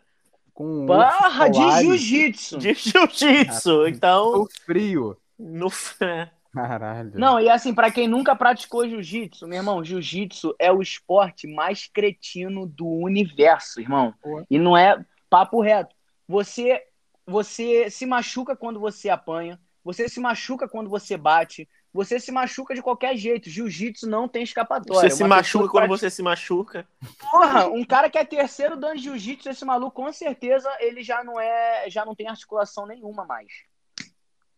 Com 0.53 0.83
um 0.83 0.85
Barra 0.85 1.49
de 1.49 1.59
jiu-jitsu. 1.81 2.57
de 2.57 2.73
jiu-jitsu. 2.73 3.87
Então, 3.87 4.31
ficou 4.31 4.49
frio. 4.65 5.17
no, 5.37 5.67
Caralho. 6.53 7.11
Não, 7.15 7.39
e 7.39 7.49
assim, 7.49 7.73
pra 7.73 7.91
quem 7.91 8.07
nunca 8.07 8.35
praticou 8.35 8.87
jiu-jitsu, 8.87 9.47
meu 9.47 9.57
irmão, 9.57 9.83
jiu-jitsu 9.83 10.55
é 10.59 10.71
o 10.71 10.81
esporte 10.81 11.47
mais 11.47 11.87
cretino 11.87 12.65
do 12.65 12.87
universo, 12.87 13.79
irmão. 13.79 14.13
E 14.49 14.57
não 14.57 14.77
é 14.77 15.03
papo 15.29 15.61
reto. 15.61 15.95
Você 16.27 16.83
você 17.25 17.89
se 17.89 18.05
machuca 18.05 18.55
quando 18.55 18.79
você 18.79 19.09
apanha, 19.09 19.59
você 19.83 20.07
se 20.07 20.19
machuca 20.19 20.67
quando 20.67 20.89
você 20.89 21.17
bate, 21.17 21.67
você 21.93 22.19
se 22.19 22.31
machuca 22.31 22.75
de 22.75 22.81
qualquer 22.81 23.17
jeito. 23.17 23.49
Jiu-jitsu 23.49 24.07
não 24.07 24.27
tem 24.27 24.43
escapatória. 24.43 25.09
você 25.09 25.15
se 25.15 25.23
Uma 25.23 25.37
machuca 25.37 25.67
quando 25.67 25.83
que 25.83 25.89
você 25.89 26.09
se 26.09 26.21
machuca. 26.21 26.87
Porra, 27.19 27.67
um 27.67 27.83
cara 27.83 28.09
que 28.09 28.17
é 28.17 28.23
terceiro 28.23 28.77
dando 28.77 28.99
jiu-jitsu, 28.99 29.49
esse 29.49 29.65
maluco, 29.65 29.91
com 30.03 30.11
certeza, 30.13 30.69
ele 30.79 31.03
já 31.03 31.23
não 31.23 31.39
é, 31.39 31.89
já 31.89 32.05
não 32.05 32.15
tem 32.15 32.27
articulação 32.27 32.85
nenhuma 32.85 33.25
mais. 33.25 33.47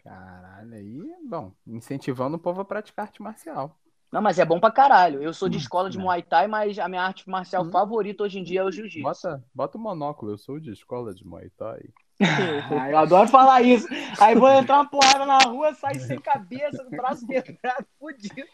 Caralho, 0.03 0.73
aí, 0.73 1.15
bom, 1.27 1.51
incentivando 1.67 2.37
o 2.37 2.39
povo 2.39 2.61
a 2.61 2.65
praticar 2.65 3.05
arte 3.05 3.21
marcial. 3.21 3.77
Não, 4.11 4.21
mas 4.21 4.39
é 4.39 4.45
bom 4.45 4.59
pra 4.59 4.71
caralho. 4.71 5.21
Eu 5.21 5.33
sou 5.33 5.47
de 5.47 5.57
Hum, 5.57 5.61
escola 5.61 5.89
de 5.89 5.97
né. 5.97 6.03
Muay 6.03 6.23
Thai, 6.23 6.47
mas 6.47 6.79
a 6.79 6.87
minha 6.87 7.01
arte 7.03 7.29
marcial 7.29 7.63
Hum. 7.63 7.69
favorita 7.69 8.23
hoje 8.23 8.39
em 8.39 8.43
dia 8.43 8.61
é 8.61 8.63
o 8.63 8.71
jiu-jitsu. 8.71 9.03
Bota, 9.03 9.43
bota 9.53 9.77
o 9.77 9.81
monóculo, 9.81 10.31
eu 10.31 10.37
sou 10.37 10.59
de 10.59 10.71
escola 10.71 11.13
de 11.13 11.25
Muay 11.25 11.49
Thai. 11.51 11.81
Ah, 12.19 12.89
eu 12.89 12.97
adoro 12.97 13.29
falar 13.29 13.61
isso. 13.61 13.87
Aí 14.19 14.35
vou 14.35 14.49
entrar 14.49 14.75
uma 14.77 14.89
porrada 14.89 15.25
na 15.25 15.37
rua, 15.39 15.73
sair 15.73 15.99
sem 15.99 16.19
cabeça, 16.19 16.83
com 16.83 16.89
o 16.89 16.91
braço 16.91 17.25
quebrado, 17.27 17.85
fudido. 17.99 18.47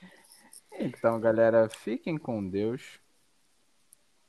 Então, 0.80 1.20
galera, 1.20 1.70
fiquem 1.70 2.18
com 2.18 2.48
Deus. 2.48 3.00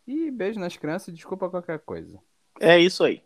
E 0.06 0.30
beijo 0.30 0.60
nas 0.60 0.76
crianças 0.76 1.08
e 1.08 1.12
desculpa 1.12 1.50
qualquer 1.50 1.80
coisa. 1.80 2.20
É 2.60 2.78
isso 2.78 3.04
aí. 3.04 3.22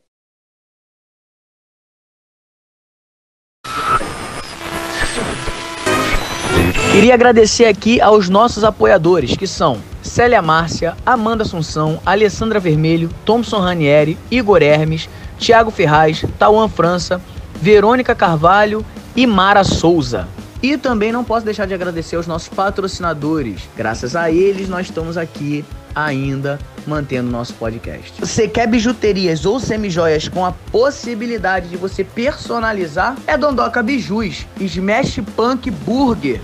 Queria 7.01 7.15
agradecer 7.15 7.65
aqui 7.65 7.99
aos 7.99 8.29
nossos 8.29 8.63
apoiadores, 8.63 9.35
que 9.35 9.47
são 9.47 9.79
Célia 10.03 10.43
Márcia, 10.43 10.95
Amanda 11.07 11.45
Assunção, 11.45 11.99
Alessandra 12.05 12.61
Vermelho, 12.61 13.09
Thompson 13.25 13.59
Ranieri, 13.59 14.19
Igor 14.31 14.63
Hermes, 14.63 15.09
Thiago 15.39 15.71
Ferraz, 15.71 16.23
Tauan 16.39 16.69
França, 16.69 17.19
Verônica 17.55 18.15
Carvalho 18.15 18.85
e 19.17 19.27
Mara 19.27 19.65
Souza. 19.65 20.29
E 20.63 20.77
também 20.77 21.11
não 21.11 21.25
posso 21.25 21.47
deixar 21.47 21.67
de 21.67 21.73
agradecer 21.73 22.17
aos 22.17 22.27
nossos 22.27 22.51
patrocinadores. 22.51 23.63
Graças 23.75 24.15
a 24.15 24.31
eles, 24.31 24.69
nós 24.69 24.89
estamos 24.89 25.17
aqui 25.17 25.65
ainda 25.95 26.59
mantendo 26.87 27.31
nosso 27.31 27.55
podcast. 27.55 28.13
Você 28.21 28.47
quer 28.47 28.67
bijuterias 28.67 29.47
ou 29.47 29.59
semijoias 29.59 30.29
com 30.29 30.45
a 30.45 30.53
possibilidade 30.71 31.71
de 31.71 31.79
você 31.79 32.05
personalizar? 32.05 33.17
É 33.27 33.39
Dondoca 33.39 33.83
Bijus, 33.83 34.47
Smash 34.61 35.19
Punk 35.35 35.71
Burger. 35.71 36.39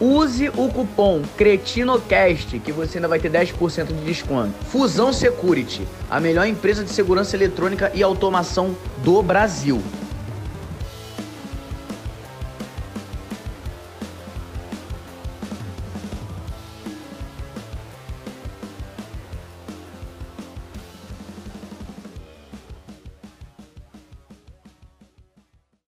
Use 0.00 0.48
o 0.56 0.66
cupom 0.70 1.20
CRETINOCAST 1.36 2.58
que 2.60 2.72
você 2.72 2.96
ainda 2.96 3.06
vai 3.06 3.20
ter 3.20 3.30
10% 3.30 3.88
de 3.88 4.02
desconto. 4.02 4.54
Fusão 4.64 5.12
Security, 5.12 5.86
a 6.10 6.18
melhor 6.18 6.46
empresa 6.46 6.82
de 6.82 6.90
segurança 6.90 7.36
eletrônica 7.36 7.92
e 7.94 8.02
automação 8.02 8.74
do 9.04 9.22
Brasil. 9.22 9.82